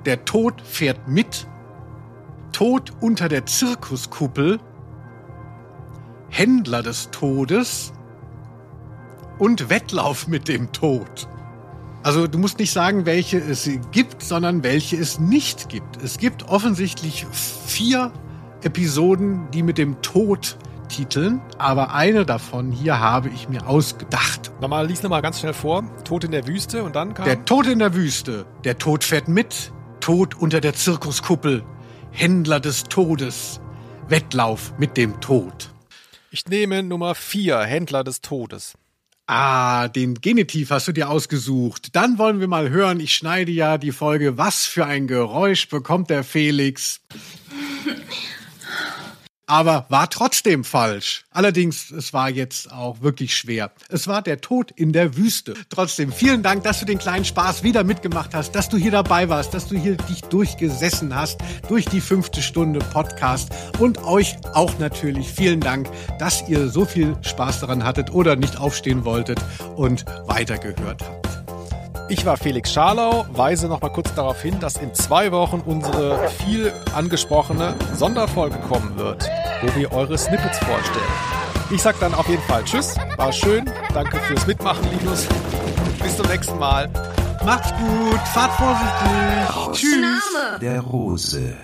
Der 0.06 0.24
Tod 0.24 0.60
fährt 0.60 1.06
mit. 1.06 1.46
Tod 2.52 2.92
unter 3.00 3.28
der 3.28 3.46
Zirkuskuppel. 3.46 4.58
Händler 6.30 6.82
des 6.82 7.10
Todes 7.10 7.92
und 9.38 9.70
Wettlauf 9.70 10.26
mit 10.26 10.48
dem 10.48 10.72
Tod. 10.72 11.28
Also 12.02 12.26
du 12.26 12.38
musst 12.38 12.58
nicht 12.58 12.72
sagen, 12.72 13.06
welche 13.06 13.38
es 13.38 13.68
gibt, 13.92 14.22
sondern 14.22 14.62
welche 14.62 14.96
es 14.96 15.18
nicht 15.18 15.68
gibt. 15.68 16.02
Es 16.02 16.18
gibt 16.18 16.48
offensichtlich 16.48 17.26
vier 17.66 18.12
Episoden, 18.62 19.50
die 19.52 19.62
mit 19.62 19.78
dem 19.78 20.02
Tod 20.02 20.58
titeln, 20.88 21.40
aber 21.58 21.94
eine 21.94 22.24
davon 22.24 22.72
hier 22.72 22.98
habe 22.98 23.28
ich 23.28 23.48
mir 23.48 23.66
ausgedacht. 23.66 24.50
Nochmal, 24.60 24.86
lies 24.86 25.02
nochmal 25.02 25.22
ganz 25.22 25.40
schnell 25.40 25.54
vor. 25.54 25.84
Tod 26.04 26.24
in 26.24 26.32
der 26.32 26.46
Wüste 26.46 26.82
und 26.82 26.96
dann 26.96 27.14
kam... 27.14 27.24
Der 27.24 27.44
Tod 27.44 27.66
in 27.66 27.78
der 27.78 27.94
Wüste. 27.94 28.46
Der 28.64 28.78
Tod 28.78 29.04
fährt 29.04 29.28
mit. 29.28 29.72
Tod 30.00 30.34
unter 30.34 30.60
der 30.60 30.74
Zirkuskuppel. 30.74 31.62
Händler 32.10 32.60
des 32.60 32.84
Todes. 32.84 33.60
Wettlauf 34.08 34.72
mit 34.78 34.96
dem 34.96 35.20
Tod. 35.20 35.70
Ich 36.30 36.46
nehme 36.46 36.82
Nummer 36.82 37.14
vier, 37.14 37.60
Händler 37.60 38.04
des 38.04 38.20
Todes. 38.20 38.74
Ah, 39.26 39.88
den 39.88 40.14
Genitiv 40.14 40.70
hast 40.70 40.88
du 40.88 40.92
dir 40.92 41.10
ausgesucht. 41.10 41.94
Dann 41.94 42.16
wollen 42.16 42.40
wir 42.40 42.48
mal 42.48 42.70
hören. 42.70 42.98
Ich 42.98 43.14
schneide 43.14 43.52
ja 43.52 43.76
die 43.76 43.92
Folge. 43.92 44.38
Was 44.38 44.64
für 44.64 44.86
ein 44.86 45.06
Geräusch 45.06 45.68
bekommt 45.68 46.08
der 46.08 46.24
Felix? 46.24 47.02
aber 49.48 49.86
war 49.88 50.08
trotzdem 50.08 50.62
falsch. 50.62 51.24
Allerdings, 51.32 51.90
es 51.90 52.12
war 52.12 52.30
jetzt 52.30 52.70
auch 52.70 53.00
wirklich 53.00 53.36
schwer. 53.36 53.72
Es 53.88 54.06
war 54.06 54.22
der 54.22 54.40
Tod 54.40 54.70
in 54.70 54.92
der 54.92 55.16
Wüste. 55.16 55.54
Trotzdem, 55.70 56.12
vielen 56.12 56.42
Dank, 56.42 56.62
dass 56.62 56.80
du 56.80 56.86
den 56.86 56.98
kleinen 56.98 57.24
Spaß 57.24 57.62
wieder 57.62 57.82
mitgemacht 57.82 58.34
hast, 58.34 58.54
dass 58.54 58.68
du 58.68 58.76
hier 58.76 58.92
dabei 58.92 59.28
warst, 59.28 59.54
dass 59.54 59.66
du 59.66 59.76
hier 59.76 59.96
dich 59.96 60.20
durchgesessen 60.22 61.14
hast 61.14 61.38
durch 61.68 61.86
die 61.86 62.00
fünfte 62.00 62.42
Stunde 62.42 62.78
Podcast 62.78 63.50
und 63.78 64.04
euch 64.04 64.36
auch 64.52 64.78
natürlich 64.78 65.28
vielen 65.28 65.60
Dank, 65.60 65.88
dass 66.18 66.46
ihr 66.48 66.68
so 66.68 66.84
viel 66.84 67.16
Spaß 67.22 67.60
daran 67.60 67.84
hattet 67.84 68.12
oder 68.12 68.36
nicht 68.36 68.58
aufstehen 68.58 69.04
wolltet 69.04 69.40
und 69.76 70.04
weitergehört 70.26 71.02
habt. 71.02 71.57
Ich 72.10 72.24
war 72.24 72.38
Felix 72.38 72.72
Scharlau, 72.72 73.26
weise 73.32 73.68
noch 73.68 73.82
mal 73.82 73.90
kurz 73.90 74.14
darauf 74.14 74.40
hin, 74.40 74.58
dass 74.60 74.76
in 74.78 74.94
zwei 74.94 75.30
Wochen 75.30 75.60
unsere 75.66 76.28
viel 76.30 76.72
angesprochene 76.94 77.74
Sonderfolge 77.94 78.56
kommen 78.66 78.96
wird, 78.96 79.28
wo 79.60 79.74
wir 79.78 79.92
eure 79.92 80.16
Snippets 80.16 80.58
vorstellen. 80.58 81.04
Ich 81.70 81.82
sag 81.82 82.00
dann 82.00 82.14
auf 82.14 82.26
jeden 82.28 82.42
Fall 82.44 82.64
Tschüss, 82.64 82.94
war 83.18 83.30
schön, 83.30 83.70
danke 83.92 84.18
fürs 84.20 84.46
Mitmachen, 84.46 84.88
Linus. 84.98 85.26
Bis 86.02 86.16
zum 86.16 86.26
nächsten 86.28 86.58
Mal. 86.58 86.88
Macht's 87.44 87.70
gut, 87.72 88.20
fahrt 88.32 88.52
vorsichtig. 88.52 89.90
Tschüss. 89.90 90.60
Der 90.62 90.80
Rose. 90.80 91.56